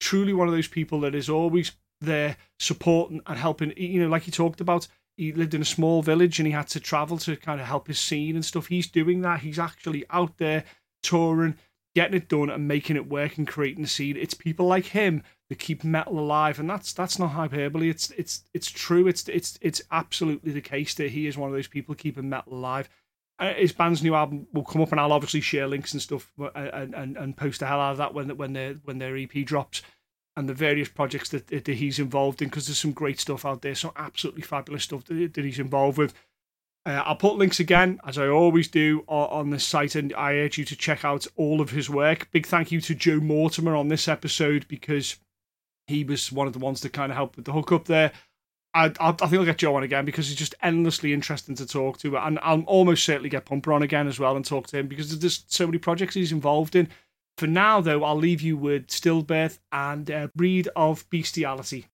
Truly 0.00 0.32
one 0.32 0.48
of 0.48 0.54
those 0.54 0.68
people 0.68 1.00
that 1.00 1.14
is 1.14 1.28
always 1.30 1.72
there 2.00 2.36
supporting 2.58 3.20
and 3.26 3.38
helping. 3.38 3.72
You 3.76 4.02
know, 4.02 4.08
like 4.08 4.22
he 4.22 4.30
talked 4.30 4.60
about, 4.60 4.88
he 5.16 5.32
lived 5.32 5.54
in 5.54 5.62
a 5.62 5.66
small 5.66 6.02
village 6.02 6.38
and 6.38 6.46
he 6.46 6.52
had 6.52 6.68
to 6.68 6.80
travel 6.80 7.18
to 7.18 7.36
kind 7.36 7.60
of 7.60 7.66
help 7.66 7.88
his 7.88 8.00
scene 8.00 8.36
and 8.36 8.44
stuff. 8.44 8.66
He's 8.66 8.88
doing 8.88 9.20
that. 9.22 9.40
He's 9.40 9.58
actually 9.58 10.04
out 10.10 10.38
there 10.38 10.64
touring, 11.02 11.56
getting 11.94 12.16
it 12.16 12.28
done, 12.28 12.50
and 12.50 12.66
making 12.66 12.96
it 12.96 13.08
work 13.08 13.36
and 13.38 13.46
creating 13.46 13.82
the 13.82 13.88
scene. 13.88 14.16
It's 14.16 14.34
people 14.34 14.66
like 14.66 14.86
him 14.86 15.22
that 15.48 15.58
keep 15.58 15.84
metal 15.84 16.18
alive, 16.18 16.58
and 16.58 16.70
that's 16.70 16.92
that's 16.92 17.18
not 17.18 17.32
hyperbole. 17.32 17.90
It's 17.90 18.10
it's 18.12 18.44
it's 18.54 18.70
true. 18.70 19.06
It's 19.06 19.28
it's 19.28 19.58
it's 19.60 19.82
absolutely 19.90 20.52
the 20.52 20.60
case 20.60 20.94
that 20.94 21.10
he 21.10 21.26
is 21.26 21.36
one 21.36 21.50
of 21.50 21.54
those 21.54 21.68
people 21.68 21.94
keeping 21.94 22.28
metal 22.28 22.54
alive. 22.54 22.88
Uh, 23.38 23.54
his 23.54 23.72
band's 23.72 24.02
new 24.02 24.14
album 24.14 24.46
will 24.52 24.64
come 24.64 24.82
up, 24.82 24.92
and 24.92 25.00
I'll 25.00 25.12
obviously 25.12 25.40
share 25.40 25.66
links 25.66 25.94
and 25.94 26.02
stuff 26.02 26.30
uh, 26.38 26.50
and, 26.54 26.94
and, 26.94 27.16
and 27.16 27.36
post 27.36 27.60
the 27.60 27.66
hell 27.66 27.80
out 27.80 27.92
of 27.92 27.98
that 27.98 28.14
when 28.14 28.36
when 28.36 28.52
their 28.52 28.74
when 28.84 28.98
their 28.98 29.16
EP 29.16 29.32
drops 29.44 29.82
and 30.40 30.48
the 30.48 30.54
various 30.54 30.88
projects 30.88 31.28
that, 31.28 31.48
that 31.48 31.68
he's 31.68 31.98
involved 31.98 32.40
in 32.40 32.48
because 32.48 32.66
there's 32.66 32.78
some 32.78 32.92
great 32.92 33.20
stuff 33.20 33.44
out 33.44 33.60
there, 33.60 33.74
some 33.74 33.92
absolutely 33.96 34.40
fabulous 34.40 34.84
stuff 34.84 35.04
that, 35.04 35.34
that 35.34 35.44
he's 35.44 35.58
involved 35.58 35.98
with. 35.98 36.14
Uh, 36.86 37.02
I'll 37.04 37.14
put 37.14 37.36
links 37.36 37.60
again, 37.60 38.00
as 38.06 38.16
I 38.16 38.26
always 38.26 38.66
do, 38.66 39.04
on, 39.06 39.50
this 39.50 39.66
site, 39.66 39.94
and 39.94 40.14
I 40.14 40.36
urge 40.36 40.56
you 40.56 40.64
to 40.64 40.74
check 40.74 41.04
out 41.04 41.26
all 41.36 41.60
of 41.60 41.70
his 41.70 41.90
work. 41.90 42.28
Big 42.32 42.46
thank 42.46 42.72
you 42.72 42.80
to 42.80 42.94
Joe 42.94 43.20
Mortimer 43.20 43.76
on 43.76 43.88
this 43.88 44.08
episode 44.08 44.66
because 44.66 45.18
he 45.86 46.04
was 46.04 46.32
one 46.32 46.46
of 46.46 46.54
the 46.54 46.58
ones 46.58 46.80
that 46.80 46.94
kind 46.94 47.12
of 47.12 47.16
helped 47.16 47.36
with 47.36 47.44
the 47.44 47.52
hookup 47.52 47.84
there. 47.84 48.12
I, 48.72 48.86
I, 48.98 49.08
I 49.08 49.12
think 49.12 49.34
I'll 49.34 49.44
get 49.44 49.58
Joe 49.58 49.76
on 49.76 49.82
again 49.82 50.06
because 50.06 50.28
he's 50.28 50.38
just 50.38 50.54
endlessly 50.62 51.12
interesting 51.12 51.54
to 51.56 51.66
talk 51.66 51.98
to, 51.98 52.16
and 52.16 52.38
I'll 52.40 52.62
almost 52.62 53.04
certainly 53.04 53.28
get 53.28 53.44
Pumpa 53.44 53.74
on 53.74 53.82
again 53.82 54.08
as 54.08 54.18
well 54.18 54.36
and 54.36 54.44
talk 54.44 54.68
to 54.68 54.78
him 54.78 54.86
because 54.86 55.18
there's 55.18 55.44
so 55.48 55.66
many 55.66 55.76
projects 55.76 56.14
he's 56.14 56.32
involved 56.32 56.74
in. 56.74 56.88
For 57.40 57.46
now, 57.46 57.80
though, 57.80 58.04
I'll 58.04 58.16
leave 58.16 58.42
you 58.42 58.54
with 58.58 58.88
Stillbirth 58.88 59.60
and 59.72 60.10
uh, 60.10 60.28
Breed 60.36 60.68
of 60.76 61.08
Bestiality. 61.08 61.86